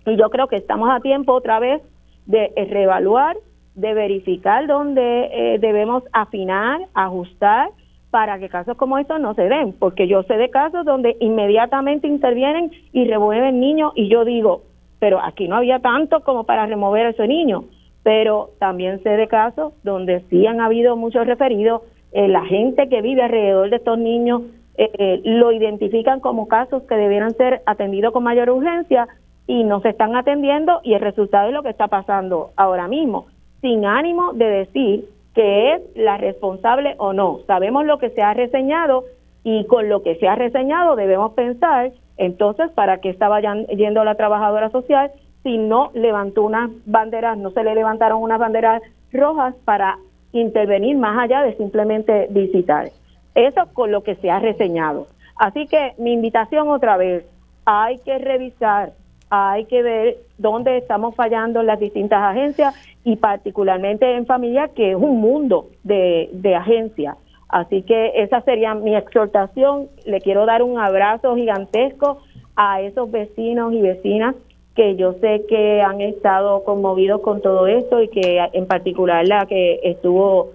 Y 0.06 0.18
yo 0.18 0.30
creo 0.30 0.48
que 0.48 0.58
estamos 0.58 0.90
a 0.92 1.00
tiempo 1.00 1.34
otra 1.34 1.60
vez 1.60 1.82
de 2.26 2.52
reevaluar, 2.70 3.38
de 3.76 3.94
verificar 3.94 4.68
dónde 4.68 5.30
eh, 5.32 5.60
debemos 5.60 6.04
afinar, 6.12 6.82
ajustar 6.94 7.70
para 8.12 8.38
que 8.38 8.48
casos 8.48 8.78
como 8.78 9.00
estos 9.00 9.20
no 9.20 9.34
se 9.34 9.50
den, 9.50 9.74
porque 9.74 10.08
yo 10.08 10.22
sé 10.24 10.38
de 10.38 10.52
casos 10.52 10.86
donde 10.86 11.18
inmediatamente 11.20 12.08
intervienen 12.08 12.72
y 12.92 13.06
remueven 13.06 13.60
niños 13.60 13.92
y 13.96 14.08
yo 14.08 14.24
digo, 14.24 14.62
pero 15.00 15.20
aquí 15.20 15.48
no 15.48 15.56
había 15.56 15.80
tanto 15.80 16.20
como 16.20 16.44
para 16.44 16.68
remover 16.68 17.08
a 17.08 17.10
ese 17.10 17.28
niño, 17.28 17.66
pero 18.04 18.52
también 18.60 19.02
sé 19.02 19.10
de 19.10 19.28
casos 19.28 19.74
donde 19.84 20.24
sí 20.30 20.46
han 20.46 20.62
habido 20.62 20.96
muchos 20.96 21.26
referidos, 21.26 21.82
eh, 22.14 22.28
la 22.28 22.46
gente 22.46 22.90
que 22.90 23.02
vive 23.02 23.24
alrededor 23.24 23.70
de 23.70 23.78
estos 23.78 23.98
niños 23.98 24.44
eh, 24.76 24.90
eh, 24.98 25.22
lo 25.24 25.52
identifican 25.52 26.20
como 26.20 26.48
casos 26.48 26.84
que 26.84 26.96
debieran 26.96 27.36
ser 27.36 27.62
atendidos 27.66 28.14
con 28.14 28.24
mayor 28.24 28.50
urgencia 28.50 29.08
y 29.48 29.64
no 29.64 29.82
se 29.82 29.90
están 29.90 30.16
atendiendo 30.16 30.80
y 30.84 30.94
el 30.94 31.02
resultado 31.02 31.48
es 31.48 31.54
lo 31.54 31.64
que 31.64 31.70
está 31.70 31.88
pasando 31.88 32.52
ahora 32.56 32.88
mismo, 32.88 33.28
sin 33.62 33.86
ánimo 33.86 34.34
de 34.34 34.46
decir 34.46 35.06
que 35.36 35.74
es 35.74 35.82
la 35.96 36.18
responsable 36.18 36.96
o 36.98 37.14
no. 37.14 37.40
Sabemos 37.48 37.86
lo 37.86 37.98
que 37.98 38.10
se 38.12 38.22
ha 38.22 38.34
reseñado 38.34 39.04
y 39.44 39.66
con 39.66 39.90
lo 39.90 40.04
que 40.04 40.16
se 40.16 40.28
ha 40.28 40.36
reseñado 40.36 40.96
debemos 40.96 41.34
pensar 41.34 41.92
entonces 42.18 42.72
para 42.72 43.00
qué 43.00 43.10
estaba 43.10 43.42
yendo 43.42 44.04
la 44.04 44.16
trabajadora 44.16 44.70
social 44.70 45.12
si 45.44 45.58
no 45.58 45.92
levantó 45.94 46.44
unas 46.44 46.72
banderas, 46.86 47.38
no 47.38 47.52
se 47.52 47.64
le 47.64 47.76
levantaron 47.76 48.22
unas 48.22 48.40
banderas 48.40 48.82
rojas 49.12 49.54
para 49.66 49.98
intervenir 50.34 50.98
más 50.98 51.18
allá 51.18 51.42
de 51.44 51.56
simplemente 51.56 52.28
visitar. 52.30 52.90
Eso 53.36 53.68
con 53.74 53.92
lo 53.92 54.04
que 54.04 54.16
se 54.16 54.30
ha 54.30 54.40
reseñado. 54.40 55.08
Así 55.38 55.68
que 55.68 55.94
mi 55.98 56.14
invitación 56.14 56.70
otra 56.70 56.98
vez, 56.98 57.26
hay 57.66 57.98
que 58.00 58.18
revisar, 58.18 58.92
hay 59.30 59.66
que 59.66 59.82
ver 59.82 60.18
dónde 60.38 60.78
estamos 60.78 61.16
fallando 61.16 61.64
las 61.64 61.80
distintas 61.80 62.22
agencias 62.22 62.76
y 63.04 63.16
particularmente 63.16 64.16
en 64.16 64.26
familia, 64.26 64.70
que 64.70 64.92
es 64.92 64.98
un 64.98 65.22
mundo 65.22 65.70
de, 65.84 66.30
de 66.34 66.56
agencias. 66.56 67.16
Así 67.50 67.84
que 67.84 68.12
esa 68.16 68.42
sería 68.42 68.74
mi 68.74 68.96
exhortación. 68.96 69.88
Le 70.06 70.22
quiero 70.22 70.46
dar 70.46 70.64
un 70.64 70.80
abrazo 70.80 71.36
gigantesco 71.36 72.20
a 72.56 72.82
esos 72.82 73.10
vecinos 73.12 73.74
y 73.74 73.82
vecinas 73.82 74.36
que 74.76 74.96
yo 74.96 75.14
sé 75.22 75.46
que 75.48 75.82
han 75.82 76.02
estado 76.02 76.64
conmovidos 76.64 77.22
con 77.22 77.42
todo 77.42 77.68
esto 77.68 78.02
y 78.02 78.08
que 78.08 78.40
en 78.54 78.66
particular 78.66 79.28
la 79.28 79.46
que 79.46 79.80
estuvo 79.84 80.52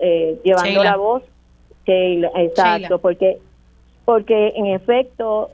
eh, 0.00 0.38
llevando 0.44 0.84
la 0.84 0.96
voz, 0.96 1.22
exacto, 1.86 2.98
porque 2.98 3.38
porque 4.04 4.52
en 4.56 4.66
efecto 4.66 5.50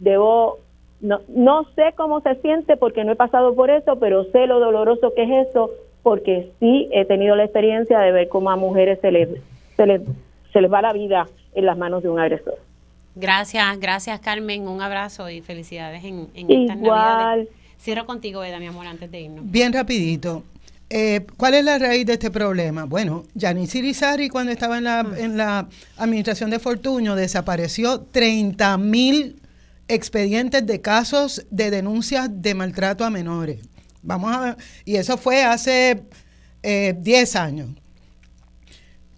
debo 0.00 0.58
no, 1.00 1.20
no 1.28 1.64
sé 1.74 1.92
cómo 1.96 2.20
se 2.20 2.34
siente 2.36 2.76
porque 2.76 3.04
no 3.04 3.12
he 3.12 3.16
pasado 3.16 3.54
por 3.54 3.70
eso, 3.70 3.96
pero 3.98 4.24
sé 4.24 4.46
lo 4.46 4.58
doloroso 4.58 5.12
que 5.14 5.24
es 5.24 5.48
eso, 5.48 5.70
porque 6.02 6.50
sí 6.60 6.88
he 6.92 7.04
tenido 7.04 7.36
la 7.36 7.44
experiencia 7.44 7.98
de 8.00 8.10
ver 8.10 8.28
cómo 8.28 8.50
a 8.50 8.56
mujeres 8.56 9.00
se 9.00 9.12
les, 9.12 9.28
se 9.76 9.86
les, 9.86 10.00
se 10.52 10.60
les 10.60 10.72
va 10.72 10.82
la 10.82 10.92
vida 10.92 11.28
en 11.54 11.66
las 11.66 11.76
manos 11.76 12.02
de 12.02 12.08
un 12.08 12.18
agresor. 12.18 12.54
Gracias, 13.14 13.78
gracias 13.78 14.20
Carmen, 14.20 14.66
un 14.66 14.82
abrazo 14.82 15.30
y 15.30 15.40
felicidades 15.40 16.04
en, 16.04 16.28
en 16.34 16.50
estas 16.50 16.76
Navidades. 16.78 17.48
Cierro 17.80 18.06
contigo, 18.06 18.42
Eda, 18.42 18.58
mi 18.58 18.66
amor, 18.66 18.86
antes 18.86 19.10
de 19.10 19.20
irnos. 19.20 19.50
Bien 19.50 19.72
rapidito. 19.72 20.42
Eh, 20.90 21.26
¿Cuál 21.36 21.54
es 21.54 21.64
la 21.64 21.78
raíz 21.78 22.06
de 22.06 22.14
este 22.14 22.30
problema? 22.30 22.84
Bueno, 22.84 23.24
Yanis 23.34 23.74
Irizarry 23.74 24.28
cuando 24.28 24.52
estaba 24.52 24.78
en 24.78 24.84
la, 24.84 25.00
ah. 25.00 25.14
en 25.16 25.36
la 25.36 25.68
administración 25.96 26.50
de 26.50 26.58
Fortuño 26.58 27.16
desapareció 27.16 28.02
30 28.02 28.78
mil 28.78 29.40
expedientes 29.88 30.64
de 30.66 30.80
casos 30.80 31.46
de 31.50 31.70
denuncias 31.70 32.28
de 32.30 32.54
maltrato 32.54 33.04
a 33.04 33.10
menores. 33.10 33.60
Vamos 34.02 34.34
a 34.34 34.40
ver, 34.40 34.56
y 34.84 34.96
eso 34.96 35.16
fue 35.16 35.42
hace 35.42 36.04
10 36.62 37.34
eh, 37.34 37.38
años. 37.38 37.70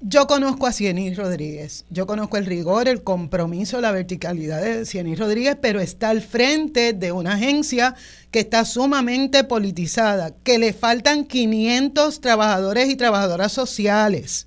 Yo 0.09 0.29
conozco 0.29 0.69
a 0.69 0.73
Cienis 0.73 1.17
Rodríguez, 1.17 1.85
yo 1.91 2.07
conozco 2.07 2.37
el 2.37 2.47
rigor, 2.47 2.87
el 2.87 3.03
compromiso, 3.03 3.81
la 3.81 3.91
verticalidad 3.91 4.63
de 4.63 4.87
Cienis 4.87 5.19
Rodríguez, 5.19 5.57
pero 5.61 5.81
está 5.81 6.11
al 6.11 6.23
frente 6.23 6.93
de 6.93 7.11
una 7.11 7.33
agencia 7.33 7.97
que 8.31 8.39
está 8.39 8.65
sumamente 8.65 9.43
politizada, 9.43 10.31
que 10.45 10.61
le 10.61 10.73
faltan 10.73 11.25
500 11.25 12.21
trabajadores 12.21 12.89
y 12.89 12.95
trabajadoras 12.95 13.51
sociales. 13.51 14.47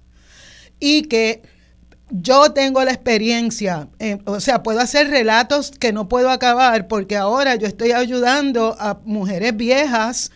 Y 0.80 1.10
que 1.10 1.42
yo 2.10 2.54
tengo 2.54 2.82
la 2.86 2.94
experiencia, 2.94 3.90
eh, 4.00 4.18
o 4.24 4.40
sea, 4.40 4.64
puedo 4.64 4.80
hacer 4.80 5.10
relatos 5.10 5.72
que 5.72 5.92
no 5.92 6.08
puedo 6.08 6.30
acabar 6.30 6.88
porque 6.88 7.18
ahora 7.18 7.56
yo 7.56 7.68
estoy 7.68 7.92
ayudando 7.92 8.78
a 8.80 9.02
mujeres 9.04 9.58
viejas 9.58 10.32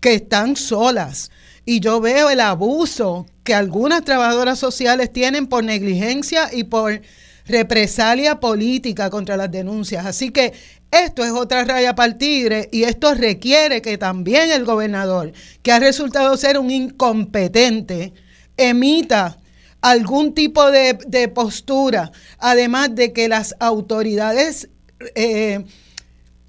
que 0.00 0.14
están 0.14 0.56
solas 0.56 1.30
y 1.66 1.80
yo 1.80 2.00
veo 2.00 2.30
el 2.30 2.40
abuso 2.40 3.26
que 3.44 3.52
algunas 3.52 4.04
trabajadoras 4.04 4.58
sociales 4.58 5.12
tienen 5.12 5.48
por 5.48 5.64
negligencia 5.64 6.48
y 6.52 6.64
por 6.64 7.02
represalia 7.44 8.40
política 8.40 9.10
contra 9.10 9.36
las 9.36 9.50
denuncias. 9.50 10.06
Así 10.06 10.30
que 10.30 10.54
esto 10.92 11.24
es 11.24 11.32
otra 11.32 11.64
raya 11.64 11.96
para 11.96 12.12
el 12.12 12.18
tigre 12.18 12.68
y 12.72 12.84
esto 12.84 13.14
requiere 13.14 13.82
que 13.82 13.98
también 13.98 14.50
el 14.52 14.64
gobernador, 14.64 15.32
que 15.62 15.72
ha 15.72 15.80
resultado 15.80 16.36
ser 16.36 16.58
un 16.58 16.70
incompetente, 16.70 18.12
emita 18.56 19.36
algún 19.80 20.34
tipo 20.34 20.70
de, 20.70 21.30
postura, 21.34 22.12
además 22.38 22.94
de 22.94 23.12
que 23.12 23.28
las 23.28 23.56
autoridades 23.58 24.68
eh, 25.16 25.64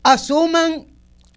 asuman 0.03 0.85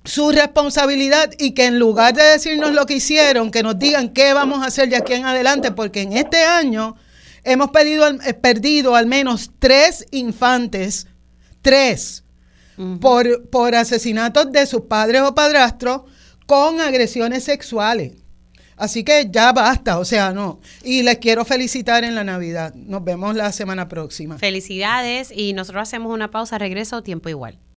su 0.04 0.30
responsabilidad 0.30 1.30
y 1.38 1.52
que 1.52 1.66
en 1.66 1.78
lugar 1.78 2.14
de 2.14 2.22
decirnos 2.22 2.72
lo 2.72 2.86
que 2.86 2.94
hicieron, 2.94 3.50
que 3.50 3.62
nos 3.62 3.78
digan 3.78 4.10
qué 4.10 4.32
vamos 4.32 4.62
a 4.62 4.66
hacer 4.66 4.88
de 4.88 4.96
aquí 4.96 5.12
en 5.12 5.26
adelante, 5.26 5.72
porque 5.72 6.02
en 6.02 6.14
este 6.14 6.42
año 6.42 6.96
hemos 7.44 7.70
perdido, 7.70 8.08
eh, 8.08 8.34
perdido 8.34 8.94
al 8.96 9.06
menos 9.06 9.50
tres 9.58 10.06
infantes, 10.10 11.06
tres, 11.62 12.24
por, 13.00 13.48
por 13.50 13.74
asesinatos 13.74 14.50
de 14.52 14.64
sus 14.64 14.82
padres 14.82 15.20
o 15.20 15.34
padrastros 15.34 16.02
con 16.46 16.80
agresiones 16.80 17.44
sexuales. 17.44 18.12
Así 18.80 19.04
que 19.04 19.28
ya 19.30 19.52
basta, 19.52 19.98
o 19.98 20.06
sea, 20.06 20.32
no. 20.32 20.58
Y 20.82 21.02
les 21.02 21.18
quiero 21.18 21.44
felicitar 21.44 22.02
en 22.02 22.14
la 22.14 22.24
Navidad. 22.24 22.74
Nos 22.74 23.04
vemos 23.04 23.36
la 23.36 23.52
semana 23.52 23.88
próxima. 23.88 24.38
Felicidades 24.38 25.30
y 25.30 25.52
nosotros 25.52 25.82
hacemos 25.82 26.14
una 26.14 26.30
pausa, 26.30 26.56
regreso, 26.56 27.02
tiempo 27.02 27.28
igual. 27.28 27.60